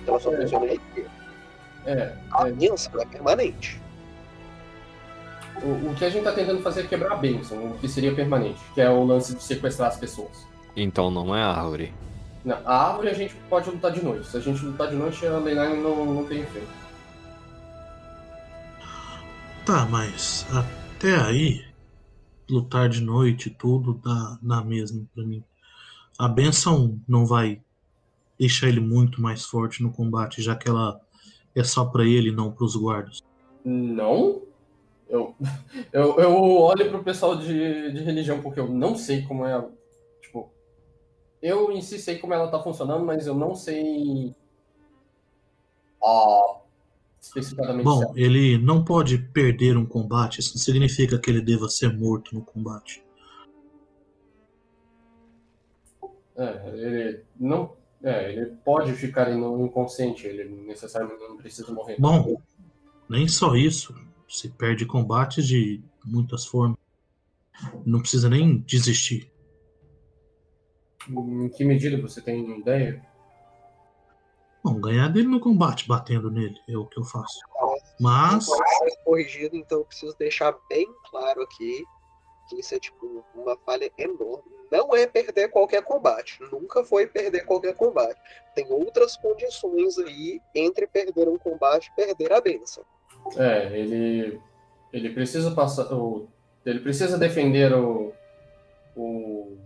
Ela 0.07 0.21
só 0.21 0.33
É. 0.33 0.37
funciona 0.43 0.67
de 0.67 0.81
dia. 0.95 1.07
é, 1.87 2.13
A 2.33 2.49
é, 2.49 2.53
benção 2.53 3.01
é 3.01 3.05
permanente. 3.07 3.81
o, 5.63 5.91
o 5.91 5.95
que 5.95 6.05
a 6.05 6.09
gente 6.09 6.19
está 6.21 6.33
tentando 6.33 6.63
fazer 6.63 6.81
é 6.83 6.87
quebrar 6.87 7.13
a 7.13 7.17
Benção, 7.17 7.59
o 7.73 7.79
que 7.79 7.89
seria 7.89 8.15
permanente, 8.15 8.61
que 8.75 8.81
é 8.81 8.89
o 8.91 9.05
lance 9.05 9.35
de 9.35 9.43
sequestrar 9.43 9.89
as 9.89 9.97
pessoas. 9.99 10.47
Então 10.77 11.11
não 11.11 11.35
é 11.37 11.43
árvore. 11.43 11.93
Não, 12.45 12.57
a 12.65 12.89
árvore 12.89 13.09
a 13.11 13.15
gente 13.15 13.35
pode 13.51 13.69
lutar 13.71 13.91
de 13.93 14.03
noite. 14.03 14.27
Se 14.27 14.37
a 14.37 14.41
gente 14.41 14.65
lutar 14.65 14.89
de 14.89 14.97
noite, 14.97 15.27
a 15.27 15.37
Leyline 15.39 15.77
não, 15.83 16.05
não 16.07 16.25
tem 16.25 16.41
efeito. 16.41 16.69
Tá, 19.67 19.87
mas 19.91 20.47
até 20.53 21.15
aí, 21.17 21.65
lutar 22.51 22.89
de 22.89 23.01
noite 23.01 23.51
tudo 23.51 23.95
dá 23.95 24.39
na 24.43 24.65
mesma 24.65 25.05
pra 25.15 25.25
mim. 25.25 25.43
A 26.19 26.29
benção 26.29 26.99
não 27.09 27.25
vai 27.25 27.63
deixar 28.39 28.69
ele 28.69 28.81
muito 28.81 29.21
mais 29.21 29.45
forte 29.45 29.83
no 29.83 29.93
combate, 29.93 30.43
já 30.43 30.57
que 30.57 30.69
ela 30.69 31.01
é 31.55 31.63
só 31.63 31.85
pra 31.85 32.05
ele 32.05 32.31
não 32.31 32.51
pros 32.51 32.77
guardas. 32.77 33.23
Não? 33.65 34.43
Eu, 35.09 35.35
eu, 35.93 36.19
eu 36.19 36.33
olho 36.33 36.91
pro 36.91 37.05
pessoal 37.05 37.37
de, 37.37 37.93
de 37.93 38.03
religião 38.03 38.41
porque 38.41 38.61
eu 38.61 38.69
não 38.69 38.97
sei 38.97 39.23
como 39.23 39.45
é. 39.45 39.69
Tipo, 40.23 40.51
eu 41.43 41.71
em 41.73 41.83
sei 41.83 42.19
como 42.19 42.33
ela 42.33 42.51
tá 42.51 42.63
funcionando, 42.63 43.05
mas 43.05 43.27
eu 43.27 43.35
não 43.35 43.55
sei. 43.55 44.35
Ah, 46.03 46.61
especificamente. 47.21 47.85
Bom, 47.85 47.99
certo. 47.99 48.19
ele 48.19 48.59
não 48.59 48.85
pode 48.85 49.19
perder 49.19 49.77
um 49.77 49.85
combate, 49.85 50.41
isso 50.41 50.55
não 50.55 50.63
significa 50.63 51.19
que 51.19 51.31
ele 51.31 51.43
deva 51.43 51.69
ser 51.69 51.93
morto 51.97 52.35
no 52.35 52.43
combate. 52.43 53.05
É, 56.37 56.69
ele 56.73 57.25
não. 57.39 57.77
É, 58.03 58.33
ele 58.33 58.47
pode 58.65 58.95
ficar 58.95 59.31
inconsciente, 59.31 60.27
ele 60.27 60.45
necessariamente 60.45 61.21
não 61.21 61.37
precisa 61.37 61.71
morrer. 61.71 61.97
Bom, 61.99 62.41
nem 63.07 63.29
só 63.29 63.55
isso, 63.55 63.95
se 64.27 64.49
perde 64.49 64.87
combates 64.87 65.47
de 65.47 65.83
muitas 66.03 66.47
formas. 66.47 66.79
Não 67.85 68.01
precisa 68.01 68.31
nem 68.31 68.59
desistir. 68.61 69.31
Em 71.11 71.49
que 71.51 71.63
medida 71.63 72.01
você 72.01 72.23
tem 72.23 72.59
ideia? 72.59 73.05
Bom, 74.63 74.81
ganhar 74.81 75.09
dele 75.09 75.29
no 75.29 75.41
combate, 75.41 75.89
batendo 75.89 76.31
nele, 76.31 76.61
é 76.69 76.77
o 76.77 76.85
que 76.87 76.99
eu 76.99 77.05
faço. 77.05 77.39
Mas, 77.99 78.47
ser 78.47 78.97
corrigido, 79.05 79.57
então 79.57 79.79
eu 79.79 79.85
preciso 79.85 80.17
deixar 80.19 80.55
bem 80.69 80.87
claro 81.11 81.43
aqui 81.43 81.85
que 82.49 82.61
isso 82.61 82.75
é 82.75 82.79
tipo 82.79 83.25
uma 83.35 83.57
falha 83.65 83.91
enorme. 83.99 84.43
Não 84.71 84.95
é 84.95 85.07
perder 85.07 85.49
qualquer 85.49 85.83
combate. 85.83 86.39
Nunca 86.53 86.85
foi 86.85 87.07
perder 87.07 87.45
qualquer 87.45 87.75
combate. 87.75 88.19
Tem 88.55 88.67
outras 88.71 89.17
condições 89.17 89.99
aí 89.99 90.41
entre 90.55 90.87
perder 90.87 91.29
um 91.29 91.37
combate 91.37 91.91
e 91.93 91.97
perder 91.97 92.33
a 92.33 92.41
benção. 92.41 92.85
É, 93.37 93.79
ele. 93.79 94.41
Ele 94.93 95.11
precisa 95.11 95.51
passar. 95.53 95.93
O, 95.93 96.29
ele 96.65 96.81
precisa 96.81 97.19
defender 97.19 97.73
o. 97.73 98.13
O, 98.97 99.57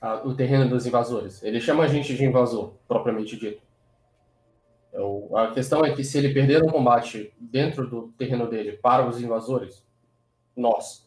a- 0.00 0.22
o 0.26 0.34
terreno 0.34 0.68
dos 0.68 0.86
invasores. 0.86 1.42
Ele 1.42 1.60
chama 1.60 1.84
a 1.84 1.88
gente 1.88 2.14
de 2.14 2.24
invasor, 2.24 2.72
propriamente 2.86 3.36
dito. 3.36 3.62
É 4.92 5.00
o- 5.00 5.36
a 5.36 5.52
questão 5.52 5.84
é 5.84 5.94
que 5.94 6.02
se 6.02 6.18
ele 6.18 6.34
perder 6.34 6.62
um 6.62 6.68
combate 6.68 7.32
dentro 7.38 7.88
do 7.88 8.08
terreno 8.18 8.48
dele 8.48 8.72
para 8.78 9.06
os 9.08 9.20
invasores, 9.20 9.84
nós, 10.56 11.06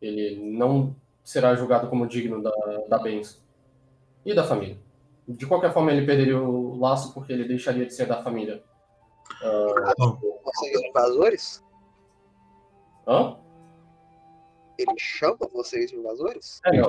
ele 0.00 0.36
não 0.56 0.94
será 1.22 1.54
julgado 1.54 1.88
como 1.88 2.06
digno 2.06 2.42
da, 2.42 2.50
da 2.88 2.98
bênção 2.98 3.40
e 4.24 4.34
da 4.34 4.42
família. 4.44 4.76
De 5.26 5.46
qualquer 5.46 5.72
forma, 5.72 5.92
ele 5.92 6.04
perderia 6.04 6.40
o 6.40 6.76
laço 6.78 7.14
porque 7.14 7.32
ele 7.32 7.44
deixaria 7.46 7.86
de 7.86 7.94
ser 7.94 8.06
da 8.06 8.22
família. 8.22 8.62
bom, 9.96 10.18
Vocês 10.44 10.80
invasores? 10.88 11.64
Hã? 13.06 13.36
Ele 14.82 14.98
chama 14.98 15.36
vocês 15.52 15.90
de 15.90 15.96
invasores? 15.96 16.60
É. 16.66 16.80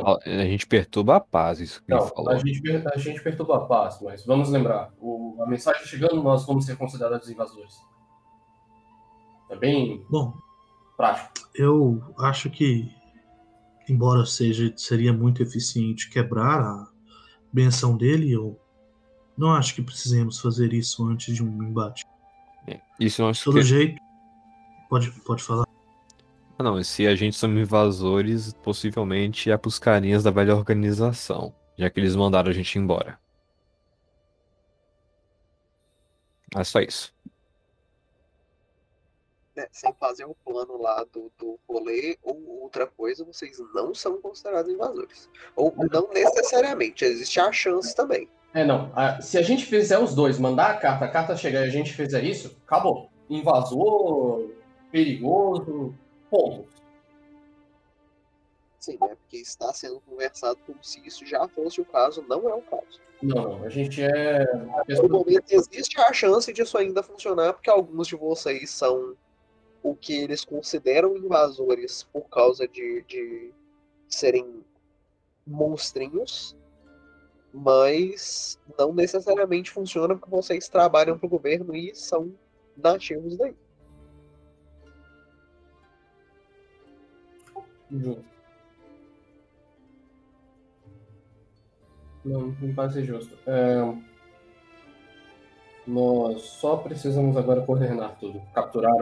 A 0.41 0.45
gente 0.45 0.65
perturba 0.67 1.15
a 1.17 1.19
paz, 1.19 1.59
isso 1.59 1.83
que 1.83 1.91
ele 1.91 1.99
Não, 1.99 2.07
falou. 2.07 2.31
a 2.31 2.37
gente, 2.37 2.61
a 2.93 2.97
gente 2.97 3.21
perturba 3.23 3.57
a 3.57 3.65
paz, 3.65 3.99
mas 4.01 4.25
vamos 4.25 4.49
lembrar, 4.49 4.91
o- 4.99 5.37
a 5.41 5.47
mensagem 5.47 5.85
chegando, 5.85 6.21
nós 6.23 6.45
vamos 6.45 6.65
ser 6.65 6.75
considerados 6.77 7.29
invasores. 7.29 7.75
É 9.49 9.55
bem 9.55 10.03
bom, 10.09 10.33
prático. 10.97 11.31
eu 11.55 12.01
acho 12.17 12.49
que, 12.49 12.89
embora 13.87 14.25
seja 14.25 14.73
seria 14.75 15.13
muito 15.13 15.43
eficiente 15.43 16.09
quebrar 16.09 16.59
a 16.61 16.87
benção 17.51 17.95
dele, 17.95 18.31
eu 18.31 18.59
não 19.37 19.51
acho 19.53 19.75
que 19.75 19.81
precisemos 19.81 20.39
fazer 20.39 20.73
isso 20.73 21.05
antes 21.05 21.35
de 21.35 21.43
um 21.43 21.63
embate. 21.63 22.03
Isso 22.99 23.21
não 23.21 23.31
De 23.31 23.43
todo 23.43 23.61
jeito, 23.61 23.99
pode, 24.89 25.11
pode 25.23 25.43
falar. 25.43 25.65
Ah, 26.63 26.71
não, 26.71 26.79
e 26.79 26.85
se 26.85 27.05
a 27.05 27.13
gente 27.13 27.35
são 27.35 27.49
invasores, 27.59 28.53
possivelmente 28.63 29.51
é 29.51 29.57
pros 29.57 29.77
carinhas 29.77 30.23
da 30.23 30.31
velha 30.31 30.55
organização, 30.55 31.53
já 31.77 31.89
que 31.89 31.99
eles 31.99 32.15
mandaram 32.15 32.49
a 32.49 32.53
gente 32.53 32.79
embora. 32.79 33.19
É 36.55 36.63
só 36.63 36.79
isso. 36.79 37.13
né, 39.57 39.67
sem 39.73 39.93
fazer 39.99 40.23
o 40.25 40.33
plano 40.45 40.81
lá 40.81 41.03
do, 41.11 41.29
do 41.37 41.59
rolê 41.67 42.17
ou 42.23 42.61
outra 42.61 42.87
coisa, 42.87 43.25
vocês 43.25 43.57
não 43.75 43.93
são 43.93 44.21
considerados 44.21 44.71
invasores. 44.71 45.29
Ou 45.55 45.71
não 45.91 46.07
necessariamente, 46.13 47.03
existe 47.03 47.39
a 47.41 47.51
chance 47.51 47.93
também. 47.93 48.29
É, 48.53 48.63
não. 48.65 48.89
a- 48.95 49.21
se 49.21 49.37
a 49.37 49.41
gente 49.41 49.65
fizer 49.65 49.99
os 49.99 50.15
dois, 50.15 50.39
mandar 50.39 50.71
a 50.71 50.77
carta, 50.77 51.03
a 51.05 51.11
carta 51.11 51.35
chegar 51.35 51.65
e 51.65 51.67
a 51.67 51.69
gente 51.69 51.91
fizer 51.93 52.23
isso, 52.23 52.57
acabou. 52.65 53.09
Invasor, 53.29 54.49
perigoso, 54.91 55.93
Sim, 58.79 58.97
né? 58.99 59.15
Porque 59.15 59.37
está 59.37 59.71
sendo 59.71 60.01
conversado 60.01 60.59
como 60.65 60.83
se 60.83 60.99
isso 61.07 61.25
já 61.25 61.47
fosse 61.47 61.79
o 61.79 61.85
caso, 61.85 62.23
não 62.27 62.49
é 62.49 62.53
o 62.53 62.61
caso. 62.61 62.99
Não, 63.21 63.59
não. 63.59 63.63
A 63.63 63.69
gente 63.69 64.03
é. 64.03 64.45
No 65.01 65.07
momento 65.07 65.49
existe 65.49 65.99
a 66.01 66.11
chance 66.11 66.51
disso 66.51 66.77
ainda 66.77 67.01
funcionar, 67.01 67.53
porque 67.53 67.69
alguns 67.69 68.07
de 68.07 68.15
vocês 68.15 68.69
são 68.69 69.15
o 69.81 69.95
que 69.95 70.13
eles 70.13 70.43
consideram 70.43 71.15
invasores 71.15 72.03
por 72.03 72.23
causa 72.29 72.67
de, 72.67 73.03
de 73.03 73.51
serem 74.09 74.63
monstrinhos, 75.45 76.55
mas 77.53 78.59
não 78.77 78.93
necessariamente 78.93 79.71
funciona 79.71 80.15
porque 80.15 80.29
vocês 80.29 80.67
trabalham 80.67 81.17
para 81.17 81.27
o 81.27 81.29
governo 81.29 81.75
e 81.75 81.93
são 81.95 82.33
nativos 82.75 83.37
daí. 83.37 83.55
Justo. 87.93 88.25
Não, 92.25 92.47
me 92.59 92.73
parece 92.73 93.03
justo. 93.03 93.37
É, 93.45 93.93
Nós 95.85 96.41
só 96.41 96.77
precisamos 96.77 97.35
agora 97.37 97.61
coordenar 97.61 98.17
tudo. 98.19 98.41
Capturar 98.53 98.95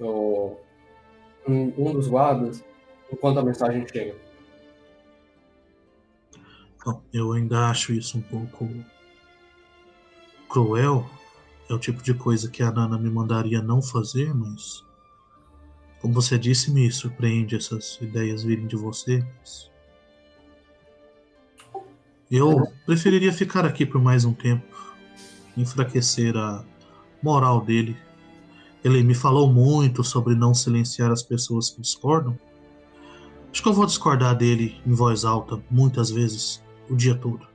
o, 0.00 0.56
um, 1.48 1.92
dos 1.92 2.08
guardas 2.08 2.64
enquanto 3.10 3.38
a 3.38 3.44
mensagem 3.44 3.86
chega. 3.88 4.14
Eu 7.12 7.32
ainda 7.32 7.68
acho 7.68 7.92
isso 7.92 8.18
um 8.18 8.22
pouco 8.22 8.68
cruel. 10.48 11.08
É 11.68 11.74
o 11.74 11.78
tipo 11.78 12.02
de 12.02 12.14
coisa 12.14 12.50
que 12.50 12.62
a 12.62 12.72
Nana 12.72 12.98
me 12.98 13.10
mandaria 13.10 13.60
não 13.60 13.82
fazer, 13.82 14.34
mas 14.34 14.82
como 16.00 16.14
você 16.14 16.38
disse, 16.38 16.70
me 16.70 16.90
surpreende 16.90 17.56
essas 17.56 17.98
ideias 18.00 18.42
virem 18.42 18.66
de 18.66 18.76
você. 18.76 19.24
mas 19.40 19.70
Eu 22.30 22.70
preferiria 22.84 23.32
ficar 23.32 23.64
aqui 23.64 23.86
por 23.86 24.00
mais 24.00 24.24
um 24.24 24.32
tempo, 24.32 24.64
enfraquecer 25.56 26.36
a 26.36 26.64
moral 27.22 27.60
dele. 27.64 27.96
Ele 28.84 29.02
me 29.02 29.14
falou 29.14 29.52
muito 29.52 30.04
sobre 30.04 30.34
não 30.34 30.54
silenciar 30.54 31.10
as 31.10 31.22
pessoas 31.22 31.70
que 31.70 31.80
discordam. 31.80 32.38
Acho 33.50 33.62
que 33.62 33.68
eu 33.68 33.72
vou 33.72 33.86
discordar 33.86 34.36
dele 34.36 34.80
em 34.86 34.92
voz 34.92 35.24
alta 35.24 35.60
muitas 35.70 36.10
vezes, 36.10 36.62
o 36.88 36.94
dia 36.94 37.14
todo 37.14 37.46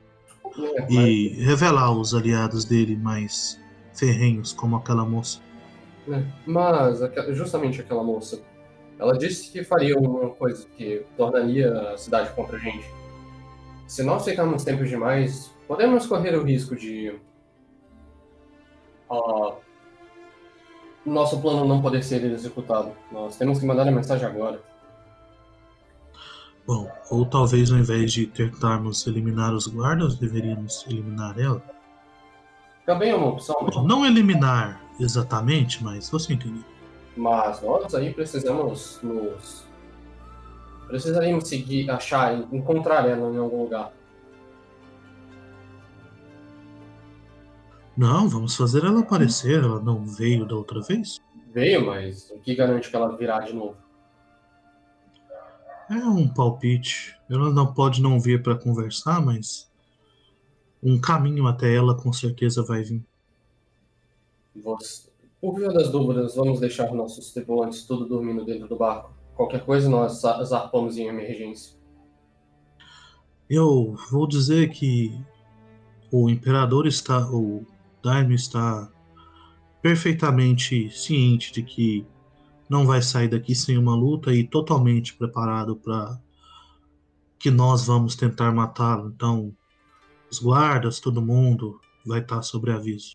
É, 0.58 0.92
e 0.92 1.28
revelar 1.42 1.92
os 1.92 2.14
aliados 2.14 2.64
dele 2.64 2.96
mais 2.96 3.58
ferrenhos, 3.94 4.52
como 4.52 4.76
aquela 4.76 5.04
moça. 5.04 5.40
É, 6.08 6.22
Mas 6.46 7.00
justamente 7.30 7.80
aquela 7.80 8.02
moça, 8.02 8.42
ela 8.98 9.16
disse 9.16 9.50
que 9.50 9.64
faria 9.64 9.98
uma 9.98 10.30
coisa 10.30 10.66
que 10.76 11.04
tornaria 11.16 11.72
a 11.90 11.98
cidade 11.98 12.30
contra 12.34 12.56
a 12.56 12.60
gente. 12.60 12.86
Se 13.86 14.02
nós 14.02 14.24
ficarmos 14.24 14.64
tempo 14.64 14.84
demais, 14.84 15.50
podemos 15.66 16.06
correr 16.06 16.34
o 16.36 16.42
risco 16.42 16.76
de 16.76 17.14
ah, 19.10 19.54
nosso 21.04 21.40
plano 21.40 21.64
não 21.66 21.82
poder 21.82 22.02
ser 22.02 22.24
executado. 22.24 22.92
Nós 23.12 23.36
temos 23.36 23.58
que 23.58 23.66
mandar 23.66 23.86
a 23.86 23.90
mensagem 23.90 24.26
agora. 24.26 24.60
Bom, 26.66 26.90
ou 27.10 27.26
talvez 27.26 27.70
ao 27.70 27.76
invés 27.76 28.12
de 28.12 28.26
tentarmos 28.26 29.06
eliminar 29.06 29.52
os 29.52 29.66
guardas, 29.66 30.16
deveríamos 30.16 30.84
eliminar 30.88 31.38
ela. 31.38 31.62
Também 32.86 33.10
é 33.10 33.14
uma 33.14 33.28
opção, 33.28 33.56
Bom, 33.70 33.82
não 33.82 34.04
eliminar 34.04 34.83
exatamente, 34.98 35.82
mas 35.82 36.08
você 36.10 36.34
entendeu. 36.34 36.64
mas 37.16 37.62
nós 37.62 37.94
aí 37.94 38.12
precisamos 38.12 39.00
nos. 39.02 39.64
Precisaríamos 40.86 41.48
seguir, 41.48 41.90
achar, 41.90 42.34
encontrar 42.52 43.08
ela 43.08 43.30
em 43.32 43.38
algum 43.38 43.62
lugar. 43.62 43.92
Não, 47.96 48.28
vamos 48.28 48.56
fazer 48.56 48.84
ela 48.84 49.00
aparecer. 49.00 49.62
Ela 49.62 49.80
não 49.80 50.04
veio 50.04 50.46
da 50.46 50.56
outra 50.56 50.80
vez? 50.82 51.20
Veio, 51.52 51.86
mas 51.86 52.30
o 52.30 52.38
que 52.40 52.54
garante 52.54 52.90
que 52.90 52.96
ela 52.96 53.16
virá 53.16 53.40
de 53.40 53.54
novo? 53.54 53.76
É 55.88 55.94
um 55.94 56.26
palpite. 56.28 57.16
Ela 57.30 57.50
não 57.50 57.72
pode 57.72 58.02
não 58.02 58.18
vir 58.18 58.42
para 58.42 58.56
conversar, 58.56 59.24
mas 59.24 59.70
um 60.82 61.00
caminho 61.00 61.46
até 61.46 61.74
ela 61.74 61.96
com 61.96 62.12
certeza 62.12 62.62
vai 62.62 62.82
vir. 62.82 63.02
Por 65.40 65.58
via 65.58 65.68
das 65.68 65.90
dúvidas, 65.90 66.36
vamos 66.36 66.60
deixar 66.60 66.92
nossos 66.92 67.32
tripulantes 67.32 67.84
tudo 67.84 68.06
dormindo 68.06 68.44
dentro 68.44 68.68
do 68.68 68.76
barco. 68.76 69.12
Qualquer 69.34 69.64
coisa 69.64 69.88
nós 69.88 70.20
zarpamos 70.20 70.96
em 70.96 71.06
emergência. 71.06 71.76
Eu 73.50 73.94
vou 74.10 74.26
dizer 74.26 74.70
que 74.70 75.12
o 76.10 76.30
imperador 76.30 76.86
está, 76.86 77.28
o 77.30 77.66
Daimyo 78.02 78.34
está 78.34 78.90
perfeitamente 79.82 80.90
ciente 80.90 81.52
de 81.52 81.62
que 81.62 82.06
não 82.70 82.86
vai 82.86 83.02
sair 83.02 83.28
daqui 83.28 83.54
sem 83.54 83.76
uma 83.76 83.94
luta 83.94 84.32
e 84.32 84.44
totalmente 84.44 85.14
preparado 85.14 85.76
para 85.76 86.18
que 87.38 87.50
nós 87.50 87.86
vamos 87.86 88.16
tentar 88.16 88.52
matá-lo. 88.52 89.10
Então, 89.14 89.54
os 90.30 90.38
guardas, 90.38 91.00
todo 91.00 91.20
mundo 91.20 91.78
vai 92.06 92.20
estar 92.20 92.40
sobre 92.40 92.72
aviso. 92.72 93.14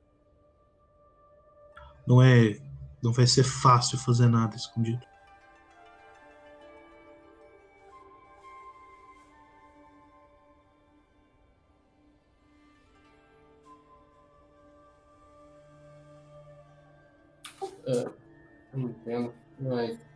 Não 2.08 2.22
é, 2.22 2.58
não 3.04 3.14
vai 3.14 3.28
ser 3.28 3.44
fácil 3.44 3.98
fazer 3.98 4.28
nada 4.28 4.56
escondido. 4.56 5.06
É, 17.86 18.10
entendo, 18.74 19.34
mas. 19.60 20.09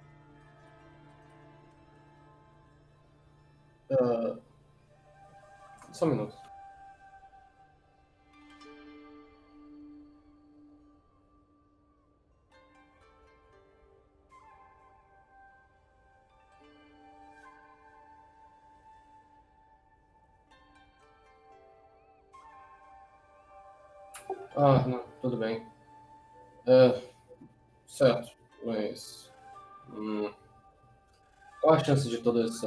Todo 32.24 32.42
esse 32.44 32.66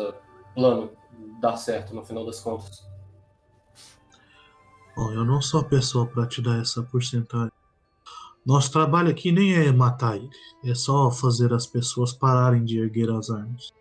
plano 0.54 0.90
dar 1.40 1.56
certo 1.56 1.94
no 1.94 2.04
final 2.04 2.24
das 2.24 2.40
contas? 2.40 2.86
Bom, 4.94 5.12
eu 5.12 5.24
não 5.24 5.42
sou 5.42 5.60
a 5.60 5.64
pessoa 5.64 6.06
para 6.06 6.26
te 6.26 6.40
dar 6.40 6.60
essa 6.60 6.82
porcentagem. 6.82 7.52
Nosso 8.44 8.70
trabalho 8.70 9.10
aqui 9.10 9.32
nem 9.32 9.54
é 9.54 9.72
matar 9.72 10.16
ele, 10.16 10.30
é 10.64 10.74
só 10.74 11.10
fazer 11.10 11.52
as 11.52 11.66
pessoas 11.66 12.12
pararem 12.12 12.64
de 12.64 12.78
erguer 12.78 13.10
as 13.10 13.28
armas. 13.28 13.72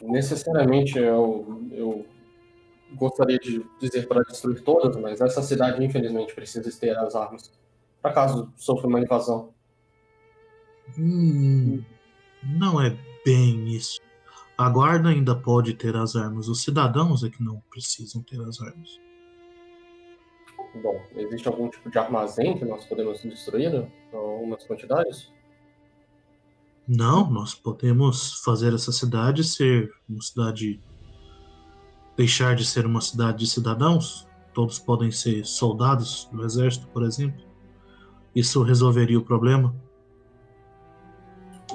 Necessariamente 0.00 0.98
eu, 0.98 1.66
eu 1.70 2.06
gostaria 2.94 3.38
de 3.38 3.64
dizer 3.80 4.06
para 4.06 4.22
destruir 4.22 4.62
todas, 4.62 4.94
mas 4.96 5.20
essa 5.20 5.42
cidade 5.42 5.82
infelizmente 5.82 6.34
precisa 6.34 6.70
ter 6.78 6.96
as 6.98 7.14
armas 7.14 7.50
para 8.02 8.12
caso 8.12 8.52
sofra 8.56 8.88
uma 8.88 9.00
invasão. 9.00 9.54
Hum, 10.98 11.82
não 12.42 12.82
é 12.82 12.96
bem 13.24 13.68
isso. 13.68 14.00
A 14.56 14.68
guarda 14.68 15.08
ainda 15.08 15.34
pode 15.34 15.74
ter 15.74 15.96
as 15.96 16.14
armas, 16.14 16.48
os 16.48 16.62
cidadãos 16.62 17.24
é 17.24 17.30
que 17.30 17.42
não 17.42 17.60
precisam 17.70 18.22
ter 18.22 18.40
as 18.42 18.60
armas. 18.60 19.00
Bom, 20.82 21.00
existe 21.16 21.48
algum 21.48 21.68
tipo 21.68 21.90
de 21.90 21.98
armazém 21.98 22.56
que 22.56 22.64
nós 22.64 22.84
podemos 22.84 23.20
destruir 23.22 23.86
algumas 24.12 24.64
quantidades? 24.64 25.32
Não, 26.88 27.30
nós 27.30 27.54
podemos 27.54 28.42
fazer 28.42 28.74
essa 28.74 28.90
cidade 28.90 29.44
ser 29.44 29.92
uma 30.08 30.20
cidade 30.20 30.80
deixar 32.16 32.54
de 32.54 32.64
ser 32.64 32.86
uma 32.86 33.00
cidade 33.00 33.38
de 33.38 33.46
cidadãos, 33.46 34.28
todos 34.52 34.78
podem 34.78 35.10
ser 35.10 35.46
soldados 35.46 36.28
do 36.32 36.44
exército, 36.44 36.86
por 36.88 37.02
exemplo. 37.02 37.42
Isso 38.34 38.62
resolveria 38.62 39.18
o 39.18 39.24
problema. 39.24 39.74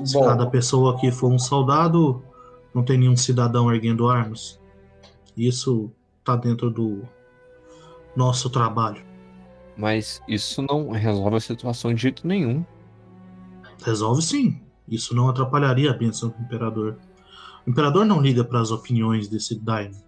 Se 0.05 0.19
cada 0.19 0.45
pessoa 0.45 0.95
aqui 0.95 1.11
for 1.11 1.31
um 1.31 1.39
soldado, 1.39 2.23
não 2.73 2.83
tem 2.83 2.97
nenhum 2.97 3.15
cidadão 3.15 3.73
erguendo 3.73 4.07
armas. 4.07 4.59
Isso 5.35 5.91
está 6.19 6.35
dentro 6.35 6.69
do 6.69 7.01
nosso 8.15 8.49
trabalho. 8.49 9.03
Mas 9.75 10.21
isso 10.27 10.61
não 10.61 10.89
resolve 10.89 11.37
a 11.37 11.39
situação 11.39 11.93
de 11.93 12.01
jeito 12.01 12.27
nenhum. 12.27 12.65
Resolve 13.83 14.21
sim. 14.21 14.61
Isso 14.87 15.15
não 15.15 15.29
atrapalharia 15.29 15.91
a 15.91 15.93
bênção 15.93 16.29
do 16.29 16.41
imperador. 16.41 16.97
O 17.65 17.69
imperador 17.69 18.05
não 18.05 18.21
liga 18.21 18.43
para 18.43 18.59
as 18.59 18.71
opiniões 18.71 19.27
desse 19.27 19.59
daimyo. 19.59 20.01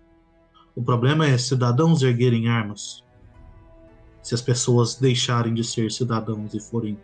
O 0.75 0.81
problema 0.81 1.27
é 1.27 1.37
cidadãos 1.37 2.01
erguerem 2.01 2.47
armas. 2.47 3.03
Se 4.23 4.33
as 4.33 4.41
pessoas 4.41 4.95
deixarem 4.95 5.53
de 5.53 5.63
ser 5.63 5.91
cidadãos 5.91 6.53
e 6.53 6.59
forem 6.59 6.97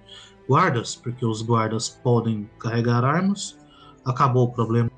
guardas, 0.48 0.96
porque 0.96 1.26
os 1.26 1.42
guardas 1.42 1.90
podem 1.90 2.50
carregar 2.60 3.04
armas, 3.04 3.58
acabou 4.04 4.46
o 4.46 4.52
problema. 4.52 4.90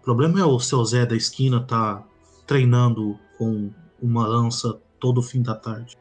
O 0.00 0.04
problema 0.04 0.40
é 0.40 0.44
o 0.44 0.58
seu 0.60 0.84
Zé 0.84 1.06
da 1.06 1.16
esquina 1.16 1.60
tá 1.62 2.04
treinando 2.46 3.18
com 3.38 3.70
uma 4.02 4.26
lança 4.26 4.78
todo 5.00 5.22
fim 5.22 5.42
da 5.42 5.54
tarde. 5.54 5.96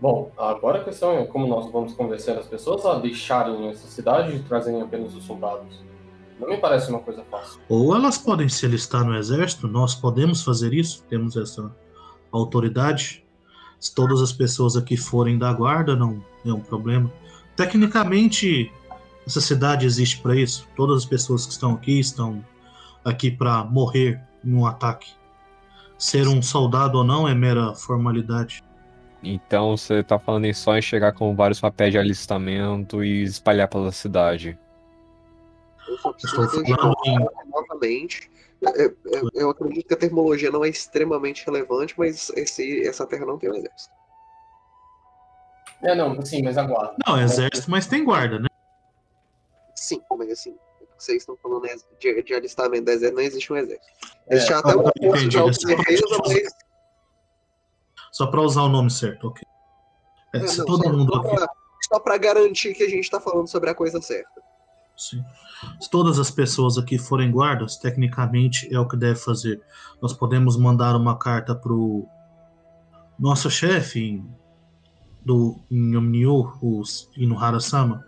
Bom, 0.00 0.30
agora 0.36 0.80
a 0.80 0.84
questão 0.84 1.12
é 1.12 1.24
como 1.24 1.46
nós 1.46 1.70
vamos 1.70 1.94
convencer 1.94 2.36
as 2.36 2.46
pessoas 2.46 2.84
a 2.84 2.98
deixarem 2.98 3.68
essa 3.68 3.86
cidade 3.88 4.36
e 4.36 4.42
trazerem 4.42 4.82
apenas 4.82 5.14
os 5.14 5.24
soldados. 5.24 5.84
Não 6.38 6.48
me 6.48 6.58
parece 6.58 6.90
uma 6.90 7.00
coisa 7.00 7.24
fácil. 7.30 7.60
Ou 7.68 7.94
elas 7.94 8.18
podem 8.18 8.48
se 8.48 8.66
alistar 8.66 9.04
no 9.04 9.16
exército, 9.16 9.66
nós 9.66 9.94
podemos 9.94 10.42
fazer 10.42 10.74
isso, 10.74 11.02
temos 11.08 11.36
essa 11.36 11.74
autoridade. 12.30 13.25
Se 13.78 13.94
todas 13.94 14.20
as 14.20 14.32
pessoas 14.32 14.76
aqui 14.76 14.96
forem 14.96 15.38
da 15.38 15.52
guarda, 15.52 15.94
não 15.94 16.22
é 16.44 16.52
um 16.52 16.60
problema. 16.60 17.10
Tecnicamente, 17.56 18.70
essa 19.26 19.40
cidade 19.40 19.86
existe 19.86 20.20
para 20.20 20.36
isso. 20.36 20.68
Todas 20.76 20.98
as 20.98 21.04
pessoas 21.04 21.46
que 21.46 21.52
estão 21.52 21.72
aqui 21.74 21.98
estão 21.98 22.44
aqui 23.04 23.30
para 23.30 23.64
morrer 23.64 24.20
em 24.44 24.54
um 24.54 24.66
ataque. 24.66 25.10
Ser 25.98 26.28
um 26.28 26.42
soldado 26.42 26.98
ou 26.98 27.04
não 27.04 27.26
é 27.26 27.34
mera 27.34 27.74
formalidade. 27.74 28.62
Então 29.22 29.76
você 29.76 30.02
tá 30.02 30.18
falando 30.18 30.44
em 30.44 30.52
só 30.52 30.76
em 30.76 30.82
chegar 30.82 31.12
com 31.12 31.34
vários 31.34 31.60
papéis 31.60 31.92
de 31.92 31.98
alistamento 31.98 33.02
e 33.02 33.22
espalhar 33.22 33.68
pela 33.68 33.90
cidade. 33.90 34.58
Eu 35.88 35.98
só 35.98 36.12
preciso 36.12 36.62
novamente. 37.46 38.30
Eu, 38.60 38.96
eu, 39.04 39.30
eu, 39.34 39.50
acredito 39.50 39.86
que 39.86 39.94
a 39.94 39.98
termologia 39.98 40.50
não 40.50 40.64
é 40.64 40.68
extremamente 40.68 41.44
relevante, 41.44 41.94
mas 41.96 42.30
esse, 42.30 42.86
essa 42.86 43.06
terra 43.06 43.26
não 43.26 43.38
tem 43.38 43.50
um 43.50 43.54
exército. 43.54 43.94
É, 45.82 45.94
não, 45.94 46.20
sim, 46.24 46.42
mas 46.42 46.56
aguarda. 46.56 46.96
Não, 47.06 47.18
é 47.18 47.24
exército, 47.24 47.70
mas 47.70 47.86
tem 47.86 48.02
guarda, 48.02 48.38
né? 48.38 48.48
Sim, 49.74 50.00
mas 50.18 50.30
assim, 50.30 50.56
vocês 50.98 51.18
estão 51.22 51.36
falando 51.36 51.66
de, 52.00 52.22
de 52.22 52.34
alistamento 52.34 52.86
do 52.86 52.90
exército, 52.90 53.16
não 53.16 53.22
existe 53.22 53.52
um 53.52 53.56
exército. 53.56 53.86
Existe 54.30 54.52
é, 54.52 54.56
até 54.56 54.74
uma 54.74 54.92
força 54.98 55.28
de 55.28 55.38
autodefesa, 55.38 56.18
mas. 56.26 56.48
Só 58.12 58.26
para 58.28 58.40
usar 58.40 58.62
o 58.62 58.68
nome 58.68 58.90
certo, 58.90 59.28
ok. 59.28 59.42
É, 60.34 60.38
é, 60.38 60.46
se 60.46 60.58
não, 60.58 60.64
todo 60.64 60.84
só, 60.84 60.90
mundo 60.90 61.12
só 61.82 62.00
para 62.00 62.16
garantir 62.16 62.74
que 62.74 62.82
a 62.82 62.88
gente 62.88 63.04
está 63.04 63.20
falando 63.20 63.46
sobre 63.46 63.68
a 63.68 63.74
coisa 63.74 64.00
certa. 64.00 64.45
Sim. 64.96 65.22
Se 65.80 65.90
todas 65.90 66.18
as 66.18 66.30
pessoas 66.30 66.78
aqui 66.78 66.96
forem 66.96 67.30
guardas, 67.30 67.76
tecnicamente 67.76 68.72
é 68.74 68.80
o 68.80 68.88
que 68.88 68.96
deve 68.96 69.18
fazer. 69.18 69.60
Nós 70.00 70.12
podemos 70.12 70.56
mandar 70.56 70.96
uma 70.96 71.18
carta 71.18 71.54
pro 71.54 72.06
nosso 73.18 73.50
chefe 73.50 74.22
do 75.24 75.60
Omniu, 75.70 76.52
o 76.62 76.82
Inuhara-sama. 77.16 78.04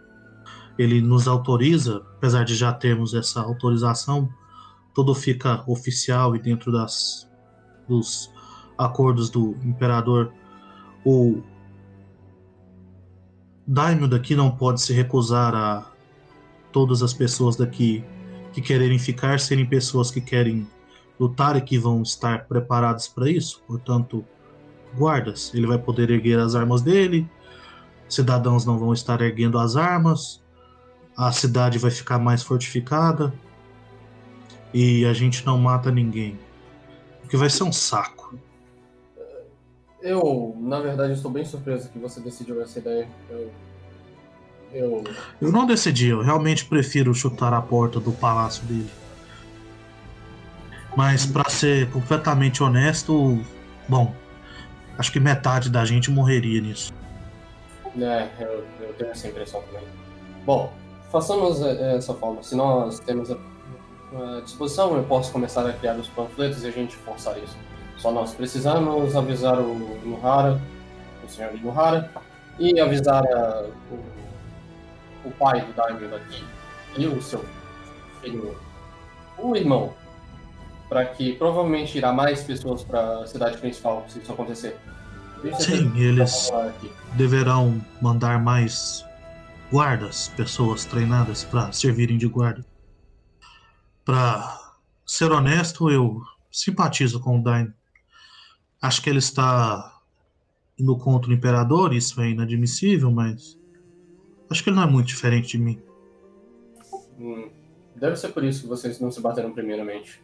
Ele 0.78 1.00
nos 1.02 1.26
autoriza, 1.26 2.02
apesar 2.16 2.44
de 2.44 2.54
já 2.54 2.72
termos 2.72 3.12
essa 3.12 3.40
autorização, 3.40 4.28
tudo 4.94 5.14
fica 5.14 5.64
oficial 5.66 6.36
e 6.36 6.38
dentro 6.38 6.70
das 6.72 7.28
dos 7.88 8.30
acordos 8.76 9.30
do 9.30 9.56
imperador. 9.64 10.32
O 11.04 11.42
Daimyo 13.66 14.06
daqui 14.06 14.36
não 14.36 14.50
pode 14.50 14.80
se 14.80 14.92
recusar 14.92 15.54
a 15.54 15.90
todas 16.78 17.02
as 17.02 17.12
pessoas 17.12 17.56
daqui 17.56 18.04
que 18.52 18.62
quererem 18.62 19.00
ficar 19.00 19.40
serem 19.40 19.66
pessoas 19.66 20.12
que 20.12 20.20
querem 20.20 20.64
do 21.18 21.28
Tarek 21.28 21.76
vão 21.76 22.02
estar 22.02 22.46
preparados 22.46 23.08
para 23.08 23.28
isso, 23.28 23.60
portanto, 23.66 24.24
guardas. 24.96 25.52
Ele 25.52 25.66
vai 25.66 25.76
poder 25.76 26.08
erguer 26.08 26.38
as 26.38 26.54
armas 26.54 26.80
dele, 26.80 27.28
cidadãos 28.08 28.64
não 28.64 28.78
vão 28.78 28.92
estar 28.92 29.20
erguendo 29.20 29.58
as 29.58 29.74
armas, 29.74 30.40
a 31.16 31.32
cidade 31.32 31.78
vai 31.78 31.90
ficar 31.90 32.20
mais 32.20 32.44
fortificada 32.44 33.34
e 34.72 35.04
a 35.04 35.12
gente 35.12 35.44
não 35.44 35.58
mata 35.58 35.90
ninguém. 35.90 36.38
Porque 37.20 37.36
vai 37.36 37.50
ser 37.50 37.64
um 37.64 37.72
saco. 37.72 38.38
Eu, 40.00 40.54
na 40.60 40.78
verdade, 40.78 41.14
estou 41.14 41.28
bem 41.28 41.44
surpreso 41.44 41.90
que 41.90 41.98
você 41.98 42.20
decidiu 42.20 42.62
essa 42.62 42.78
ideia. 42.78 43.08
Eu. 43.28 43.50
Eu. 44.72 45.04
Eu 45.40 45.50
não 45.50 45.66
decidi, 45.66 46.08
eu 46.08 46.22
realmente 46.22 46.64
prefiro 46.64 47.14
chutar 47.14 47.52
a 47.52 47.60
porta 47.60 47.98
do 47.98 48.12
palácio 48.12 48.64
dele. 48.64 48.90
Mas 50.96 51.24
para 51.24 51.48
ser 51.48 51.90
completamente 51.90 52.62
honesto, 52.62 53.40
bom, 53.88 54.12
acho 54.98 55.12
que 55.12 55.20
metade 55.20 55.70
da 55.70 55.84
gente 55.84 56.10
morreria 56.10 56.60
nisso. 56.60 56.92
É, 57.96 58.28
eu, 58.40 58.64
eu 58.80 58.94
tenho 58.98 59.10
essa 59.10 59.28
impressão 59.28 59.62
também. 59.62 59.86
Bom, 60.44 60.72
façamos 61.10 61.60
eh, 61.62 61.74
dessa 61.74 62.14
forma. 62.14 62.42
Se 62.42 62.54
nós 62.54 62.98
temos 63.00 63.30
a, 63.30 63.36
a 64.14 64.40
disposição, 64.40 64.96
eu 64.96 65.04
posso 65.04 65.32
começar 65.32 65.66
a 65.66 65.72
criar 65.72 65.94
os 65.94 66.08
panfletos 66.08 66.64
e 66.64 66.68
a 66.68 66.70
gente 66.70 66.96
forçar 66.96 67.38
isso. 67.38 67.56
Só 67.96 68.10
nós 68.10 68.34
precisamos 68.34 69.16
avisar 69.16 69.58
o 69.58 69.74
Nuhara, 70.04 70.60
o 71.24 71.28
senhor 71.28 71.52
Nuhara, 71.54 72.10
e 72.58 72.80
avisar 72.80 73.24
a, 73.24 73.66
o, 73.90 74.17
o 75.24 75.30
pai 75.32 75.64
do 75.64 75.72
Daimyo 75.72 76.08
daqui 76.10 76.44
e 76.96 77.06
o 77.06 77.20
seu 77.20 77.44
filho, 78.20 78.56
o 79.36 79.54
irmão, 79.54 79.94
para 80.88 81.04
que 81.04 81.34
provavelmente 81.34 81.98
irá 81.98 82.12
mais 82.12 82.42
pessoas 82.42 82.82
para 82.82 83.20
a 83.20 83.26
cidade 83.26 83.58
principal 83.58 84.04
se 84.08 84.18
isso 84.18 84.32
acontecer. 84.32 84.76
Sim, 85.60 85.96
eles 85.96 86.50
deverão 87.14 87.80
mandar 88.00 88.42
mais 88.42 89.04
guardas, 89.70 90.28
pessoas 90.36 90.84
treinadas 90.84 91.44
para 91.44 91.70
servirem 91.72 92.18
de 92.18 92.26
guarda. 92.26 92.64
Para 94.04 94.58
ser 95.06 95.30
honesto, 95.30 95.90
eu 95.90 96.20
simpatizo 96.50 97.20
com 97.20 97.38
o 97.38 97.42
Dain. 97.42 97.72
Acho 98.80 99.02
que 99.02 99.10
ele 99.10 99.18
está 99.18 100.00
indo 100.78 100.96
contra 100.96 101.30
o 101.30 101.34
imperador, 101.34 101.92
isso 101.92 102.20
é 102.20 102.30
inadmissível, 102.30 103.10
mas 103.10 103.57
acho 104.50 104.62
que 104.64 104.70
ele 104.70 104.76
não 104.76 104.84
é 104.84 104.86
muito 104.90 105.06
diferente 105.08 105.48
de 105.48 105.58
mim. 105.58 105.80
Hum, 107.18 107.50
Deve 107.94 108.16
ser 108.16 108.28
por 108.28 108.44
isso 108.44 108.62
que 108.62 108.68
vocês 108.68 109.00
não 109.00 109.10
se 109.10 109.20
bateram 109.20 109.52
primeiramente. 109.52 110.22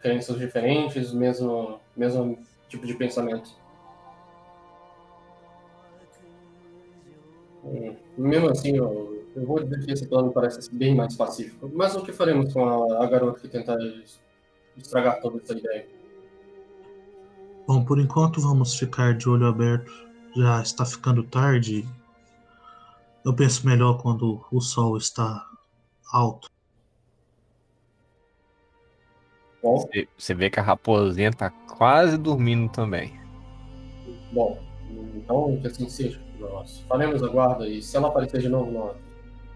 Crenças 0.00 0.38
diferentes, 0.38 1.12
mesmo, 1.12 1.80
mesmo 1.96 2.38
tipo 2.68 2.86
de 2.86 2.94
pensamento. 2.94 3.50
Hum, 7.64 7.96
Mesmo 8.16 8.50
assim, 8.50 8.76
eu, 8.76 9.24
eu 9.34 9.46
vou 9.46 9.62
dizer 9.62 9.84
que 9.84 9.92
esse 9.92 10.06
plano 10.06 10.30
parece 10.32 10.72
bem 10.74 10.94
mais 10.94 11.16
pacífico. 11.16 11.70
Mas 11.74 11.94
o 11.96 12.02
que 12.02 12.12
faremos 12.12 12.52
com 12.52 12.64
a, 12.68 13.04
a 13.04 13.06
garota 13.08 13.40
que 13.40 13.48
tentar 13.48 13.78
es- 13.80 14.20
estragar 14.76 15.20
toda 15.20 15.38
essa 15.38 15.52
ideia? 15.56 15.86
Bom, 17.66 17.84
por 17.84 17.98
enquanto 17.98 18.40
vamos 18.40 18.74
ficar 18.78 19.14
de 19.14 19.28
olho 19.28 19.46
aberto. 19.46 19.90
Já 20.36 20.62
está 20.62 20.84
ficando 20.84 21.22
tarde. 21.24 21.86
Eu 23.24 23.34
penso 23.34 23.66
melhor 23.66 24.00
quando 24.00 24.44
o 24.50 24.60
sol 24.60 24.96
está 24.96 25.46
alto. 26.12 26.48
Bom, 29.62 29.76
Você- 29.78 30.08
Você 30.16 30.34
vê 30.34 30.48
que 30.50 30.60
a 30.60 30.62
raposinha 30.62 31.32
tá 31.32 31.50
quase 31.50 32.16
dormindo 32.16 32.70
também. 32.70 33.18
bom, 34.32 34.58
então 35.16 35.58
que 35.60 35.66
assim 35.66 35.88
seja. 35.88 36.20
Nós 36.38 36.80
faremos 36.88 37.22
a 37.22 37.28
guarda 37.28 37.68
e 37.68 37.82
se 37.82 37.96
ela 37.96 38.08
aparecer 38.08 38.40
de 38.40 38.48
novo, 38.48 38.70
nós 38.70 38.96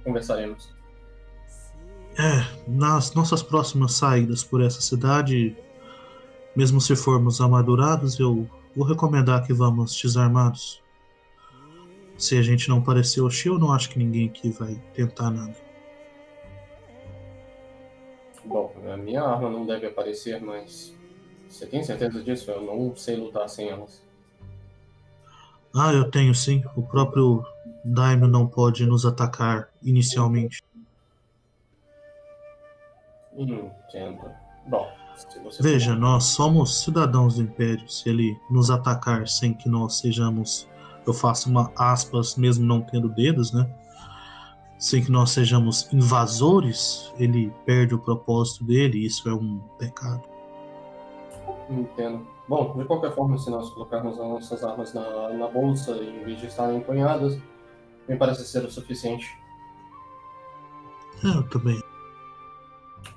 conversaremos. 0.03 0.75
É, 2.19 2.69
nas 2.69 3.15
nossas 3.15 3.43
próximas 3.43 3.93
saídas 3.95 4.43
por 4.43 4.61
essa 4.61 4.81
cidade, 4.81 5.57
mesmo 6.57 6.81
se 6.81 6.95
formos 6.97 7.41
amadurados, 7.41 8.19
eu 8.19 8.49
vou 8.77 8.85
recomendar 8.85 9.47
que 9.47 9.53
vamos 9.55 9.99
desarmados. 10.03 10.82
Se 12.23 12.39
a 12.39 12.43
gente 12.43 12.69
não 12.69 12.81
parecer 12.81 13.21
hostil, 13.21 13.55
eu 13.55 13.59
não 13.59 13.73
acho 13.73 13.91
que 13.91 13.99
ninguém 13.99 14.29
aqui 14.29 14.49
vai 14.49 14.81
tentar 14.95 15.29
nada. 15.29 15.57
Bom, 18.45 18.73
a 18.89 18.97
minha 18.97 19.25
arma 19.25 19.51
não 19.51 19.67
deve 19.67 19.89
aparecer, 19.89 20.41
mas 20.41 20.95
você 21.49 21.67
tem 21.67 21.83
certeza 21.83 22.23
disso? 22.23 22.49
Eu 22.49 22.63
não 22.63 22.95
sei 22.95 23.17
lutar 23.17 23.49
sem 23.49 23.71
elas. 23.71 24.01
Ah, 25.75 25.93
eu 25.93 26.09
tenho 26.13 26.33
sim. 26.33 26.63
O 26.77 26.83
próprio 26.83 27.45
Daimyo 27.85 28.29
não 28.29 28.47
pode 28.47 28.87
nos 28.87 29.05
atacar 29.05 29.69
inicialmente. 29.83 30.63
Entendo. 33.37 34.31
Bom, 34.69 34.89
Veja, 35.61 35.97
nós 35.97 36.25
somos 36.27 36.85
cidadãos 36.85 37.35
do 37.35 37.43
Império. 37.43 37.89
Se 37.89 38.09
ele 38.09 38.39
nos 38.49 38.71
atacar 38.71 39.27
sem 39.27 39.53
que 39.53 39.69
nós 39.69 39.99
sejamos, 39.99 40.69
eu 41.07 41.13
faço 41.13 41.49
uma 41.49 41.73
aspas, 41.77 42.37
mesmo 42.37 42.65
não 42.65 42.81
tendo 42.81 43.09
dedos, 43.09 43.53
né? 43.53 43.69
Sem 44.79 45.03
que 45.03 45.11
nós 45.11 45.31
sejamos 45.31 45.93
invasores, 45.93 47.13
ele 47.19 47.53
perde 47.65 47.95
o 47.95 47.99
propósito 47.99 48.65
dele. 48.65 48.99
E 48.99 49.07
isso 49.07 49.29
é 49.29 49.35
um 49.35 49.59
pecado. 49.79 50.23
Entendo. 51.71 52.27
Bom, 52.49 52.77
de 52.77 52.85
qualquer 52.85 53.15
forma, 53.15 53.39
se 53.39 53.49
nós 53.49 53.71
colocarmos 53.71 54.19
as 54.19 54.29
nossas 54.29 54.65
armas 54.65 54.93
na, 54.93 55.31
na 55.31 55.49
bolsa 55.49 55.93
em 55.93 56.25
vez 56.25 56.41
de 56.41 56.47
estarem 56.47 56.79
empunhadas, 56.79 57.39
me 58.09 58.17
parece 58.17 58.45
ser 58.45 58.65
o 58.65 58.71
suficiente. 58.71 59.27
É, 61.25 61.29
Eu 61.29 61.49
também. 61.49 61.81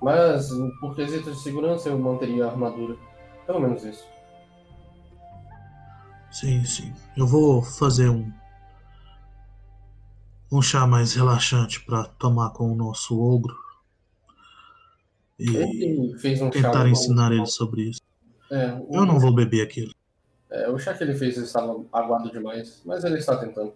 Mas, 0.01 0.49
por 0.79 0.95
quesito 0.95 1.31
de 1.31 1.39
segurança, 1.39 1.89
eu 1.89 1.97
manteria 1.97 2.45
a 2.45 2.49
armadura. 2.49 2.95
Pelo 3.47 3.59
menos 3.59 3.83
isso. 3.83 4.05
Sim, 6.35 6.65
sim. 6.65 6.93
Eu 7.15 7.25
vou 7.25 7.63
fazer 7.63 8.09
um 8.09 8.29
um 10.51 10.61
chá 10.61 10.85
mais 10.85 11.13
relaxante 11.13 11.79
para 11.85 12.03
tomar 12.03 12.49
com 12.49 12.71
o 12.71 12.75
nosso 12.75 13.17
ogro 13.17 13.55
e 15.39 15.49
um 15.49 16.49
tentar 16.49 16.89
ensinar 16.89 17.31
ele 17.31 17.45
sobre 17.45 17.89
isso. 17.89 18.01
É, 18.51 18.73
o, 18.73 18.95
Eu 18.95 19.05
não 19.05 19.17
vou 19.17 19.33
beber 19.33 19.61
aquilo. 19.61 19.93
é, 20.49 20.69
o 20.69 20.77
chá 20.77 20.93
que 20.93 21.05
ele 21.05 21.15
fez 21.15 21.37
estava 21.37 21.85
aguado 21.93 22.29
demais, 22.29 22.81
mas 22.85 23.05
ele 23.05 23.17
está 23.17 23.37
tentando. 23.37 23.73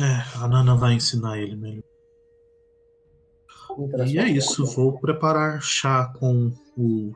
É, 0.00 0.38
a 0.42 0.48
Nana 0.48 0.74
vai 0.74 0.94
ensinar 0.94 1.38
ele 1.38 1.54
melhor. 1.54 1.84
E 4.06 4.18
é 4.18 4.26
isso, 4.26 4.64
vou 4.64 4.98
preparar 4.98 5.60
chá 5.62 6.06
com 6.18 6.50
o 6.78 7.12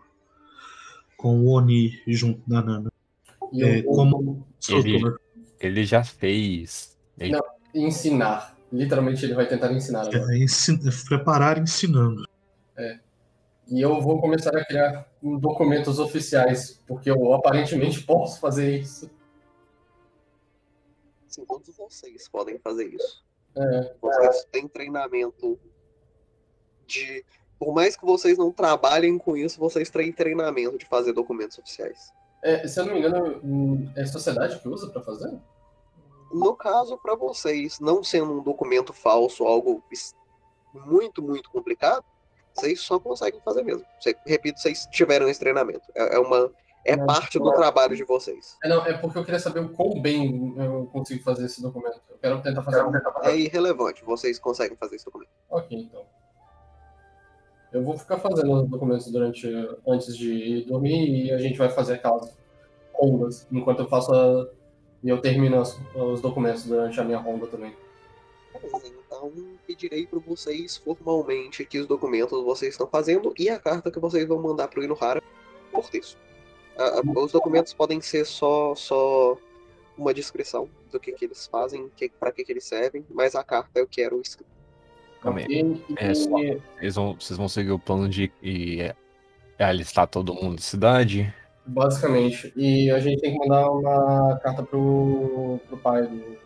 com 1.17 1.41
o 1.41 1.53
Oni 1.53 2.03
junto 2.07 2.43
da 2.47 2.61
Nana. 2.63 2.93
E 3.53 3.63
É, 3.65 3.81
eu- 3.81 3.85
como 3.85 4.47
Ele-. 4.71 5.17
Ele 5.61 5.85
já 5.85 6.05
fez. 6.05 6.97
Ele- 7.19 7.33
Não. 7.33 7.43
ensinar. 7.75 8.57
Literalmente 8.73 9.25
ele 9.25 9.35
vai 9.35 9.47
tentar 9.49 9.73
ensinar 9.73 10.03
agora. 10.03 10.35
É, 10.35 10.39
ensin- 10.39 10.79
preparar 11.07 11.59
ensinando. 11.59 12.25
E 13.71 13.81
eu 13.83 14.01
vou 14.01 14.21
começar 14.21 14.57
a 14.57 14.65
criar 14.65 15.07
documentos 15.23 15.99
oficiais, 15.99 16.81
porque 16.87 17.11
eu 17.11 17.35
aparentemente 17.35 18.03
posso 18.03 18.41
fazer 18.41 18.79
isso. 18.79 19.11
Assim, 21.29 21.45
todos 21.45 21.77
vocês 21.77 22.29
podem 22.29 22.59
fazer 22.59 22.87
isso. 22.87 23.25
É, 23.57 23.95
Vocês 24.01 24.45
têm 24.53 24.69
treinamento 24.69 25.59
de. 26.87 27.25
Por 27.59 27.75
mais 27.75 27.97
que 27.97 28.05
vocês 28.07 28.39
não 28.39 28.53
trabalhem 28.53 29.19
com 29.19 29.37
isso, 29.37 29.59
vocês 29.59 29.91
têm 29.91 30.13
treinamento 30.13 30.79
de 30.79 30.87
fazer 30.87 31.13
documentos 31.13 31.59
oficiais. 31.59 32.13
É, 32.43 32.67
se 32.67 32.79
eu 32.81 32.87
não 32.87 32.93
me 32.95 32.99
engano, 33.01 33.93
é 33.97 34.03
a 34.03 34.07
sociedade 34.07 34.59
que 34.61 34.69
usa 34.69 34.89
pra 34.91 35.03
fazer? 35.03 35.39
No 36.33 36.55
caso, 36.55 36.99
para 36.99 37.15
vocês, 37.15 37.81
não 37.81 38.05
sendo 38.05 38.33
um 38.41 38.43
documento 38.43 38.93
falso, 38.93 39.45
algo 39.45 39.83
muito, 40.75 41.23
muito 41.23 41.51
complicado, 41.51 42.05
vocês 42.55 42.81
só 42.81 42.99
conseguem 42.99 43.41
fazer 43.41 43.63
mesmo. 43.63 43.85
Cê- 44.01 44.17
repito, 44.27 44.61
vocês 44.61 44.87
tiveram 44.91 45.29
esse 45.29 45.41
treinamento. 45.41 45.83
É, 45.95 46.17
é 46.17 46.19
uma. 46.19 46.51
É 46.85 46.97
Não, 46.97 47.07
parte 47.07 47.39
do 47.39 47.53
trabalho 47.53 47.95
de 47.97 48.05
vocês. 48.05 48.57
É, 48.65 48.69
não, 48.69 48.85
é 48.87 48.97
porque 48.97 49.19
eu 49.19 49.25
queria 49.25 49.41
saber 49.41 49.61
o 49.61 49.69
quão 49.71 50.01
bem 50.01 50.55
eu 50.57 50.87
consigo 50.87 51.23
fazer 51.23 51.45
esse 51.45 51.61
documento. 51.61 52.01
Eu 52.09 52.19
quero 52.19 52.43
tentar 52.43 52.63
fazer 52.63 52.83
um. 52.83 52.93
É 53.25 53.37
irrelevante, 53.37 54.03
vocês 54.05 54.39
conseguem 54.39 54.77
fazer 54.77 54.97
esse 54.97 55.05
documento. 55.05 55.31
Ok, 55.51 55.77
então. 55.79 56.07
Eu 57.73 57.83
vou 57.83 57.99
ficar 57.99 58.19
fazendo 58.19 58.53
os 58.53 58.69
documentos 58.69 59.11
durante 59.11 59.47
antes 59.87 60.17
de 60.17 60.63
dormir 60.65 61.27
e 61.27 61.33
a 61.33 61.39
gente 61.39 61.59
vai 61.59 61.69
fazer 61.69 61.95
aquelas 61.95 62.35
rondas 62.95 63.47
enquanto 63.53 63.81
eu 63.81 63.89
faço 63.89 64.11
e 65.03 65.09
eu 65.09 65.21
termino 65.21 65.61
as- 65.61 65.79
os 65.95 66.21
documentos 66.21 66.65
durante 66.65 66.99
a 66.99 67.05
minha 67.05 67.19
ronda 67.19 67.47
também. 67.47 67.75
Então 69.07 69.33
pedirei 69.67 70.07
para 70.07 70.19
vocês 70.19 70.77
formalmente 70.79 71.65
que 71.65 71.79
os 71.79 71.87
documentos 71.87 72.43
vocês 72.43 72.73
estão 72.75 72.87
fazendo 72.87 73.33
e 73.39 73.49
a 73.51 73.59
carta 73.59 73.91
que 73.91 73.99
vocês 74.01 74.27
vão 74.27 74.41
mandar 74.41 74.69
para 74.69 74.81
o 74.81 74.85
Inuhara 74.85 75.23
por 75.71 75.89
texto. 75.91 76.19
Ah, 76.77 77.01
ah, 77.01 77.21
os 77.21 77.33
documentos 77.33 77.73
podem 77.75 78.01
ser 78.01 78.25
só, 78.25 78.75
só 78.75 79.37
uma 79.97 80.15
descrição 80.15 80.69
do 80.91 80.99
que, 80.99 81.13
que 81.13 81.25
eles 81.25 81.47
fazem, 81.47 81.91
que, 81.97 82.09
para 82.09 82.33
que, 82.33 82.45
que 82.45 82.53
eles 82.53 82.65
servem, 82.65 83.05
mas 83.11 83.35
a 83.35 83.45
carta 83.45 83.79
eu 83.79 83.87
quero 83.87 84.21
escrito. 84.21 84.58
Calma 85.23 85.41
aí. 85.41 85.83
É 85.97 86.15
só- 86.15 86.31
Vocês 86.79 86.95
vão, 86.95 87.15
vocês 87.19 87.37
vão 87.37 87.49
seguir 87.49 87.73
o 87.73 87.79
plano 87.79 88.09
de 88.09 88.31
e, 88.43 88.81
é, 88.81 88.95
é 89.59 89.65
alistar 89.65 90.07
todo 90.07 90.35
mundo 90.35 90.57
da 90.57 90.63
cidade? 90.63 91.33
Basicamente. 91.67 92.53
E 92.57 92.91
a 92.91 92.99
gente 92.99 93.21
tem 93.21 93.33
que 93.33 93.39
mandar 93.39 93.71
uma 93.71 94.37
carta 94.43 94.63
pro, 94.63 95.61
pro 95.69 95.77
pai 95.77 96.03
do, 96.07 96.39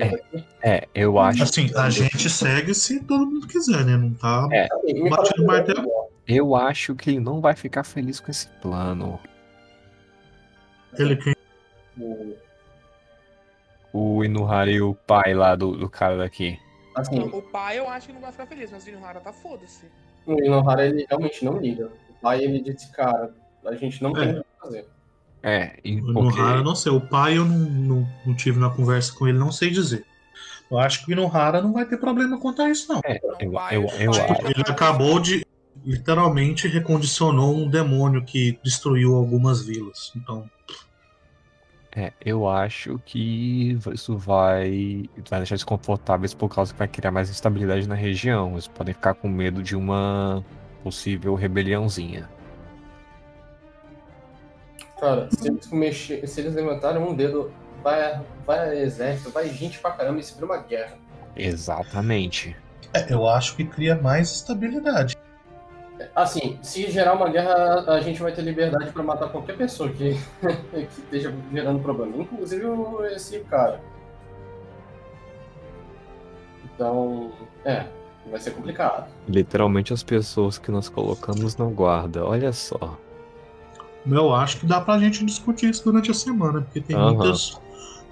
É. 0.00 0.08
daqui. 0.10 0.44
É, 0.62 0.88
eu 0.94 1.18
acho. 1.18 1.42
Assim, 1.42 1.68
a 1.76 1.90
gente 1.90 2.30
segue 2.30 2.72
se 2.74 3.00
todo 3.04 3.26
mundo 3.26 3.46
quiser, 3.46 3.84
né? 3.84 3.96
Não 3.96 4.14
tá. 4.14 4.48
É. 4.52 4.68
Me 4.84 5.10
Bate 5.10 5.38
no 5.38 5.46
parece- 5.46 5.74
martelo. 5.74 5.88
Eu 6.26 6.54
acho 6.54 6.94
que 6.94 7.10
ele 7.10 7.20
não 7.20 7.40
vai 7.40 7.54
ficar 7.56 7.82
feliz 7.82 8.20
com 8.20 8.30
esse 8.30 8.46
plano. 8.62 9.18
Ele 10.98 11.16
quem 11.16 11.34
o- 11.98 12.36
O 13.92 14.24
Inuhara 14.24 14.70
e 14.70 14.80
o 14.80 14.94
pai 14.94 15.34
lá 15.34 15.54
do, 15.54 15.76
do 15.76 15.88
cara 15.90 16.16
daqui. 16.16 16.58
Assim, 16.94 17.20
O 17.20 17.42
pai 17.42 17.78
eu 17.78 17.88
acho 17.88 18.06
que 18.08 18.12
não 18.12 18.20
vai 18.20 18.32
ficar 18.32 18.46
feliz, 18.46 18.70
mas 18.70 18.84
o 18.84 18.88
Inuhara 18.90 19.20
tá 19.20 19.32
foda-se. 19.32 19.86
o 20.26 20.32
Inohara 20.42 20.86
ele 20.86 21.04
realmente 21.08 21.44
não 21.44 21.58
liga. 21.58 21.90
O 22.10 22.14
pai 22.22 22.42
ele 22.44 22.60
disse, 22.60 22.90
cara, 22.92 23.34
a 23.64 23.74
gente 23.74 24.02
não 24.02 24.12
tem 24.12 24.28
É. 24.28 24.32
o 24.32 24.44
que 24.44 24.46
fazer. 24.60 24.86
É, 25.42 25.76
e- 25.82 26.00
no 26.00 26.14
porque- 26.14 26.40
Hara, 26.40 26.62
não 26.62 26.74
sei. 26.76 26.92
O 26.92 27.00
pai 27.00 27.36
eu 27.36 27.44
não, 27.44 27.58
não, 27.58 28.08
não 28.24 28.34
tive 28.36 28.60
na 28.60 28.70
conversa 28.70 29.12
com 29.12 29.26
ele, 29.26 29.38
não 29.38 29.50
sei 29.50 29.70
dizer. 29.70 30.04
Eu 30.70 30.78
acho 30.78 31.04
que 31.04 31.10
o 31.10 31.12
Inohara 31.12 31.60
não 31.60 31.72
vai 31.72 31.84
ter 31.84 31.96
problema 31.98 32.38
quanto 32.38 32.62
a 32.62 32.70
isso, 32.70 32.90
não. 32.92 33.00
É, 33.04 33.18
eu, 33.40 33.52
eu, 33.72 33.82
eu. 33.98 34.12
Ele 34.48 34.62
acabou 34.68 35.18
de. 35.18 35.44
Literalmente 35.84 36.68
recondicionou 36.68 37.56
um 37.56 37.68
demônio 37.68 38.24
que 38.24 38.56
destruiu 38.62 39.16
algumas 39.16 39.64
vilas. 39.66 40.12
Então, 40.14 40.48
É, 41.94 42.10
eu 42.24 42.48
acho 42.48 42.98
que 43.04 43.78
isso 43.92 44.16
vai, 44.16 45.04
vai 45.28 45.40
deixar 45.40 45.54
eles 45.54 45.64
confortáveis 45.64 46.32
por 46.32 46.48
causa 46.48 46.72
que 46.72 46.78
vai 46.78 46.88
criar 46.88 47.10
mais 47.10 47.28
instabilidade 47.28 47.86
na 47.86 47.94
região. 47.94 48.52
Eles 48.52 48.66
podem 48.66 48.94
ficar 48.94 49.14
com 49.14 49.28
medo 49.28 49.62
de 49.62 49.76
uma 49.76 50.42
possível 50.82 51.34
rebeliãozinha. 51.34 52.28
Cara, 54.98 55.28
se 55.30 55.48
eles, 55.48 55.70
mexer, 55.70 56.26
se 56.26 56.40
eles 56.40 56.54
levantarem 56.54 57.02
um 57.02 57.14
dedo, 57.14 57.52
vai, 57.82 58.20
vai 58.46 58.78
exército, 58.78 59.30
vai 59.30 59.48
gente 59.48 59.78
pra 59.78 59.90
caramba 59.90 60.20
e 60.20 60.22
se 60.22 60.32
vira 60.34 60.46
uma 60.46 60.58
guerra. 60.58 60.96
Exatamente. 61.36 62.56
é, 62.94 63.12
eu 63.12 63.28
acho 63.28 63.54
que 63.56 63.64
cria 63.64 63.96
mais 63.96 64.30
estabilidade. 64.30 65.16
Assim, 66.14 66.58
se 66.62 66.90
gerar 66.90 67.14
uma 67.14 67.28
guerra, 67.28 67.84
a 67.88 68.00
gente 68.00 68.20
vai 68.22 68.32
ter 68.32 68.42
liberdade 68.42 68.90
pra 68.92 69.02
matar 69.02 69.28
qualquer 69.28 69.56
pessoa 69.56 69.88
que, 69.90 70.14
que 70.72 70.78
esteja 71.00 71.34
gerando 71.52 71.80
problema, 71.80 72.16
inclusive 72.16 72.64
o- 72.66 73.04
esse 73.06 73.40
cara. 73.40 73.80
Então, 76.74 77.32
é, 77.64 77.86
vai 78.30 78.40
ser 78.40 78.52
complicado. 78.52 79.06
Literalmente 79.28 79.92
as 79.92 80.02
pessoas 80.02 80.58
que 80.58 80.70
nós 80.70 80.88
colocamos 80.88 81.56
na 81.56 81.66
guarda. 81.66 82.24
Olha 82.24 82.52
só. 82.52 82.96
Eu 84.06 84.34
acho 84.34 84.58
que 84.60 84.66
dá 84.66 84.80
pra 84.80 84.98
gente 84.98 85.24
discutir 85.24 85.70
isso 85.70 85.84
durante 85.84 86.10
a 86.10 86.14
semana, 86.14 86.62
porque 86.62 86.80
tem 86.80 86.96
Aham. 86.96 87.14
muitas, 87.14 87.60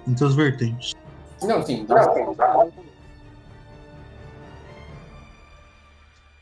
muitas 0.05 0.35
vertentes. 0.35 0.93
Não, 1.41 1.61
sim, 1.65 1.85
dá 1.85 2.07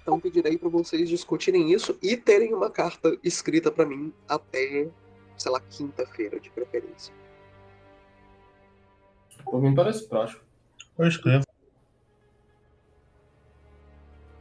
Então 0.09 0.19
pedirei 0.19 0.57
para 0.57 0.69
vocês 0.69 1.07
discutirem 1.07 1.71
isso 1.71 1.95
e 2.01 2.17
terem 2.17 2.51
uma 2.51 2.71
carta 2.71 3.15
escrita 3.23 3.71
para 3.71 3.85
mim 3.85 4.11
até, 4.27 4.89
sei 5.37 5.51
lá, 5.51 5.59
quinta-feira 5.59 6.39
de 6.39 6.49
preferência. 6.49 7.13
Por 9.45 9.61
mim 9.61 9.75
parece 9.75 10.07
prático. 10.07 10.43
Eu 10.97 11.07
escrevo. 11.07 11.45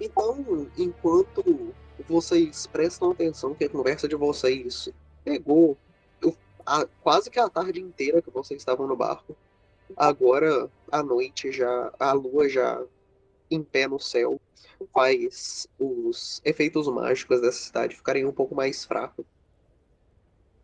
Então, 0.01 0.66
enquanto 0.78 1.74
vocês 2.09 2.66
prestam 2.66 3.11
atenção 3.11 3.55
que 3.55 3.65
a 3.65 3.69
conversa 3.69 4.09
de 4.09 4.16
vocês 4.16 4.89
pegou 5.23 5.77
a- 6.65 6.86
quase 7.03 7.31
que 7.31 7.39
a 7.39 7.51
tarde 7.51 7.78
inteira 7.78 8.23
que 8.23 8.31
vocês 8.31 8.59
estavam 8.59 8.86
no 8.86 8.97
barco, 8.97 9.36
agora 9.95 10.70
à 10.90 11.03
noite 11.03 11.53
já, 11.53 11.93
a 11.99 12.12
lua 12.12 12.49
já 12.49 12.82
em 13.51 13.62
pé 13.62 13.86
no 13.86 14.01
céu, 14.01 14.40
faz 14.93 15.66
os 15.78 16.40
efeitos 16.44 16.89
mágicos 16.89 17.40
dessa 17.40 17.59
cidade 17.59 17.97
ficarem 17.97 18.24
um 18.24 18.32
pouco 18.32 18.55
mais 18.55 18.85
fracos. 18.85 19.24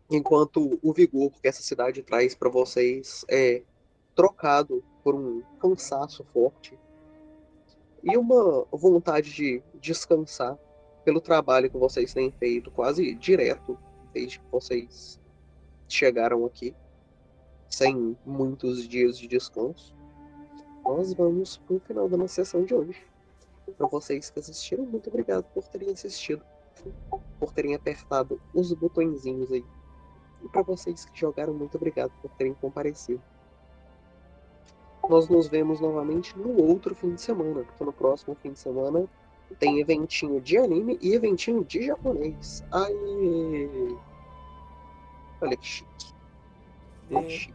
Enquanto 0.09 0.79
o 0.81 0.93
vigor 0.93 1.31
que 1.31 1.47
essa 1.47 1.61
cidade 1.61 2.03
traz 2.03 2.35
para 2.35 2.49
vocês 2.49 3.25
é 3.27 3.63
trocado 4.15 4.83
por 5.03 5.15
um 5.15 5.41
cansaço 5.59 6.23
forte 6.31 6.77
e 8.03 8.15
uma 8.15 8.65
vontade 8.71 9.33
de 9.33 9.61
descansar 9.81 10.57
pelo 11.03 11.19
trabalho 11.19 11.69
que 11.69 11.77
vocês 11.77 12.13
têm 12.13 12.31
feito 12.31 12.71
quase 12.71 13.15
direto 13.15 13.77
desde 14.13 14.39
que 14.39 14.45
vocês 14.51 15.19
chegaram 15.87 16.45
aqui, 16.45 16.73
sem 17.69 18.17
muitos 18.25 18.87
dias 18.87 19.17
de 19.17 19.27
descanso. 19.27 19.95
Nós 20.83 21.13
vamos 21.13 21.57
pro 21.57 21.79
final 21.79 22.07
da 22.07 22.15
nossa 22.15 22.35
sessão 22.35 22.63
de 22.63 22.73
hoje. 22.73 23.14
Para 23.73 23.87
vocês 23.87 24.29
que 24.29 24.39
assistiram, 24.39 24.85
muito 24.85 25.09
obrigado 25.09 25.43
por 25.53 25.67
terem 25.67 25.89
assistido, 25.89 26.43
por 27.39 27.51
terem 27.51 27.75
apertado 27.75 28.39
os 28.53 28.71
botõezinhos 28.73 29.51
aí. 29.51 29.65
E 30.43 30.49
para 30.49 30.61
vocês 30.61 31.05
que 31.05 31.19
jogaram, 31.19 31.53
muito 31.53 31.75
obrigado 31.75 32.11
por 32.21 32.31
terem 32.31 32.53
comparecido. 32.53 33.21
Nós 35.09 35.27
nos 35.29 35.47
vemos 35.47 35.79
novamente 35.79 36.37
no 36.37 36.63
outro 36.63 36.95
fim 36.95 37.13
de 37.13 37.21
semana, 37.21 37.63
porque 37.63 37.83
no 37.83 37.93
próximo 37.93 38.35
fim 38.35 38.51
de 38.51 38.59
semana 38.59 39.07
tem 39.59 39.79
eventinho 39.79 40.41
de 40.41 40.57
anime 40.57 40.97
e 41.01 41.13
eventinho 41.13 41.63
de 41.63 41.87
japonês. 41.87 42.63
Aí. 42.71 43.97
Olha 45.41 45.57
que 45.57 45.65
chique. 45.65 46.13
É. 47.11 47.29
chique. 47.29 47.53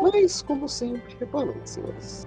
Mas, 0.00 0.42
como 0.42 0.68
sempre, 0.68 1.24
boa 1.26 1.44
noite, 1.44 1.70
senhores. 1.70 2.26